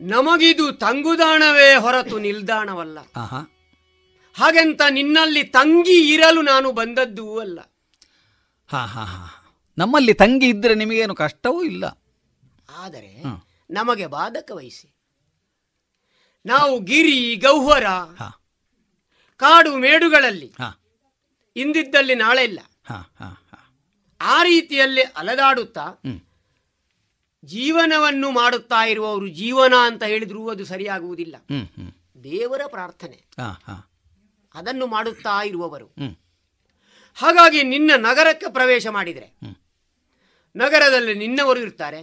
ನಮಗಿದು 0.00 0.72
ತಂಗುದಾಣವೇ 0.72 1.74
ಹೊರತು 1.74 2.18
ನಿಲ್ದಾಣವಲ್ಲ. 2.18 2.98
ಹಾಗೆಂತ 4.34 4.82
ನಿನ್ನಲ್ಲಿ 4.90 5.44
ತಂಗಿ 5.44 6.14
ಇರಲು 6.14 6.42
ನಾನು 6.42 6.72
ಬಂದದ್ದು 6.72 7.38
ಅಲ್ಲ. 7.38 7.60
ಹಾ 8.68 8.86
ಹಾ 8.86 9.04
ಹಾ 9.04 9.26
ನಮ್ಮಲ್ಲಿ 9.78 10.14
ತಂಗಿ 10.14 10.48
ಇದ್ರೆ 10.48 10.74
ನಿಮಗೇನು 10.74 11.14
ಕಷ್ಟವೂ 11.14 11.62
ಇಲ್ಲ. 11.62 11.84
ಆದರೆ 12.68 13.22
ನಮಗೆ 13.70 14.06
ಬಾಧಕ 14.06 14.50
ವಹಿಸಿ. 14.50 14.96
ನಾವು 16.46 16.80
ಗಿರಿ 16.80 17.36
ಗೌಹರ 17.36 17.86
ಹಾ. 18.16 18.40
ಕಾಡು 19.36 19.76
ಮೇಡುಗಳಲ್ಲಿ 19.76 20.52
ಹಾ. 20.58 20.80
ಇಂದಿದ್ದಲ್ಲಿ 21.56 22.14
ನಾಳೆ 22.14 22.44
ಇಲ್ಲ. 22.44 22.60
ಹಾ 22.86 23.12
ಹಾ. 23.18 23.36
ಆ 24.20 24.42
ರೀತಿಯಲ್ಲಿ 24.42 25.02
ಅಲೆದಾಡುತ್ತಾ 25.02 25.82
ಹ್ಮ್. 25.82 26.20
ಜೀವನವನ್ನು 27.44 28.30
ಮಾಡುತ್ತಾ 28.30 28.84
ಇರುವವರು 28.84 29.28
ಜೀವನ 29.28 29.74
ಅಂತ 29.74 30.04
ಹೇಳಿದ್ರೂ 30.04 30.48
ಅದು 30.48 30.64
ಸರಿಯಾಗುವುದಿಲ್ಲ. 30.64 31.36
ಹ್ಮ್ 31.36 31.66
ಹ್ಮ್. 31.66 31.92
ದೇವರ 32.24 32.60
ಪ್ರಾರ್ಥನೆ. 32.66 33.28
ಹಾ 33.40 33.60
ಹಾ. 33.64 33.89
ಅದನ್ನು 34.54 34.86
ಮಾಡುತ್ತಾ 34.86 35.42
ಇರುವವರು. 35.44 35.86
ಹಾಗಾಗಿ 37.14 37.62
ನಿನ್ನ 37.62 37.90
ನಗರಕ್ಕೆ 37.96 38.52
ಪ್ರವೇಶ 38.52 38.86
ಮಾಡಿದರೆ. 38.86 39.26
ನಗರದಲ್ಲಿ 40.56 41.14
ನಿನ್ನವರು 41.14 41.60
ಇರ್ತಾರೆ. 41.60 42.02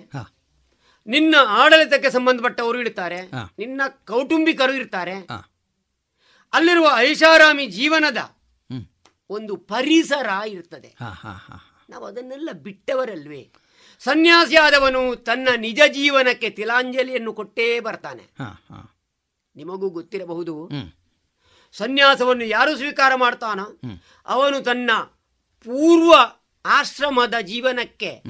ನಿನ್ನ 1.08 1.36
ಆಡಳಿತಕ್ಕೆ 1.48 2.10
ಸಂಬಂಧಪಟ್ಟವರು 2.10 2.80
ಇರ್ತಾರೆ. 2.80 3.22
ನಿನ್ನ 3.60 3.82
ಕೌಟುಂಬಿಕರು 3.88 4.74
ಇರ್ತಾರೆ. 4.74 5.16
ಅಲ್ಲಿರುವ 6.54 6.92
ಐಷಾರಾಮಿ 6.96 7.68
ಜೀವನದ 7.68 8.18
ಒಂದು 9.30 9.56
ಪರಿಸರ 9.56 10.30
ಇರ್ತದೆ. 10.48 10.96
ನಾವು 11.90 12.06
ಅದನ್ನೆಲ್ಲ 12.06 12.50
ಬಿಟ್ಟವರಲ್ವೇ. 12.54 13.52
ಸನ್ಯಾಸಿಯಾದವನು 14.00 15.16
ತನ್ನ 15.16 15.50
ನಿಜ 15.58 15.80
ಜೀವನಕ್ಕೆ 15.88 16.50
ತಿಲಾಂಜಲಿಯನ್ನು 16.50 17.34
ಕೊಟ್ಟೇ 17.34 17.80
ಬರ್ತಾನೆ. 17.80 18.24
ನಿಮಗೂ 19.56 19.90
ಗೊತ್ತಿರಬಹುದು. 19.90 20.70
ಸನ್ಯಾಸವನ್ನು 21.74 22.46
ಯಾರು 22.46 22.78
ಸ್ವೀಕಾರ 22.78 23.12
ಮಾಡ್ತಾನ 23.16 23.60
ಅವನು 24.28 24.62
ತನ್ನ 24.62 24.92
ಪೂರ್ವ 25.64 26.14
ಆಶ್ರಮದ 26.66 27.34
ಜೀವನಕ್ಕೆ 27.42 28.24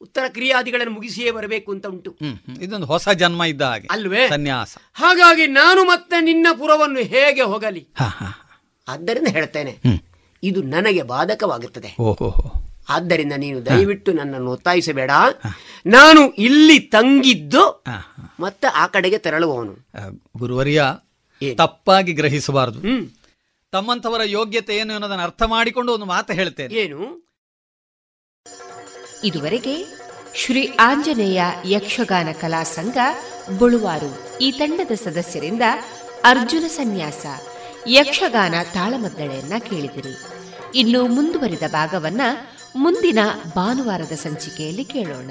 ಉತ್ತರ 0.00 0.24
ಕ್ರಿಯಾದಿಗಳನ್ನು 0.28 0.92
ಮುಗಿಸಿಯೇ 0.92 1.30
ಬರಬೇಕು 1.30 1.72
ಅಂತ 1.72 1.86
ಉಂಟು. 1.86 2.16
ಇದೊಂದು 2.60 2.86
ಹೊಸ 2.86 3.08
ಜನ್ಮ 3.08 3.44
ಇದ್ದ 3.44 3.62
ಹಾಗೆ. 3.62 3.88
ಅಲ್ವೇ? 3.90 4.28
ಸನ್ಯಾಸ. 4.28 4.76
ಹಾಗಾಗಿ 4.92 5.46
ನಾನು 5.46 5.84
ಮತ್ತೆ 5.84 6.20
ನಿನ್ನ 6.20 6.46
ಪುರವನ್ನು 6.58 6.98
ಹೇಗೆ 6.98 7.42
ಹೋಗಲಿ? 7.42 7.88
ಆದ್ದರಿಂದ 8.88 9.28
ಹೇಳ್ತೇನೆ. 9.28 9.78
ಇದು 10.42 10.62
ನನಗೆ 10.62 11.02
ಬಾಧಕವಾಗುತ್ತದೆ 11.02 11.96
ಓಹೋ 12.00 12.52
ಆದ್ದರಿಂದ 12.88 13.32
ನೀನು 13.36 13.66
ದಯವಿಟ್ಟು 13.66 14.12
ನನ್ನನ್ನು 14.12 14.50
ಒತ್ತಾಯಿಸಬೇಡ. 14.50 15.10
ನಾನು 15.86 16.30
ಇಲ್ಲಿ 16.30 16.78
ತಂಗಿದ್ದು 16.78 17.84
ಮತ್ತೆ 18.40 18.66
ಆ 18.66 18.86
ಕಡೆಗೆ 18.86 19.18
ತೆರಳುವವನು. 19.18 19.76
ಗುರುವರಿಯ 20.36 20.82
ತಪ್ಪಾಗಿ 21.50 22.12
ಗ್ರಹಿಸಬಾರದು. 22.12 22.80
ತಮ್ಮಂತವರ 22.80 23.10
ತಮ್ಮಂಥವರ 23.70 24.20
ಯೋಗ್ಯತೆ 24.24 24.76
ಏನು 24.76 24.92
ಅನ್ನೋದನ್ನು 24.92 25.24
ಅರ್ಥ 25.24 25.42
ಮಾಡಿಕೊಂಡು 25.42 25.92
ಒಂದು 25.92 26.06
ಮಾತು 26.06 26.32
ಹೇಳ್ತೇನೆ. 26.32 26.74
ಏನು? 26.74 27.28
ಇದುವರೆಗೆ 29.24 29.86
ಶ್ರೀ 30.34 30.70
ಆಂಜನೇಯ 30.80 31.42
ಯಕ್ಷಗಾನ 31.64 32.28
ಕಲಾ 32.40 32.62
ಸಂಘ 32.62 32.96
ಬುಳುವಾರು 33.58 34.38
ಈ 34.38 34.50
ತಂಡದ 34.50 34.90
ಸದಸ್ಯರಿಂದ 34.90 35.62
ಅರ್ಜುನ 36.24 36.66
ಸನ್ಯಾಸ 36.66 37.26
ಯಕ್ಷಗಾನ 37.86 38.54
ತಾಳಮದ್ದಳೆಯನ್ನ 38.74 39.52
ಕೇಳಿದಿರಿ. 39.58 40.16
ಇನ್ನು 40.74 41.06
ಮುಂದುವರಿದ 41.06 41.62
ಭಾಗವನ್ನ 41.68 42.20
ಮುಂದಿನ 42.76 43.18
ಭಾನುವಾರದ 43.54 44.12
ಸಂಚಿಕೆಯಲ್ಲಿ 44.12 44.84
ಕೇಳೋಣ. 44.84 45.30